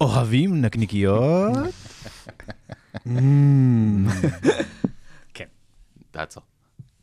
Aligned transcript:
אוהבים 0.00 0.60
נקניקיות? 0.60 1.52
תעצור. 6.10 6.42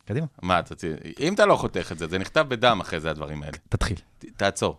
קדימה, 0.05 0.25
מה, 0.41 0.59
אתה 0.59 0.73
רוצה- 0.73 0.87
אם 1.19 1.33
אתה 1.33 1.45
לא 1.45 1.55
חותך 1.55 1.91
את 1.91 1.97
זה, 1.99 2.07
זה 2.07 2.17
נכתב 2.19 2.45
בדם 2.49 2.79
אחרי 2.81 2.99
זה, 2.99 3.11
הדברים 3.11 3.43
האלה. 3.43 3.57
תתחיל. 3.69 3.97
תעצור. 4.37 4.77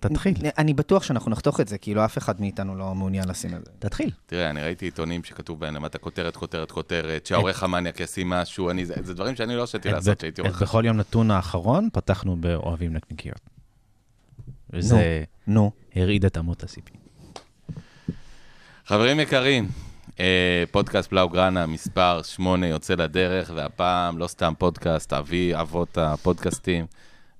תתחיל. 0.00 0.34
אני 0.58 0.74
בטוח 0.74 1.02
שאנחנו 1.02 1.30
נחתוך 1.30 1.60
את 1.60 1.68
זה, 1.68 1.78
כאילו 1.78 2.04
אף 2.04 2.18
אחד 2.18 2.40
מאיתנו 2.40 2.76
לא 2.76 2.94
מעוניין 2.94 3.28
לשים 3.28 3.54
את 3.54 3.64
זה. 3.64 3.70
תתחיל. 3.78 4.10
תראה, 4.26 4.50
אני 4.50 4.62
ראיתי 4.62 4.84
עיתונים 4.84 5.24
שכתוב 5.24 5.60
בהם 5.60 5.74
למטה 5.74 5.98
כותרת, 5.98 6.36
כותרת, 6.36 6.70
כותרת, 6.70 7.26
שהעורך 7.26 7.62
המניאק 7.62 8.00
ישים 8.00 8.30
משהו, 8.30 8.70
אני, 8.70 8.86
זה, 8.86 8.94
זה 9.02 9.14
דברים 9.14 9.36
שאני 9.36 9.54
לא 9.54 9.60
הרשיתי 9.60 9.88
לעשות 9.90 10.18
כשהייתי 10.18 10.40
עורך. 10.40 10.62
בכל 10.62 10.82
יום 10.86 10.96
נתון 10.96 11.30
האחרון 11.30 11.88
פתחנו 11.92 12.36
באוהבים 12.36 12.92
נקניקיות. 12.92 13.40
וזה 14.70 15.24
נו. 15.46 15.70
הרעיד 15.96 16.24
את 16.24 16.38
אמות 16.38 16.62
הסיפים. 16.62 17.05
חברים 18.88 19.20
יקרים, 19.20 19.68
אה, 20.20 20.64
פודקאסט 20.70 21.10
בלאוגרנה, 21.10 21.66
מספר 21.66 22.22
8 22.22 22.66
יוצא 22.66 22.94
לדרך, 22.94 23.52
והפעם 23.54 24.18
לא 24.18 24.26
סתם 24.26 24.52
פודקאסט, 24.58 25.12
אבי 25.12 25.52
אבות 25.54 25.98
הפודקאסטים. 25.98 26.86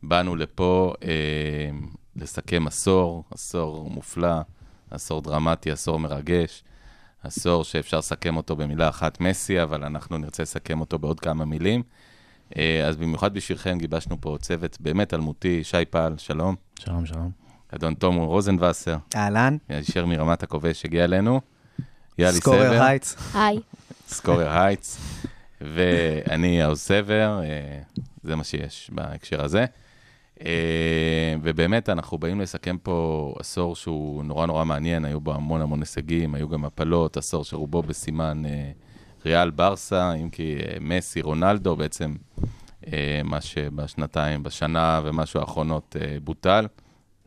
באנו 0.03 0.37
לפה 0.37 0.95
אה, 1.05 1.09
לסכם 2.17 2.67
עשור, 2.67 3.25
עשור 3.31 3.91
מופלא, 3.91 4.37
עשור 4.91 5.23
דרמטי, 5.23 5.71
עשור 5.71 5.99
מרגש, 5.99 6.63
עשור 7.23 7.65
שאפשר 7.65 7.99
לסכם 7.99 8.37
אותו 8.37 8.57
במילה 8.57 8.89
אחת, 8.89 9.21
מסי, 9.21 9.63
אבל 9.63 9.85
אנחנו 9.85 10.19
נרצה 10.19 10.43
לסכם 10.43 10.81
אותו 10.81 10.99
בעוד 10.99 11.21
כמה 11.21 11.45
מילים. 11.45 11.83
אה, 12.57 12.87
אז 12.87 12.97
במיוחד 12.97 13.35
בשבילכם 13.35 13.79
גיבשנו 13.79 14.21
פה 14.21 14.37
צוות 14.41 14.77
באמת 14.81 15.15
אלמותי, 15.15 15.65
שי 15.65 15.85
פעל, 15.91 16.15
שלום. 16.19 16.55
שלום, 16.79 17.07
שלום. 17.07 17.46
אדון 17.75 17.95
תום 17.95 18.17
רוזנבסר, 18.17 18.97
אהלן, 19.17 19.57
הישר 19.69 20.07
מרמת 20.07 20.43
הכובש 20.43 20.85
הגיע 20.85 21.05
אלינו. 21.05 21.41
יאלי 22.19 22.33
סקורר 22.33 22.73
סבר, 22.73 22.83
הייטס. 22.83 23.37
היי. 23.37 23.59
סקורר 24.09 24.51
הייטס, 24.51 25.01
ואני 25.61 26.63
האוז 26.63 26.81
סבר, 26.81 27.41
אה, 27.43 27.81
זה 28.23 28.37
מה 28.37 28.45
שיש 28.45 28.91
בהקשר 28.93 29.45
הזה. 29.45 29.65
אה, 30.45 31.35
ובאמת, 31.43 31.89
אנחנו 31.89 32.19
באים 32.19 32.41
לסכם 32.41 32.77
פה 32.83 33.35
עשור 33.39 33.77
שהוא 33.77 34.25
נורא 34.25 34.47
נורא 34.47 34.65
מעניין, 34.65 35.05
היו 35.05 35.21
בו 35.21 35.35
המון 35.35 35.61
המון 35.61 35.81
הישגים, 35.81 36.35
היו 36.35 36.49
גם 36.49 36.65
הפלות, 36.65 37.17
עשור 37.17 37.45
שרובו 37.45 37.83
בסימן 37.83 38.43
אה, 38.47 38.71
ריאל 39.25 39.51
ברסה, 39.51 40.13
אם 40.13 40.31
כי 40.31 40.57
מסי, 40.81 41.23
רונלדו, 41.23 41.77
בעצם 41.77 42.15
מה 43.25 43.41
שבשנתיים, 43.41 44.43
בשנה 44.43 45.01
ומשהו 45.05 45.41
האחרונות 45.41 45.97
בוטל, 46.25 46.67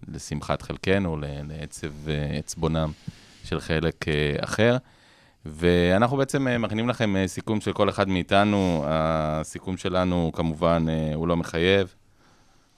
לשמחת 0.07 0.61
חלקנו, 0.61 1.17
לעצב 1.47 2.09
אה, 2.09 2.37
עצבונם 2.37 2.91
של 3.43 3.59
חלק 3.59 4.07
אה, 4.07 4.35
אחר. 4.39 4.77
ואנחנו 5.45 6.17
בעצם 6.17 6.47
אה, 6.47 6.57
מכינים 6.57 6.89
לכם 6.89 7.15
סיכום 7.27 7.61
של 7.61 7.73
כל 7.73 7.89
אחד 7.89 8.09
מאיתנו. 8.09 8.83
הסיכום 8.87 9.77
שלנו, 9.77 10.31
כמובן, 10.33 10.85
הוא 11.15 11.27
לא 11.27 11.37
מחייב. 11.37 11.93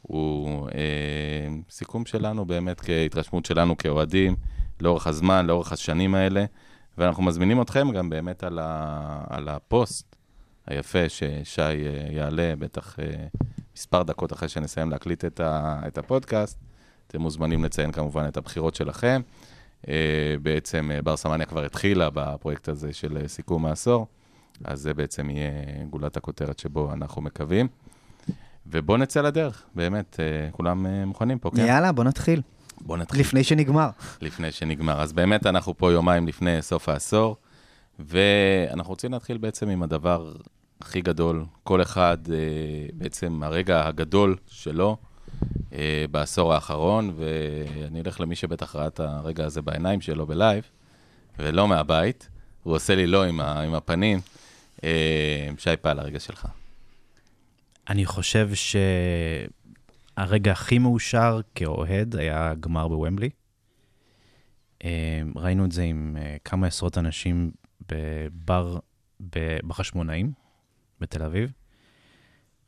הוא 0.02 0.70
אה, 0.70 1.48
סיכום 1.70 2.06
שלנו 2.06 2.46
באמת 2.46 2.82
כהתרשמות 2.82 3.46
שלנו 3.46 3.78
כאוהדים, 3.78 4.36
לאורך 4.82 5.08
הזמן, 5.08 5.46
לאורך 5.46 5.72
השנים 5.72 6.16
האלה. 6.16 6.46
ואנחנו 6.98 7.24
מזמינים 7.24 7.62
אתכם 7.62 7.92
גם 7.92 8.10
באמת 8.10 8.44
על, 8.44 8.60
ה, 8.62 9.24
על 9.30 9.50
הפוסט 9.50 10.16
היפה 10.68 11.10
ששי 11.10 11.74
יעלה, 12.12 12.54
בטח 12.60 13.00
אה, 13.00 13.06
מספר 13.76 14.04
דקות 14.04 14.34
אחרי 14.34 14.50
שנסיים 14.50 14.90
להקליט 14.90 15.26
את, 15.26 15.40
ה, 15.40 15.80
את 15.88 15.98
הפודקאסט. 15.98 16.60
אתם 17.12 17.22
מוזמנים 17.22 17.64
לציין 17.64 17.92
כמובן 17.92 18.26
את 18.28 18.38
הבחירות 18.38 18.76
שלכם. 18.76 19.22
אה, 19.88 20.36
בעצם 20.42 20.92
אה, 20.94 21.02
בר 21.02 21.18
סמניה 21.18 21.46
כבר 21.46 21.66
התחילה 21.66 22.10
בפרויקט 22.14 22.70
הזה 22.70 22.94
של 22.94 23.18
אה, 23.18 23.28
סיכום 23.28 23.66
העשור, 23.66 24.08
אז 24.64 24.80
זה 24.80 24.94
בעצם 24.94 25.30
יהיה 25.30 25.52
גולת 25.90 26.18
הכותרת 26.18 26.60
שבו 26.60 26.94
אנחנו 26.94 27.22
מקווים. 27.22 27.68
ובואו 28.68 28.98
נצא 28.98 29.22
לדרך, 29.22 29.64
באמת, 29.76 30.20
אה, 30.20 30.52
כולם 30.52 30.86
אה, 30.86 31.06
מוכנים 31.06 31.40
פה, 31.40 31.52
כן? 31.56 31.66
יאללה, 31.66 31.92
בוא 31.92 32.04
נתחיל. 32.04 32.42
בואו 32.82 32.98
נתחיל. 32.98 33.20
לפני 33.20 33.44
שנגמר. 33.44 33.90
לפני 34.22 34.52
שנגמר. 34.52 35.02
אז 35.02 35.14
באמת 35.14 35.46
אנחנו 35.46 35.78
פה 35.78 35.92
יומיים 35.92 36.28
לפני 36.28 36.62
סוף 36.62 36.90
העשור, 36.90 37.36
ואנחנו 38.00 38.90
רוצים 38.90 39.12
להתחיל 39.12 39.38
בעצם 39.38 39.70
עם 39.70 39.84
הדבר 39.84 40.34
הכי 40.82 41.02
גדול, 41.02 41.46
כל 41.64 41.82
אחד, 41.82 42.18
אה, 42.30 42.38
בעצם 42.94 43.44
הרגע 43.44 43.88
הגדול 43.88 44.36
שלו 44.48 44.98
בעשור 46.12 46.54
האחרון, 46.54 47.14
ואני 47.16 48.02
אלך 48.02 48.22
למי 48.22 48.36
שבטח 48.36 48.76
ראה 48.76 48.88
את 48.88 49.00
הרגע 49.00 49.46
הזה 49.46 49.62
בעיניים 49.62 50.02
שלו 50.02 50.28
בלייב, 50.28 50.64
ולא 51.40 51.68
מהבית, 51.68 52.30
הוא 52.64 52.76
עושה 52.76 52.96
לי 52.96 53.08
לא 53.08 53.24
עם, 53.24 53.40
ה, 53.40 53.62
עם 53.62 53.74
הפנים. 53.74 54.20
אה, 54.84 55.50
שי 55.58 55.78
פעל, 55.82 56.00
הרגע 56.00 56.20
שלך. 56.20 56.48
אני 57.90 58.06
חושב 58.06 58.50
שהרגע 60.18 60.52
הכי 60.52 60.80
מאושר 60.80 61.42
כאוהד 61.56 62.16
היה 62.16 62.54
גמר 62.60 62.88
בוומבלי. 62.88 63.30
אה, 64.84 65.22
ראינו 65.36 65.66
את 65.66 65.72
זה 65.72 65.84
עם 65.84 66.18
אה, 66.20 66.38
כמה 66.46 66.68
עשרות 66.68 66.98
אנשים 66.98 67.52
בבר 67.92 68.78
בחשמונאים 69.68 70.32
בתל 71.00 71.24
אביב, 71.24 71.52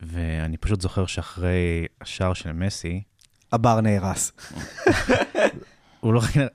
ואני 0.05 0.57
פשוט 0.57 0.81
זוכר 0.81 1.05
שאחרי 1.05 1.85
השער 2.01 2.33
של 2.33 2.51
מסי, 2.51 3.03
הבר 3.51 3.81
נהרס. 3.81 4.31
הוא 5.99 6.13
לא 6.13 6.19
רק... 6.19 6.51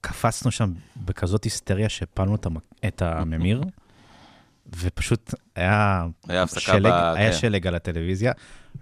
קפצנו 0.00 0.50
שם 0.50 0.72
בכזאת 0.96 1.44
היסטריה 1.44 1.88
שהפלנו 1.88 2.34
את, 2.34 2.46
המ... 2.46 2.56
את 2.86 3.02
הממיר, 3.02 3.62
ופשוט 4.76 5.34
היה, 5.56 6.06
היה 6.28 6.42
הפסקה 6.42 6.60
שלג, 6.60 6.92
ב- 6.92 7.14
היה 7.16 7.32
כן. 7.32 7.38
שלג 7.38 7.66
על 7.66 7.74
הטלוויזיה. 7.74 8.32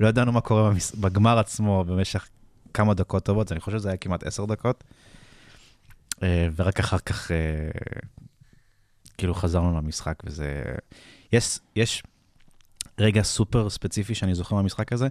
לא 0.01 0.09
ידענו 0.09 0.33
מה 0.33 0.41
קורה 0.41 0.71
במס... 0.71 0.95
בגמר 0.95 1.39
עצמו 1.39 1.85
במשך 1.85 2.29
כמה 2.75 2.95
דקות 2.95 3.25
טובות, 3.25 3.53
אני 3.53 3.61
חושב 3.61 3.79
שזה 3.79 3.89
היה 3.89 3.97
כמעט 3.97 4.23
עשר 4.23 4.45
דקות. 4.45 4.85
אה, 6.23 6.49
ורק 6.57 6.81
אחר 6.81 6.99
כך, 6.99 7.31
אה, 7.31 7.37
כאילו 9.19 9.35
חזרנו 9.35 9.79
למשחק, 9.79 10.23
וזה... 10.25 10.63
יש, 11.33 11.59
יש 11.77 12.03
רגע 12.99 13.23
סופר 13.23 13.71
ספציפי 13.71 14.15
שאני 14.15 14.35
זוכר 14.35 14.55
מהמשחק 14.57 14.93
הזה, 14.93 15.09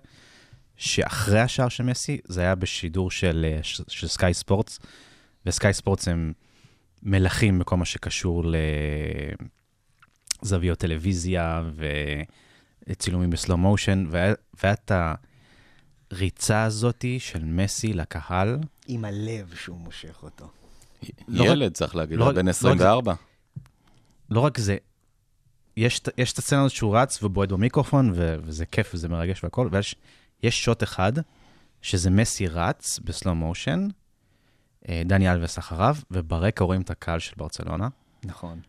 שאחרי 0.78 1.40
השער 1.40 1.70
של 1.70 1.84
מסי, 1.84 2.18
זה 2.26 2.42
היה 2.42 2.56
בשידור 2.56 3.12
של, 3.12 3.46
אה, 3.50 3.60
של 3.88 4.08
סקאי 4.08 4.34
ספורטס, 4.34 4.80
וסקאי 5.46 5.74
ספורטס 5.74 6.08
הם 6.08 6.34
מלכים 7.04 7.60
בכל 7.60 7.78
מה 7.78 7.86
שקשור 7.86 8.44
לזוויות 10.44 10.80
טלוויזיה 10.80 11.64
וצילומים 12.90 13.30
בסלואו 13.30 13.58
מושן, 13.58 14.06
והיה 14.10 14.34
את 14.74 14.92
הריצה 16.12 16.64
הזאתי 16.64 17.20
של 17.20 17.44
מסי 17.44 17.94
לקהל. 17.94 18.58
עם 18.88 19.06
הלב 19.06 19.54
שהוא 19.56 19.78
מושך 19.78 20.24
אותו. 20.24 20.50
לא 21.28 21.44
ילד, 21.46 21.74
צריך 21.74 21.96
להגיד, 21.96 22.18
לא 22.18 22.32
בן 22.32 22.36
לא 22.36 22.40
רק 22.40 22.46
זה- 22.46 22.50
24. 22.50 23.14
לא 24.30 24.40
רק 24.40 24.58
זה, 24.58 24.78
יש, 25.78 26.02
יש 26.18 26.34
את 26.34 26.38
הסצנה 26.38 26.60
הזאת 26.60 26.72
שהוא 26.72 26.98
רץ 26.98 27.24
ובועט 27.24 27.50
במיקרופון, 27.50 28.12
ו, 28.16 28.36
וזה 28.44 28.66
כיף 28.66 28.92
וזה 28.94 29.10
מרגש 29.10 29.44
והכל, 29.44 29.70
ויש 29.72 29.96
יש 30.44 30.64
שוט 30.64 30.84
אחד, 30.84 31.14
שזה 31.82 32.10
מסי 32.10 32.48
רץ 32.48 33.00
בסלואו 33.04 33.36
מושן, 33.36 33.88
אה, 34.90 35.02
דני 35.06 35.32
אלווס 35.32 35.60
אחריו, 35.60 35.96
וברקע 36.12 36.64
רואים 36.64 36.82
את 36.82 36.90
הקהל 36.90 37.20
של 37.20 37.34
ברצלונה, 37.38 37.88
נכון. 38.24 38.60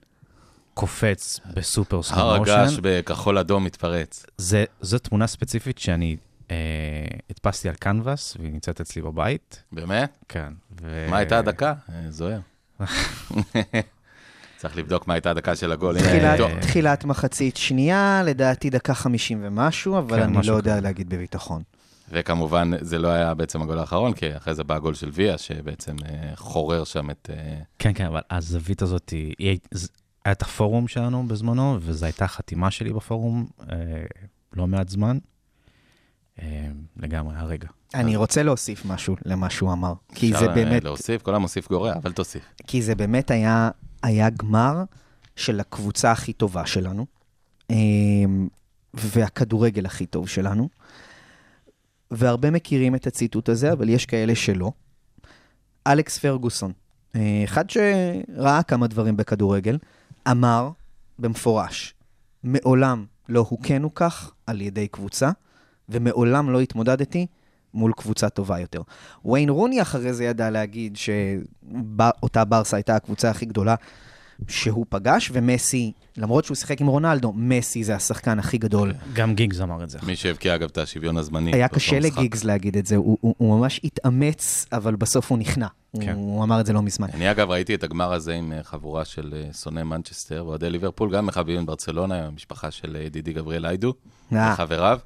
קופץ 0.75 1.41
בסופר 1.55 2.03
סלואו 2.03 2.21
הר 2.21 2.43
הגעש 2.43 2.71
מושן. 2.71 2.81
בכחול 2.83 3.39
אדום 3.39 3.65
מתפרץ. 3.65 4.27
זה, 4.39 4.65
זו 4.81 4.99
תמונה 4.99 5.27
ספציפית 5.27 5.79
שאני 5.79 6.17
אה, 6.51 6.57
הדפסתי 7.31 7.69
על 7.69 7.75
קנבס, 7.75 8.37
והיא 8.39 8.53
נמצאת 8.53 8.81
אצלי 8.81 9.03
בבית. 9.03 9.63
באמת? 9.73 10.25
כן. 10.29 10.53
ו... 10.81 11.07
מה 11.11 11.17
הייתה 11.17 11.39
הדקה? 11.39 11.75
אה, 11.89 12.11
זוהר. 12.11 12.41
צריך 14.59 14.77
לבדוק 14.77 15.09
מה 15.09 15.15
הייתה 15.15 15.31
הדקה 15.31 15.57
של 15.57 15.73
הגול. 15.73 15.97
תחילת- 16.61 17.05
מחצית 17.05 17.57
שנייה, 17.57 18.23
לדעתי 18.27 18.71
דקה 18.71 18.95
חמישים 18.95 19.39
ומשהו, 19.43 19.99
אבל 19.99 20.17
כן, 20.17 20.23
אני 20.37 20.47
לא 20.47 20.53
יודע. 20.53 20.81
להגיד 20.81 21.09
בביטחון. 21.09 21.63
וכמובן, 22.11 22.71
זה 22.81 22.99
לא 22.99 23.09
היה 23.09 23.35
בעצם 23.35 23.63
הגול 23.63 23.79
האחרון, 23.79 24.13
כי 24.13 24.37
אחרי 24.37 24.55
זה 24.55 24.65
בא 24.65 24.75
הגול 24.75 24.95
של 24.95 25.11
ויה, 25.13 25.39
שבעצם 25.39 25.97
אה, 26.09 26.31
חורר 26.37 26.85
שם 26.85 27.11
את... 27.11 27.31
אה, 27.33 27.55
כן, 27.79 27.93
כן, 27.95 28.05
אבל 28.07 28.21
הזווית 28.31 28.83
הזאת, 28.83 29.11
היא, 29.11 29.35
היה 29.39 29.57
את 30.33 30.43
הפורום 30.43 30.89
שלנו 30.89 31.29
בזמנו, 31.29 31.79
וזו 31.81 32.07
הייתה 32.07 32.25
החתימה 32.25 32.71
שלי 32.71 32.93
בפורום 32.93 33.47
אה, 33.73 33.77
לא 34.57 34.67
מעט 34.67 34.89
זמן. 34.89 35.19
אה, 36.43 36.67
לגמרי, 36.97 37.37
הרגע. 37.37 37.69
אני 37.95 38.17
רוצה 38.17 38.43
להוסיף 38.43 38.85
משהו 38.85 39.17
למה 39.25 39.51
שהוא 39.51 39.73
אמר, 39.73 39.93
כי 40.15 40.33
אפשר, 40.33 40.41
זה 40.41 40.49
באמת, 40.49 40.85
להוסיף, 40.85 41.23
כל 41.23 41.35
המוסיף 41.35 41.69
גורע, 41.69 41.93
אבל 41.93 42.13
תוסיף. 42.13 42.43
כי 42.67 42.83
זה 42.83 42.95
באמת 42.95 43.31
היה, 43.31 43.71
היה 44.03 44.31
גמר 44.31 44.85
של 45.37 45.61
הקבוצה 45.61 46.13
הכי 46.13 46.33
טובה 46.33 46.67
שלנו, 46.67 47.07
אמ, 47.71 48.49
והכדורגל 48.95 49.87
הכי 49.87 50.07
טוב 50.07 50.29
שלנו. 50.29 50.69
והרבה 52.11 52.51
מכירים 52.51 52.95
את 52.95 53.07
הציטוט 53.07 53.49
הזה, 53.49 53.73
אבל 53.73 53.89
יש 53.89 54.07
כאלה 54.07 54.35
שלא. 54.35 54.73
אלכס 55.87 56.19
פרגוסון, 56.19 56.73
אה, 57.17 57.41
אחד 57.45 57.65
שראה 57.71 58.63
כמה 58.63 58.87
דברים 58.87 59.17
בכדורגל, 59.17 59.79
אמר 60.31 60.71
במפורש, 61.19 61.95
מעולם 62.45 63.05
לא 63.29 63.47
הוכינו 63.49 63.95
כך 63.95 64.33
על 64.47 64.61
ידי 64.61 64.89
קבוצה, 64.89 65.31
ומעולם 65.89 66.51
לא 66.51 66.61
התמודדתי 66.61 67.27
מול 67.75 67.93
קבוצה 67.97 68.29
טובה 68.29 68.59
יותר. 68.59 68.83
ויין 69.25 69.49
רוני 69.49 69.83
אחרי 69.83 70.13
זה 70.13 70.25
ידע 70.25 70.51
להגיד 70.51 70.97
שאותה 70.97 72.45
ברסה 72.45 72.77
הייתה 72.77 72.97
הקבוצה 72.97 73.31
הכי 73.31 73.47
גדולה 73.47 73.75
שהוא 74.49 74.87
פגש, 74.89 75.31
ומסי, 75.33 75.93
למרות 76.17 76.45
שהוא 76.45 76.55
שיחק 76.55 76.81
עם 76.81 76.87
רונלדו, 76.87 77.33
מסי 77.37 77.85
זה 77.85 77.97
השחקן 77.97 78.39
הכי 78.39 78.59
גדול. 78.59 78.95
גם 79.13 79.35
גיגס 79.35 79.61
אמר 79.61 79.85
את 79.85 79.91
זה. 79.91 79.99
מי 80.03 80.17
שהבקיע 80.17 80.55
אגב 80.55 80.69
את 80.73 80.79
השוויון 80.79 81.17
הזמני. 81.17 81.51
היה 81.55 81.69
קשה. 81.69 81.99
לגיגס 81.99 82.45
להגיד 82.45 82.77
את 82.77 82.87
זה, 82.87 82.97
הוא, 82.97 83.19
הוא, 83.21 83.35
הוא 83.39 83.59
ממש 83.59 83.81
התאמץ, 83.85 84.67
אבל 84.73 84.97
בסוף 84.97 85.31
הוא 85.31 85.39
נכנע. 85.39 85.67
כן. 86.01 86.13
הוא, 86.13 86.35
הוא 86.35 86.45
אמר 86.45 86.61
את 86.61 86.67
זה 86.67 86.73
לא 86.73 86.83
מזמן. 86.83 87.09
אני 87.15 87.31
אגב 87.31 87.51
ראיתי 87.51 87.75
את 87.75 87.83
הגמר 87.85 88.13
הזה 88.13 88.35
עם 88.35 88.53
אה, 88.53 88.63
חבורה 88.63 89.05
של 89.05 89.35
אה, 89.37 89.53
שונאי 89.53 89.83
מנצ'סטר, 89.83 90.43
אוהדי 90.43 90.71
ליברפול, 90.71 91.13
גם 91.13 91.27
מחבבים 91.27 91.67
ברצלונה, 91.67 92.19
עם 92.19 92.25
המשפחה 92.25 92.71
של 92.71 92.97
אה, 92.97 93.03
ידידי 93.03 93.33
גבריאל 93.33 93.67
איידו. 93.67 93.95
וחבריו, 94.33 94.99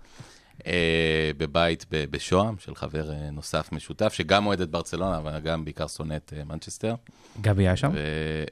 בבית 1.37 1.87
ב- 1.91 2.05
בשוהם, 2.11 2.55
של 2.59 2.75
חבר 2.75 3.11
אה, 3.11 3.31
נוסף 3.31 3.73
משותף, 3.73 4.13
שגם 4.13 4.47
אוהד 4.47 4.61
את 4.61 4.71
ברצלונה, 4.71 5.17
אבל 5.17 5.41
גם 5.41 5.65
בעיקר 5.65 5.87
שונא 5.87 6.17
את 6.17 6.33
אה, 6.37 6.45
מנצ'סטר. 6.45 6.95
גבי 7.41 7.63
היה 7.63 7.77
שם? 7.77 7.91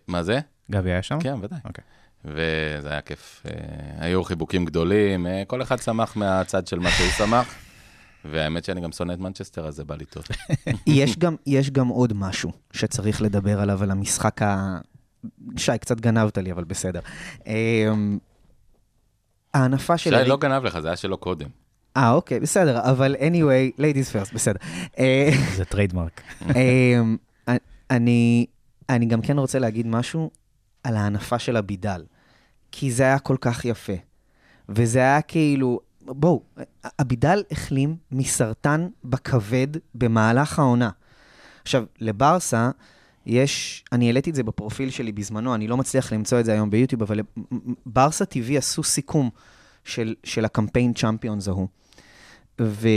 מה 0.07 0.23
זה? 0.23 0.41
גבי 0.71 0.91
היה 0.91 1.03
שם? 1.03 1.21
כן, 1.21 1.35
ודאי. 1.43 1.59
אוקיי. 1.65 1.85
וזה 2.25 2.91
היה 2.91 3.01
כיף. 3.01 3.43
אה, 3.47 3.53
היו 3.99 4.25
חיבוקים 4.25 4.65
גדולים, 4.65 5.27
אה, 5.27 5.43
כל 5.47 5.63
אחד 5.63 5.79
שמח 5.79 6.17
מהצד 6.17 6.67
של 6.67 6.79
מה 6.79 6.91
שהוא 6.91 7.11
שמח. 7.11 7.55
והאמת 8.31 8.65
שאני 8.65 8.81
גם 8.81 8.93
שונא 8.93 9.13
את 9.13 9.19
מנצ'סטר, 9.19 9.67
אז 9.67 9.75
זה 9.75 9.85
בא 9.85 9.95
לי 9.95 10.05
טוב. 10.05 10.25
יש, 10.87 11.19
גם, 11.19 11.37
יש 11.47 11.71
גם 11.71 11.89
עוד 11.89 12.13
משהו 12.13 12.53
שצריך 12.73 13.23
לדבר 13.23 13.61
עליו, 13.61 13.83
על 13.83 13.91
המשחק 13.91 14.43
ה... 14.43 14.79
שי, 15.57 15.79
קצת 15.81 16.01
גנבת 16.01 16.39
לי, 16.39 16.53
אבל 16.53 16.65
בסדר. 16.65 17.01
אמ, 17.47 18.19
ההנפה 19.55 19.99
של... 19.99 20.11
שי 20.23 20.29
לא 20.29 20.37
גנב 20.37 20.65
לך, 20.65 20.81
זה 20.81 20.89
היה 20.89 20.97
שלו 20.97 21.19
קודם. 21.19 21.49
אה, 21.97 22.11
אוקיי, 22.11 22.41
בסדר, 22.41 22.91
אבל 22.91 23.17
anyway, 23.19 23.81
ladies 23.81 24.13
first, 24.13 24.35
בסדר. 24.35 24.59
אה, 24.99 25.31
זה 25.57 25.65
trademark. 25.65 26.21
אמ, 26.57 27.17
אני, 27.91 28.47
אני 28.89 29.07
גם 29.07 29.23
כן 29.23 29.39
רוצה 29.39 29.59
להגיד 29.59 29.87
משהו 29.87 30.31
על 30.85 30.97
ההנפה 30.97 31.39
של 31.39 31.57
אבידל, 31.57 32.05
כי 32.73 32.93
זה 32.93 33.03
היה 33.03 33.19
כל 33.19 33.37
כך 33.41 33.65
יפה. 33.65 33.93
וזה 34.69 34.99
היה 34.99 35.23
כאילו, 35.23 35.81
בואו, 36.03 36.43
אבידל 36.99 37.43
החלים 37.51 37.97
מסרטן 38.13 38.89
בכבד 39.05 39.69
במהלך 39.95 40.59
העונה. 40.59 40.91
עכשיו, 41.63 41.85
לברסה 42.01 42.71
יש, 43.27 43.85
אני 43.93 44.07
העליתי 44.07 44.31
את 44.31 44.35
זה 44.35 44.43
בפרופיל 44.43 44.91
שלי 44.91 45.13
בזמנו, 45.13 45.55
אני 45.55 45.69
לא 45.69 45.77
מצליח 45.77 46.13
למצוא 46.13 46.41
את 46.41 46.45
זה 46.45 46.53
היום 46.53 46.71
ביוטיוב, 46.71 47.03
אבל 47.03 47.21
ברסה 47.87 48.25
TV 48.25 48.57
עשו 48.59 48.83
סיכום 48.83 49.31
של, 49.85 50.15
של 50.25 50.45
הקמפיין 50.45 50.93
צ'אמפיונס 50.95 51.49
ההוא. 51.49 51.69
ו, 52.61 52.89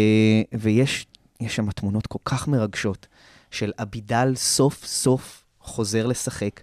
ויש 0.54 1.08
יש 1.40 1.56
שם 1.56 1.72
תמונות 1.72 2.08
כל 2.08 2.20
כך 2.26 2.48
מרגשות 2.48 3.08
של 3.52 3.72
אבידל 3.82 4.34
סוף 4.36 4.86
סוף 4.86 5.44
חוזר 5.60 6.06
לשחק, 6.06 6.62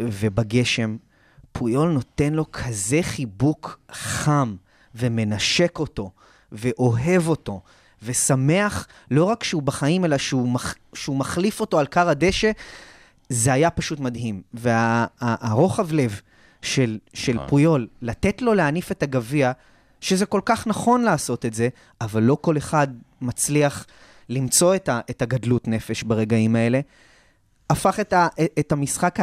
ובגשם 0.00 0.96
פויול 1.52 1.92
נותן 1.92 2.32
לו 2.32 2.52
כזה 2.52 2.98
חיבוק 3.02 3.78
חם, 3.92 4.56
ומנשק 4.94 5.78
אותו, 5.78 6.10
ואוהב 6.52 7.28
אותו, 7.28 7.60
ושמח 8.02 8.86
לא 9.10 9.24
רק 9.24 9.44
שהוא 9.44 9.62
בחיים, 9.62 10.04
אלא 10.04 10.18
שהוא, 10.18 10.48
מח, 10.48 10.74
שהוא 10.94 11.16
מחליף 11.16 11.60
אותו 11.60 11.78
על 11.78 11.86
כר 11.86 12.08
הדשא, 12.08 12.50
זה 13.28 13.52
היה 13.52 13.70
פשוט 13.70 14.00
מדהים. 14.00 14.42
והרוחב 14.54 15.92
לב 15.92 16.20
של, 16.64 16.98
של 17.14 17.34
נכון. 17.34 17.48
פויול, 17.48 17.88
לתת 18.02 18.42
לו 18.42 18.54
להניף 18.54 18.92
את 18.92 19.02
הגביע, 19.02 19.52
שזה 20.00 20.26
כל 20.26 20.40
כך 20.44 20.66
נכון 20.66 21.02
לעשות 21.02 21.46
את 21.46 21.54
זה, 21.54 21.68
אבל 22.00 22.22
לא 22.22 22.36
כל 22.40 22.56
אחד 22.56 22.88
מצליח 23.20 23.86
למצוא 24.28 24.74
את, 24.74 24.88
ה, 24.88 25.00
את 25.10 25.22
הגדלות 25.22 25.68
נפש 25.68 26.02
ברגעים 26.02 26.56
האלה, 26.56 26.80
הפך 27.70 28.00
את, 28.00 28.12
ה, 28.12 28.28
את 28.58 28.72
המשחק 28.72 29.18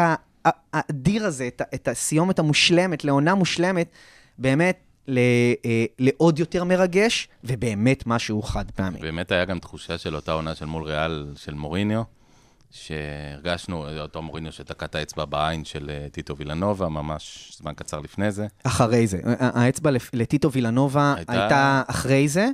האדיר 0.45 1.25
הזה, 1.25 1.47
את, 1.47 1.61
את 1.73 1.87
הסיומת 1.87 2.39
המושלמת, 2.39 3.03
לעונה 3.03 3.35
מושלמת, 3.35 3.89
באמת 4.37 4.79
ל, 5.07 5.19
אה, 5.65 5.85
לעוד 5.99 6.39
יותר 6.39 6.63
מרגש, 6.63 7.27
ובאמת 7.43 8.03
משהו 8.07 8.41
חד 8.41 8.71
פעמי. 8.71 8.99
באמת 8.99 9.31
היה 9.31 9.45
גם 9.45 9.59
תחושה 9.59 9.97
של 9.97 10.15
אותה 10.15 10.31
עונה 10.31 10.55
של 10.55 10.65
מול 10.65 10.83
ריאל 10.83 11.33
של 11.35 11.53
מוריניו, 11.53 12.01
שהרגשנו, 12.71 13.99
אותו 13.99 14.21
מוריניו 14.21 14.51
שתקע 14.51 14.85
את 14.85 14.95
האצבע 14.95 15.25
בעין 15.25 15.65
של 15.65 15.89
אה, 15.89 16.07
טיטו 16.11 16.37
וילנובה, 16.37 16.89
ממש 16.89 17.51
זמן 17.57 17.73
קצר 17.75 17.99
לפני 17.99 18.31
זה. 18.31 18.47
אחרי 18.63 19.07
זה. 19.07 19.17
ה- 19.25 19.61
האצבע 19.63 19.91
לפ- 19.91 20.09
לטיטו 20.13 20.51
וילנובה 20.51 21.13
הייתה- 21.17 21.31
הייתה 21.33 21.81
אחרי 21.87 22.27
זה, 22.27 22.49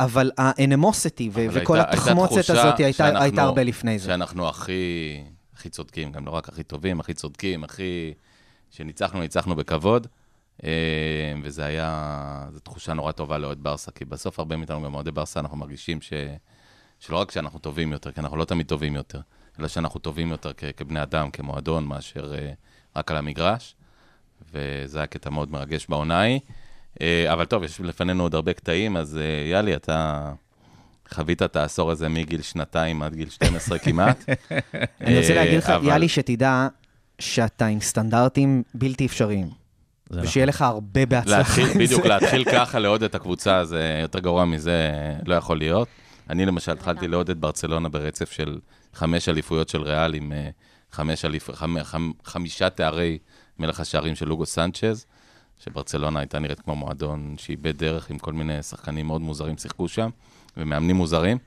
אבל 0.00 0.30
האנמוסיטי 0.38 1.30
ו- 1.32 1.46
אבל 1.46 1.62
וכל 1.62 1.76
הייתה- 1.76 1.90
הייתה 1.90 2.02
התחמוצת 2.02 2.32
תחושה 2.34 2.52
הזאת 2.52 2.80
הייתה, 2.80 2.96
שאנחנו- 2.98 3.22
הייתה 3.22 3.42
הרבה 3.42 3.62
לפני 3.62 3.98
זה. 3.98 4.06
שאנחנו 4.06 4.48
הכי, 4.48 5.24
הכי 5.56 5.68
צודקים, 5.68 6.12
גם 6.12 6.26
לא 6.26 6.30
רק 6.30 6.48
הכי 6.48 6.62
טובים, 6.62 7.00
הכי 7.00 7.14
צודקים, 7.14 7.64
הכי... 7.64 8.14
שניצחנו, 8.70 9.20
ניצחנו 9.20 9.56
בכבוד. 9.56 10.06
אה, 10.64 10.70
וזה 11.42 11.64
היה, 11.64 12.46
זו 12.52 12.58
תחושה 12.60 12.92
נורא 12.94 13.12
טובה 13.12 13.38
לאוהד 13.38 13.58
ברסה, 13.62 13.90
כי 13.90 14.04
בסוף 14.04 14.38
הרבה 14.38 14.56
מאיתנו, 14.56 14.82
גם 14.82 14.94
אוהדי 14.94 15.10
ברסה, 15.10 15.40
אנחנו 15.40 15.56
מרגישים 15.56 16.00
ש... 16.00 16.12
שלא 17.00 17.16
רק 17.16 17.30
שאנחנו 17.30 17.58
טובים 17.58 17.92
יותר, 17.92 18.12
כי 18.12 18.20
אנחנו 18.20 18.36
לא 18.36 18.44
תמיד 18.44 18.66
טובים 18.66 18.94
יותר, 18.94 19.20
אלא 19.60 19.68
שאנחנו 19.68 20.00
טובים 20.00 20.30
יותר 20.30 20.52
כ- 20.56 20.64
כבני 20.76 21.02
אדם, 21.02 21.30
כמועדון, 21.30 21.84
מאשר 21.84 22.34
אה, 22.34 22.50
רק 22.96 23.10
על 23.10 23.16
המגרש. 23.16 23.74
וזה 24.52 24.98
היה 24.98 25.06
קטע 25.06 25.30
מאוד 25.30 25.50
מרגש 25.52 25.86
בעונה 25.88 26.18
ההיא. 26.20 26.40
אה, 27.00 27.32
אבל 27.32 27.44
טוב, 27.44 27.62
יש 27.62 27.80
לפנינו 27.80 28.22
עוד 28.22 28.34
הרבה 28.34 28.52
קטעים, 28.52 28.96
אז 28.96 29.16
אה, 29.16 29.50
יאלי, 29.50 29.76
אתה 29.76 30.32
חווית 31.14 31.42
את 31.42 31.56
העשור 31.56 31.90
הזה 31.90 32.08
מגיל 32.08 32.42
שנתיים 32.42 33.02
עד 33.02 33.14
גיל 33.14 33.30
12 33.30 33.78
כמעט. 33.78 34.24
אני 35.00 35.18
רוצה 35.18 35.30
אה, 35.30 35.34
להגיד 35.34 35.58
לך, 35.58 35.70
אבל- 35.70 35.88
יאלי, 35.88 36.08
שתדע 36.08 36.68
שאתה 37.18 37.66
עם 37.66 37.80
סטנדרטים 37.80 38.62
בלתי 38.74 39.06
אפשריים, 39.06 39.46
זה 39.46 39.52
נכון. 40.16 40.24
ושיהיה 40.28 40.46
לך 40.46 40.62
הרבה 40.62 41.06
בהצלחה. 41.06 41.38
להתחיל, 41.38 41.66
עם 41.66 41.78
בדיוק, 41.78 42.02
זה. 42.02 42.08
להתחיל 42.08 42.44
ככה 42.54 42.78
לאהוד 42.78 43.02
את 43.02 43.14
הקבוצה, 43.14 43.64
זה 43.64 43.98
יותר 44.02 44.18
גרוע 44.18 44.44
מזה, 44.44 44.92
לא 45.26 45.34
יכול 45.34 45.58
להיות. 45.58 45.88
אני 46.30 46.46
למשל 46.46 46.72
התחלתי 46.72 47.08
לאהוד 47.08 47.30
את 47.30 47.38
ברצלונה 47.38 47.88
ברצף 47.88 48.30
של 48.32 48.58
חמש 48.96 49.28
אליפויות 49.28 49.68
של 49.68 49.82
ריאל 49.82 50.14
עם 50.14 50.32
אה, 50.32 50.48
חמש 50.92 51.24
אליפ... 51.24 51.50
חמ... 51.52 51.82
חמ... 51.82 52.10
חמישה 52.24 52.70
תארי 52.70 53.18
מלך 53.58 53.80
השערים 53.80 54.14
של 54.14 54.28
לוגו 54.28 54.46
סנצ'ז, 54.46 55.06
שברצלונה 55.64 56.20
הייתה 56.20 56.38
נראית 56.38 56.60
כמו 56.60 56.76
מועדון 56.76 57.34
שאיבד 57.38 57.78
דרך 57.78 58.10
עם 58.10 58.18
כל 58.18 58.32
מיני 58.32 58.62
שחקנים 58.62 59.06
מאוד 59.06 59.20
מוזרים 59.20 59.58
שיחקו 59.58 59.88
שם, 59.88 60.10
ומאמנים 60.56 60.96
מוזרים. 60.96 61.38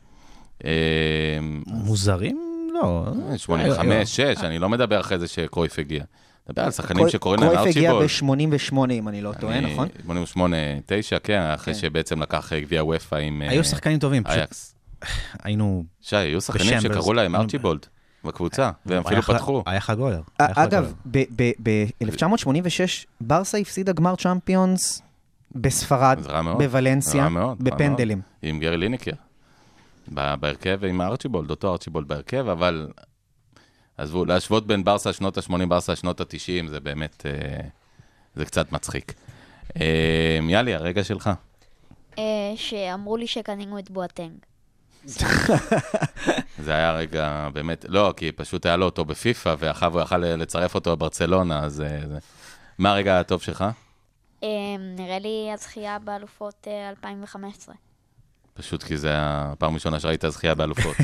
אה, 0.65 1.39
מוזרים? 1.67 2.69
לא. 2.73 3.05
85, 3.37 4.15
6, 4.15 4.43
אני 4.43 4.59
לא 4.59 4.69
מדבר 4.69 4.99
אחרי 4.99 5.19
זה 5.19 5.27
שקרויף 5.27 5.79
הגיע. 5.79 6.03
מדבר 6.49 6.61
על 6.61 6.71
שחקנים 6.71 7.09
שקוראים 7.09 7.41
להם 7.41 7.55
קרויף 7.55 7.75
הגיע 7.75 7.91
ארצ'יבולד. 7.91 8.51
ב-88, 8.51 8.91
אם 8.91 9.07
אני 9.07 9.21
לא 9.21 9.33
טועה, 9.39 9.61
נכון? 9.61 9.87
88, 10.01 10.57
9, 10.85 11.19
כן, 11.19 11.41
אחרי 11.41 11.73
כן. 11.73 11.79
שבעצם 11.79 12.21
לקח 12.21 12.53
אה, 12.53 12.59
גביע 12.59 12.83
וופא 12.83 13.15
עם 13.15 13.41
אה, 13.41 13.49
היו 13.49 13.63
שחקנים 13.63 13.99
טובים, 13.99 14.23
פשוט. 14.23 14.78
היינו... 15.43 15.83
שי, 16.01 16.15
היו 16.15 16.41
שחקנים. 16.41 16.81
שקראו 16.81 17.13
להם 17.13 17.35
ארצ'יבולד 17.35 17.85
בקבוצה, 18.23 18.71
והם 18.85 19.03
היה 19.05 19.19
אפילו 19.19 19.21
פתחו. 19.21 19.63
היה 19.65 19.79
חג 19.79 19.95
גולר. 19.95 20.21
חג 20.41 20.51
אגב, 20.55 20.93
גולר. 21.05 21.25
ב-1986, 21.63 23.05
ברסה 23.21 23.57
הפסידה 23.57 23.91
גמר 23.91 24.15
צ'אמפיונס 24.15 25.01
בספרד. 25.55 26.19
בוולנסיה, 26.57 27.27
בפנדלים. 27.59 28.21
עם 28.41 28.59
גרי 28.59 28.77
ליניקר. 28.77 29.11
ב- 30.13 30.35
בהרכב 30.35 30.85
עם 30.85 31.01
הארצ'יבולד, 31.01 31.49
אותו 31.49 31.71
ארצ'יבולד 31.71 32.07
בהרכב, 32.07 32.47
אבל 32.47 32.87
עזבו, 33.97 34.25
להשוות 34.25 34.67
בין 34.67 34.83
ברסה 34.83 35.13
שנות 35.13 35.37
ה-80, 35.37 35.65
ברסה 35.67 35.95
שנות 35.95 36.21
ה-90, 36.21 36.69
זה 36.69 36.79
באמת, 36.79 37.25
אה, 37.25 37.61
זה 38.35 38.45
קצת 38.45 38.71
מצחיק. 38.71 39.13
אה, 39.81 40.39
יאלי, 40.49 40.75
הרגע 40.75 41.03
שלך. 41.03 41.29
אה, 42.19 42.23
שאמרו 42.55 43.17
לי 43.17 43.27
שקנינו 43.27 43.79
את 43.79 43.91
בואטנג. 43.91 44.31
זה 46.65 46.71
היה 46.71 46.91
רגע 46.91 47.47
באמת, 47.53 47.85
לא, 47.89 48.13
כי 48.17 48.31
פשוט 48.31 48.65
היה 48.65 48.77
לו 48.77 48.85
אותו 48.85 49.05
בפיפא, 49.05 49.55
ואחריו 49.59 49.93
הוא 49.93 50.01
יכל 50.01 50.17
לצרף 50.17 50.75
אותו 50.75 50.95
בברצלונה, 50.97 51.59
אז... 51.59 51.81
אה, 51.81 52.07
זה... 52.07 52.17
מה 52.79 52.91
הרגע 52.91 53.19
הטוב 53.19 53.41
שלך? 53.41 53.65
אה, 54.43 54.49
נראה 54.95 55.19
לי 55.19 55.49
הזכייה 55.53 55.99
באלופות 55.99 56.67
אה, 56.67 56.89
2015. 56.89 57.75
פשוט 58.53 58.83
כי 58.83 58.97
זה 58.97 59.09
הפעם 59.15 59.71
הראשונה 59.71 59.99
שראית 59.99 60.23
זכייה 60.27 60.55
באלופות. 60.55 60.95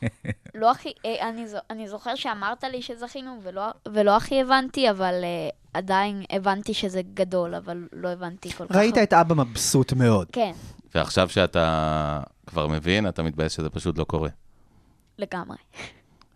לא 0.54 0.70
הכי, 0.70 0.92
אה, 1.06 1.28
אני, 1.28 1.44
אני 1.70 1.88
זוכר 1.88 2.14
שאמרת 2.14 2.64
לי 2.64 2.82
שזכינו 2.82 3.38
ולא, 3.42 3.62
ולא 3.88 4.16
הכי 4.16 4.40
הבנתי, 4.40 4.90
אבל 4.90 5.14
אה, 5.24 5.48
עדיין 5.74 6.22
הבנתי 6.30 6.74
שזה 6.74 7.00
גדול, 7.14 7.54
אבל 7.54 7.88
לא 7.92 8.08
הבנתי 8.08 8.50
כל 8.50 8.66
כך. 8.66 8.76
ראית 8.76 8.98
את 8.98 9.12
אבא 9.12 9.34
מבסוט 9.34 9.92
מאוד. 9.92 10.26
כן, 10.32 10.52
ועכשיו 10.94 11.28
שאתה 11.28 12.20
כבר 12.46 12.66
מבין, 12.66 13.08
אתה 13.08 13.22
מתבאס 13.22 13.52
שזה 13.52 13.70
פשוט 13.70 13.98
לא 13.98 14.04
קורה. 14.04 14.28
לגמרי. 15.18 15.56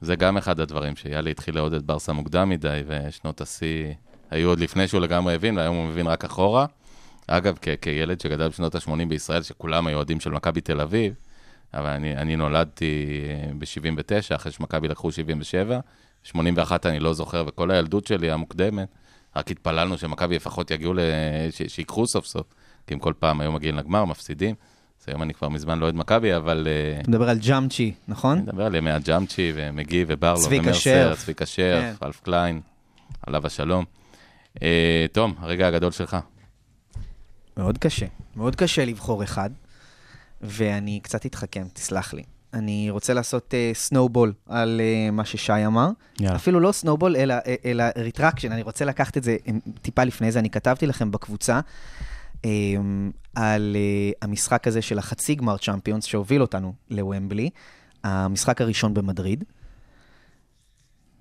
זה 0.00 0.16
גם 0.16 0.36
אחד 0.36 0.60
הדברים, 0.60 0.96
שיאלי 0.96 1.30
התחיל 1.30 1.54
לעודד 1.54 1.86
ברסה 1.86 2.12
מוקדם 2.12 2.48
מדי, 2.48 2.82
ושנות 2.86 3.40
השיא 3.40 3.92
היו 4.30 4.48
עוד 4.48 4.60
לפני 4.60 4.88
שהוא 4.88 5.00
לגמרי 5.00 5.34
הבין, 5.34 5.58
והיום 5.58 5.76
הוא 5.76 5.86
מבין 5.86 6.06
רק 6.06 6.24
אחורה. 6.24 6.66
אגב, 7.26 7.58
כ- 7.62 7.68
כילד 7.82 8.20
שגדל 8.20 8.48
בשנות 8.48 8.74
ה-80 8.74 9.08
בישראל, 9.08 9.42
שכולם 9.42 9.86
היו 9.86 9.96
אוהדים 9.96 10.20
של 10.20 10.30
מכבי 10.30 10.60
תל 10.60 10.80
אביב, 10.80 11.14
אבל 11.74 11.90
אני, 11.90 12.16
אני 12.16 12.36
נולדתי 12.36 13.06
ב-79, 13.58 14.34
אחרי 14.34 14.52
שמכבי 14.52 14.88
לקחו 14.88 15.12
77, 15.12 15.80
81 16.22 16.86
אני 16.86 17.00
לא 17.00 17.12
זוכר, 17.12 17.44
וכל 17.46 17.70
הילדות 17.70 18.06
שלי 18.06 18.30
המוקדמת, 18.30 18.88
רק 19.36 19.50
התפללנו 19.50 19.98
שמכבי 19.98 20.36
לפחות 20.36 20.70
יגיעו, 20.70 20.94
ל... 20.94 21.00
ש... 21.50 21.62
שיקחו 21.62 22.06
סוף 22.06 22.26
סוף, 22.26 22.46
כי 22.88 22.94
הם 22.94 23.00
כל 23.00 23.12
פעם 23.18 23.40
היו 23.40 23.52
מגיעים 23.52 23.76
לגמר, 23.76 24.04
מפסידים. 24.04 24.54
אז 25.00 25.04
היום 25.08 25.22
אני 25.22 25.34
כבר 25.34 25.48
מזמן 25.48 25.78
לא 25.78 25.84
אוהד 25.84 25.94
מכבי, 25.94 26.36
אבל... 26.36 26.68
אה, 26.70 27.00
אתה 27.00 27.10
מדבר 27.10 27.28
על 27.28 27.38
ג'אמצ'י, 27.38 27.94
נכון? 28.08 28.32
אני 28.32 28.42
מדבר 28.42 28.66
על 28.66 28.74
ימי 28.74 28.90
הג'אמצ'י, 28.90 29.52
ומגי, 29.54 30.04
וברלו, 30.08 30.40
צביקה 30.40 30.62
ומרסר, 30.62 30.80
שרף. 30.80 31.18
צביקה 31.18 31.46
שרף, 31.46 31.98
כן. 32.00 32.06
אלף 32.06 32.20
קליין, 32.20 32.60
עליו 33.26 33.46
השלום. 33.46 33.84
אה, 34.62 35.06
תום, 35.12 35.34
הרגע 35.38 35.66
הגדול 35.66 35.92
שלך. 35.92 36.16
מאוד 37.56 37.78
קשה, 37.78 38.06
מאוד 38.36 38.56
קשה 38.56 38.84
לבחור 38.84 39.24
אחד, 39.24 39.50
ואני 40.40 41.00
קצת 41.02 41.26
אתחכם, 41.26 41.64
תסלח 41.72 42.14
לי. 42.14 42.22
אני 42.54 42.90
רוצה 42.90 43.14
לעשות 43.14 43.54
snowball 43.74 44.32
uh, 44.48 44.52
על 44.52 44.80
uh, 44.80 45.10
מה 45.10 45.24
ששי 45.24 45.66
אמר. 45.66 45.88
יאללה. 46.20 46.36
אפילו 46.36 46.60
לא 46.60 46.72
snowball, 46.72 47.16
אלא, 47.16 47.34
אלא 47.64 47.84
retraction, 47.96 48.52
אני 48.52 48.62
רוצה 48.62 48.84
לקחת 48.84 49.16
את 49.16 49.24
זה 49.24 49.36
טיפה 49.82 50.04
לפני 50.04 50.32
זה. 50.32 50.38
אני 50.38 50.50
כתבתי 50.50 50.86
לכם 50.86 51.10
בקבוצה 51.10 51.60
על 53.34 53.76
uh, 53.76 54.16
המשחק 54.22 54.66
הזה 54.66 54.82
של 54.82 54.98
החצי 54.98 55.34
גמר 55.34 55.56
צ'אמפיונס 55.56 56.04
שהוביל 56.04 56.42
אותנו 56.42 56.72
לוומבלי, 56.90 57.50
המשחק 58.04 58.60
הראשון 58.60 58.94
במדריד. 58.94 59.44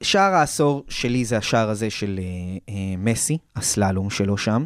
שער 0.02 0.34
העשור 0.34 0.84
שלי 0.90 1.26
זה 1.26 1.38
השער 1.38 1.70
הזה 1.70 1.90
של 1.90 2.20
uh, 2.20 2.70
uh, 2.70 2.74
מסי, 2.98 3.38
הסללום 3.56 4.10
שלו 4.10 4.38
שם. 4.38 4.66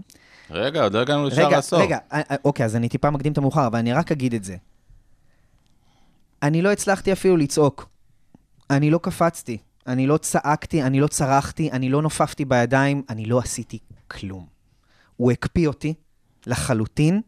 רגע, 0.50 0.84
עוד 0.84 0.94
לא 0.94 1.00
הגענו 1.00 1.26
לשער 1.26 1.56
העשור. 1.56 1.80
רגע, 1.80 1.98
אה, 2.14 2.22
אה, 2.32 2.36
אוקיי, 2.46 2.66
אז 2.66 2.76
אני 2.76 2.90
טיפה 2.90 3.10
מקדים 3.10 3.32
את 3.32 3.38
המאוחר, 3.38 3.68
אבל 3.68 3.80
אני 3.80 3.94
רק 3.94 4.12
אגיד 4.12 4.34
את 4.34 4.44
זה. 4.44 4.56
אני 6.44 6.62
לא 6.62 6.72
הצלחתי 6.72 7.14
אפילו 7.14 7.38
לצעוק. 7.38 7.90
אני 8.70 8.92
לא 8.92 8.98
קפצתי, 8.98 9.58
אני 9.88 10.08
לא 10.08 10.18
צעקתי, 10.18 10.84
אני 10.84 11.00
לא 11.00 11.08
צרחתי, 11.08 11.72
אני 11.72 11.90
לא 11.90 12.02
נופפתי 12.02 12.46
בידיים, 12.46 13.04
אני 13.10 13.26
לא 13.26 13.40
עשיתי 13.40 13.80
כלום. 14.08 14.46
הוא 15.18 15.32
הקפיא 15.32 15.68
אותי 15.68 15.94
לחלוטין, 16.48 17.22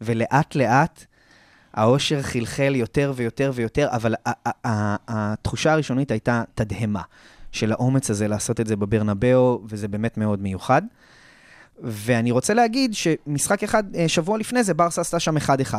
ולאט 0.00 0.54
לאט 0.54 1.04
האושר 1.74 2.22
חלחל 2.22 2.72
יותר 2.76 3.12
ויותר 3.16 3.52
ויותר, 3.54 3.88
אבל 3.90 4.14
התחושה 5.08 5.72
הראשונית 5.72 6.10
הייתה 6.10 6.42
תדהמה 6.54 7.02
של 7.52 7.72
האומץ 7.72 8.10
הזה 8.10 8.28
לעשות 8.28 8.60
את 8.60 8.66
זה 8.66 8.76
בברנבאו, 8.76 9.62
וזה 9.64 9.88
באמת 9.88 10.18
מאוד 10.18 10.42
מיוחד. 10.42 10.82
ואני 11.82 12.30
רוצה 12.30 12.54
להגיד 12.54 12.94
שמשחק 12.94 13.62
אחד, 13.62 13.96
אה, 13.96 14.08
שבוע 14.08 14.38
לפני 14.38 14.64
זה, 14.64 14.74
ברסה 14.74 15.00
עשתה 15.00 15.20
שם 15.20 15.36
1-1. 15.36 15.74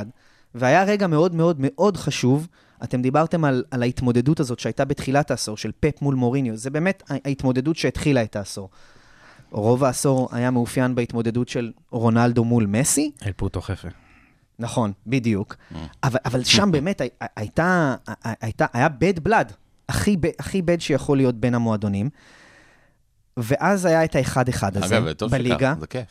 והיה 0.55 0.83
רגע 0.83 1.07
מאוד 1.07 1.35
מאוד 1.35 1.55
מאוד 1.59 1.97
חשוב, 1.97 2.47
אתם 2.83 3.01
דיברתם 3.01 3.45
על, 3.45 3.63
על 3.71 3.81
ההתמודדות 3.81 4.39
הזאת 4.39 4.59
שהייתה 4.59 4.85
בתחילת 4.85 5.31
העשור, 5.31 5.57
של 5.57 5.71
פפ 5.79 6.01
מול 6.01 6.15
מוריניו, 6.15 6.57
זה 6.57 6.69
באמת 6.69 7.03
ההתמודדות 7.09 7.75
שהתחילה 7.75 8.23
את 8.23 8.35
העשור. 8.35 8.69
רוב 9.53 9.83
העשור 9.83 10.29
היה 10.31 10.51
מאופיין 10.51 10.95
בהתמודדות 10.95 11.49
של 11.49 11.71
רונלדו 11.91 12.43
מול 12.43 12.65
מסי, 12.65 13.11
אל 13.25 13.31
פוטו 13.31 13.61
חפה. 13.61 13.87
נכון, 14.59 14.91
בדיוק. 15.07 15.55
אבל, 16.03 16.19
אבל 16.25 16.43
שם 16.43 16.71
באמת 16.73 17.01
הי- 17.01 17.09
הייתה, 17.35 17.95
הייתה, 18.41 18.65
היה 18.73 18.87
bad 18.87 19.27
blood, 19.29 19.53
הכי, 19.89 20.17
הכי 20.39 20.59
bad 20.61 20.79
שיכול 20.79 21.17
להיות 21.17 21.35
בין 21.35 21.55
המועדונים. 21.55 22.09
ואז 23.37 23.85
היה 23.85 24.03
את 24.03 24.15
האחד-אחד 24.15 24.77
הזה 24.77 24.97
אגב, 24.97 25.13
טוב 25.13 25.31
בליגה. 25.31 25.71
שכך, 25.73 25.79
זה 25.79 25.87
כיף. 25.87 26.07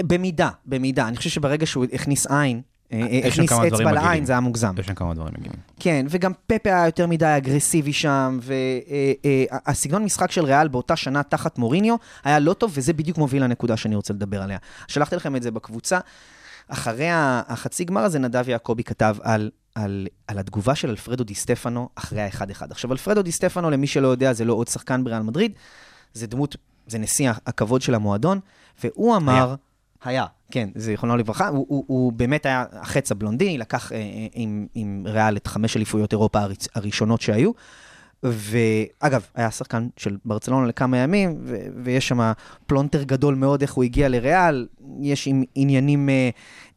במידה, 0.00 0.50
במידה. 0.66 1.08
אני 1.08 1.16
חושב 1.16 1.30
שברגע 1.30 1.66
שהוא 1.66 1.84
הכניס 1.92 2.26
עין, 2.26 2.62
הכניס 2.92 3.50
כמה 3.50 3.68
דברים 3.68 3.88
אצבע 3.88 3.92
לעין. 3.92 4.24
זה 4.24 4.32
היה 4.32 4.40
מוגזם. 4.40 4.74
יש 4.78 4.86
שם 4.86 4.94
כמה 4.94 5.14
דברים 5.14 5.34
מגיעים. 5.38 5.56
כן, 5.80 6.06
וגם 6.10 6.32
פפה 6.46 6.70
היה 6.70 6.86
יותר 6.86 7.06
מדי 7.06 7.36
אגרסיבי 7.36 7.92
שם, 7.92 8.38
והסגנון 9.66 10.04
משחק 10.04 10.30
של 10.30 10.44
ריאל 10.44 10.68
באותה 10.68 10.96
שנה 10.96 11.22
תחת 11.22 11.58
מוריניו 11.58 11.96
היה 12.24 12.38
לא 12.38 12.52
טוב, 12.52 12.72
וזה 12.74 12.92
בדיוק 12.92 13.18
מוביל 13.18 13.44
לנקודה 13.44 13.76
שאני 13.76 13.94
רוצה 13.94 14.14
לדבר 14.14 14.42
עליה. 14.42 14.58
שלחתי 14.88 15.16
לכם 15.16 15.36
את 15.36 15.42
זה 15.42 15.50
בקבוצה. 15.50 15.98
אחרי 16.68 17.08
החצי 17.10 17.84
גמר 17.84 18.00
הזה, 18.00 18.18
נדב 18.18 18.48
יעקבי 18.48 18.84
כתב 18.84 19.16
על, 19.22 19.50
על, 19.74 20.06
על 20.28 20.38
התגובה 20.38 20.74
של 20.74 20.90
אלפרדו 20.90 21.24
די 21.24 21.34
סטפנו 21.34 21.88
אחרי 21.94 22.22
ה-1-1. 22.22 22.66
עכשיו, 22.70 22.92
אלפרדו 22.92 23.22
די 23.22 23.32
סטפנו, 23.32 23.70
למי 23.70 23.86
שלא 23.86 24.08
יודע, 24.08 24.32
זה 24.32 24.44
לא 24.44 24.52
עוד 24.52 24.68
שחקן 24.68 25.04
בריאל 25.04 25.22
מדריד, 25.22 25.52
זה 26.14 26.26
דמות, 26.26 26.56
זה 26.86 26.98
נשיא 26.98 27.30
הכבוד 27.46 27.82
של 27.82 27.94
המועדון, 27.94 28.40
והוא 28.84 29.16
אמר... 29.16 29.54
היה, 30.04 30.26
כן, 30.54 30.68
זיכרונו 30.74 31.16
לברכה. 31.16 31.48
הוא, 31.48 31.66
הוא, 31.68 31.84
הוא 31.86 32.12
באמת 32.12 32.46
היה 32.46 32.64
החץ 32.72 33.12
הבלונדיני, 33.12 33.58
לקח 33.58 33.92
אה, 33.92 33.96
אה, 33.96 34.26
עם, 34.32 34.66
עם 34.74 35.02
ריאל 35.06 35.36
את 35.36 35.46
חמש 35.46 35.76
אליפויות 35.76 36.12
אירופה 36.12 36.40
הראש, 36.40 36.56
הראשונות 36.74 37.20
שהיו. 37.20 37.50
ואגב, 38.22 39.26
היה 39.34 39.50
שחקן 39.50 39.88
של 39.96 40.16
ברצלונה 40.24 40.66
לכמה 40.66 40.96
ימים, 40.98 41.38
ו- 41.42 41.66
ויש 41.84 42.08
שם 42.08 42.32
פלונטר 42.66 43.02
גדול 43.02 43.34
מאוד 43.34 43.62
איך 43.62 43.72
הוא 43.72 43.84
הגיע 43.84 44.08
לריאל, 44.08 44.66
יש 45.00 45.26
עם 45.26 45.44
עניינים 45.54 46.08
אה, 46.08 46.30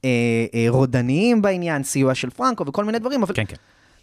אה, 0.05 0.09
אה, 0.53 0.65
רודניים 0.69 1.41
בעניין, 1.41 1.83
סיוע 1.83 2.15
של 2.15 2.29
פרנקו 2.29 2.65
וכל 2.67 2.85
מיני 2.85 2.99
דברים, 2.99 3.23
אבל 3.23 3.33
כן, 3.35 3.45
כן. 3.47 3.55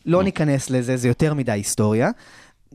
לא 0.07 0.23
ניכנס 0.23 0.71
לזה, 0.71 0.97
זה 0.97 1.09
יותר 1.09 1.35
מדי 1.35 1.53
היסטוריה. 1.53 2.11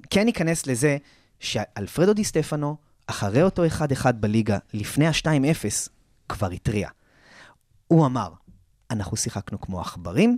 כן 0.10 0.26
ניכנס 0.26 0.68
לזה 0.68 0.98
שאלפרדו 1.40 2.14
די 2.14 2.24
סטפנו, 2.24 2.76
אחרי 3.08 3.44
אותו 3.44 3.64
1-1 3.66 4.12
בליגה, 4.12 4.58
לפני 4.74 5.08
ה-2-0, 5.08 5.90
כבר 6.30 6.48
התריע. 6.48 6.90
הוא 7.88 8.06
אמר, 8.06 8.30
אנחנו 8.92 9.18
שיחקנו 9.18 9.62
כמו 9.62 9.82
עכברים, 9.82 10.38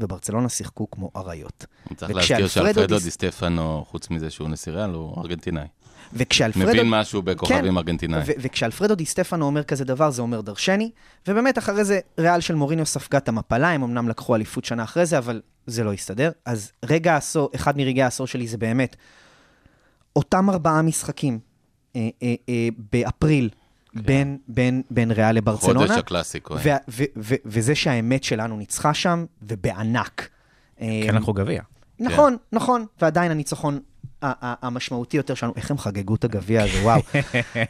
וברצלונה 0.00 0.48
שיחקו 0.48 0.90
כמו 0.90 1.10
אריות. 1.16 1.66
צריך 1.96 2.10
להזכיר 2.14 2.48
שאלפרדו 2.48 2.96
דיס- 2.96 3.04
די 3.04 3.10
סטפנו, 3.10 3.84
חוץ 3.88 4.10
מזה 4.10 4.30
שהוא 4.30 4.48
נשיא 4.48 4.72
ריאל, 4.72 4.90
הוא 4.90 5.20
ארגנטינאי. 5.22 5.66
וכשאלפרדו... 6.12 6.66
מבין 6.66 6.90
משהו 6.90 7.22
בכוכבים 7.22 7.64
כן, 7.64 7.76
ארגנטינאים. 7.76 8.22
ו- 8.26 8.32
וכשאלפרדו 8.38 8.94
די 8.94 9.06
סטפנו 9.06 9.46
אומר 9.46 9.62
כזה 9.62 9.84
דבר, 9.84 10.10
זה 10.10 10.22
אומר 10.22 10.40
דרשני, 10.40 10.90
ובאמת 11.28 11.58
אחרי 11.58 11.84
זה 11.84 12.00
ריאל 12.18 12.40
של 12.40 12.54
מוריניו 12.54 12.86
ספגה 12.86 13.18
את 13.18 13.28
המפלה, 13.28 13.70
הם 13.70 13.82
אמנם 13.82 14.08
לקחו 14.08 14.34
אליפות 14.34 14.64
שנה 14.64 14.82
אחרי 14.84 15.06
זה, 15.06 15.18
אבל 15.18 15.40
זה 15.66 15.84
לא 15.84 15.92
הסתדר. 15.92 16.30
אז 16.44 16.72
רגע 16.84 17.14
העשור, 17.14 17.50
אחד 17.54 17.76
מרגעי 17.76 18.02
העשור 18.02 18.26
שלי 18.26 18.48
זה 18.48 18.58
באמת 18.58 18.96
אותם 20.16 20.50
ארבעה 20.50 20.82
משחקים 20.82 21.38
אה, 21.96 22.08
אה, 22.22 22.34
אה, 22.48 22.68
באפריל 22.92 23.48
בין, 23.94 24.38
בין, 24.48 24.82
בין 24.90 25.10
ריאל 25.10 25.34
לברצלונה. 25.34 25.80
חודש 25.80 25.98
הקלאסיקו. 25.98 26.54
ו- 26.54 26.68
ו- 26.88 27.04
ו- 27.16 27.34
וזה 27.44 27.74
שהאמת 27.74 28.24
שלנו 28.24 28.56
ניצחה 28.56 28.94
שם, 28.94 29.24
ובענק. 29.42 30.28
כן 30.78 31.14
לקחו 31.14 31.32
גביע. 31.32 31.62
נכון, 32.00 32.36
נכון, 32.52 32.86
ועדיין 33.00 33.30
הניצחון 33.30 33.80
המשמעותי 34.22 35.16
יותר 35.16 35.34
שלנו, 35.34 35.52
איך 35.56 35.70
הם 35.70 35.78
חגגו 35.78 36.14
את 36.14 36.24
הגביע 36.24 36.62
הזה, 36.62 36.82
וואו. 36.84 37.00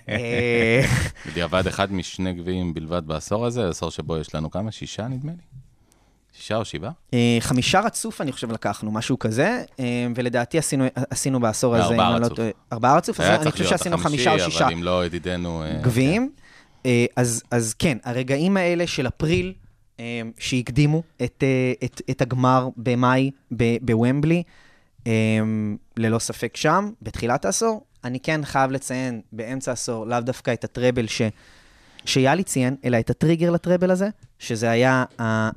אה, 0.08 0.82
בדיעבד 1.26 1.66
אחד 1.66 1.92
משני 1.92 2.32
גביעים 2.32 2.74
בלבד 2.74 3.06
בעשור 3.06 3.46
הזה, 3.46 3.68
עשור 3.68 3.90
שבו 3.90 4.18
יש 4.18 4.34
לנו 4.34 4.50
כמה? 4.50 4.72
שישה 4.72 5.08
נדמה 5.08 5.32
לי? 5.32 5.59
שישה 6.40 6.56
או 6.56 6.64
שבעה? 6.64 6.90
אה, 7.14 7.36
חמישה 7.40 7.80
רצוף, 7.80 8.20
אני 8.20 8.32
חושב, 8.32 8.52
לקחנו, 8.52 8.90
משהו 8.90 9.18
כזה, 9.18 9.64
אה, 9.80 10.06
ולדעתי 10.14 10.58
עשינו, 10.58 10.84
עשינו 11.10 11.40
בעשור 11.40 11.76
הזה, 11.76 11.84
ארבעה 11.84 12.10
לא 12.10 12.24
רצוף. 12.24 12.36
טועה, 12.36 12.50
ארבעה 12.72 12.96
רצוף, 12.96 13.20
אז 13.20 13.42
אני 13.42 13.50
חושב 13.50 13.64
שעשינו 13.64 13.98
חמישה 13.98 14.32
או 14.32 14.38
שישה 14.38 14.64
אבל 14.64 14.72
אם 14.72 14.82
לא 14.82 15.06
ידידנו... 15.06 15.62
אה, 15.62 15.80
גביעים. 15.82 16.30
אה, 16.86 17.06
אז, 17.16 17.42
אז 17.50 17.74
כן, 17.74 17.98
הרגעים 18.04 18.56
האלה 18.56 18.86
של 18.86 19.06
אפריל, 19.06 19.52
שהקדימו 20.38 21.02
את, 21.22 21.44
את, 21.84 22.02
את 22.10 22.22
הגמר 22.22 22.68
במאי 22.76 23.30
בוומבלי, 23.82 24.42
ללא 25.96 26.18
ספק 26.18 26.56
שם, 26.56 26.90
בתחילת 27.02 27.44
העשור. 27.44 27.84
אני 28.04 28.20
כן 28.20 28.40
חייב 28.44 28.70
לציין 28.70 29.20
באמצע 29.32 29.70
העשור, 29.70 30.06
לאו 30.06 30.20
דווקא 30.20 30.52
את 30.52 30.64
הטראבל 30.64 31.06
ש... 31.06 31.22
שיאלי 32.04 32.42
ציין, 32.42 32.76
אלא 32.84 32.98
את 33.00 33.10
הטריגר 33.10 33.50
לטראבל 33.50 33.90
הזה, 33.90 34.08
שזה 34.38 34.70
היה 34.70 35.04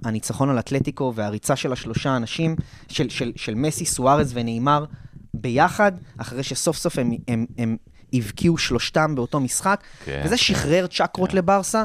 הניצחון 0.06 0.50
על 0.50 0.60
אתלטיקו 0.60 1.14
והריצה 1.16 1.56
של 1.56 1.74
השלושה 1.74 2.16
אנשים, 2.16 2.56
של, 2.88 3.10
של, 3.10 3.32
של 3.36 3.56
מסי, 3.56 3.86
סוארז 3.86 4.32
ונאמר 4.36 4.86
ביחד, 5.34 5.92
אחרי 6.18 6.44
שסוף 6.44 6.78
סוף 6.78 6.98
הם, 6.98 7.12
הם, 7.28 7.46
הם 7.58 7.78
הבקיעו 8.14 8.58
שלושתם 8.58 9.16
באותו 9.16 9.40
משחק, 9.40 9.84
כן, 10.06 10.22
וזה 10.26 10.38
כן. 10.38 10.38
שחרר 10.38 10.88
צ'קרות 10.88 11.32
כן. 11.32 11.38
לברסה. 11.38 11.84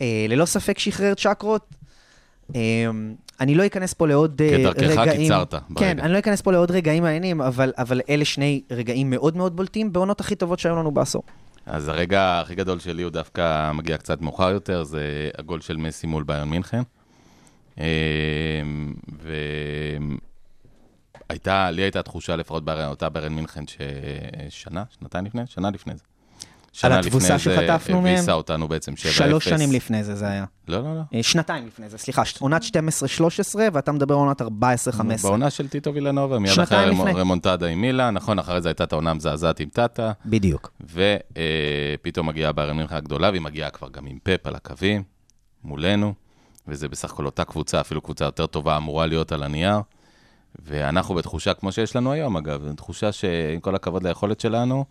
אה, 0.00 0.26
ללא 0.28 0.44
ספק 0.44 0.78
שחרר 0.78 1.14
צ'קרות. 1.14 1.74
אה, 2.54 2.60
אני 3.40 3.54
לא 3.54 3.66
אכנס 3.66 3.94
פה 3.94 4.06
לעוד 4.06 4.42
אה, 4.42 4.50
כדרכך 4.50 4.98
רגעים... 4.98 5.20
קיצרת 5.20 5.54
כן, 5.54 5.60
ברגע. 5.70 5.90
אני 5.90 6.12
לא 6.12 6.18
אכנס 6.18 6.40
פה 6.40 6.52
לעוד 6.52 6.70
רגעים 6.70 7.02
מעניינים, 7.02 7.40
אבל, 7.40 7.72
אבל 7.78 8.00
אלה 8.08 8.24
שני 8.24 8.62
רגעים 8.70 9.10
מאוד 9.10 9.36
מאוד 9.36 9.56
בולטים 9.56 9.92
בעונות 9.92 10.20
הכי 10.20 10.34
טובות 10.34 10.58
שהיו 10.58 10.76
לנו 10.76 10.90
בעשור. 10.90 11.22
אז 11.72 11.88
הרגע 11.88 12.40
הכי 12.40 12.54
גדול 12.54 12.78
שלי 12.78 13.02
הוא 13.02 13.10
דווקא 13.10 13.72
מגיע 13.72 13.98
קצת 13.98 14.20
מאוחר 14.20 14.50
יותר, 14.50 14.82
זה 14.82 15.30
הגול 15.38 15.60
של 15.60 15.76
מסי 15.76 16.06
מול 16.06 16.22
ביירן 16.22 16.48
מינכן. 16.48 16.82
אה, 17.80 18.62
הייתה, 21.28 21.70
לי 21.70 21.82
הייתה 21.82 22.02
תחושה, 22.02 22.36
לפחות 22.36 22.64
באותה 22.64 23.08
ברן 23.08 23.32
מינכן, 23.32 23.64
ששנה, 23.66 24.84
שנתיים 24.98 25.26
לפני? 25.26 25.42
שנה 25.46 25.70
לפני 25.70 25.96
זה. 25.96 26.04
על 26.70 26.90
שנה 26.90 26.98
התבוסה 26.98 27.36
לפני 27.36 27.54
זה 27.54 27.60
שחטפנו 27.66 28.00
מהם? 28.00 28.14
הביסה 28.14 28.32
אותנו 28.32 28.68
בעצם 28.68 28.92
7-0. 28.92 28.96
שלוש 28.96 29.48
שנים 29.48 29.72
לפני 29.72 30.04
זה 30.04 30.14
זה 30.14 30.28
היה. 30.28 30.44
לא, 30.68 30.82
לא, 30.82 30.94
לא. 30.94 31.00
אה, 31.14 31.22
שנתיים 31.22 31.66
לפני 31.66 31.88
זה, 31.88 31.98
סליחה, 31.98 32.22
עונת 32.38 32.62
12-13, 32.62 32.66
ואתה 33.72 33.92
מדבר 33.92 34.14
על 34.14 34.20
עונת 34.20 34.42
14-15. 34.42 34.46
בעונה 35.22 35.50
של 35.50 35.68
טיטו 35.68 35.94
וילנובה, 35.94 36.38
מיד 36.38 36.60
אחרי. 36.60 36.90
רמונטדה 37.14 37.66
עם 37.66 37.80
מילה, 37.80 38.10
נכון, 38.10 38.38
אחרי 38.38 38.60
זה 38.62 38.68
הייתה 38.68 38.84
את 38.84 38.92
העונה 38.92 39.10
המזעזעת 39.10 39.60
עם 39.60 39.68
טאטה, 39.68 40.12
בדיוק. 40.26 40.72
ופתאום 42.00 42.26
מגיעה 42.26 42.52
ביירן 42.52 42.76
מינכן 42.76 42.96
הגדולה, 42.96 43.30
והיא 43.30 43.42
מגיעה 43.42 43.70
כבר 43.70 43.88
גם 43.88 44.06
עם 44.06 44.18
פפ 44.22 44.46
על 44.46 44.54
הקווים, 44.54 45.02
מולנו, 45.64 46.14
וזה 46.68 46.88
בסך 46.88 47.12
הכל 47.12 47.26
אותה 47.26 47.44
קבוצה, 47.44 47.80
אפילו 47.80 48.00
קבוצה 48.00 48.24
יותר 48.24 48.46
טובה 48.46 48.76
אמורה 48.76 49.06
להיות 49.06 49.32
על 49.32 49.42
הנייר. 49.42 49.78
ואנחנו 50.58 51.14
בתחושה, 51.14 51.54
כמו 51.54 51.72
שיש 51.72 51.96
לנו 51.96 52.12
היום, 52.12 52.36
אגב, 52.36 52.72
תחושה 52.76 53.12
שעם 53.12 53.60
כל 53.60 53.74
הכבוד 53.74 54.06
ליכולת 54.06 54.40
שלנו, 54.40 54.84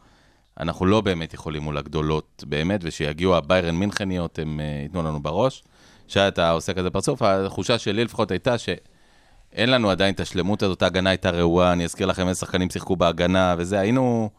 אנחנו 0.60 0.86
לא 0.86 1.02
באמת 1.02 1.34
יכולים 1.34 1.64
מול 1.64 1.78
הגדולות 1.78 2.44
באמת, 2.48 2.80
ושיגיעו 2.84 3.36
הביירן 3.36 3.76
מינכניות, 3.76 4.40
הם 4.40 4.60
uh, 4.60 4.84
ייתנו 4.84 5.04
לנו 5.04 5.24
בראש. 5.24 5.64
שי, 6.08 6.28
אתה 6.28 6.52
עושה 6.52 6.74
כזה 6.74 6.90
פרצוף, 6.90 7.22
התחושה 7.22 7.78
שלי 7.78 8.04
לפחות 8.04 8.32
הייתה 8.32 8.58
שאין 8.58 9.70
לנו 9.70 9.90
עדיין 9.90 10.14
את 10.14 10.20
השלמות 10.20 10.64
הזאת, 10.64 10.82
ההגנה 10.82 11.10
הייתה 11.10 11.30
רעועה, 11.30 11.74
אני 11.74 11.84
אזכיר 11.84 12.08
לכם 12.08 12.28
איזה 12.28 12.40
שחקנים 12.40 12.70
שיחקו 12.70 12.96
בהגנה, 12.96 13.56
וזה, 13.58 13.80
היינו, 13.80 14.30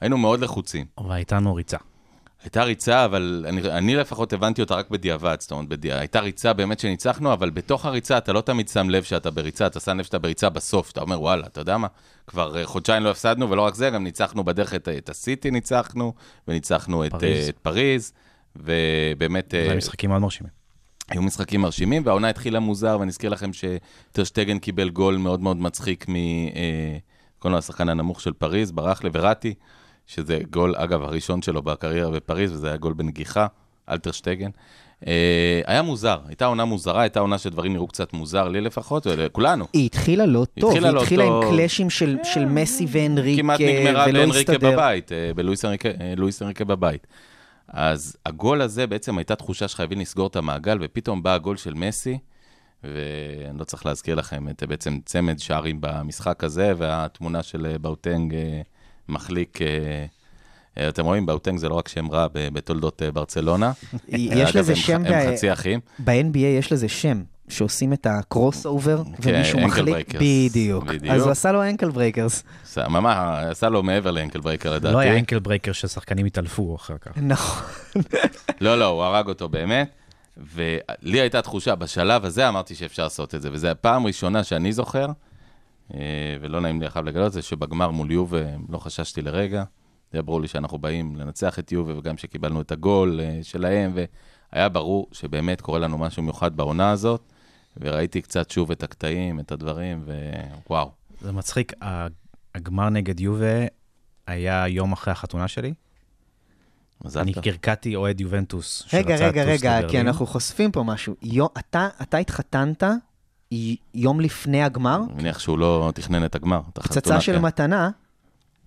היינו 0.00 0.18
מאוד 0.18 0.40
לחוצים. 0.40 0.86
אבל 0.98 1.12
הייתה 1.12 1.36
לנו 1.36 1.54
ריצה. 1.54 1.78
הייתה 2.42 2.62
ריצה, 2.62 3.04
אבל 3.04 3.44
אני, 3.48 3.60
אני 3.62 3.96
לפחות 3.96 4.32
הבנתי 4.32 4.60
אותה 4.60 4.74
רק 4.74 4.90
בדיעבד, 4.90 5.36
זאת 5.40 5.50
אומרת, 5.50 5.68
בדיע... 5.68 5.98
הייתה 5.98 6.20
ריצה 6.20 6.52
באמת 6.52 6.80
שניצחנו, 6.80 7.32
אבל 7.32 7.50
בתוך 7.50 7.86
הריצה 7.86 8.18
אתה 8.18 8.32
לא 8.32 8.40
תמיד 8.40 8.68
שם 8.68 8.90
לב 8.90 9.02
שאתה 9.02 9.30
בריצה, 9.30 9.66
אתה 9.66 9.80
שם 9.80 9.98
לב 9.98 10.04
שאתה 10.04 10.18
בריצה 10.18 10.48
בסוף, 10.48 10.90
אתה 10.90 11.00
אומר, 11.00 11.20
וואלה, 11.20 11.46
אתה 11.46 11.60
יודע 11.60 11.76
מה, 11.78 11.86
כבר 12.26 12.58
אה, 12.58 12.66
חודשיים 12.66 13.02
לא 13.02 13.10
הפסדנו, 13.10 13.50
ולא 13.50 13.62
רק 13.62 13.74
זה, 13.74 13.90
גם 13.90 14.04
ניצחנו 14.04 14.44
בדרך 14.44 14.74
את, 14.74 14.88
את 14.88 15.08
הסיטי 15.08 15.50
ניצחנו, 15.50 16.12
וניצחנו 16.48 17.06
את 17.06 17.10
פריז. 17.10 17.22
פריז, 17.22 17.48
את 17.48 17.58
פריז 17.58 18.12
ובאמת... 18.56 19.50
זה 19.50 19.70
אה, 19.70 19.76
משחקים 19.76 20.10
מאוד 20.10 20.22
מרשימים. 20.22 20.58
היו 21.08 21.22
משחקים 21.22 21.60
מרשימים, 21.60 22.02
והעונה 22.06 22.28
התחילה 22.28 22.60
מוזר, 22.60 22.96
ואני 23.00 23.10
אזכיר 23.10 23.30
לכם 23.30 23.50
שטרשטגן 23.52 24.58
קיבל 24.58 24.90
גול 24.90 25.16
מאוד 25.16 25.40
מאוד 25.40 25.56
מצחיק 25.56 26.08
מ... 26.08 26.14
אה, 26.16 26.98
קוראים 27.38 27.52
לו 27.52 27.58
השחקן 27.58 27.88
הנמוך 27.88 28.20
של 28.20 28.32
פריז, 28.32 28.72
ברח 28.72 29.04
לוורטי, 29.04 29.54
שזה 30.08 30.38
גול, 30.50 30.74
אגב, 30.76 31.02
הראשון 31.02 31.42
שלו 31.42 31.62
בקריירה 31.62 32.10
בפריז, 32.10 32.52
וזה 32.52 32.68
היה 32.68 32.76
גול 32.76 32.92
בנגיחה, 32.92 33.46
אלטרשטגן. 33.90 34.50
אה, 35.06 35.60
היה 35.66 35.82
מוזר, 35.82 36.18
הייתה 36.26 36.46
עונה 36.46 36.64
מוזרה, 36.64 37.02
הייתה 37.02 37.20
עונה 37.20 37.38
שדברים 37.38 37.72
נראו 37.72 37.86
קצת 37.86 38.12
מוזר, 38.12 38.48
לי 38.48 38.60
לפחות, 38.60 39.06
ולכולנו. 39.06 39.66
היא 39.72 39.86
התחילה 39.86 40.26
לא 40.26 40.46
טוב, 40.60 40.72
היא 40.72 40.80
לא 40.80 41.00
התחילה 41.02 41.24
עם. 41.24 41.32
קלאשים 41.50 41.90
של 41.90 42.16
של 42.24 42.44
מסי 42.44 42.86
והנריקה, 42.88 43.42
כמעט 43.42 43.60
נגמרה 43.60 44.04
ולא 44.08 44.20
בהנריקה 44.20 44.52
הסתדר. 44.52 44.72
בבית, 44.72 45.12
אה, 45.12 45.30
בלואיס 45.36 45.64
הנריקה- 45.64 46.00
אה, 46.00 46.14
הנריקה 46.40 46.64
בבית. 46.64 47.06
אז 47.68 48.16
הגול 48.26 48.62
הזה, 48.62 48.86
בעצם 48.86 49.18
הייתה 49.18 49.36
תחושה 49.36 49.68
שחייבים 49.68 50.00
לסגור 50.00 50.26
את 50.26 50.36
המעגל, 50.36 50.78
ופתאום 50.80 51.22
בא 51.22 51.34
הגול 51.34 51.56
של 51.56 51.74
מסי, 51.74 52.18
ואני 52.84 53.58
לא 53.58 53.64
צריך 53.64 53.86
להזכיר 53.86 54.14
לכם 54.14 54.48
את 54.48 54.62
אה, 54.62 54.66
בעצם 54.66 54.98
צמד 55.04 55.38
שערים 55.38 55.76
במשחק 55.80 56.44
הזה, 56.44 56.72
והתמונה 56.76 57.42
של 57.42 57.66
אה, 57.66 57.78
בואטנג 57.78 58.34
אה, 58.34 58.60
מחליק, 59.08 59.62
אה, 59.62 59.66
אה, 60.78 60.88
אתם 60.88 61.04
רואים, 61.04 61.26
בואטנג 61.26 61.58
זה 61.58 61.68
לא 61.68 61.74
רק 61.74 61.88
שם 61.88 62.10
רע 62.10 62.26
בתולדות 62.32 63.02
אה, 63.02 63.10
ברצלונה. 63.10 63.72
יש 64.08 64.56
לזה 64.56 64.76
שם, 64.76 65.04
הם 65.06 65.12
ב- 65.12 65.32
חצי 65.32 65.52
אחים. 65.52 65.80
ב-NBA 65.98 66.38
יש 66.38 66.72
לזה 66.72 66.88
שם, 66.88 67.22
שעושים 67.48 67.92
את 67.92 68.06
ה 68.10 68.66
crossover, 68.66 69.02
ומישהו 69.20 69.58
ankle 69.58 69.82
מחליק. 69.82 70.14
בדיוק. 70.14 70.84
אז 71.10 71.22
הוא 71.22 71.30
עשה 71.30 71.52
לו 71.52 71.62
ankle 71.62 71.90
breakers. 71.90 72.42
ממש, 72.76 73.16
עשה 73.50 73.68
לו 73.68 73.82
מעבר 73.82 74.10
ל 74.10 74.15
ankle 74.15 74.40
breaker 74.40 74.74
לדעתי. 74.74 74.94
לא 74.94 74.98
היה 74.98 75.18
ankle 75.18 75.38
breaker 75.38 75.72
ששחקנים 75.72 76.26
התעלפו 76.26 76.76
אחר 76.76 76.98
כך. 77.00 77.12
נכון. 77.16 78.02
לא, 78.60 78.78
לא, 78.78 78.84
הוא 78.84 79.02
הרג 79.02 79.28
אותו 79.28 79.48
באמת. 79.48 79.90
ולי 80.54 81.20
הייתה 81.20 81.42
תחושה, 81.42 81.74
בשלב 81.74 82.24
הזה 82.24 82.48
אמרתי 82.48 82.74
שאפשר 82.74 83.02
לעשות 83.02 83.34
את 83.34 83.42
זה, 83.42 83.48
וזו 83.52 83.68
הפעם 83.68 84.06
ראשונה 84.06 84.44
שאני 84.44 84.72
זוכר, 84.72 85.06
ולא 86.40 86.60
נעים 86.60 86.80
לי 86.80 86.86
עכשיו 86.86 87.02
לגלות, 87.04 87.32
זה 87.32 87.42
שבגמר 87.42 87.90
מול 87.90 88.10
יובה 88.10 88.42
לא 88.68 88.78
חששתי 88.78 89.22
לרגע. 89.22 89.64
היה 90.12 90.22
ברור 90.22 90.40
לי 90.40 90.48
שאנחנו 90.48 90.78
באים 90.78 91.16
לנצח 91.16 91.58
את 91.58 91.72
יובה, 91.72 91.98
וגם 91.98 92.16
שקיבלנו 92.18 92.60
את 92.60 92.72
הגול 92.72 93.20
אה, 93.20 93.38
שלהם, 93.42 93.92
והיה 94.52 94.68
ברור 94.68 95.06
שבאמת 95.12 95.60
קורה 95.60 95.78
לנו 95.78 95.98
משהו 95.98 96.22
מיוחד 96.22 96.56
בעונה 96.56 96.90
הזאת, 96.90 97.32
וראיתי 97.76 98.22
קצת 98.22 98.50
שוב 98.50 98.70
את 98.70 98.82
הקטעים, 98.82 99.40
את 99.40 99.52
הדברים, 99.52 100.04
ווואו. 100.66 100.90
זה 101.20 101.32
מצחיק, 101.32 101.72
הגמר 102.54 102.88
נגד 102.88 103.20
יובה 103.20 103.66
היה 104.26 104.68
יום 104.68 104.92
אחרי 104.92 105.12
החתונה 105.12 105.48
שלי. 105.48 105.74
מזל 107.04 107.20
אני 107.20 107.32
טוב. 107.32 107.44
קרקעתי 107.44 107.96
אוהד 107.96 108.20
יובנטוס 108.20 108.88
רגע, 108.92 109.16
רגע, 109.16 109.44
רגע, 109.44 109.88
כי. 109.88 110.00
אנחנו 110.00 110.26
חושפים 110.26 110.72
פה 110.72 110.82
משהו. 110.82 111.14
יו- 111.22 111.46
אתה 111.58 111.88
אתה 112.02 112.16
התחתנת 112.18 112.82
יום 113.94 114.20
לפני 114.20 114.62
הגמר, 114.62 115.00
אני 115.06 115.22
מניח 115.22 115.38
שהוא 115.38 115.58
לא 115.58 115.92
תכנן 115.94 116.24
את 116.24 116.34
הגמר. 116.34 116.60
פצצה 116.74 117.20
של 117.20 117.34
כן. 117.34 117.42
מתנה, 117.42 117.90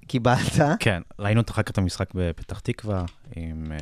קיבלת, 0.08 0.52
כן, 0.80 1.02
ראינו 1.20 1.42
אחר 1.50 1.62
כך 1.62 1.72
את 1.72 1.78
המשחק 1.78 2.10
בפתח 2.16 2.60
תקווה 2.60 3.04
עם, 3.36 3.72
אה, 3.72 3.78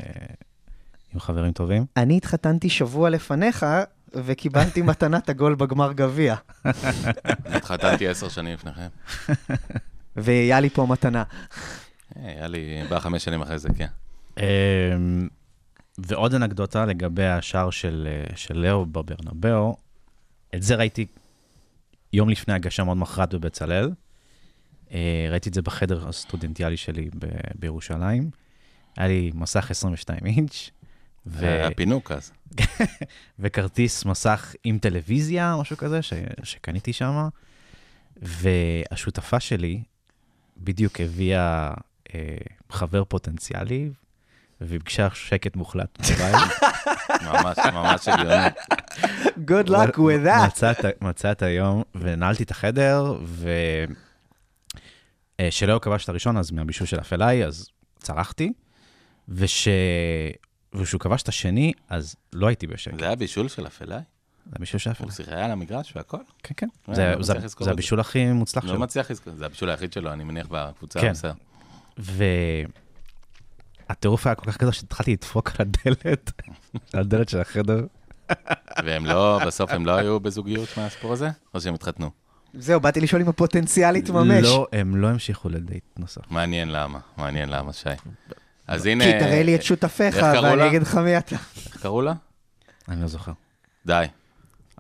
עם 1.14 1.20
חברים 1.20 1.52
טובים. 1.52 1.86
אני 1.98 2.18
התחתנתי 2.18 2.70
שבוע 2.70 3.10
לפניך, 3.10 3.66
וקיבלתי 4.14 4.82
מתנת 4.82 5.30
הגול 5.30 5.56
בגמר 5.56 5.94
גביע. 5.94 6.36
התחתנתי 7.56 8.08
עשר 8.08 8.30
שנים 8.30 8.54
לפניכם. 8.54 8.88
והיה 10.16 10.60
לי 10.60 10.70
פה 10.70 10.86
מתנה. 10.86 11.24
אה, 12.18 12.30
היה 12.30 12.48
לי, 12.48 12.84
בא 12.90 13.00
חמש 13.00 13.24
שנים 13.24 13.42
אחרי 13.42 13.60
זה, 13.60 13.70
כן. 13.78 13.88
אמ, 14.38 15.28
ועוד 15.98 16.34
אנקדוטה 16.34 16.86
לגבי 16.86 17.26
השער 17.26 17.70
של, 17.70 18.08
אה, 18.12 18.36
של 18.36 18.58
לאו 18.58 18.86
בברנבאו, 18.86 19.78
את 20.56 20.64
זה 20.64 20.76
ראיתי 20.76 21.06
יום 22.14 22.30
לפני 22.30 22.54
הגשה 22.54 22.84
מאוד 22.84 22.98
מכרעת 22.98 23.34
בבצלאל. 23.34 23.92
אה, 24.92 25.28
ראיתי 25.30 25.50
את 25.50 25.54
זה 25.54 25.62
בחדר 25.62 26.08
הסטודנטיאלי 26.08 26.78
שלי 26.78 27.10
ב- 27.20 27.26
בירושלים. 27.56 28.30
היה 28.98 29.08
לי 29.08 29.32
מסך 29.34 29.72
22 29.72 30.20
אינץ', 30.26 30.70
ו... 31.26 31.46
היה 31.46 31.72
פינוק 31.72 32.12
אז. 32.12 32.32
וכרטיס 33.40 34.06
מסך 34.06 34.56
עם 34.64 34.80
טלוויזיה, 34.80 35.56
משהו 35.62 35.78
כזה, 35.78 36.02
ש... 36.02 36.14
שקניתי 36.44 36.94
שם. 36.94 37.28
והשותפה 38.22 39.40
שלי 39.40 39.84
בדיוק 40.58 41.00
הביאה 41.00 41.74
אה, 42.14 42.38
חבר 42.70 43.04
פוטנציאלי, 43.04 43.90
וביקשה 44.62 45.08
שקט 45.14 45.56
מוחלט. 45.56 45.98
ממש, 47.26 47.58
ממש 47.74 48.08
הגיוני. 48.08 48.48
Good 49.48 49.68
luck 49.70 49.96
with 49.96 50.26
that. 50.28 50.48
מצא 50.48 50.72
את- 50.72 51.02
מצא 51.02 51.32
את 51.32 51.42
היום, 51.42 51.84
ונעלתי 51.96 52.44
את 52.44 52.52
החדר, 52.52 53.14
ו... 53.26 53.50
אה, 55.40 55.48
שלאו 55.52 55.82
כבש 55.82 56.04
את 56.04 56.10
הראשון, 56.10 56.38
אז 56.38 56.52
מהבישול 56.52 56.88
של 56.88 57.00
אפלאי, 57.00 57.46
אז 57.46 57.68
צרחתי, 58.00 58.54
וש... 59.30 59.68
וכשהוא 60.74 61.00
כבש 61.02 61.24
את 61.24 61.28
השני, 61.28 61.74
אז 61.90 62.16
לא 62.34 62.48
הייתי 62.48 62.68
בשקט. 62.68 63.00
זה 63.00 63.06
היה 63.06 63.16
בישול 63.16 63.48
של 63.48 63.68
אפלאי? 63.68 63.98
זה 64.46 64.52
הבישול 64.56 64.80
של 64.80 64.90
הוא 64.90 64.94
אפלאי. 64.96 65.12
שיחק 65.12 65.34
על 65.34 65.52
המגרש 65.52 65.94
והכל? 65.96 66.18
כן, 66.44 66.54
כן. 66.58 66.68
אה, 66.90 66.94
זה- 66.96 67.16
לא 67.16 67.22
זה-. 67.24 67.72
הבישול 67.72 68.00
הכי 68.00 68.26
מוצלח 68.32 68.64
לא 68.64 68.70
שלו. 68.70 68.80
מצליח 68.80 69.12
לזכור, 69.12 69.34
זה 69.36 69.46
הבישול 69.46 69.70
היחיד 69.70 69.94
שלו, 69.94 70.14
אני 70.14 70.24
מניח, 70.24 70.48
בקבוצה. 70.50 71.00
כן. 71.02 71.14
בסדר. 73.90 73.96
והטירוף 74.00 74.28
היה 74.28 74.36
כל 74.36 74.52
כך 74.52 74.58
גדול 74.58 74.72
שהתחלתי 74.72 75.12
לדפוק 75.12 75.52
על 75.60 75.68
הדלת, 75.68 76.32
על 76.94 77.00
הדלת 77.00 77.30
של 77.30 77.42
החדר. 77.42 77.86
והם 78.86 79.06
לא, 79.06 79.40
בסוף 79.46 79.72
הם 79.72 79.86
לא 79.86 79.92
היו 79.92 80.20
בזוגיות 80.20 80.70
מהסיפור 80.78 81.14
הזה? 81.14 81.30
או 81.54 81.62
שהם 81.62 81.74
התחתנו? 81.74 82.10
זהו, 82.54 82.80
באתי 82.80 83.02
לשאול 83.02 83.22
אם 83.22 83.30
הפוטנציאל 83.30 83.96
יתממש. 83.96 84.44
לא, 84.44 84.68
הם 84.74 84.96
לא 84.96 85.08
המשיכו 85.08 85.50
לדייט 85.50 85.84
נוסף. 85.98 86.22
מעניין 86.32 86.70
למה, 86.72 87.00
מעניין 87.18 87.50
למה, 87.50 87.74
שי. 87.74 87.90
אז 88.68 88.86
הנה... 88.86 89.04
כי 89.04 89.12
תראה 89.20 89.44
לי 89.44 89.56
את 89.56 89.64
שותפיך, 89.64 90.16
ואני? 90.44 90.68
אגיד 90.68 90.82
לך 90.82 90.96
מי 90.96 91.18
אתה. 91.18 91.36
איך 91.66 91.78
קראו 91.82 92.02
לה? 92.02 92.14
אני 92.90 93.02
לא 93.02 93.08
זוכר. 93.08 93.32
די. 93.86 94.06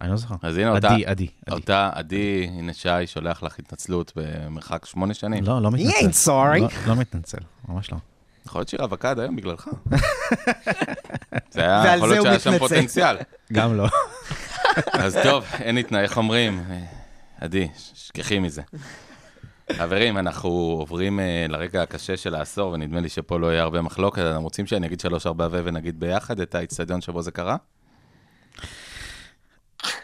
אני 0.01 0.09
לא 0.11 0.15
זוכר. 0.17 0.35
אז 0.41 0.57
הנה 0.57 0.71
אותה, 0.71 0.87
עדי, 0.87 1.05
עדי. 1.05 1.27
אותה 1.51 1.89
עדי, 1.93 2.47
הנה 2.49 2.73
שי, 2.73 2.89
שולח 3.05 3.43
לך 3.43 3.59
התנצלות 3.59 4.11
במרחק 4.15 4.85
שמונה 4.85 5.13
שנים. 5.13 5.43
לא, 5.43 5.61
לא 5.61 5.71
מתנצל. 5.71 5.89
ain't 6.05 6.27
sorry. 6.27 6.59
לא- 6.61 6.67
לא 6.87 6.95
מתנצל, 6.95 7.37
ממש 7.67 7.91
לא. 7.91 7.97
יכול 8.45 8.59
להיות 8.59 8.69
שהיא 8.69 8.81
רווקה 8.81 9.09
עד 9.09 9.19
היום 9.19 9.35
בגללך. 9.35 9.69
זה 11.51 11.61
היה, 11.61 11.95
יכול 11.95 12.09
להיות 12.09 12.25
שהיה 12.25 12.39
שם. 12.39 12.57
פוטנציאל. 12.57 13.17
גם 13.53 13.77
לא. 13.77 13.87
אז 14.93 15.17
טוב, 15.23 15.45
אין 15.59 15.77
התנאי, 15.77 16.01
איך 16.01 16.17
אומרים? 16.17 16.63
אה, 16.69 16.79
עדי, 17.41 17.67
שכחי 17.93 18.39
מזה. 18.39 18.61
חברים, 19.73 20.17
אנחנו 20.17 20.49
עוברים 20.49 21.19
אה, 21.19 21.45
לרגע 21.49 21.81
הקשה 21.81 22.17
של 22.17 22.35
העשור, 22.35 22.71
ונדמה 22.71 22.99
לי 22.99 23.09
שפה 23.09 23.39
לא 23.39 23.47
יהיה 23.47 23.63
הרבה 23.63 23.81
מחלוקת. 23.81 24.21
אתם 24.21 24.41
רוצים 24.41 24.67
שאני 24.67 24.87
אגיד 24.87 24.99
שלוש, 24.99 25.27
ארבע 25.27 25.47
ו 25.51 25.61
ונגיד 25.63 25.99
ביחד 25.99 26.39
את 26.39 26.55
האיצטדיון 26.55 27.01
שבו 27.01 27.21
זה 27.21 27.31
קרה? 27.31 27.57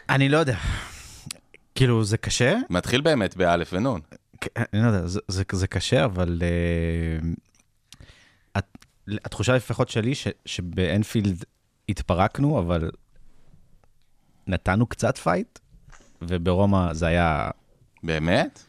אני 0.08 0.28
לא 0.28 0.38
יודע. 0.38 0.56
כאילו, 1.74 2.04
זה 2.04 2.16
קשה, 2.16 2.56
מתחיל 2.70 3.00
באמת 3.00 3.36
באלף 3.36 3.70
ונון. 3.72 4.00
אני 4.56 4.82
לא 4.82 4.86
יודע, 4.86 5.06
זה, 5.06 5.20
זה, 5.28 5.42
זה 5.52 5.66
קשה, 5.66 6.04
אבל 6.04 6.38
uh, 6.40 7.24
את, 7.24 7.55
התחושה 9.24 9.54
לפחות 9.54 9.88
שלי 9.88 10.14
ש, 10.14 10.28
שבאנפילד 10.44 11.44
התפרקנו, 11.88 12.58
אבל 12.58 12.90
נתנו 14.46 14.86
קצת 14.86 15.18
פייט, 15.18 15.58
וברומא 16.22 16.94
זה 16.94 17.06
היה, 17.06 17.50
באמת? 18.02 18.62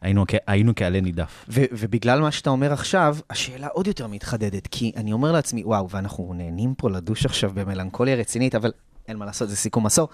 היינו, 0.00 0.24
היינו 0.46 0.72
כעלה 0.76 1.00
נידף. 1.00 1.44
ו- 1.48 1.64
ובגלל 1.72 2.20
מה 2.20 2.32
שאתה 2.32 2.50
אומר 2.50 2.72
עכשיו, 2.72 3.16
השאלה 3.30 3.66
עוד 3.66 3.86
יותר 3.86 4.06
מתחדדת, 4.06 4.66
כי 4.66 4.92
אני 4.96 5.12
אומר 5.12 5.32
לעצמי, 5.32 5.64
וואו, 5.64 5.90
ואנחנו 5.90 6.34
נהנים 6.34 6.74
פה 6.74 6.90
לדוש 6.90 7.26
עכשיו 7.26 7.50
במלנכוליה 7.54 8.16
רצינית, 8.16 8.54
אבל 8.54 8.72
אין 9.08 9.16
מה 9.16 9.24
לעשות, 9.26 9.48
זה 9.48 9.56
סיכום 9.56 9.86
עשור. 9.86 10.08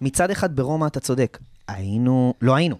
מצד 0.00 0.30
אחד, 0.30 0.56
ברומא 0.56 0.86
אתה 0.86 1.00
צודק, 1.00 1.38
היינו, 1.68 2.34
לא 2.42 2.54
היינו. 2.54 2.76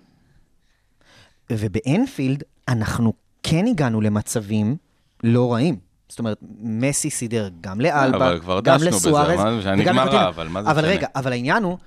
ובאנפילד, 1.50 2.42
אנחנו 2.68 3.12
כן 3.42 3.66
הגענו 3.66 4.00
למצבים 4.00 4.76
לא 5.24 5.52
רעים. 5.52 5.89
זאת 6.10 6.18
אומרת, 6.18 6.38
מסי 6.60 7.10
סידר 7.10 7.48
גם 7.60 7.80
לאלבה, 7.80 8.16
אבל 8.16 8.40
כבר 8.40 8.60
גם 8.60 8.76
דשנו 8.76 8.86
בזה, 8.86 8.96
לסוארז, 8.96 9.40
אמרנו 9.40 9.58
וגם 9.58 9.96
לקוטינו. 9.96 10.28
אבל 10.28 10.48
מה 10.48 10.62
זה 10.62 10.70
אבל? 10.70 10.84
רגע, 10.84 11.06
אבל 11.14 11.32
העניין 11.32 11.62
הוא 11.62 11.78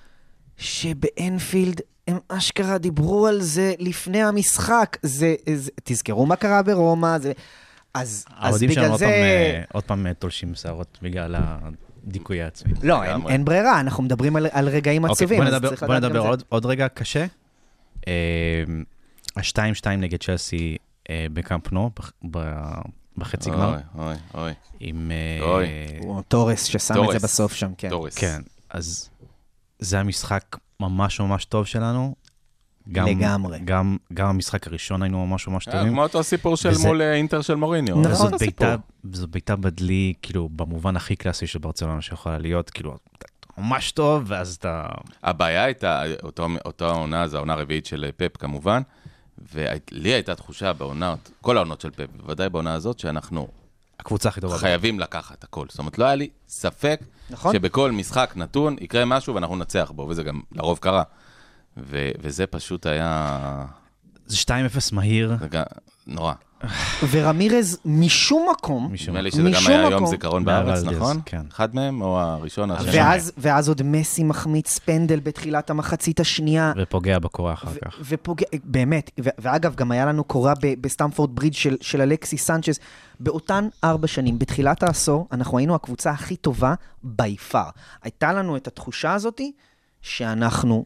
שבאנפילד 0.57 1.81
הם 2.07 2.17
אשכרה 2.27 2.77
דיברו 2.77 3.27
על 3.27 3.41
זה 3.41 3.73
לפני 3.79 4.23
המשחק. 4.23 4.97
זה, 5.01 5.35
זה, 5.53 5.71
תזכרו 5.83 6.25
מה 6.25 6.35
קרה 6.35 6.63
ברומא, 6.63 7.17
זה... 7.19 7.31
אז, 7.93 8.25
אז 8.37 8.63
בגלל 8.63 8.97
זה... 8.97 9.05
אה, 9.05 9.61
עוד 9.73 9.83
פעם 9.83 10.07
אה, 10.07 10.13
תולשים 10.13 10.55
שערות 10.55 10.97
בגלל 11.01 11.35
הדיכוי 12.07 12.41
העצמי. 12.41 12.73
לא, 12.83 13.03
אין. 13.03 13.21
אין 13.29 13.45
ברירה, 13.45 13.79
אנחנו 13.79 14.03
מדברים 14.03 14.35
על, 14.35 14.47
על 14.51 14.69
רגעים 14.69 15.03
אוקיי, 15.03 15.13
עצובים, 15.13 15.39
בוא 15.39 15.47
אז 15.47 15.53
נדבר, 15.53 15.87
בוא 15.87 15.95
נדבר 15.95 16.19
עוד, 16.19 16.43
עוד 16.49 16.65
רגע 16.65 16.87
קשה. 16.87 17.25
אה, 18.07 18.63
ה-2-2 19.37 19.87
נגד 19.97 20.23
צ'לסי 20.23 20.77
אה, 21.09 21.25
בחצי 23.17 23.49
גמר, 23.49 23.73
אוי, 23.95 24.05
אוי, 24.05 24.15
אוי. 24.33 24.51
עם... 24.79 25.11
אה, 25.11 25.45
אוי. 25.45 25.65
זה. 25.65 25.97
הוא 26.07 26.21
טורס 26.27 26.63
ששם 26.63 26.93
את. 27.03 27.11
זה 27.11 27.27
בסוף 27.27 27.53
שם, 27.53 27.71
כן. 27.77 27.89
טורס. 27.89 28.15
כן, 28.15 28.41
אז 28.69 29.09
זה 29.79 29.95
היה 29.95 30.03
משחק 30.03 30.57
ממש 30.79 31.19
ממש 31.19 31.45
טוב 31.45 31.65
שלנו. 31.65 32.15
גם, 32.91 33.07
לגמרי. 33.07 33.59
גם, 33.65 33.97
גם 34.13 34.27
המשחק 34.27 34.67
הראשון 34.67 35.03
היינו 35.03 35.25
ממש 35.25 35.47
ממש 35.47 35.67
אה, 35.67 35.73
טובים. 35.73 35.89
כמו 35.93 36.03
אותו 36.03 36.23
סיפור 36.23 36.57
של 36.57 36.69
וזה- 36.69 36.87
מול 36.87 37.01
אה, 37.01 37.13
אינטר 37.13 37.41
של 37.41 37.55
מוריניו. 37.55 38.01
נכון. 38.01 38.25
אותו 38.25 38.37
בעיטה, 38.37 38.75
סיפור. 38.75 39.13
זו 39.13 39.27
בעיטה 39.27 39.55
בדלי, 39.55 40.13
כאילו, 40.21 40.49
במובן 40.49 40.95
הכי 40.95 41.15
קלאסי 41.15 41.47
של 41.47 41.59
ברצלונה 41.59 42.01
שיכולה 42.01 42.37
להיות, 42.37 42.69
כאילו, 42.69 42.97
אתה 43.17 43.25
ממש 43.57 43.91
טוב, 43.91 44.23
ואז 44.27 44.55
אתה... 44.55 44.85
הבעיה 45.23 45.63
הייתה, 45.63 46.03
אותו, 46.23 46.47
אותה 46.65 46.85
עונה, 46.85 47.27
זו 47.27 47.37
העונה 47.37 47.53
הרביעית 47.53 47.85
של 47.85 48.09
פפ 48.17 48.37
כמובן, 48.37 48.81
ולי 49.53 50.09
הייתה 50.13 50.35
תחושה 50.35 50.73
בעונות, 50.73 51.31
כל 51.41 51.57
העונות 51.57 51.81
של 51.81 51.91
פפ, 51.91 52.07
בוודאי 52.15 52.49
בעונה 52.49 52.73
הזאת, 52.73 52.99
שאנחנו 52.99 53.47
הקבוצה 53.99 54.29
הכי 54.29 54.41
טובה. 54.41 54.57
חייבים 54.57 54.99
לקחת 54.99 55.43
הכל. 55.43 55.65
זאת 55.69 55.79
אומרת, 55.79 55.97
לא 55.97 56.05
היה 56.05 56.15
לי 56.15 56.29
ספק 56.47 56.99
נכון. 57.29 57.53
שבכל 57.53 57.91
משחק 57.91 58.33
נתון 58.35 58.75
יקרה 58.81 59.05
משהו 59.05 59.35
ואנחנו 59.35 59.55
ננצח 59.55 59.91
בו, 59.95 60.01
וזה 60.09 60.23
גם 60.23 60.41
לרוב 60.51 60.77
קרה. 60.77 61.03
ו- 61.77 62.11
וזה 62.19 62.47
פשוט 62.47 62.85
היה... 62.85 63.65
זה 64.25 64.37
2-0 64.37 64.51
מהיר, 64.91 65.35
זה 65.39 65.47
גם... 65.47 65.63
נורא. 66.07 66.33
ורמירז 67.11 67.79
משום 67.85 68.47
מקום, 68.51 68.89
משום 68.93 69.17
נדמה 69.17 69.21
לי 69.21 69.29
מקום. 69.29 69.53
שזה 69.53 69.65
גם 69.65 69.71
היה 69.71 69.81
יום 69.83 69.93
מקום. 69.93 70.07
זיכרון 70.07 70.45
בארץ, 70.45 70.83
נכון? 70.83 71.21
כן. 71.25 71.41
אחד 71.51 71.75
מהם, 71.75 72.01
או 72.01 72.19
הראשון, 72.19 72.71
או 72.71 72.75
השני? 72.75 72.97
ואז, 72.97 73.31
ואז 73.37 73.67
עוד 73.69 73.81
מסי 73.83 74.23
מחמיץ 74.23 74.79
פנדל 74.79 75.19
בתחילת 75.19 75.69
המחצית 75.69 76.19
השנייה. 76.19 76.73
ופוגע 76.77 77.19
בקורה 77.19 77.53
אחר 77.53 77.67
ו- 77.73 77.85
כך. 77.85 77.95
ופוגע, 78.05 78.45
באמת, 78.63 79.11
ו- 79.23 79.29
ואגב, 79.39 79.75
גם 79.75 79.91
היה 79.91 80.05
לנו 80.05 80.23
קורה 80.23 80.53
ב- 80.61 80.81
בסטמפורד 80.81 81.35
ברידג' 81.35 81.53
של, 81.55 81.77
של 81.81 82.01
אלכסי 82.01 82.37
סנצ'ז. 82.37 82.79
באותן 83.19 83.67
ארבע 83.83 84.07
שנים, 84.07 84.39
בתחילת 84.39 84.83
העשור, 84.83 85.27
אנחנו 85.31 85.57
היינו 85.57 85.75
הקבוצה 85.75 86.11
הכי 86.11 86.35
טובה 86.35 86.73
by 87.05 87.51
far. 87.51 87.71
הייתה 88.03 88.33
לנו 88.33 88.57
את 88.57 88.67
התחושה 88.67 89.13
הזאתי 89.13 89.51
שאנחנו 90.01 90.85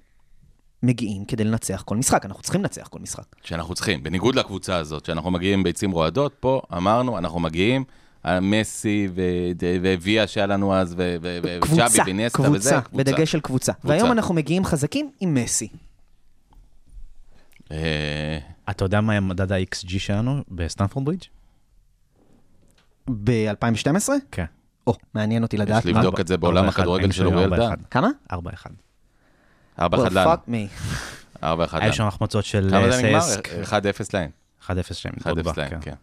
מגיעים 0.88 1.26
כדי 1.26 1.44
לנצח 1.44 1.84
כל 1.86 1.98
משחק, 1.98 2.26
אנחנו 2.26 2.42
צריכים 2.42 2.62
לנצח 2.62 2.88
כל 2.88 3.00
משחק. 3.00 3.24
שאנחנו 3.44 3.76
צריכים, 3.76 4.04
בניגוד 4.04 4.36
לקבוצה 4.36 4.78
הזאת, 4.78 5.06
שאנחנו 5.06 5.32
מגיעים 5.32 5.64
ביצים 5.64 5.92
רועדות, 5.92 6.34
פה 6.40 6.62
אמרנו, 6.74 7.18
אנחנו 7.18 7.40
מגיעים, 7.40 7.84
מסי 8.42 9.08
וויה 10.02 10.28
שהיה 10.28 10.48
לנו 10.48 10.76
אז, 10.76 10.96
קבוצה, 11.62 11.86
וצ'אבי 11.86 12.12
ואיניאסטה 12.12 12.42
וזה, 12.42 12.70
קבוצה, 12.70 12.80
בדגש 12.94 13.36
על 13.36 13.42
קבוצה. 13.42 13.72
והיום 13.84 14.12
אנחנו 14.12 14.36
מגיעים 14.36 14.66
חזקים 14.66 15.12
עם 15.20 15.34
מסי. 15.34 15.68
אה, 17.72 18.38
אתה 18.70 18.86
יודע 18.86 19.02
מה 19.02 19.20
מדד 19.20 19.52
ה-XG 19.52 20.00
שלנו 20.00 20.44
בסטנפורד 20.52 21.06
ברידג'? 21.06 21.24
ב-2012? 23.24 24.10
כן. 24.32 24.46
או, 24.88 24.94
מעניין 25.14 25.44
אותי 25.44 25.58
לדעת. 25.58 25.86
יש 25.86 25.96
לבדוק 25.96 26.20
את 26.20 26.28
זה 26.28 26.38
בעולם 26.38 26.70
הכדורגל 26.70 27.12
של 27.12 27.26
אוריאל 27.26 27.58
דן. 27.58 27.76
כמה? 27.92 28.10
4-1. 28.34 28.36
ארבע 29.80 29.98
Well, 29.98 30.02
אחד 30.08 30.12
לנו. 30.14 30.34
fuck 30.34 30.50
me. 30.50 30.84
ארבע 31.44 31.66
אחד 31.66 31.78
היה 31.78 31.86
לנו. 31.88 31.96
שם 31.96 32.04
החמצות 32.08 32.46
של 32.46 32.68
כמה 32.72 32.92
זה 32.92 33.02
נגמר? 33.04 33.22
סייסק. 33.22 33.48
1-0 33.48 33.74
להם. 34.14 34.30
1-0 34.68 34.70
שהם 34.94 35.12
1-0 35.14 35.18
נתקעו 35.30 35.44
בה, 35.44 35.52
להם, 35.58 35.70
כן. 35.70 35.80
כן. 35.82 35.94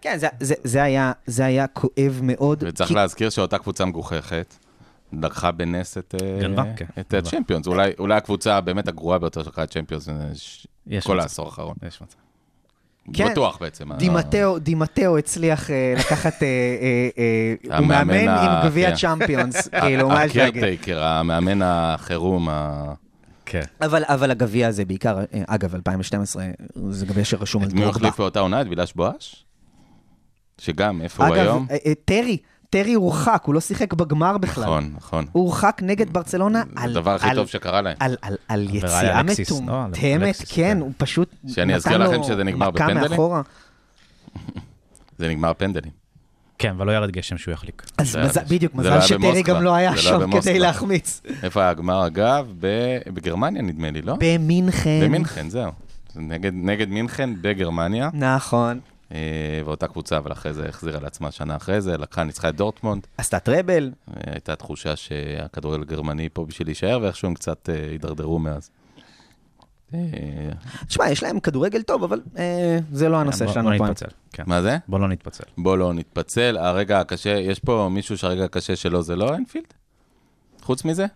כן, 0.00 0.18
זה, 0.18 0.28
זה, 0.40 0.54
זה, 0.64 0.82
היה, 0.82 1.12
זה 1.26 1.44
היה 1.44 1.66
כואב 1.66 2.20
מאוד. 2.22 2.64
וצריך 2.66 2.88
כי- 2.88 2.94
להזכיר 2.94 3.30
שאותה 3.30 3.58
קבוצה 3.58 3.84
מגוחכת, 3.84 4.54
לקחה 5.12 5.50
בנס 5.50 5.98
את 5.98 6.14
אה, 6.22 6.38
גנבה, 6.40 6.62
כן, 6.76 6.86
את. 7.00 7.14
הצ'מפיונס. 7.14 7.66
אולי 7.66 7.92
אולי 7.98 8.14
הקבוצה 8.16 8.60
באמת 8.60 8.88
הגרועה 8.88 9.18
ביותר 9.18 9.42
שלקחה 9.42 9.62
את 9.64 9.70
צ'מפיונס 9.70 10.08
אה, 10.08 10.14
ש- 10.34 10.66
יש 10.86 11.06
כל 11.06 11.14
מצב. 11.16 11.22
העשור 11.22 11.46
האחרון. 11.46 11.74
יש 11.86 12.02
מצב. 12.02 12.16
כן. 13.12 13.28
בטוח 13.30 13.58
בעצם. 13.60 13.92
דימטאו, 13.92 14.58
דימטאו 14.58 15.18
הצליח 15.18 15.70
אה, 15.70 15.94
לקחת, 15.98 16.42
אה, 16.42 16.46
אה, 16.48 17.08
אה, 17.72 17.78
הוא 17.78 17.86
מאמן 17.86 18.28
ה- 18.28 18.42
עם 18.62 18.68
גביע 18.68 18.90
כן. 18.90 18.96
צ'אמפיונס, 18.96 19.68
כאילו, 19.80 20.08
מה 20.08 20.24
יש 20.24 20.36
להגיד? 20.36 20.56
הקרטייקר, 20.62 21.02
המאמן 21.04 21.62
החירום, 21.62 22.48
ה- 22.48 22.92
כן. 23.46 23.62
אבל, 23.82 24.02
אבל 24.06 24.30
הגביע 24.30 24.68
הזה 24.68 24.84
בעיקר, 24.84 25.18
אה, 25.18 25.24
אגב, 25.46 25.74
2012, 25.74 26.44
זה 26.90 27.06
גביע 27.06 27.24
שרשום 27.24 27.62
על 27.62 27.68
את 27.68 27.72
מי 27.74 27.80
הוא 27.80 27.84
דרוגבה. 27.90 28.08
החליף 28.08 28.20
באותה 28.20 28.40
עונה? 28.40 28.60
את 28.60 28.66
וילש 28.70 28.92
בואש? 28.92 29.44
שגם, 30.58 31.00
איפה 31.02 31.26
הוא 31.26 31.34
אגב, 31.34 31.42
היום? 31.44 31.66
אה, 31.70 31.76
אה, 31.86 31.92
טרי, 32.04 32.36
טרי 32.70 32.94
הורחק, 32.94 33.42
הוא 33.46 33.54
לא 33.54 33.60
שיחק 33.60 33.94
בגמר 33.94 34.38
בכלל. 34.38 34.64
נכון, 34.64 34.92
נכון. 34.96 35.24
הוא 35.32 35.42
הורחק 35.44 35.80
נגד 35.84 36.12
ברצלונה 36.12 36.62
על... 36.76 36.90
הדבר 36.90 37.14
הכי 37.14 37.28
על- 37.28 37.36
טוב 37.36 37.46
שקרה 37.46 37.80
להם. 37.80 37.96
על, 38.00 38.16
על, 38.22 38.36
על 38.48 38.68
יציאה 38.74 39.22
לא? 39.22 39.32
מטומטמת, 39.32 40.22
אלקסיס, 40.22 40.48
כן, 40.52 40.54
כן. 40.54 40.80
הוא 40.80 40.92
פשוט 40.96 41.34
שאני 41.48 41.74
אזכיר 41.74 41.98
לכם 41.98 42.22
שזה 42.22 42.44
נגמר 42.44 42.70
בפנדלים? 42.70 43.20
זה 45.18 45.28
נגמר 45.28 45.52
פנדלים. 45.54 45.92
כן, 46.58 46.70
אבל 46.70 46.86
לא 46.86 46.92
ירד 46.92 47.10
גשם 47.10 47.38
שהוא 47.38 47.52
יחליק. 47.52 47.82
אז 47.98 48.18
בדיוק, 48.48 48.72
לא 48.74 48.80
מזל 48.80 49.00
שטרי. 49.00 49.42
גם 49.42 49.62
לא 49.62 49.74
היה 49.74 49.90
לא 49.90 49.96
היה 49.96 50.02
שם. 50.02 50.40
כדי 50.40 50.58
להחמיץ. 50.58 51.20
איפה 51.42 51.60
היה 51.60 51.70
הגמר, 51.70 52.06
אגב? 52.06 52.46
ב- 52.60 52.98
בגרמניה, 53.14 53.62
נדמה 53.62 53.90
לי, 53.90 54.02
לא? 54.02 54.16
במינכן. 54.20 55.00
במינכן, 55.04 55.50
זהו. 55.50 55.72
זה 56.14 56.20
נגד, 56.20 56.52
נגד 56.54 56.88
מינכן 56.88 57.30
בגרמניה, 57.40 58.10
נכון. 58.12 58.80
אה, 59.12 59.18
ואותה 59.64 59.86
קבוצה, 59.88 60.18
אבל 60.18 60.32
אחרי 60.32 60.52
זה 60.54 60.68
החזירה 60.68 61.00
לעצמה 61.00 61.30
שנה 61.30 61.56
אחרי 61.56 61.80
זה, 61.80 61.96
לקחה, 61.98 62.24
ניצחה 62.24 62.48
את 62.48 62.56
דורטמונד. 62.56 63.06
עשתה 63.18 63.38
טראבל. 63.38 63.90
אה, 64.08 64.32
הייתה 64.32 64.56
תחושה 64.56 64.96
שהכדורגל 64.96 65.82
הגרמני 65.82 66.28
פה 66.32 66.44
בשביל 66.44 66.68
להישאר, 66.68 66.98
ואיכשהו 67.02 67.28
הם 67.28 67.34
קצת 67.34 67.68
אה, 67.70 67.90
הידרדרו 67.90 68.38
מאז. 68.38 68.70
תשמע, 70.88 71.10
יש 71.10 71.22
להם 71.22 71.40
כדורגל 71.40 71.82
טוב, 71.82 72.02
אבל 72.04 72.20
זה 72.92 73.08
לא 73.08 73.16
הנושא 73.16 73.44
בוא- 73.44 73.52
שלנו. 73.54 73.70
נתפצל. 73.70 74.06
כן. 74.32 74.42
מה 74.46 74.62
זה? 74.62 74.76
בוא 74.88 75.00
לא 75.00 75.08
נתפצל. 75.08 75.44
בוא 75.58 75.76
לא 75.76 75.92
נתפצל. 75.94 76.56
הרגע 76.58 77.00
הקשה, 77.00 77.30
יש 77.30 77.58
פה 77.58 77.88
מישהו 77.90 78.18
שהרגע 78.18 78.44
הקשה 78.44 78.76
שלו 78.76 79.02
זה 79.02 79.16
לא 79.16 79.34
אנפילד? 79.36 79.64
חוץ 80.62 80.84
מזה? 80.84 81.06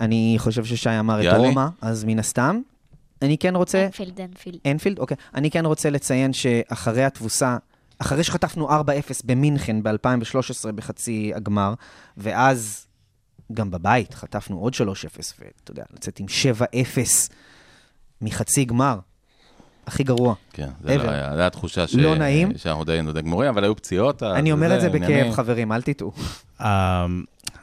אני 0.00 0.34
חושב 0.38 0.64
ששי 0.64 0.90
אמר 1.00 1.28
את. 1.32 1.36
רומא, 1.36 1.66
אז 1.82 2.04
מן 2.04 2.18
הסתם. 2.18 2.60
אני 3.22 3.38
כן 3.38 3.56
רוצה... 3.56 3.84
אנפילד, 3.84 4.20
אנפילד. 4.20 4.58
אנפילד? 4.66 4.98
אוקיי. 4.98 5.16
אני 5.34 5.50
כן 5.50 5.66
רוצה 5.66 5.90
לציין 5.90 6.32
שאחרי 6.32 7.04
התבוסה, 7.04 7.56
אחרי 7.98 8.24
שחטפנו 8.24 8.70
4-0 8.70 8.82
במינכן 9.24 9.82
ב-2013 9.82 10.72
בחצי 10.74 11.32
הגמר, 11.34 11.74
ואז 12.16 12.86
גם 13.52 13.70
בבית 13.70 14.14
חטפנו 14.14 14.58
עוד 14.58 14.74
3-0, 14.74 14.78
ואתה 15.38 15.70
יודע, 15.70 15.84
לצאת 15.94 16.20
עם 16.20 16.26
7-0 16.26 16.98
מחצי 18.22 18.64
גמר, 18.64 18.98
הכי 19.86 20.02
גרוע. 20.02 20.34
כן, 20.52 20.68
זה. 20.80 20.96
לא 20.96 21.02
היה, 21.02 21.34
זו 21.34 21.40
הייתה 21.40 21.50
תחושה 21.50 21.86
ש... 21.86 21.94
לא 21.94 22.14
נעים. 22.14 22.58
שאנחנו 22.58 22.84
די 22.84 23.00
די 23.14 23.22
גמורים, 23.22 23.48
אבל 23.48 23.64
היו 23.64 23.76
פציעות. 23.76 24.22
אני 24.22 24.52
אומר 24.52 24.76
את 24.76 24.80
זה. 24.80 24.90
בכאב, 24.90 25.32
חברים, 25.32 25.72
אל 25.72 25.82
תטעו. 25.82 26.12
אמ, 26.60 26.66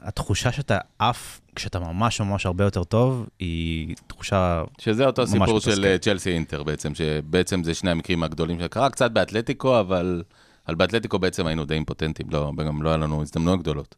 התחושה 0.02 0.52
שאתה 0.52 0.78
עף 1.00 1.42
כשאתה 1.56 1.80
ממש 1.80 2.22
ממש 2.22 2.46
הרבה 2.46 2.64
יותר 2.64 2.84
טוב, 2.84 3.26
היא 3.40 3.96
תחושה... 4.08 4.64
שזה 4.80 5.06
אותו 5.06 5.22
ממש 5.22 5.32
סיפור. 5.32 5.60
של 5.60 5.86
אה, 5.86 5.98
צ'לסי 5.98 6.32
אינטר 6.32 6.64
בעצם, 6.64 6.96
שבעצם 6.96 7.64
זה 7.64 7.74
שני 7.74 7.92
המקרים 7.92 8.24
הגדולים 8.24 8.60
שקרה, 8.60 8.90
קצת 8.90 9.12
באתלטיקו, 9.12 9.80
אבל 9.80 10.24
על 10.66 10.76
באתלטיקו 10.76 11.20
בעצם 11.20 11.48
היינו 11.48 11.66
די 11.66 11.74
אימפוטנטים, 11.74 12.26
לא, 12.32 12.52
גם 12.68 12.82
לא 12.82 12.90
היה 12.90 12.98
לנו 12.98 13.22
הזדמנויות 13.22 13.60
גדולות. 13.60 13.96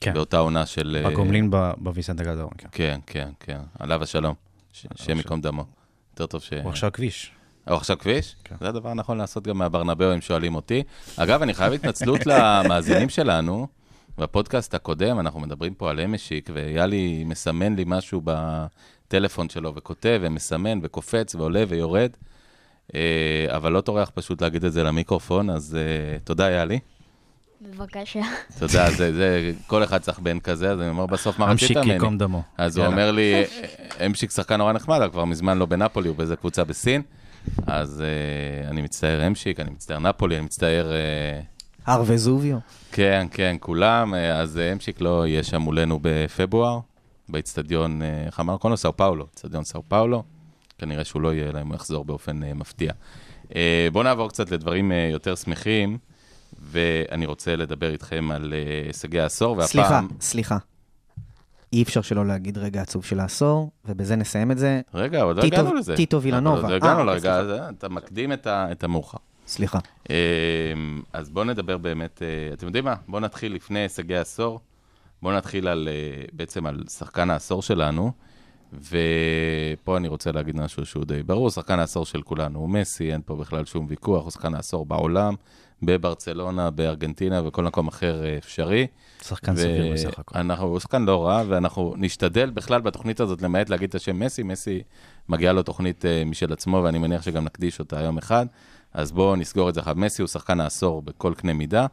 כן. 0.00 0.14
באותה 0.14 0.38
עונה 0.38 0.66
של... 0.66 1.02
אה, 1.04 1.10
בגומלין 1.10 1.50
ב- 1.50 1.72
בוויסנט 1.76 2.20
הגדול. 2.20 2.48
כן. 2.58 2.68
כן, 2.72 3.00
כן, 3.06 3.28
כן, 3.40 3.58
עליו 3.78 4.02
השלום. 4.02 4.34
ש- 4.72 4.86
השם 4.90 5.16
ייקום 5.16 5.40
דמו. 5.40 5.64
יותר 6.12 6.26
טוב 6.26 6.40
ש... 6.40 6.52
הוא 6.62 6.70
עכשיו 6.70 6.92
כביש. 6.92 7.30
או 7.70 7.76
עכשיו 7.76 7.98
כביש? 7.98 8.36
כן. 8.44 8.54
זה 8.60 8.68
הדבר 8.68 8.88
הנכון 8.88 9.18
לעשות 9.18 9.46
גם 9.46 9.58
מהברנבאו, 9.58 10.14
אם 10.14 10.20
שואלים 10.20 10.54
אותי. 10.54 10.82
אגב, 11.16 11.42
אני 11.42 11.54
חייב 11.54 11.72
התנצלות 11.72 12.26
למאזינים 12.30 13.08
שלנו. 13.08 13.66
בפודקאסט 14.18 14.74
הקודם, 14.74 15.20
אנחנו 15.20 15.40
מדברים 15.40 15.74
פה 15.74 15.90
על 15.90 16.00
אמשיק, 16.00 16.50
ויאלי 16.52 17.24
מסמן 17.26 17.76
לי 17.76 17.84
משהו 17.86 18.22
בטלפון 18.24 19.48
שלו, 19.48 19.74
וכותב, 19.74 20.18
ומסמן, 20.22 20.78
וקופץ, 20.82 21.34
ועולה 21.34 21.64
ויורד. 21.68 22.10
אה, 22.94 23.46
אבל 23.48 23.72
לא 23.72 23.80
טורח 23.80 24.10
פשוט 24.14 24.42
להגיד 24.42 24.64
את 24.64 24.72
זה 24.72 24.82
למיקרופון, 24.82 25.50
אז 25.50 25.76
אה, 25.76 26.18
תודה, 26.18 26.50
יאלי. 26.50 26.78
בבקשה. 27.60 28.20
תודה, 28.58 28.90
זה, 28.90 29.12
זה, 29.12 29.52
כל 29.66 29.84
אחד 29.84 29.98
צריך 29.98 30.18
בן 30.18 30.40
כזה, 30.40 30.70
אז 30.70 30.80
אני 30.80 30.88
אומר 30.88 31.06
בסוף, 31.06 31.38
מה 31.38 31.44
רצית 31.46 31.62
אמשיק 31.62 31.76
ממני? 31.76 31.92
ייקום 31.92 32.18
דמו. 32.18 32.42
אז 32.58 32.76
הוא 32.76 32.84
יאללה. 32.84 32.96
אומר 32.96 33.12
לי, 33.12 33.44
אמשיק 34.06 34.30
שחקן 34.30 34.56
נורא 34.56 34.72
נחמד, 34.72 34.96
אבל 34.96 35.10
כבר 35.10 35.24
מזמן 35.24 35.58
לא 35.58 35.66
בנפולי, 35.66 36.08
הוא 36.08 36.16
באיזה 36.16 36.36
קבוצה 36.36 36.64
בסין. 36.64 37.02
אז 37.66 38.02
uh, 38.02 38.70
אני 38.70 38.82
מצטער 38.82 39.26
אמשיק, 39.26 39.60
אני 39.60 39.70
מצטער 39.70 39.98
נפולי, 39.98 40.36
אני 40.36 40.44
מצטער... 40.44 40.92
Uh, 40.92 41.90
הר 41.90 42.02
וזוביו. 42.06 42.56
כן, 42.96 43.26
כן, 43.30 43.56
כולם. 43.60 44.14
Uh, 44.14 44.16
אז 44.16 44.56
uh, 44.56 44.72
אמשיק 44.72 45.00
לא 45.00 45.26
יהיה 45.26 45.42
שם 45.42 45.60
מולנו 45.60 45.98
בפברואר, 46.02 46.80
באיצטדיון, 47.28 48.02
uh, 48.02 48.26
איך 48.26 48.40
אמרנו? 48.40 48.58
קוראים 48.58 48.70
לו 48.70 48.76
סאו 48.76 48.96
פאולו, 48.96 49.26
איצטדיון 49.30 49.64
סאו 49.64 49.82
פאולו. 49.88 50.22
כנראה 50.78 51.04
שהוא 51.04 51.22
לא 51.22 51.34
יהיה, 51.34 51.48
אלא 51.48 51.60
אם 51.60 51.66
הוא 51.66 51.74
יחזור 51.74 52.04
באופן 52.04 52.40
מפתיע. 52.54 52.92
בואו 53.92 54.04
נעבור 54.04 54.28
קצת 54.28 54.50
לדברים 54.50 54.92
יותר 55.12 55.34
שמחים, 55.34 55.98
ואני 56.60 57.26
רוצה 57.26 57.56
לדבר 57.56 57.92
איתכם 57.92 58.30
על 58.30 58.54
הישגי 58.86 59.20
העשור, 59.20 59.56
והפעם... 59.56 59.66
סליחה, 59.66 60.00
סליחה. 60.20 60.58
אי 61.72 61.82
אפשר 61.82 62.02
שלא 62.02 62.26
להגיד 62.26 62.58
רגע 62.58 62.82
עצוב 62.82 63.04
של 63.04 63.20
העשור, 63.20 63.70
ובזה 63.84 64.16
נסיים 64.16 64.50
את 64.50 64.58
זה. 64.58 64.80
רגע, 64.94 65.22
עוד 65.22 65.36
לא 65.36 65.42
הגענו 65.42 65.74
לזה. 65.74 65.96
טיטו 65.96 66.22
וילנובה. 66.22 66.60
עוד 66.60 66.70
לא 66.70 66.76
הגענו 66.76 67.00
אה, 67.00 67.04
לרגע 67.04 67.34
הזה, 67.34 67.68
אתה 67.68 67.88
מקדים 67.88 68.32
את 68.46 68.84
המאוחר. 68.84 69.18
סליחה. 69.46 69.78
אמ, 70.10 70.14
אז 71.12 71.30
בואו 71.30 71.44
נדבר 71.44 71.78
באמת, 71.78 72.22
אה, 72.22 72.54
אתם 72.54 72.66
יודעים 72.66 72.84
מה? 72.84 72.94
בואו 73.08 73.20
נתחיל 73.20 73.54
לפני 73.54 73.78
הישגי 73.78 74.16
העשור. 74.16 74.60
בואו 75.22 75.36
נתחיל 75.36 75.68
על, 75.68 75.88
אה, 75.90 76.24
בעצם 76.32 76.66
על 76.66 76.84
שחקן 76.88 77.30
העשור 77.30 77.62
שלנו. 77.62 78.12
ופה 78.72 79.96
אני 79.96 80.08
רוצה 80.08 80.32
להגיד 80.32 80.56
משהו 80.56 80.86
שהוא 80.86 81.04
די 81.04 81.22
ברור, 81.22 81.50
שחקן 81.50 81.78
העשור 81.78 82.06
של 82.06 82.22
כולנו 82.22 82.58
הוא 82.58 82.68
מסי, 82.68 83.12
אין 83.12 83.20
פה 83.24 83.36
בכלל 83.36 83.64
שום 83.64 83.86
ויכוח, 83.88 84.22
הוא 84.22 84.30
שחקן 84.30 84.54
העשור 84.54 84.86
בעולם, 84.86 85.34
בברצלונה, 85.82 86.70
בארגנטינה 86.70 87.48
וכל 87.48 87.64
מקום 87.64 87.88
אחר 87.88 88.24
אה, 88.24 88.36
אפשרי. 88.38 88.86
שחקן 89.22 89.56
סביר 89.56 89.92
בסך. 89.92 90.20
אנחנו, 90.34 90.66
הוא 90.66 90.80
שחקן 90.80 91.04
לא 91.04 91.26
רע, 91.26 91.42
ואנחנו 91.48 91.94
נשתדל 91.96 92.50
בכלל 92.50 92.80
בתוכנית 92.80 93.20
הזאת, 93.20 93.42
למעט 93.42 93.70
להגיד 93.70 93.88
את 93.88 93.94
השם 93.94 94.18
מסי, 94.18 94.42
מסי 94.42 94.82
מגיעה 95.28 95.52
לו 95.52 95.62
תוכנית 95.62 96.04
משל 96.26 96.52
עצמו, 96.52 96.80
ואני 96.84 96.98
מניח 96.98 97.22
שגם 97.22 97.44
נקדיש 97.44 97.78
אותה 97.78 98.00
יום 98.00 98.18
אחד. 98.18 98.46
אז 98.96 99.12
בואו 99.12 99.36
נסגור 99.36 99.68
את 99.68 99.74
זה 99.74 99.80
אחת. 99.80 99.96
מסי 99.96 100.22
הוא 100.22 100.28
שחקן 100.28 100.60
העשור 100.60 101.02
בכל 101.02 101.34
קנה 101.36 101.52
מידה, 101.52 101.86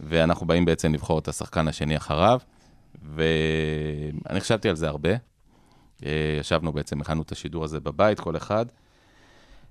ואנחנו 0.00 0.46
באים 0.46 0.64
בעצם 0.64 0.94
לבחור 0.94 1.18
את 1.18 1.28
השחקן 1.28 1.68
השני 1.68 1.96
אחריו, 1.96 2.40
ואני 3.14 4.40
חשבתי 4.40 4.68
על 4.68 4.76
זה 4.76 4.88
הרבה. 4.88 5.10
Uh, 6.00 6.04
ישבנו 6.40 6.72
בעצם, 6.72 7.00
הכנו 7.00 7.22
את 7.22 7.32
השידור 7.32 7.64
הזה 7.64 7.80
בבית, 7.80 8.20
כל 8.20 8.36
אחד. 8.36 8.66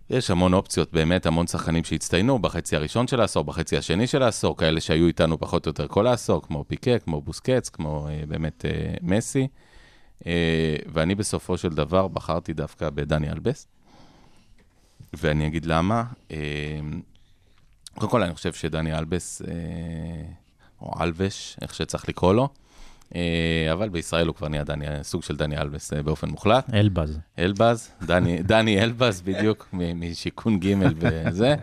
יש 0.09 0.31
המון 0.31 0.53
אופציות, 0.53 0.93
באמת 0.93 1.25
המון 1.25 1.47
שחקנים 1.47 1.83
שהצטיינו 1.83 2.39
בחצי 2.39 2.75
הראשון 2.75 3.07
של 3.07 3.21
העשור, 3.21 3.43
בחצי 3.43 3.77
השני 3.77 4.07
של 4.07 4.23
העשור, 4.23 4.57
כאלה 4.57 4.81
שהיו 4.81 5.07
איתנו 5.07 5.39
פחות 5.39 5.65
או 5.65 5.69
יותר 5.69 5.87
כל 5.87 6.07
העשור, 6.07 6.41
כמו 6.41 6.65
פיקה, 6.67 6.99
כמו 6.99 7.21
בוסקץ, 7.21 7.69
כמו 7.69 8.07
אה, 8.09 8.23
באמת 8.27 8.65
אה, 8.65 8.93
מסי. 9.01 9.47
אה, 10.27 10.75
ואני 10.87 11.15
בסופו 11.15 11.57
של 11.57 11.69
דבר 11.69 12.07
בחרתי 12.07 12.53
דווקא 12.53 12.89
בדני 12.89 13.31
אלבס. 13.31 13.67
ואני 15.13 15.47
אגיד 15.47 15.65
למה. 15.65 16.03
אה, 16.31 16.37
קודם 17.95 18.11
כל, 18.11 18.23
אני 18.23 18.35
חושב 18.35 18.53
שדני 18.53 18.97
אלבס, 18.97 19.41
אה, 19.41 19.51
או 20.81 21.03
אלבש, 21.03 21.57
איך 21.61 21.73
שצריך 21.73 22.09
לקרוא 22.09 22.33
לו, 22.33 22.49
אה, 23.15 23.69
אבל 23.73 23.89
בישראל 23.89 24.27
הוא 24.27 24.35
כבר 24.35 24.47
נהיה 24.47 24.63
דני, 24.63 24.85
סוג 25.01 25.23
של 25.23 25.35
דני 25.35 25.57
אלבס 25.57 25.93
באופן 25.93 26.29
מוחלט. 26.29 26.73
אלבז. 26.73 27.19
אלבז, 27.39 27.91
דני, 28.03 28.43
דני 28.53 28.83
אלבז 28.83 29.21
בדיוק, 29.21 29.69
משיכון 29.73 30.59
ג' 30.59 30.73
וזה. 30.97 31.55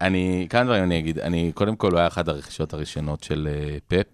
אני, 0.00 0.46
כמה 0.50 0.64
דברים 0.64 0.84
אני 0.84 0.98
אגיד. 0.98 1.18
אני, 1.18 1.52
קודם 1.54 1.76
כל, 1.76 1.90
הוא 1.90 1.98
היה 1.98 2.06
אחת 2.06 2.28
הרכישות 2.28 2.74
הראשונות 2.74 3.22
של 3.22 3.48
פפ, 3.88 4.06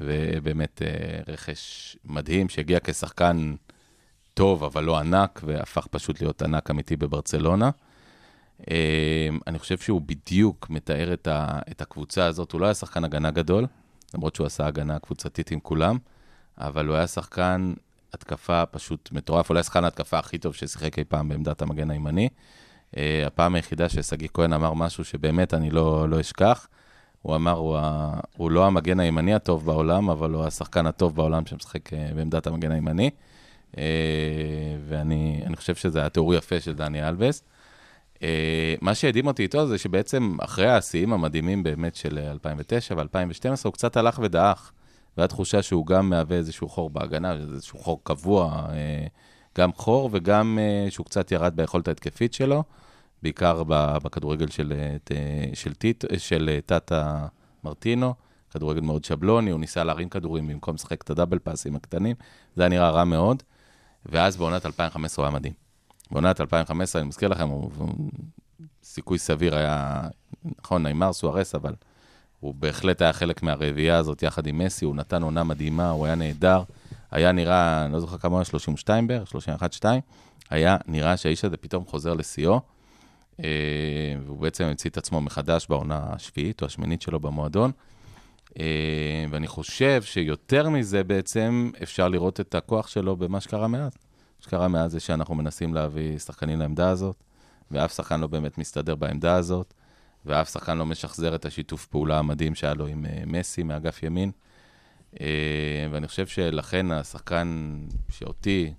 ובאמת 0.00 0.82
רכש 1.28 1.96
מדהים, 2.04 2.48
שהגיע 2.48 2.78
כשחקן 2.84 3.54
טוב, 4.36 4.64
אבל 4.64 4.84
לא 4.84 4.98
ענק, 4.98 5.40
והפך 5.44 5.86
פשוט 5.86 6.20
להיות 6.20 6.42
ענק 6.42 6.70
אמיתי 6.70 6.96
בברצלונה. 6.96 7.70
אה, 8.70 9.28
אני 9.46 9.58
חושב 9.58 9.78
שהוא 9.78 10.00
בדיוק 10.00 10.70
מתאר 10.70 11.12
את, 11.12 11.26
ה, 11.26 11.58
את 11.70 11.80
הקבוצה 11.80 12.26
הזאת. 12.26 12.52
הוא 12.52 12.60
לא 12.60 12.66
היה 12.66 12.74
שחקן 12.74 13.04
הגנה 13.04 13.30
גדול, 13.30 13.66
למרות 14.14 14.34
שהוא 14.34 14.46
עשה 14.46 14.66
הגנה 14.66 14.98
קבוצתית 14.98 15.50
עם 15.50 15.60
כולם, 15.60 15.98
אבל 16.58 16.86
הוא 16.86 16.96
היה 16.96 17.06
שחקן 17.06 17.74
התקפה 18.14 18.66
פשוט 18.66 19.08
מטורף, 19.12 19.50
אולי 19.50 19.62
שחקן 19.62 19.84
ההתקפה 19.84 20.18
הכי 20.18 20.38
טוב 20.38 20.54
ששיחק 20.54 20.98
אי 20.98 21.04
פעם 21.04 21.28
בעמדת 21.28 21.62
המגן 21.62 21.90
הימני. 21.90 22.28
Uh, 22.94 22.98
הפעם 23.26 23.54
היחידה 23.54 23.88
ששגיא 23.88 24.28
כהן 24.34 24.52
אמר 24.52 24.74
משהו 24.74 25.04
שבאמת 25.04 25.54
אני 25.54 25.70
לא, 25.70 26.08
לא 26.08 26.20
אשכח. 26.20 26.68
הוא 27.22 27.36
אמר, 27.36 27.52
הוא, 27.52 27.76
ה... 27.78 28.14
הוא 28.36 28.50
לא 28.50 28.66
המגן 28.66 29.00
הימני 29.00 29.34
הטוב 29.34 29.66
בעולם, 29.66 30.10
אבל 30.10 30.30
הוא 30.30 30.44
השחקן 30.44 30.86
הטוב 30.86 31.16
בעולם 31.16 31.46
שמשחק 31.46 31.92
uh, 31.92 31.96
בעמדת 32.14 32.46
המגן 32.46 32.70
הימני. 32.70 33.10
Uh, 33.72 33.78
ואני 34.88 35.42
אני 35.46 35.56
חושב 35.56 35.74
שזה 35.74 35.98
היה 35.98 36.08
תיאור 36.08 36.34
יפה 36.34 36.60
של 36.60 36.74
דני 36.74 37.08
אלבס. 37.08 37.42
Uh, 38.14 38.18
מה 38.80 38.94
שהדהים 38.94 39.26
אותי 39.26 39.42
איתו 39.42 39.66
זה 39.66 39.78
שבעצם 39.78 40.36
אחרי 40.40 40.70
השיאים 40.70 41.12
המדהימים 41.12 41.62
באמת 41.62 41.94
של 41.94 42.18
2009 42.18 42.94
ו-2012, 42.96 43.60
הוא 43.64 43.72
קצת 43.72 43.96
הלך 43.96 44.18
ודעך. 44.22 44.72
והייתה 45.16 45.34
תחושה 45.34 45.62
שהוא 45.62 45.86
גם 45.86 46.10
מהווה 46.10 46.36
איזשהו 46.36 46.68
חור 46.68 46.90
בהגנה, 46.90 47.32
איזשהו 47.32 47.78
חור 47.78 48.00
קבוע, 48.04 48.66
אה, 48.70 49.06
גם 49.58 49.72
חור 49.72 50.10
וגם 50.12 50.58
אה, 50.60 50.90
שהוא 50.90 51.06
קצת 51.06 51.32
ירד 51.32 51.56
ביכולת 51.56 51.88
ההתקפית 51.88 52.34
שלו, 52.34 52.64
בעיקר 53.22 53.62
בכדורגל 54.02 54.48
של, 54.48 54.72
אה, 55.12 55.44
של, 55.54 55.74
טיט, 55.74 56.04
של 56.18 56.50
אה, 56.52 56.60
טאטה 56.66 57.26
מרטינו, 57.64 58.14
כדורגל 58.50 58.80
מאוד 58.80 59.04
שבלוני, 59.04 59.50
הוא 59.50 59.60
ניסה 59.60 59.84
להרים 59.84 60.08
כדורים 60.08 60.48
במקום 60.48 60.74
לשחק 60.74 61.02
את 61.02 61.10
הדאבל 61.10 61.38
פאסים 61.38 61.76
הקטנים, 61.76 62.16
זה 62.56 62.62
היה 62.62 62.68
נראה 62.68 62.90
רע 62.90 63.04
מאוד, 63.04 63.42
ואז 64.08 64.36
בעונת 64.36 64.66
2015 64.66 65.22
הוא 65.22 65.28
היה 65.28 65.38
מדהים. 65.38 65.52
בעונת 66.10 66.40
2015, 66.40 67.02
אני 67.02 67.08
מזכיר 67.08 67.28
לכם, 67.28 67.48
הוא, 67.48 67.70
הוא, 67.78 68.10
סיכוי 68.82 69.18
סביר 69.18 69.56
היה, 69.56 70.02
נכון, 70.60 70.82
נעימר 70.82 71.12
סוארס, 71.12 71.54
אבל 71.54 71.74
הוא 72.40 72.54
בהחלט 72.54 73.02
היה 73.02 73.12
חלק 73.12 73.42
מהרביעייה 73.42 73.96
הזאת 73.96 74.22
יחד 74.22 74.46
עם 74.46 74.58
מסי, 74.58 74.84
הוא 74.84 74.96
נתן 74.96 75.22
עונה 75.22 75.44
מדהימה, 75.44 75.90
הוא 75.90 76.06
היה 76.06 76.14
נהדר. 76.14 76.62
היה 77.10 77.32
נראה, 77.32 77.84
אני 77.84 77.92
לא 77.92 78.00
זוכר 78.00 78.18
כמה, 78.18 78.44
32 78.44 79.06
בערך, 79.06 79.32
31-2, 79.80 79.84
היה 80.50 80.76
נראה 80.86 81.16
שהאיש 81.16 81.44
הזה 81.44 81.56
פתאום 81.56 81.84
חוזר 81.84 82.14
לשיאו, 82.14 82.60
אה, 83.44 83.48
והוא 84.26 84.38
בעצם 84.38 84.64
המציא 84.64 84.90
את 84.90 84.96
עצמו 84.96 85.20
מחדש 85.20 85.66
בעונה 85.68 86.00
השביעית 86.08 86.62
או 86.62 86.66
השמינית 86.66 87.02
שלו 87.02 87.20
במועדון. 87.20 87.72
אה, 88.60 89.24
ואני 89.30 89.46
חושב 89.46 90.02
שיותר 90.02 90.68
מזה 90.68 91.04
בעצם 91.04 91.70
אפשר 91.82 92.08
לראות 92.08 92.40
את 92.40 92.54
הכוח 92.54 92.88
שלו 92.88 93.16
במה 93.16 93.40
שקרה 93.40 93.68
מאז. 93.68 93.82
מה 93.82 94.44
שקרה 94.44 94.68
מאז 94.68 94.92
זה 94.92 95.00
שאנחנו 95.00 95.34
מנסים 95.34 95.74
להביא 95.74 96.18
שחקנים 96.18 96.58
לעמדה 96.58 96.90
הזאת, 96.90 97.16
ואף 97.70 97.92
שחקן 97.92 98.20
לא 98.20 98.26
באמת 98.26 98.58
מסתדר 98.58 98.94
בעמדה 98.94 99.34
הזאת. 99.34 99.74
ואף 100.26 100.50
שחקן 100.50 100.78
לא 100.78 100.86
משחזר 100.86 101.34
את 101.34 101.44
השיתוף 101.44 101.86
פעולה 101.86 102.18
המדהים 102.18 102.54
שהיה 102.54 102.74
לו 102.74 102.86
עם 102.86 103.04
uh, 103.04 103.08
מסי 103.26 103.62
מאגף 103.62 104.02
ימין. 104.02 104.30
Uh, 105.14 105.18
ואני 105.90 106.08
חושב 106.08 106.26
שלכן 106.26 106.90
השחקן 106.90 107.78
שאותי 108.08 108.72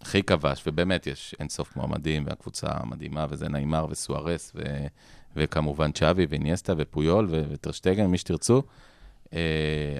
הכי 0.00 0.22
כבש, 0.22 0.62
ובאמת 0.66 1.06
יש 1.06 1.34
אינסוף 1.40 1.76
מועמדים, 1.76 2.26
והקבוצה 2.26 2.68
מדהימה, 2.84 3.26
וזה 3.28 3.48
נעימר 3.48 3.86
וסוארס, 3.90 4.52
וכמובן 5.36 5.92
צ'אבי 5.92 6.26
ואיניאסטה 6.28 6.72
ופויול 6.76 7.28
וטרשטגן, 7.30 8.06
מי 8.06 8.18
שתרצו. 8.18 8.62
Uh, 9.24 9.36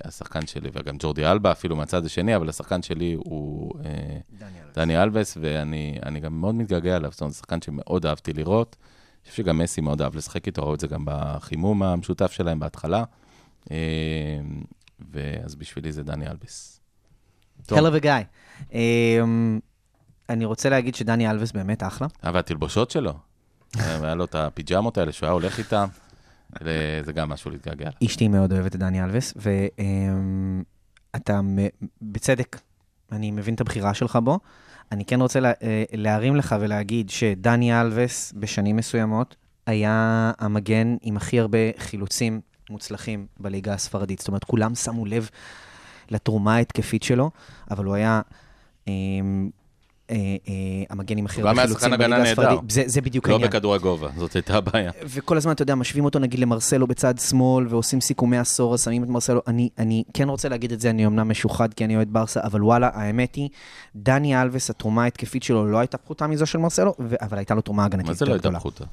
השחקן 0.04 0.46
שלי, 0.46 0.70
וגם 0.72 0.96
ג'ורדי 0.98 1.26
אלבה 1.26 1.52
אפילו 1.52 1.76
מהצד 1.76 2.04
השני, 2.04 2.36
אבל 2.36 2.48
השחקן 2.48 2.82
שלי 2.82 3.14
הוא 3.14 3.72
uh, 3.74 4.34
דני 4.74 5.02
אלבס, 5.02 5.36
ואני 5.40 5.98
אני 6.06 6.20
גם 6.20 6.40
מאוד 6.40 6.54
מתגעגע 6.54 6.96
אליו, 6.96 7.10
זאת 7.10 7.20
אומרת, 7.20 7.32
זה 7.32 7.38
שחקן 7.38 7.62
שמאוד 7.62 8.06
אהבתי 8.06 8.32
לראות. 8.32 8.76
אני 9.24 9.30
חושב 9.30 9.42
שגם 9.42 9.58
מסי 9.58 9.80
מאוד 9.80 10.02
אהב 10.02 10.16
לשחק 10.16 10.46
איתו, 10.46 10.62
ראו 10.62 10.74
את 10.74 10.80
זה 10.80 10.86
גם 10.86 11.04
בחימום 11.04 11.82
המשותף 11.82 12.32
שלהם 12.32 12.60
בהתחלה. 12.60 13.04
אה, 13.70 13.76
ואז 15.12 15.54
בשבילי 15.54 15.92
זה 15.92 16.02
דני 16.02 16.28
אלביס. 16.28 16.80
טוב. 17.66 17.78
הלו 17.78 17.90
וגיא. 17.92 18.12
אמ, 18.72 19.60
אני 20.28 20.44
רוצה 20.44 20.68
להגיד 20.68 20.94
שדני 20.94 21.30
אלבס 21.30 21.52
באמת 21.52 21.82
אחלה. 21.82 22.08
אה, 22.24 22.30
והתלבושות 22.34 22.90
שלו, 22.90 23.12
אה, 23.80 24.04
היה 24.04 24.14
לו 24.14 24.24
את 24.24 24.34
הפיג'מות 24.34 24.98
האלה 24.98 25.12
שהוא 25.12 25.26
היה 25.26 25.32
הולך 25.32 25.58
איתם, 25.58 25.86
זה- 26.64 27.00
זה 27.04 27.12
גם 27.12 27.28
משהו 27.28 27.50
להתגעגע. 27.50 27.90
אשתי 28.04 28.28
מאוד 28.28 28.52
אוהבת 28.52 28.74
את 28.74 28.80
דני 28.80 29.04
אלבס, 29.04 29.34
ואתה 31.14 31.40
בצדק, 32.02 32.60
אני 33.12 33.30
מבין 33.30 33.54
את 33.54 33.60
הבחירה 33.60 33.94
שלך 33.94 34.18
בו, 34.24 34.38
אני 34.92 35.04
כן 35.04 35.20
רוצה 35.20 35.40
אה, 35.44 35.52
להרים 35.92 36.36
לך 36.36 36.54
ולהגיד 36.60 37.10
שדני 37.10 37.80
אלווס 37.80 38.32
בשנים 38.36 38.76
מסוימות 38.76 39.36
היה 39.66 40.32
המגן 40.38 40.96
עם 41.02 41.16
הכי 41.16 41.40
הרבה 41.40 41.58
חילוצים 41.78 42.40
מוצלחים 42.70 43.26
בליגה 43.40 43.74
הספרדית. 43.74 44.18
זאת 44.18 44.28
אומרת, 44.28 44.44
כולם 44.44 44.74
שמו 44.74 45.06
לב 45.06 45.28
לתרומה 46.10 46.54
ההתקפית 46.54 47.02
שלו, 47.02 47.30
אבל 47.70 47.84
הוא 47.84 47.94
היה... 47.94 48.20
אה, 50.10 50.16
אה, 50.48 50.54
המגן 50.90 51.18
עם 51.18 51.26
הכי 51.26 51.42
הרבה 51.42 51.62
חילוצים 51.62 51.90
בליגה. 51.90 52.22
הספרדית. 52.22 52.60
זה, 52.68 53.00
בדיוק 53.00 53.28
לא 53.28 53.32
העניין. 53.32 53.50
בכדור 53.50 53.74
הגובה, 53.74 54.08
זאת 54.18 54.34
הייתה 54.34 54.56
הבעיה. 54.56 54.90
וכל 55.04 55.36
הזמן, 55.36 55.52
אתה 55.52 55.62
יודע, 55.62 55.74
משווים 55.74 56.04
אותו 56.04 56.18
נגיד 56.18 56.40
למרסלו 56.40 56.86
בצד 56.86 57.18
שמאל, 57.18 57.66
ועושים 57.68 58.00
סיכומי 58.00 58.38
עשור, 58.38 58.74
אז 58.74 58.84
שמים 58.84 59.04
את 59.04 59.08
מרסלו. 59.08 59.40
אני, 59.46 59.68
אני 59.78 60.04
כן 60.14 60.28
רוצה 60.28 60.48
להגיד 60.48 60.72
את 60.72 60.80
זה, 60.80 60.90
אני 60.90 61.06
אמנם 61.06 61.28
משוחד 61.28 61.74
כי 61.74 61.84
אני 61.84 61.96
אוהד 61.96 62.08
ברסה, 62.12 62.40
אבל 62.42 62.62
וואלה, 62.62 62.90
האמת 62.94 63.34
היא, 63.34 63.48
דני 63.96 64.42
אלווס, 64.42 64.70
התרומה 64.70 65.02
ההתקפית 65.02 65.42
שלו 65.42 65.66
לא 65.66 65.78
הייתה 65.78 65.98
פחותה 65.98 66.26
מזו 66.26 66.46
של 66.46 66.58
מרסלו, 66.58 66.94
אבל 67.20 67.38
הייתה 67.38 67.54
לו 67.54 67.60
תרומה 67.60 67.84
הגנתית 67.84 68.08
מה 68.08 68.14
זה 68.14 68.26
לא 68.26 68.32
הייתה. 68.32 68.50
פחותה? 68.50 68.84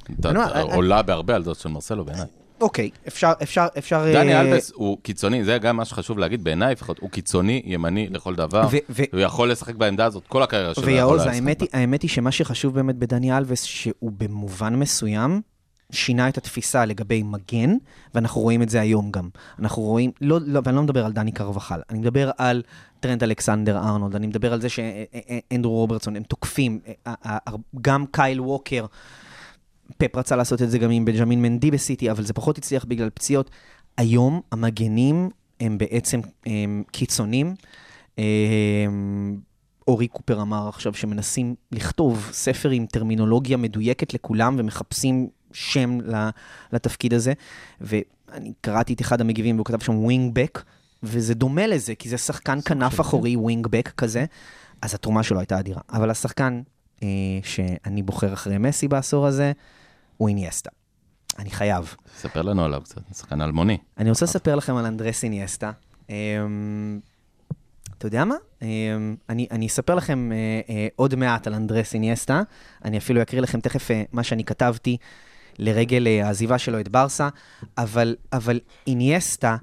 עולה 0.72 1.02
בהרבה 1.02 1.34
על 1.34 1.44
זאת 1.44 1.56
של 1.56 1.68
מרסלו 1.68 2.04
בעיניי. 2.04 2.26
אוקיי, 2.62 2.90
אפשר, 3.08 3.32
אפשר, 3.42 3.66
אפשר... 3.78 4.12
דני 4.12 4.34
אה, 4.34 4.40
אלבס 4.40 4.72
הוא 4.74 4.98
קיצוני, 5.02 5.44
זה 5.44 5.58
גם 5.58 5.76
מה 5.76 5.84
שחשוב 5.84 6.18
להגיד, 6.18 6.44
בעיניי 6.44 6.72
לפחות, 6.72 6.98
הוא 6.98 7.10
קיצוני, 7.10 7.62
ימני 7.64 8.08
לכל 8.10 8.34
דבר. 8.34 8.68
הוא 9.12 9.20
יכול 9.20 9.50
לשחק 9.50 9.74
בעמדה 9.74 10.04
הזאת, 10.04 10.26
כל 10.26 10.42
הקריירה 10.42 10.74
שלו. 10.74 10.86
ויעוז, 10.86 11.22
האמת 11.72 12.02
היא, 12.02 12.10
שמה 12.10 12.32
שחשוב 12.32 12.74
באמת 12.74 12.96
בדני 12.96 13.36
אלווס, 13.36 13.62
שהוא 13.62 14.12
במובן 14.18 14.76
מסוים 14.76 15.40
שינה 15.90 16.28
את 16.28 16.38
התפיסה 16.38 16.84
לגבי 16.84 17.22
מגן, 17.22 17.76
ואנחנו 18.14 18.40
רואים 18.40 18.62
את 18.62 18.68
זה 18.68 18.80
היום 18.80 19.10
גם. 19.10 19.28
אנחנו 19.58 19.82
רואים, 19.82 20.10
לא, 20.20 20.38
לא, 20.46 20.60
ואני 20.64 20.76
לא 20.76 20.82
מדבר 20.82 21.04
על 21.06 21.12
דני 21.12 21.32
קרבחל, 21.32 21.80
אני 21.90 21.98
מדבר 21.98 22.30
על 22.38 22.62
טרנד 23.00 23.22
אלכסנדר 23.22 23.78
ארנולד, 23.78 24.16
אני 24.16 24.26
מדבר 24.26 24.52
על 24.52 24.60
זה 24.60 24.68
שאנדרו 24.68 25.72
רוברטסון, 25.72 26.16
הם 26.16 26.22
תוקפים, 26.22 26.78
אה, 27.06 27.14
אה, 27.26 27.38
גם 27.80 28.04
קייל 28.10 28.40
ווקר, 28.40 28.86
פפ 29.98 30.16
רצה 30.16 30.36
לעשות 30.36 30.62
את 30.62 30.70
זה 30.70 30.78
גם 30.78 30.90
עם 30.90 31.04
בנג'מין 31.04 31.42
מנדי 31.42 31.70
בסיטי, 31.70 32.10
אבל 32.10 32.24
זה 32.24 32.32
פחות 32.32 32.58
הצליח 32.58 32.84
בגלל 32.84 33.10
פציעות. 33.10 33.50
היום 33.96 34.40
המגנים 34.52 35.30
הם 35.60 35.78
בעצם 35.78 36.20
הם 36.46 36.82
קיצונים. 36.90 37.54
הם, 38.18 39.40
אורי 39.88 40.08
קופר 40.08 40.42
אמר 40.42 40.68
עכשיו 40.68 40.94
שמנסים 40.94 41.54
לכתוב 41.72 42.28
ספר 42.32 42.70
עם 42.70 42.86
טרמינולוגיה 42.86 43.56
מדויקת 43.56 44.14
לכולם 44.14 44.56
ומחפשים 44.58 45.28
שם 45.52 45.98
לתפקיד 46.72 47.14
הזה. 47.14 47.32
ואני 47.80 48.52
קראתי 48.60 48.92
את 48.92 49.00
אחד 49.00 49.20
המגיבים 49.20 49.56
והוא 49.56 49.66
כתב 49.66 49.80
שם 49.80 49.98
wing 49.98 50.34
back, 50.34 50.62
וזה 51.02 51.34
דומה 51.34 51.66
לזה, 51.66 51.94
כי 51.94 52.08
זה 52.08 52.18
שחקן 52.18 52.58
כנף 52.64 53.00
אחורי, 53.00 53.36
wing 53.36 53.66
back 53.66 53.92
כזה, 53.96 54.24
אז 54.82 54.94
התרומה 54.94 55.22
שלו 55.22 55.38
הייתה 55.38 55.58
אדירה. 55.58 55.80
אבל 55.92 56.10
השחקן 56.10 56.62
שאני 57.42 58.02
בוחר 58.02 58.32
אחרי 58.32 58.58
מסי 58.58 58.88
בעשור 58.88 59.26
הזה, 59.26 59.52
הוא 60.16 60.28
איניאסטה. 60.28 60.70
אני 61.38 61.50
חייב. 61.50 61.94
ספר 62.16 62.42
לנו 62.42 62.64
עליו 62.64 62.80
קצת, 62.84 63.00
שחקן 63.16 63.40
אלמוני. 63.40 63.78
אני 63.98 64.10
רוצה 64.10 64.24
לספר 64.24 64.54
לכם 64.54 64.76
על 64.76 64.86
אנדרס 64.86 65.24
איניאסטה. 65.24 65.70
אמ, 66.10 67.00
אתה 67.98 68.06
יודע 68.06 68.24
מה? 68.24 68.34
אמ, 68.62 69.16
אני, 69.28 69.46
אני 69.50 69.66
אספר 69.66 69.94
לכם 69.94 70.32
אה, 70.32 70.36
אה, 70.74 70.88
עוד 70.96 71.14
מעט 71.14 71.46
על 71.46 71.54
אנדרס 71.54 71.94
איניאסטה. 71.94 72.42
אני 72.84 72.98
אפילו 72.98 73.22
אקריא 73.22 73.42
לכם 73.42 73.60
תכף 73.60 73.90
אה, 73.90 74.02
מה 74.12 74.22
שאני 74.22 74.44
כתבתי 74.44 74.96
לרגל 75.58 76.06
אה, 76.06 76.26
העזיבה 76.26 76.58
שלו 76.58 76.80
את 76.80 76.88
ברסה, 76.88 77.28
אבל, 77.78 78.16
אבל 78.32 78.60
איניאסטה, 78.86 79.56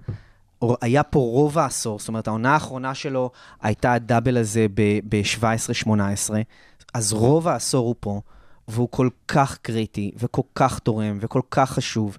היה 0.82 1.04
פה 1.04 1.20
רוב 1.20 1.58
העשור, 1.58 2.00
זאת 2.00 2.08
אומרת, 2.08 2.28
העונה 2.28 2.54
האחרונה 2.54 2.96
שלו 2.96 3.32
הייתה 3.62 3.94
הדאבל 3.94 4.38
הזה 4.38 4.66
ב-17-18, 5.10 5.90
אז 6.94 7.14
רוב 7.14 7.48
העשור 7.48 7.88
הוא 7.88 7.96
פה, 8.00 8.22
והוא 8.68 8.88
כל 8.92 9.10
כך 9.28 9.58
קריטי, 9.58 10.12
וכל 10.18 10.42
כך 10.56 10.80
תורם, 10.80 11.18
וכל 11.22 11.42
כך 11.52 11.72
חשוב. 11.72 12.18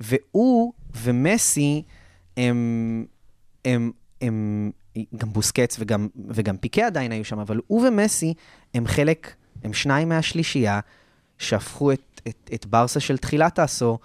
והוא 0.00 0.72
ומסי 0.94 1.82
הם, 2.36 3.04
הם, 3.64 3.92
הם, 4.20 4.70
גם 5.16 5.32
בוסקץ 5.32 5.76
וגם, 5.80 6.08
וגם 6.28 6.56
פיקה 6.56 6.86
עדיין 6.86 7.12
היו 7.12 7.24
שם, 7.24 7.38
אבל 7.38 7.60
הוא 7.66 7.88
ומסי 7.88 8.34
הם 8.74 8.86
חלק, 8.86 9.34
הם 9.64 9.72
שניים 9.72 10.08
מהשלישייה 10.08 10.80
שהפכו 11.38 11.92
את, 11.92 12.20
את, 12.28 12.50
את 12.54 12.66
ברסה 12.66 13.00
של 13.00 13.16
תחילת 13.16 13.58
העשור 13.58 13.98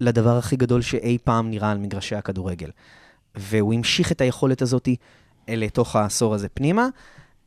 לדבר 0.00 0.38
הכי 0.38 0.56
גדול 0.56 0.82
שאי 0.82 1.18
פעם 1.24 1.50
נראה 1.50 1.70
על 1.70 1.78
מגרשי 1.78 2.14
הכדורגל. 2.16 2.70
והוא 3.34 3.74
המשיך 3.74 4.12
את 4.12 4.20
היכולת 4.20 4.62
הזאת 4.62 4.88
לתוך 5.48 5.96
העשור 5.96 6.34
הזה 6.34 6.48
פנימה. 6.48 6.88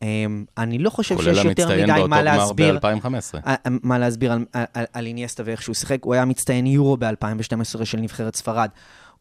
אמ, 0.02 0.46
אני 0.58 0.78
לא 0.78 0.90
חושב 0.90 1.16
כולל 1.16 1.36
שיש 1.36 1.46
יותר 1.46 1.64
המצטיין 1.64 1.84
מדי 1.84 1.94
באותו 1.94 2.08
מה 2.10 2.22
גמר 2.22 2.38
להסביר. 2.38 2.80
ב-2015. 2.80 3.48
אה, 3.48 3.56
מה 3.84 3.98
להסביר 4.00 4.32
על, 4.32 4.46
על, 4.74 4.86
על 4.94 5.06
איניאסטה 5.06 5.44
ואיך 5.46 5.62
שהוא 5.62 5.76
שיחק. 5.76 6.04
הוא 6.04 6.14
היה 6.14 6.26
מצטיין 6.26 6.68
יורו 6.68 6.98
ב-2012 6.98 7.86
של 7.86 7.98
נבחרת 8.00 8.36
ספרד. 8.36 8.70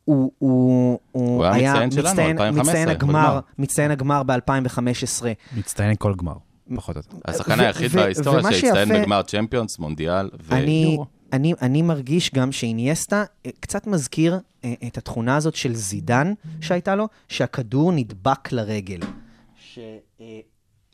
הוא, 0.05 0.33
הוא, 0.39 0.99
הוא, 1.13 1.23
הוא 1.37 1.45
היה 1.45 1.73
מצטיין 1.73 1.91
שלנו, 1.91 2.09
מצטיין, 2.09 2.31
2015, 2.31 2.63
מצטיין 2.65 2.89
הגמר. 2.89 3.41
מצטיין 3.59 3.91
הגמר 3.91 4.23
ב-2015. 4.23 5.25
מצטיין 5.57 5.95
כל 5.99 6.15
גמר, 6.17 6.35
פחות 6.77 6.97
או 6.97 7.01
יותר. 7.01 7.17
השחקן 7.31 7.61
היחיד 7.61 7.91
בהיסטוריה 7.93 8.43
שהצטיין 8.43 8.89
שיפה- 8.89 9.01
בגמר 9.03 9.23
צ'מפיונס, 9.23 9.79
מונדיאל 9.79 10.31
אני, 10.51 10.85
ויורו. 10.87 11.07
אני, 11.33 11.55
אני 11.63 11.83
מרגיש 11.83 12.31
גם 12.35 12.53
שאיניאסטה 12.53 13.25
אה, 13.47 13.51
קצת 13.61 13.87
מזכיר 13.87 14.39
אה, 14.65 14.75
את 14.87 14.99
התכונה 14.99 15.37
הזאת 15.37 15.55
של 15.55 15.75
זידן 15.75 16.33
שהייתה 16.61 16.95
לו, 16.95 17.09
שהכדור 17.29 17.93
נדבק 17.93 18.53
לרגל. 18.53 19.01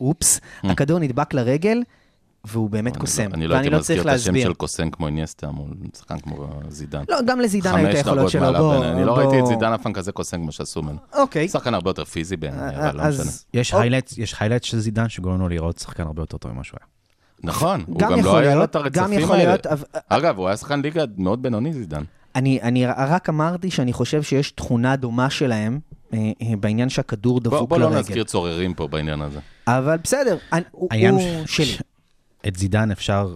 אה, 0.03 0.07
אופס, 0.09 0.41
הכדור 0.65 0.99
נדבק 0.99 1.35
לרגל, 1.35 1.83
והוא 2.45 2.71
באמת 2.71 2.97
קוסם. 2.97 3.31
אני 3.35 3.47
לא 3.47 3.55
ואני 3.55 3.63
הייתי 3.65 3.71
לא 3.75 3.79
מזכיר 3.79 3.97
צריך 3.97 4.07
את 4.09 4.13
השם 4.13 4.31
להסביר. 4.33 4.47
של 4.49 4.55
קוסם 4.55 4.91
כמו 4.91 5.07
איניאסטה 5.07 5.51
מול 5.51 5.69
שחקן 5.99 6.19
כמו 6.19 6.49
זידן. 6.69 7.03
לא, 7.09 7.17
גם 7.27 7.41
לזידן 7.41 7.75
היכולות 7.75 8.17
דרגות 8.17 8.31
שלו. 8.31 8.41
מעליו 8.41 8.61
בוא, 8.63 8.71
בעיניי. 8.73 8.93
אני 8.93 9.05
לא. 9.05 9.17
ראיתי 9.19 9.41
את 9.41 9.47
זידן 9.47 9.73
אף 9.73 9.83
פעם 9.83 9.93
כזה 9.93 10.13
קוסם 10.13 10.37
כמו 10.43 10.53
שעשו 10.53 10.83
ממנו. 10.83 10.99
אוקיי. 11.15 11.49
שחקן 11.49 11.75
הרבה 11.75 11.91
יותר 11.91 12.05
פיזי 12.05 12.37
בעיניי, 12.37 12.77
אה, 12.77 12.89
אבל 12.91 12.97
לא 12.99 13.03
אז- 13.03 13.21
משנה. 13.21 13.33
יש 14.23 14.35
highlights 14.41 14.67
של 14.67 14.79
זידן 14.81 15.09
שגורם 15.09 15.41
לו 15.41 15.49
לראות 15.49 15.79
שחקן 15.79 16.03
הרבה 16.03 16.23
יותר 16.23 16.37
טוב 16.37 16.53
ממה 16.53 16.65
שהוא 16.65 16.79
היה. 16.81 16.87
נכון, 17.45 17.85
הוא 17.87 17.99
גם 17.99 18.21
לא 18.25 18.37
היה 18.37 18.55
לו 18.55 18.65
את 18.65 18.77
הרצפים 18.77 19.31
האלה. 19.31 19.55
אגב, 20.09 20.39
הוא 20.39 20.47
היה 20.47 20.57
שחקן 20.57 20.83
ליגה 20.83 21.05
מאוד 21.17 21.43
בינוני, 21.43 21.73
זידן. 21.73 22.03
אני, 22.37 22.63
אני 22.63 22.87
רק 22.87 23.29
אמרתי 23.29 23.71
שאני 23.71 23.93
חושב 23.93 24.23
שיש 24.23 24.51
תכונה 24.51 24.97
דומה 24.97 25.31
שלהם 25.31 25.73
אה, 25.73 25.79
אה, 25.79 26.02
בעניין 26.61 26.89
שהכדור 26.89 27.41
בוא 27.41 27.51
דבוק 27.51 27.69
בוא 27.69 27.79
לא 27.79 27.87
לרגל. 27.87 27.99
נזכיר 27.99 28.25
צוררים 28.25 28.75
פה 28.75 28.89
בעניין 28.89 29.23
הזה. 29.23 29.41
אבל 29.67 29.97
בסדר, 30.05 30.37
אני, 30.53 30.63
הוא, 30.71 30.89
ש- 31.47 31.57
שלי. 31.57 31.77
את 32.49 32.57
זידן 32.57 32.91
אפשר, 32.91 33.35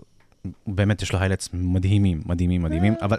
באמת 0.67 1.03
יש 1.03 1.13
לו 1.13 1.19
highlights 1.19 1.49
מדהימים, 1.53 2.21
מדהימים, 2.27 2.63
מדהימים, 2.63 2.95
אבל 3.03 3.17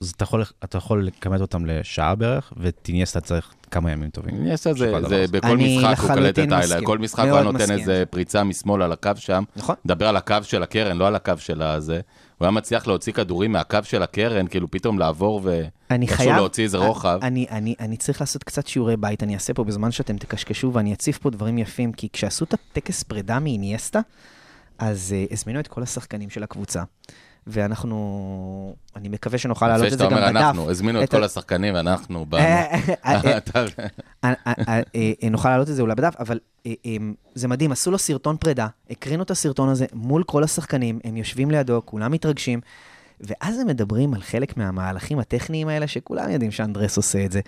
אז 0.00 0.10
אתה 0.10 0.24
יכול, 0.24 0.44
אתה 0.64 0.78
יכול 0.78 1.06
לכמת 1.06 1.40
אותם 1.40 1.66
לשעה 1.66 2.14
בערך, 2.14 2.52
ואת 2.56 2.73
איניאסטה 2.73 3.20
צריך 3.20 3.54
כמה 3.70 3.92
ימים 3.92 4.10
טובים. 4.10 4.34
את 4.70 4.76
זה, 4.76 5.08
זה. 5.08 5.24
בכל 5.30 5.56
משחק 5.56 5.98
הוא 6.00 6.10
לחלוטין 6.10 6.48
את 6.48 6.52
האלה, 6.52 6.64
מסכים. 6.64 6.84
כל 6.84 6.98
משחק 6.98 7.24
הוא 7.24 7.32
היה 7.34 7.42
נותן. 7.42 7.70
איזה 7.70 8.04
פריצה 8.10 8.44
משמאל 8.44 8.82
על 8.82 8.92
הקו 8.92 9.10
שם. 9.16 9.44
נכון. 9.56 9.74
מדבר 9.84 10.08
על 10.08 10.16
הקו 10.16 10.36
של 10.42 10.62
הקרן, 10.62 10.96
לא 10.96 11.06
על 11.06 11.14
הקו 11.14 11.32
של 11.38 11.62
הזה. 11.62 12.00
הוא 12.38 12.46
היה 12.46 12.50
מצליח 12.50 12.86
להוציא 12.86 13.12
כדורים 13.12 13.52
מהקו 13.52 13.78
של 13.82 14.02
הקרן, 14.02 14.46
כאילו 14.46 14.70
פתאום 14.70 14.98
לעבור 14.98 15.40
אני 15.90 16.06
ואיכשהו 16.06 16.16
חייב... 16.16 16.36
להוציא 16.36 16.64
איזה 16.64 16.78
רוחב. 16.78 17.18
אני, 17.22 17.46
אני, 17.50 17.74
אני 17.80 17.96
צריך 17.96 18.20
לעשות 18.20 18.44
קצת 18.44 18.66
שיעורי 18.66 18.96
בית, 18.96 19.22
אני 19.22 19.34
אעשה 19.34 19.54
פה 19.54 19.64
בזמן 19.64 19.90
שאתם 19.90 20.16
תקשקשו 20.16 20.72
ואני 20.72 20.92
אציף 20.92 21.18
פה 21.18 21.30
דברים 21.30 21.58
יפים, 21.58 21.92
כי 21.92 22.08
כשעשו 22.12 22.44
את 22.44 22.54
הטקס 22.54 23.02
פרידה 23.02 23.38
מאיניאסטה, 23.38 24.00
אז 24.78 25.14
uh, 25.28 25.32
הזמינו 25.32 25.60
את 25.60 25.68
כל 25.68 25.82
השחקנים 25.82 26.30
של 26.30 26.42
הקבוצה. 26.42 26.82
ואנחנו, 27.46 28.76
אני 28.96 29.08
מקווה 29.08 29.38
שנוכל 29.38 29.68
להעלות 29.68 29.86
את 29.86 29.90
זה 29.90 29.98
שאתה 29.98 30.10
גם 30.10 30.16
אומר 30.16 30.28
בדף. 30.28 30.36
אנחנו, 30.36 30.70
הזמינו 30.70 31.02
את 31.02 31.10
כל 31.10 31.24
השחקנים, 31.24 31.74
ואנחנו 31.74 32.26
באנו. 32.26 32.44
אה, 34.24 35.30
נוכל 35.30 35.48
להעלות 35.48 35.70
את 35.70 35.74
זה 35.74 35.82
אולי 35.82 35.94
בדף, 35.94 36.14
אבל 36.18 36.38
אה, 36.66 36.72
אה, 36.86 36.96
זה 37.34 37.48
מדהים, 37.48 37.72
עשו 37.72 37.90
לו 37.90 37.98
סרטון 37.98 38.36
פרידה, 38.36 38.66
הקרינו 38.90 39.22
את 39.22 39.30
הסרטון 39.30 39.68
הזה 39.68 39.86
מול 39.92 40.22
כל 40.22 40.44
השחקנים, 40.44 40.98
הם 41.04 41.16
יושבים 41.16 41.50
לידו, 41.50 41.82
כולם 41.84 42.12
מתרגשים, 42.12 42.60
ואז 43.20 43.58
הם 43.58 43.66
מדברים 43.66 44.14
על 44.14 44.20
חלק 44.20 44.56
מהמהלכים 44.56 45.18
הטכניים 45.18 45.68
האלה, 45.68 45.86
שכולם 45.86 46.30
יודעים 46.30 46.50
שאנדרס 46.50 46.96
עושה 46.96 47.24
את 47.24 47.32
זה. 47.32 47.40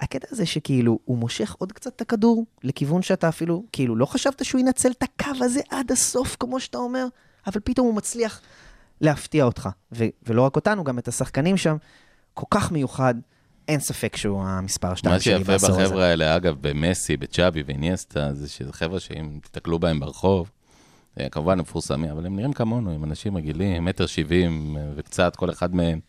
הקטע 0.00 0.28
הזה 0.30 0.46
שכאילו, 0.46 0.98
הוא 1.04 1.18
מושך 1.18 1.54
עוד 1.58 1.72
קצת 1.72 1.96
את 1.96 2.00
הכדור 2.00 2.44
לכיוון 2.64 3.02
שאתה 3.02 3.28
אפילו, 3.28 3.64
כאילו, 3.72 3.96
לא 3.96 4.06
חשבת 4.06 4.44
שהוא 4.44 4.60
ינצל 4.60 4.90
את 4.90 5.02
הקו 5.02 5.44
הזה 5.44 5.60
עד 5.70 5.92
הסוף, 5.92 6.36
כמו 6.40 6.60
שאתה 6.60 6.78
אומר, 6.78 7.06
אבל 7.46 7.60
פתאום 7.64 7.86
הוא 7.86 7.94
מצליח 7.94 8.40
להפתיע 9.02 9.44
אותך. 9.44 9.68
ו- 9.92 10.04
ולא 10.26 10.42
רק 10.42 10.56
אותנו, 10.56 10.84
גם 10.84 10.98
את 10.98 11.08
השחקנים 11.08 11.56
שם, 11.56 11.76
כל 12.34 12.46
כך 12.50 12.72
מיוחד. 12.72 13.14
אין 13.68 13.80
ספק 13.80 14.16
שהוא 14.16 14.42
המספר 14.42 14.94
2 14.94 15.14
מה 15.14 15.20
שלי 15.20 15.38
שיפה 15.38 15.52
בעשור 15.52 15.70
הזה. 15.70 15.84
בחבר'ה 15.84 16.04
האלה, 16.04 16.36
אגב, 16.36 16.56
במסי, 16.60 17.16
בצ'אבי 17.16 17.62
ואיניאסטה, 17.66 18.34
זה 18.34 18.48
שזה 18.48 18.72
חבר'ה 18.72 19.00
שאם 19.00 19.38
תסתכלו 19.42 19.78
בהם 19.78 20.00
ברחוב, 20.00 20.50
אה, 21.20 21.28
כמובן 21.28 21.52
הם 21.52 21.58
מפורסמים, 21.58 22.10
אבל 22.10 22.26
הם 22.26 22.36
נראים 22.36 22.52
כמונו, 22.52 22.94
הם 22.94 23.04
אנשים 23.04 23.36
רגילים, 23.36 23.84
מטר 23.84 24.06
שבעים 24.06 24.76
אה, 24.76 24.82
וקצת, 24.96 25.36
כל 25.36 25.50
אחד 25.50 25.74
מהם, 25.74 26.00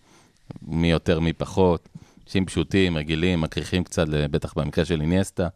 מי 0.61 0.91
יותר, 0.91 1.19
מי 1.19 1.33
פחות. 1.33 1.89
אנשים 2.25 2.45
פשוטים, 2.45 2.97
רגילים, 2.97 3.41
מקריחים 3.41 3.83
קצת, 3.83 4.07
בטח 4.07 4.53
במקרה 4.53 4.85
של 4.85 5.01
איניאסטה. 5.01 5.47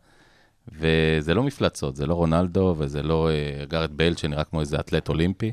וזה 0.71 1.33
לא 1.33 1.43
מפלצות, 1.43 1.95
זה 1.95 2.07
לא 2.07 2.13
רונלדו 2.13 2.75
וזה 2.77 3.03
לא 3.03 3.29
אה, 3.29 3.65
גארד 3.65 3.91
בייל 3.97 4.15
שנראה 4.15 4.43
כמו 4.43 4.59
איזה 4.59 4.79
אתלט 4.79 5.09
אולימפי, 5.09 5.51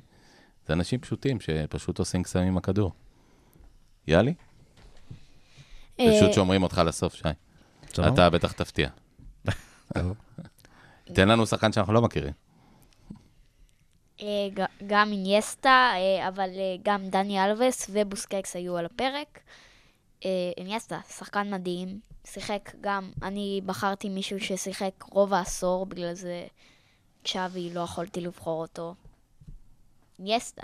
זה 0.66 0.72
אנשים 0.72 1.00
פשוטים 1.00 1.40
שפשוט 1.40 1.98
עושים 1.98 2.22
קסמים 2.22 2.48
עם 2.48 2.56
הכדור. 2.56 2.92
יאלי? 4.06 4.34
אה, 6.00 6.10
פשוט 6.16 6.32
שומרים 6.32 6.62
אותך 6.62 6.82
לסוף, 6.86 7.14
שי. 7.14 7.28
אתה 7.92 8.30
בטח 8.30 8.52
תפתיע. 8.52 8.88
תן 11.04 11.28
לנו 11.28 11.46
שחקן 11.46 11.72
שאנחנו 11.72 11.92
לא 11.92 12.02
מכירים. 12.02 12.32
אה, 14.22 14.26
גם 14.86 15.12
אינייסטה, 15.12 15.92
אה, 15.94 16.28
אבל 16.28 16.50
אה, 16.54 16.76
גם 16.82 17.08
דני 17.08 17.44
אלווס 17.44 17.86
ובוסקקס 17.92 18.56
היו 18.56 18.76
על 18.76 18.86
הפרק. 18.86 19.40
אה, 20.24 20.30
אינייסטה, 20.56 21.00
שחקן 21.08 21.54
מדהים, 21.54 22.00
שיחק 22.26 22.72
גם, 22.80 23.10
אני 23.22 23.60
בחרתי 23.66 24.08
מישהו 24.08 24.40
ששיחק 24.40 25.02
רוב 25.10 25.34
העשור, 25.34 25.86
בגלל 25.86 26.14
זה 26.14 26.46
צ'אבי, 27.24 27.70
לא 27.74 27.80
יכולתי 27.80 28.20
לבחור 28.20 28.60
אותו. 28.60 28.94
אינייסטה. 30.18 30.62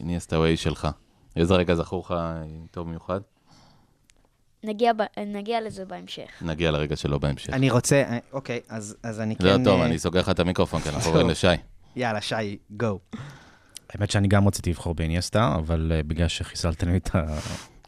הנה 0.00 0.16
הסטאווי 0.16 0.56
שלך. 0.56 0.88
איזה 1.36 1.54
רגע 1.54 1.74
זכור 1.74 2.04
לך 2.06 2.14
טוב 2.70 2.86
במיוחד? 2.86 3.20
נגיע, 4.64 4.92
ב- 4.92 5.20
נגיע 5.26 5.60
לזה 5.60 5.84
בהמשך. 5.84 6.28
נגיע 6.42 6.70
לרגע 6.70 6.96
שלו 6.96 7.20
בהמשך. 7.20 7.50
אני 7.52 7.70
רוצה, 7.70 8.04
אוקיי, 8.32 8.60
אז 8.68 8.96
אז 9.02 9.20
אני 9.20 9.36
כן... 9.36 9.44
לא, 9.44 9.64
טוב, 9.64 9.80
אה, 9.80 9.86
אני 9.86 9.98
סוגר 9.98 10.20
לך 10.20 10.28
את 10.28 10.40
המיקרופון, 10.40 10.80
כי 10.80 10.88
אנחנו 10.88 11.10
עוברים 11.10 11.28
לשי. 11.30 11.46
יאללה, 11.96 12.20
שי, 12.20 12.58
גו. 12.70 12.98
האמת 13.90 14.10
שאני 14.10 14.28
גם 14.28 14.48
רציתי 14.48 14.70
לבחור 14.70 14.94
באיניאסטה, 14.94 15.54
אבל 15.58 15.92
אה, 15.94 16.02
בגלל 16.02 16.28
שחיסלתם 16.28 16.88
לי 16.88 16.96
את 16.96 17.14
ה- 17.14 17.18
את 17.18 17.22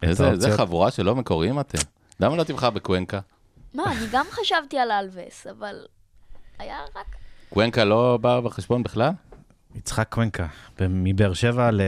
איזה 0.02 0.10
איזה 0.10 0.26
האופציות. 0.46 0.56
חבורה 0.68 0.90
שלא 0.90 1.14
מקוריים 1.16 1.60
אתם. 1.60 1.78
למה 2.20 2.36
לא 2.36 2.44
תבחר 2.44 2.70
בקוונקה? 2.70 3.20
מה, 3.74 3.92
אני 3.92 4.06
גם 4.12 4.26
חשבתי 4.30 4.78
על 4.78 4.90
אלווס, 4.92 5.46
אבל 5.46 5.74
היה 6.58 6.76
רק... 6.96 7.16
קוונקה 7.50 7.84
לא 7.84 8.18
בא 8.20 8.40
בחשבון 8.40 8.82
בכלל? 8.82 9.10
יצחק 9.74 10.08
קוונקה, 10.10 10.46
מבאר 10.80 11.32
שבע, 11.32 11.70
ל- 11.70 11.80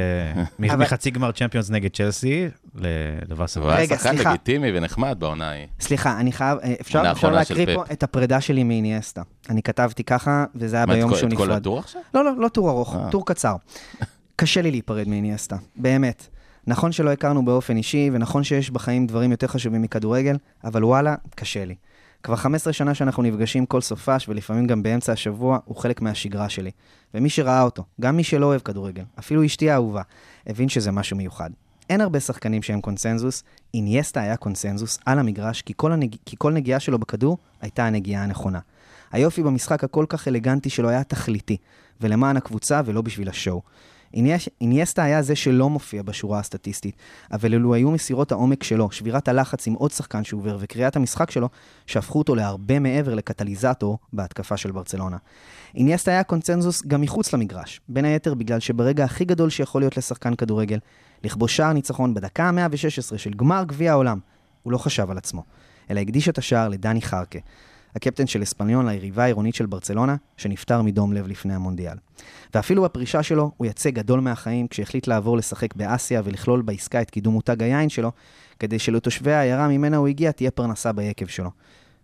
מחצי 0.79 1.11
גמר 1.11 1.33
צ'מפיונס 1.33 1.71
נגד 1.71 1.91
צ'לסי 1.91 2.49
לווסר. 3.29 3.63
הוא 3.63 3.71
היה 3.71 3.87
שחקן. 3.87 4.17
לגיטימי 4.29 4.79
ונחמד 4.79 5.17
בעונה 5.19 5.49
ההיא. 5.51 5.67
סליחה, 5.81 6.21
אני 6.21 6.33
חייב, 6.33 6.59
אה, 6.59 6.75
אפשר 6.81 7.03
אפשר 7.13 7.31
להקריא 7.31 7.77
פה. 7.77 7.85
את 7.93 8.03
הפרידה 8.03 8.41
שלי 8.41 8.65
מאיניאסטה. 8.65 9.23
אני 9.51 9.63
כתבתי 9.63 10.05
ככה, 10.05 10.45
וזה 10.55 10.77
היה 10.77 10.87
מה, 10.87 10.95
ביום 10.95 11.15
שהוא 11.17 11.29
את 11.29 11.37
כל 11.37 11.45
נפרד. 11.45 11.57
הטור 11.57 11.79
עכשיו? 11.79 12.03
לא, 12.15 12.25
לא, 12.25 12.31
לא 12.39 12.49
טור 12.49 12.71
ארוך, 12.71 12.97
אה. 12.97 13.11
טור 13.11 13.27
קצר. 13.27 13.57
קשה 14.37 14.63
לי 14.63 14.71
להיפרד 14.71 15.09
מאיניאסטה, 15.09 15.57
באמת. 15.77 16.27
נכון 16.67 16.93
שלא 16.93 17.11
הכרנו 17.13 17.45
באופן 17.45 17.77
אישי, 17.77 18.11
ונכון 18.13 18.45
שיש 18.45 18.71
בחיים 18.71 19.07
דברים 19.07 19.31
יותר 19.31 19.47
חשובים 19.47 19.83
מכדורגל, 19.83 20.37
אבל 20.65 20.85
וואלה, 20.85 21.15
קשה 21.35 21.65
לי. 21.65 21.75
כבר 22.23 22.37
15 22.37 22.73
שנה 22.73 22.95
שאנחנו 22.95 23.23
נפגשים 23.23 23.67
כל 23.67 23.81
סופש, 23.81 24.29
ולפעמים 24.29 24.67
גם 24.67 24.83
באמצע 24.83 25.13
השבוע, 25.13 25.59
הוא 25.65 25.77
חלק 25.77 26.03
מהשגרה 26.03 26.49
שלי. 26.49 26.71
ומי 27.15 27.31
שראה 27.31 27.63
אותו, 27.63 27.85
גם 28.01 28.17
מי 28.17 28.25
שלא 28.25 28.47
אוהב 28.47 28.61
כדורגל, 28.61 29.05
אפילו 29.19 29.47
אשתי 29.47 29.71
האהובה, 29.71 30.03
הבין 30.47 30.69
שזה 30.69 30.93
משהו 30.93 31.17
מיוחד. 31.17 31.51
אין 31.91 32.01
הרבה 32.01 32.21
שחקנים 32.21 32.63
שהם 32.63 32.81
קונסנזוס, 32.81 33.43
אינייסטה 33.75 34.21
היה 34.21 34.37
קונסנזוס 34.37 34.99
על 35.07 35.19
המגרש, 35.19 35.63
כי 35.63 35.73
כל, 35.77 35.93
הנג... 35.93 36.17
כי 36.27 36.37
כל 36.39 36.53
נגיעה 36.53 36.81
שלו 36.81 36.99
בכדור 36.99 37.39
הייתה 37.61 37.87
הנגיעה 37.87 38.23
הנכונה. 38.23 38.59
היופי 39.13 39.43
במשחק 39.43 39.85
הכל 39.85 40.07
כך 40.09 40.29
אלגנטי 40.29 40.71
שלו 40.71 40.89
היה 40.89 41.05
תכליתי, 41.05 41.57
ולמען 42.01 42.37
הקבוצה 42.37 42.81
ולא 42.85 43.03
בשביל 43.03 43.29
השואו. 43.29 43.63
אינייסטה 44.61 45.03
היה 45.03 45.23
זה 45.23 45.37
שלא 45.37 45.71
מופיע 45.71 46.03
בשורה 46.03 46.39
הסטטיסטית, 46.39 46.97
אבל 47.33 47.55
אלו 47.55 47.75
היו 47.75 47.91
מסירות 47.91 48.33
העומק 48.33 48.63
שלו, 48.63 48.91
שבירת 48.91 49.29
הלחץ 49.29 49.67
עם 49.67 49.75
עוד 49.75 49.91
שחקן 49.91 50.25
שעובר 50.25 50.57
וקריאת 50.61 50.97
המשחק 50.97 51.31
שלו, 51.31 51.49
שהפכו 51.87 52.19
אותו 52.19 52.35
להרבה 52.35 52.79
מעבר 52.79 53.15
לקטליזטור 53.15 53.99
בהתקפה 54.13 54.57
של 54.57 54.73
ברצלונה. 54.73 55.17
אינייסטה 55.75 56.11
היה 56.11 56.23
קונצנזוס 56.23 56.83
גם 56.87 57.01
מחוץ 57.01 57.33
למגרש, 57.33 57.81
בין 57.89 58.05
היתר 58.05 58.35
בגלל 58.35 58.61
שברגע 58.61 59.05
הכי 59.05 59.25
גדול 59.25 59.51
שיכול 59.51 59.83
להיות 59.83 59.97
לשחקן 59.97 60.35
כדורגל, 60.35 60.79
לכבוש 61.25 61.57
שער 61.57 61.73
ניצחון 61.73 62.15
בדקה 62.15 62.45
ה-116 62.45 63.19
של 63.19 63.31
גמר 63.31 63.65
גביע 63.67 63.93
העולם, 63.93 64.19
הוא 64.63 64.73
לא 64.73 64.79
חשב 64.79 65.11
על 65.11 65.19
עצמו, 65.19 65.45
אלא 65.91 66.01
הקדיש 66.01 66.29
את 66.29 66.39
השער 66.39 66.69
לדני 66.69 67.03
חרקה, 67.03 67.39
הקפטן 67.97 68.27
של 68.27 68.43
אספניון 68.43 68.89
ליריבה 68.89 69.23
העירונית 69.23 69.55
של 69.55 69.67
ברצלונה, 69.67 70.17
שנפטר 70.37 70.83
מדום 70.83 71.13
לב 71.13 71.27
לפני 71.27 71.55
המונדיאל. 71.55 71.97
ואפילו 72.55 72.83
בפרישה 72.83 73.23
שלו, 73.23 73.51
הוא 73.57 73.67
יצא 73.67 73.91
גדול 73.91 74.21
מהחיים 74.21 74.69
כשהחליט 74.69 75.07
לעבור 75.07 75.37
לשחק 75.37 75.75
באסיה 75.75 76.23
ולכלול 76.25 76.63
בעסקה 76.63 77.03
את 77.03 77.11
קידום 77.11 77.35
מותג 77.35 77.63
היין 77.63 77.89
שלו, 77.89 78.13
כדי 78.59 78.79
שלתושבי 78.79 79.33
העיירה 79.33 79.69
ממנה 79.69 79.97
הוא 79.97 80.09
הגיע 80.09 80.33
תהיה 80.33 80.51
פרנסה 80.51 80.93
ביקב 80.93 81.27
שלו. 81.27 81.51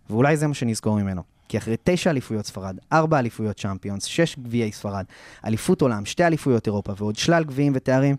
ואולי 0.09 0.37
זה 0.37 0.47
מה 0.47 0.53
שנזכור 0.53 0.95
ממנו. 0.95 1.21
כי 1.49 1.57
אחרי 1.57 1.75
תשע 1.83 2.09
אליפויות 2.09 2.45
ספרד, 2.45 2.77
ארבע 2.93 3.19
אליפויות 3.19 3.57
צ'אמפיונס, 3.57 4.03
שש 4.03 4.39
גביעי 4.39 4.71
ספרד, 4.71 5.05
אליפות 5.45 5.81
עולם, 5.81 6.05
שתי 6.05 6.23
אליפויות 6.23 6.67
אירופה 6.67 6.93
ועוד 6.97 7.15
שלל 7.15 7.43
גביעים 7.43 7.73
ותארים, 7.75 8.15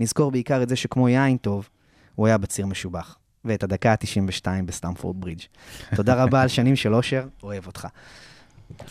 נזכור 0.00 0.30
בעיקר 0.30 0.62
את 0.62 0.68
זה 0.68 0.76
שכמו 0.76 1.08
יין 1.08 1.36
טוב, 1.36 1.68
הוא 2.14 2.26
היה 2.26 2.38
בציר 2.38 2.66
משובח. 2.66 3.18
ואת 3.44 3.62
הדקה 3.62 3.92
ה-92 3.92 4.46
בסטמפורד 4.66 5.20
ברידג'. 5.20 5.42
תודה 5.96 6.22
רבה 6.22 6.42
על 6.42 6.48
שנים 6.48 6.76
של 6.76 6.94
אושר, 6.94 7.26
אוהב 7.42 7.66
אותך. 7.66 7.88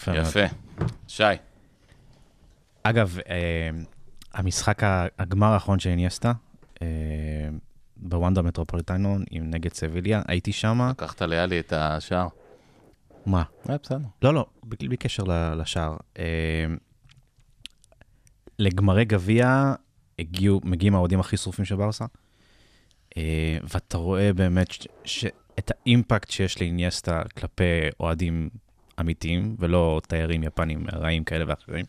יפה. 0.07 0.45
שי, 1.07 1.23
אגב, 2.83 3.17
אה, 3.29 3.69
המשחק 4.33 4.81
הגמר 5.19 5.47
האחרון 5.47 5.79
של 5.79 5.89
איניאסטה, 5.89 6.31
אה, 6.81 6.87
בוונדה 7.97 8.41
מטרופוליטנו 8.41 9.17
עם 9.31 9.49
נגד 9.49 9.73
סביליה, 9.73 10.21
הייתי 10.27 10.51
שם. 10.51 10.87
לקחת 10.89 11.21
ליאלי 11.21 11.59
את 11.59 11.73
השער. 11.73 12.27
מה? 13.25 13.43
אה, 13.69 13.75
בסדר. 13.83 13.97
לא, 14.21 14.33
לא, 14.33 14.45
בלי 14.63 14.97
קשר 14.97 15.23
לשער. 15.55 15.97
לגמרי 18.59 19.05
גביע 19.05 19.73
הגיעו, 20.19 20.61
מגיעים 20.63 20.95
האוהדים 20.95 21.19
הכי 21.19 21.37
שרופים 21.37 21.65
של 21.65 21.75
ברסה, 21.75 22.05
ואתה 23.63 23.97
רואה 23.97 24.33
באמת 24.33 24.71
ש- 24.71 24.87
ש- 25.05 25.25
את 25.59 25.71
האימפקט 25.71 26.31
שיש 26.31 26.61
לאיניאסטה 26.61 27.21
כלפי 27.37 27.63
אוהדים 27.99 28.49
אמיתיים, 28.99 29.55
ולא 29.59 30.01
תיירים 30.07 30.43
יפנים 30.43 30.85
רעים 30.93 31.23
כאלה 31.23 31.45
ואחרים. 31.47 31.85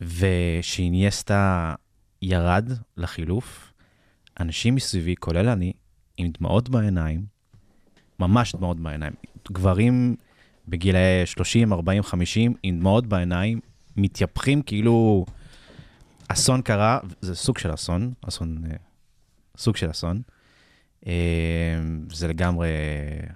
ושאיניאסטה 0.00 1.74
ירד 2.22 2.70
לחילוף, 2.96 3.72
אנשים 4.40 4.74
מסביבי, 4.74 5.14
כולל 5.20 5.48
אני, 5.48 5.72
עם 6.16 6.30
דמעות 6.38 6.68
בעיניים, 6.68 7.24
ממש 8.18 8.54
דמעות 8.54 8.80
בעיניים. 8.80 9.12
גברים 9.52 10.16
בגילאי 10.68 11.26
30, 11.26 11.72
40, 11.72 12.02
50, 12.02 12.54
עם 12.62 12.78
דמעות 12.78 13.06
בעיניים, 13.06 13.60
מתייפחים 13.96 14.62
כאילו 14.62 15.24
אסון 16.28 16.62
קרה, 16.62 16.98
זה 17.20 17.34
סוג 17.34 17.58
של 17.58 17.74
אסון, 17.74 18.12
אסון, 18.28 18.64
אה, 18.70 18.76
סוג 19.56 19.76
של 19.76 19.90
אסון. 19.90 20.22
אה, 21.06 21.12
זה 22.12 22.28
לגמרי 22.28 22.68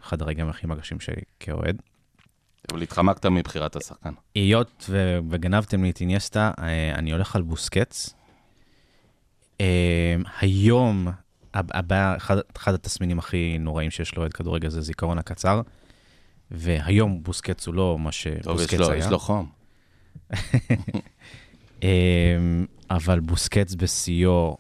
אחד 0.03 0.23
הרגעים 0.23 0.49
הכי 0.49 0.67
מרגשים 0.67 1.01
שלי 1.01 1.23
כאוהד. 1.41 1.83
אבל 2.73 2.83
התחמקת 2.83 3.27
מבחירת 3.27 3.77
השחקן. 3.77 4.13
היות 4.35 4.87
ו- 4.89 5.19
וגנבתם 5.31 5.83
לי 5.83 5.91
את 5.91 6.01
איניאסטה, 6.01 6.51
אה, 6.59 6.95
אני 6.95 7.13
הולך 7.13 7.37
על 7.37 7.43
בוסקץ. 7.43 8.15
אה, 9.61 10.17
היום, 10.41 11.09
הב- 11.55 11.71
הבעיה, 11.77 12.17
אחד, 12.17 12.37
אחד 12.57 12.75
התסמינים 12.75 13.19
הכי 13.19 13.57
נוראים 13.61 13.91
שיש 13.91 14.17
לו 14.17 14.27
את 14.27 14.33
כדורגל 14.33 14.69
זה 14.69 14.81
זיכרון 14.81 15.19
הקצר, 15.19 15.61
והיום 16.51 17.23
בוסקץ 17.23 17.67
הוא 17.67 17.75
לא 17.75 17.99
מה 17.99 18.11
טוב, 18.43 18.59
שבוסקץ 18.59 18.81
היה. 18.89 18.97
יש 18.99 19.07
לו 19.07 19.19
חום. 19.19 19.51
אבל 22.91 23.21
בוסקץ 23.21 23.75
בשיאו, 23.75 24.57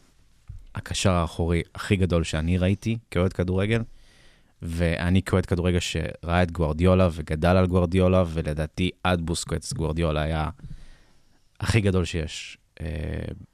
הקשר 0.78 1.12
האחורי 1.12 1.62
הכי 1.74 1.96
גדול 1.96 2.24
שאני 2.24 2.58
ראיתי 2.58 2.98
כאוהד 3.10 3.32
כדורגל, 3.32 3.82
ואני 4.62 5.22
כאוהד 5.22 5.46
כדורגל 5.46 5.78
שראה 5.78 6.42
את 6.42 6.50
גוארדיולה 6.50 7.08
וגדל 7.12 7.56
על 7.56 7.66
גוארדיולה, 7.66 8.24
ולדעתי 8.26 8.90
עד 9.04 9.20
בוסקץ 9.20 9.72
גוארדיולה 9.72 10.22
היה 10.22 10.48
הכי 11.60 11.80
גדול 11.80 12.04
שיש 12.04 12.58
אה, 12.80 12.86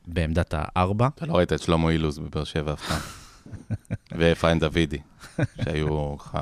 בעמדת 0.07 0.55
הארבע. 0.57 1.09
אתה 1.15 1.27
לא 1.27 1.37
ראית 1.37 1.53
את 1.53 1.63
שלמה 1.63 1.91
אילוז 1.91 2.19
בבאר 2.19 2.45
שבע 2.45 2.73
אף 2.73 2.89
פעם. 2.89 3.01
ואפרים 4.19 4.59
דוידי, 4.59 4.99
שהיו 5.65 6.15
לך... 6.15 6.39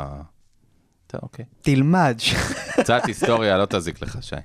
טוב, 1.06 1.20
אוקיי. 1.22 1.44
תלמד. 1.62 2.18
קצת 2.80 3.02
היסטוריה 3.06 3.58
לא 3.58 3.66
תזיק 3.70 4.02
לך, 4.02 4.18
שי. 4.20 4.36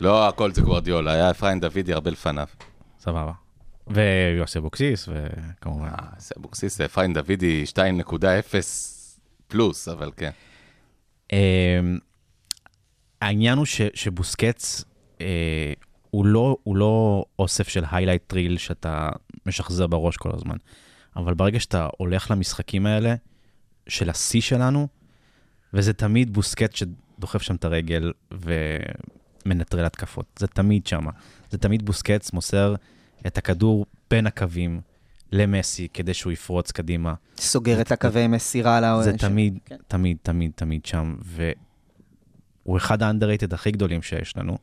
לא 0.00 0.28
הכל 0.28 0.52
זה 0.52 0.60
גוורדיולה, 0.60 1.12
היה 1.12 1.30
אפרים 1.30 1.60
דוידי 1.60 1.92
הרבה 1.92 2.10
לפניו. 2.10 2.46
סבבה. 3.00 3.43
ויוסי 3.86 4.58
אבוקסיס, 4.58 5.08
וכמובן. 5.08 5.88
אה, 5.88 6.06
זה 6.18 6.34
אבוקסיס, 6.38 6.80
אפרים 6.80 7.12
דוידי 7.12 7.64
2.0 7.72 8.14
פלוס, 9.48 9.88
אבל 9.88 10.10
כן. 10.16 10.30
אה, 11.32 11.80
העניין 13.22 13.58
הוא 13.58 13.66
ש, 13.66 13.80
שבוסקץ 13.94 14.84
אה, 15.20 15.72
הוא, 16.10 16.26
לא, 16.26 16.56
הוא 16.62 16.76
לא 16.76 17.24
אוסף 17.38 17.68
של 17.68 17.84
highlight 17.90 18.22
reel 18.26 18.58
שאתה 18.58 19.08
משחזר 19.46 19.86
בראש 19.86 20.16
כל 20.16 20.30
הזמן, 20.34 20.56
אבל 21.16 21.34
ברגע 21.34 21.60
שאתה 21.60 21.88
הולך 21.98 22.30
למשחקים 22.30 22.86
האלה 22.86 23.14
של 23.88 24.10
השיא 24.10 24.40
שלנו, 24.40 24.88
וזה 25.74 25.92
תמיד 25.92 26.32
בוסקץ 26.32 26.82
דוחף 27.18 27.42
שם 27.42 27.54
את 27.54 27.64
הרגל 27.64 28.12
ומנטרל 28.32 29.84
התקפות. 29.84 30.26
זה 30.36 30.46
תמיד 30.46 30.86
שם. 30.86 31.06
זה 31.50 31.58
תמיד 31.58 31.86
בוסקץ 31.86 32.32
מוסר 32.32 32.74
את 33.26 33.38
הכדור 33.38 33.86
בין 34.10 34.26
הקווים 34.26 34.80
למסי 35.32 35.88
כדי 35.94 36.14
שהוא 36.14 36.32
יפרוץ 36.32 36.70
קדימה. 36.72 37.14
סוגר 37.38 37.80
את 37.80 37.92
הקווי 37.92 38.26
מסירה 38.26 38.76
על 38.78 39.02
זה 39.02 39.10
ה... 39.10 39.18
תמיד, 39.18 39.58
כן. 39.64 39.76
תמיד, 39.88 40.16
תמיד, 40.22 40.50
תמיד 40.54 40.86
שם, 40.86 41.16
והוא 41.22 42.76
אחד 42.76 43.02
ה-underrated 43.02 43.54
הכי 43.54 43.70
גדולים 43.70 44.02
שיש 44.02 44.34
לנו. 44.36 44.58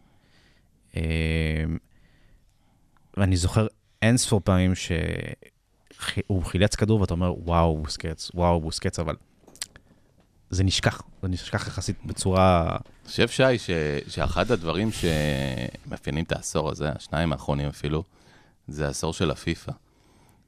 ואני 3.18 3.38
זוכר 3.38 3.68
אין 4.02 4.18
ספור 4.18 4.42
פעמים 4.44 4.76
שהוא 4.76 6.44
חילץ 6.44 6.76
כדור 6.76 7.02
ואתה 7.02 7.14
אומר, 7.14 7.34
וואו, 7.40 7.78
בוסקץ, 7.78 8.32
וואו, 8.34 8.62
בוסקץ, 8.62 9.00
אבל 9.00 9.16
זה 10.50 10.64
נשכח, 10.64 11.02
זה 11.22 11.28
נשכח 11.28 11.68
יחסית 11.68 11.96
בצורה... 12.06 12.70
אני 12.72 13.10
חושב, 13.10 13.28
שי, 13.28 13.58
ש... 13.58 13.70
שאחד 14.08 14.52
הדברים 14.52 14.90
שמאפיינים 14.92 16.24
את 16.24 16.32
העשור 16.32 16.70
הזה, 16.70 16.90
השניים 16.90 17.32
האחרונים 17.32 17.68
אפילו, 17.68 18.04
זה 18.72 18.88
העשור 18.88 19.14
של 19.14 19.32
הפיפא. 19.32 19.72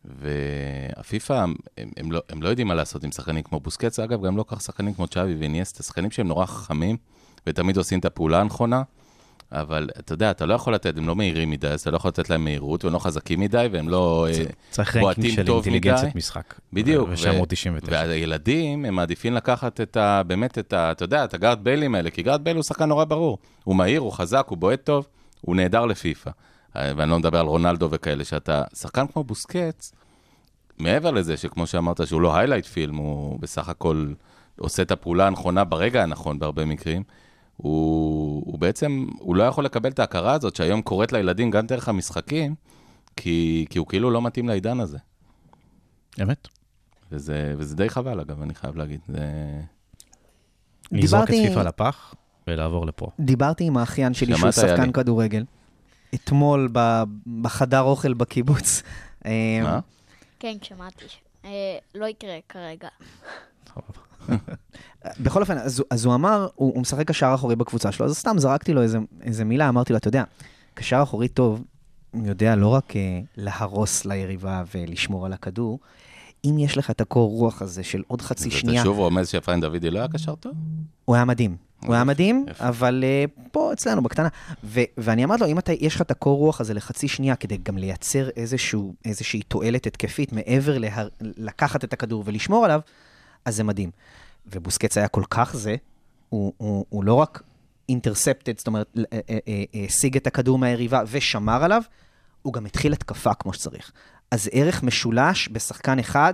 והפיפא, 0.06 1.34
הם, 1.34 1.56
הם, 1.98 2.12
לא, 2.12 2.22
הם 2.30 2.42
לא 2.42 2.50
יודעים 2.50 2.68
מה 2.68 2.74
לעשות 2.74 3.04
עם 3.04 3.12
שחקנים 3.12 3.44
כמו 3.44 3.60
בוסקץ, 3.60 4.00
אגב, 4.00 4.26
גם 4.26 4.38
לא 4.38 4.46
כך 4.48 4.62
שחקנים 4.62 4.94
כמו 4.94 5.08
צ'אבי 5.08 5.36
ואיניאסטה, 5.36 5.84
שחקנים 5.84 6.12
שהם 6.12 6.28
נורא 6.28 6.46
חכמים, 6.46 6.98
ותמיד 7.48 7.78
עושים 7.78 8.00
את 8.00 8.06
הפעולה 8.06 8.42
הנכונה, 8.42 8.82
אבל 9.52 9.90
אתה 10.00 10.14
יודע, 10.14 10.32
אתה 10.32 10.46
לא 10.46 10.54
יכול 10.54 10.74
לתת, 10.74 10.98
הם 10.98 11.08
לא 11.08 11.16
מהירים 11.16 11.50
מדי, 11.50 11.68
אז 11.68 11.82
אתה 11.82 11.92
לא 11.92 11.96
יכול 11.96 12.10
לתת 12.10 12.30
להם 12.30 12.44
מהירות, 12.44 12.86
והם 12.86 12.94
לא 12.94 13.00
חזקים 13.00 13.40
מדי, 13.40 13.68
והם 13.72 13.90
לא 13.90 14.28
אה, 14.30 14.44
צריך 14.70 14.98
בועטים 14.98 15.32
של 15.32 15.46
טוב 15.46 15.60
מדי. 15.60 15.70
אינטליגנציית 15.70 16.16
משחק. 16.16 16.54
בדיוק. 16.74 17.10
ו-999. 17.10 17.90
והילדים, 17.92 18.86
הם 18.86 18.96
מעדיפים 18.96 19.34
לקחת 19.34 19.82
את 19.82 19.98
ה... 19.98 20.24
באמת 20.24 20.58
את 20.58 20.74
ה... 20.74 20.92
אתה 20.92 21.04
יודע, 21.04 21.24
את 21.24 21.34
הגארת' 21.34 21.64
ביילים 21.64 21.96
האלה, 21.96 22.10
כי 22.10 22.24
גארת' 22.24 22.44
בייל 22.44 22.56
הוא 22.56 22.64
שחקן 22.64 22.86
נורא 22.86 23.06
ברור. 23.06 23.38
הוא 23.64 23.76
מהיר, 23.76 24.02
הוא 24.02 24.12
חזק, 24.12 24.46
הוא 24.50 24.58
בועט 24.58 24.84
טוב, 24.84 25.08
הוא 25.42 25.56
נהדר 25.56 25.86
לפיפא. 25.86 26.32
ואני 26.76 27.12
לא 27.12 27.20
מדבר 27.20 27.40
על 27.40 27.46
רונלדו 27.46 27.88
וכאלה, 27.92 28.26
שאתה... 28.26 28.64
שחקן 28.76 29.08
כמו 29.08 29.24
בוסקץ, 29.24 29.92
מעבר 30.80 31.12
לזה 31.12 31.38
שכמו 31.38 31.68
שאמרת, 31.68 32.08
שהוא 32.08 32.22
לא 32.22 32.36
highlight 32.36 32.66
film, 32.66 32.96
הוא 32.96 33.40
בסך 33.40 33.70
הכל 33.70 34.14
עושה 34.60 34.82
את 34.82 34.92
הפעולה 34.92 35.28
הנכונה 35.28 35.64
ברגע 35.64 36.04
הנכון 36.04 36.40
בהרבה 36.40 36.66
מקרים, 36.66 37.04
הוא, 37.58 38.44
הוא 38.46 38.60
בעצם, 38.60 39.06
הוא 39.20 39.36
לא 39.36 39.44
יכול 39.44 39.66
לקבל 39.66 39.90
את 39.90 40.00
ההכרה 40.00 40.34
הזאת 40.34 40.56
שהיום 40.56 40.82
קורית 40.82 41.12
לילדים 41.12 41.52
גם 41.52 41.66
דרך 41.66 41.90
המשחקים, 41.90 42.56
כי, 43.16 43.66
כי 43.70 43.80
הוא 43.80 43.88
כאילו 43.88 44.12
לא 44.12 44.22
מתאים 44.22 44.48
לעידן 44.48 44.80
הזה. 44.80 44.98
אמת. 46.22 46.48
וזה, 47.12 47.56
וזה 47.58 47.76
די 47.76 47.90
חבל, 47.90 48.20
אגב, 48.20 48.42
אני 48.42 48.56
חייב 48.56 48.76
להגיד. 48.76 49.00
זה... 49.08 49.20
לזרוק 50.92 51.24
את 51.24 51.30
פיפ"א 51.30 51.60
לפח 51.60 52.16
ולעבור 52.48 52.86
לפה. 52.86 53.08
דיברתי 53.20 53.64
עם 53.64 53.78
האחיין 53.78 54.14
שלי, 54.14 54.38
שהוא 54.38 54.52
שחקן? 54.52 54.92
כדורגל, 54.92 55.44
אתמול 56.14 56.70
ב- 56.72 57.04
בחדר 57.42 57.82
אוכל 57.82 58.14
בקיבוץ. 58.14 58.84
מה? 59.64 59.80
כן, 60.40 60.54
שמעתי. 60.62 61.06
אה, 61.46 61.50
לא 61.96 62.06
יקרה 62.06 62.38
כרגע. 62.50 62.88
בכל 65.20 65.42
אופן, 65.42 65.58
אז, 65.58 65.80
הוא- 65.80 65.88
אז 65.90 66.06
הוא 66.06 66.16
אמר, 66.16 66.48
הוא, 66.56 66.74
הוא 66.74 66.82
משחק 66.82 67.08
קשר 67.08 67.32
אחורי 67.36 67.56
בקבוצה 67.56 67.92
שלו, 67.92 68.06
אז 68.06 68.18
סתם 68.18 68.38
זרקתי 68.38 68.74
לו 68.74 68.82
איזה, 68.82 68.98
איזה 69.22 69.46
מילה, 69.46 69.70
אמרתי 69.70 69.94
לו, 69.94 69.98
אתה 69.98 70.08
יודע, 70.08 70.24
קשר 70.74 71.00
אחורי 71.04 71.28
טוב, 71.28 71.64
יודע 72.14 72.56
לא 72.56 72.68
רק 72.68 72.96
אה, 72.96 73.02
להרוס 73.38 74.06
ליריבה 74.06 74.64
ולשמור 74.76 75.26
על 75.26 75.34
הכדור, 75.34 75.80
אם 76.46 76.56
יש 76.60 76.78
לך 76.78 76.90
את 76.92 77.02
הקור 77.02 77.30
רוח 77.32 77.62
הזה 77.62 77.84
של 77.84 78.04
עוד 78.08 78.22
חצי 78.22 78.52
שנייה, 78.52 78.82
אתה 78.82 78.90
שוב 78.90 78.98
רומז 78.98 79.30
שאפרים 79.30 79.62
דוידי 79.62 79.90
לא 79.92 80.00
היה 80.00 80.08
קשר 80.08 80.36
טוב? 80.36 80.54
הוא 81.06 81.16
היה 81.16 81.26
מדהים. 81.26 81.56
הוא 81.86 81.96
היה 81.96 82.04
מדהים, 82.04 82.46
יפה. 82.50 82.68
אבל 82.68 83.04
uh, 83.04 83.42
פה 83.52 83.74
אצלנו, 83.74 84.04
בקטנה. 84.04 84.28
ו- 84.64 84.82
ואני 84.98 85.24
אמרתי 85.24 85.42
לו, 85.42 85.48
אם 85.48 85.60
אתה, 85.60 85.72
יש 85.74 85.96
לך 85.96 86.02
את 86.02 86.12
הקור 86.12 86.38
רוח 86.38 86.62
הזה 86.62 86.74
לחצי 86.74 87.08
שנייה, 87.08 87.36
כדי 87.36 87.58
גם 87.58 87.78
לייצר 87.78 88.30
איזשהו, 88.30 88.94
איזושהי 89.06 89.42
תועלת 89.42 89.88
התקפית, 89.88 90.34
מעבר 90.34 90.78
להר... 90.78 91.08
לקחת 91.22 91.84
את 91.84 91.94
הכדור 91.94 92.24
ולשמור 92.26 92.66
עליו, 92.66 92.80
אז 93.46 93.56
זה 93.56 93.64
מדהים. 93.64 93.92
ובוסקץ 94.46 94.98
היה 94.98 95.08
כל 95.08 95.24
כך 95.30 95.56
זה, 95.56 95.76
הוא, 96.30 96.54
הוא, 96.58 96.86
הוא 96.90 97.04
לא 97.04 97.14
רק 97.14 97.44
אינטרספטד, 97.90 98.58
זאת 98.58 98.68
אומרת, 98.68 98.98
אה, 98.98 99.04
אה, 99.14 99.20
אה, 99.30 99.64
אה, 99.76 99.86
השיג 99.86 100.18
את 100.18 100.28
הכדור 100.28 100.58
מהיריבה 100.58 101.02
ושמר 101.08 101.64
עליו, 101.64 101.82
הוא 102.42 102.54
גם 102.54 102.66
התחיל 102.66 102.94
התקפה 102.94 103.34
כמו 103.34 103.54
שצריך. 103.54 103.92
אז 104.32 104.50
ערך 104.52 104.84
משולש 104.84 105.50
בשחקן 105.52 106.00
אחד, 106.00 106.34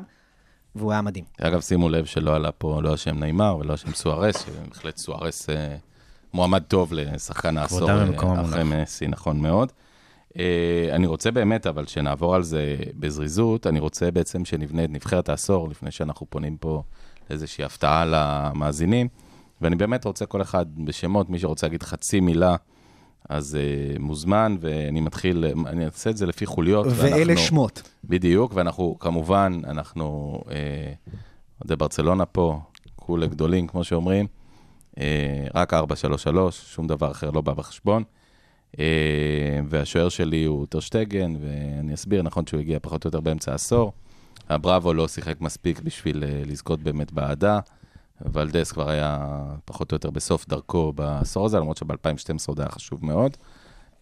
והוא 0.76 0.92
היה 0.92 1.02
מדהים. 1.02 1.26
אגב, 1.42 1.62
שימו 1.62 1.90
לב 1.90 2.06
שלא 2.06 2.36
עלה 2.36 2.52
פה 2.52 2.82
לא 2.82 2.94
השם 2.94 3.20
נעימר 3.20 3.58
ולא 3.60 3.74
השם 3.74 3.94
סוארס, 3.94 4.46
שבהחלט 4.46 4.98
סוארס 4.98 5.50
אה, 5.50 5.76
מועמד 6.34 6.64
טוב 6.64 6.94
לשחקן 6.94 7.58
העשור 7.58 7.90
אה, 7.92 8.42
אחרי. 8.42 8.64
מסי, 8.64 9.08
נכון 9.08 9.42
מאוד. 9.42 9.72
אה, 10.40 10.90
אני 10.92 11.08
רוצה 11.08 11.32
באמת, 11.32 11.68
אבל 11.68 11.86
שנעבור 11.86 12.36
על 12.36 12.44
זה 12.44 12.76
בזריזות, 12.96 13.68
אני 13.68 13.80
רוצה 13.80 14.12
בעצם 14.12 14.46
שנבנה 14.46 14.84
את 14.84 14.90
נבחרת 14.90 15.30
העשור, 15.30 15.70
לפני 15.70 15.92
שאנחנו 15.92 16.26
פונים 16.30 16.58
פה 16.58 16.84
לאיזושהי 17.30 17.64
הפתעה 17.64 18.06
למאזינים, 18.06 19.08
ואני 19.62 19.76
באמת 19.76 20.06
רוצה 20.06 20.26
כל 20.26 20.42
אחד 20.42 20.66
בשמות, 20.86 21.30
מי 21.30 21.40
שרוצה 21.40 21.68
להגיד 21.68 21.84
חצי 21.84 22.20
מילה, 22.20 22.56
אז 23.30 23.58
uh, 23.96 24.00
מוזמן, 24.00 24.56
ואני 24.60 25.02
מתחיל, 25.02 25.46
אני 25.68 25.86
אעשה 25.86 26.10
את 26.10 26.18
זה 26.18 26.26
לפי 26.26 26.46
חוליות. 26.46 26.88
ואלה 26.90 27.16
ואנחנו- 27.16 27.38
שמות. 27.38 27.82
בדיוק, 28.04 28.52
ואנחנו 28.56 28.96
כמובן, 29.00 29.60
אנחנו 29.64 30.40
אוהדי 31.62 31.76
ברצלונה 31.76 32.26
פה, 32.26 32.60
כולה 32.96 33.26
גדולים, 33.28 33.68
כמו 33.68 33.84
שאומרים, 33.84 34.28
אה, 35.00 35.48
רק 35.56 35.74
4-3-3, 35.74 35.78
שום 36.52 36.88
דבר 36.88 37.12
אחר 37.12 37.30
לא 37.32 37.42
בא 37.42 37.54
בחשבון. 37.54 38.04
אה, 38.80 38.86
והשוער 39.70 40.10
שלי 40.10 40.44
הוא 40.46 40.66
טרשטגן, 40.66 41.34
ואני 41.42 41.94
אסביר, 41.94 42.22
נכון 42.22 42.48
שהוא 42.48 42.60
הגיע 42.60 42.80
פחות 42.82 43.06
או 43.06 43.08
יותר 43.08 43.20
באמצע 43.20 43.52
העשור. 43.52 43.94
הבראבו 44.50 44.94
לא 44.94 45.08
שיחק 45.08 45.42
מספיק 45.42 45.80
בשביל 45.80 46.24
אה, 46.24 46.42
לזכות 46.46 46.80
באמת 46.84 47.12
באהדה. 47.12 47.60
ולדס 48.34 48.72
כבר 48.72 48.90
היה 48.90 49.18
פחות 49.66 49.92
או 49.92 49.96
יותר 49.96 50.10
בסוף 50.10 50.48
דרכו 50.48 50.94
בעשור 50.94 51.46
הזה, 51.46 51.58
למרות 51.60 51.78
שב-2012 51.78 52.46
עוד 52.48 52.60
היה 52.60 52.70
חשוב 52.70 53.06
מאוד. 53.06 53.38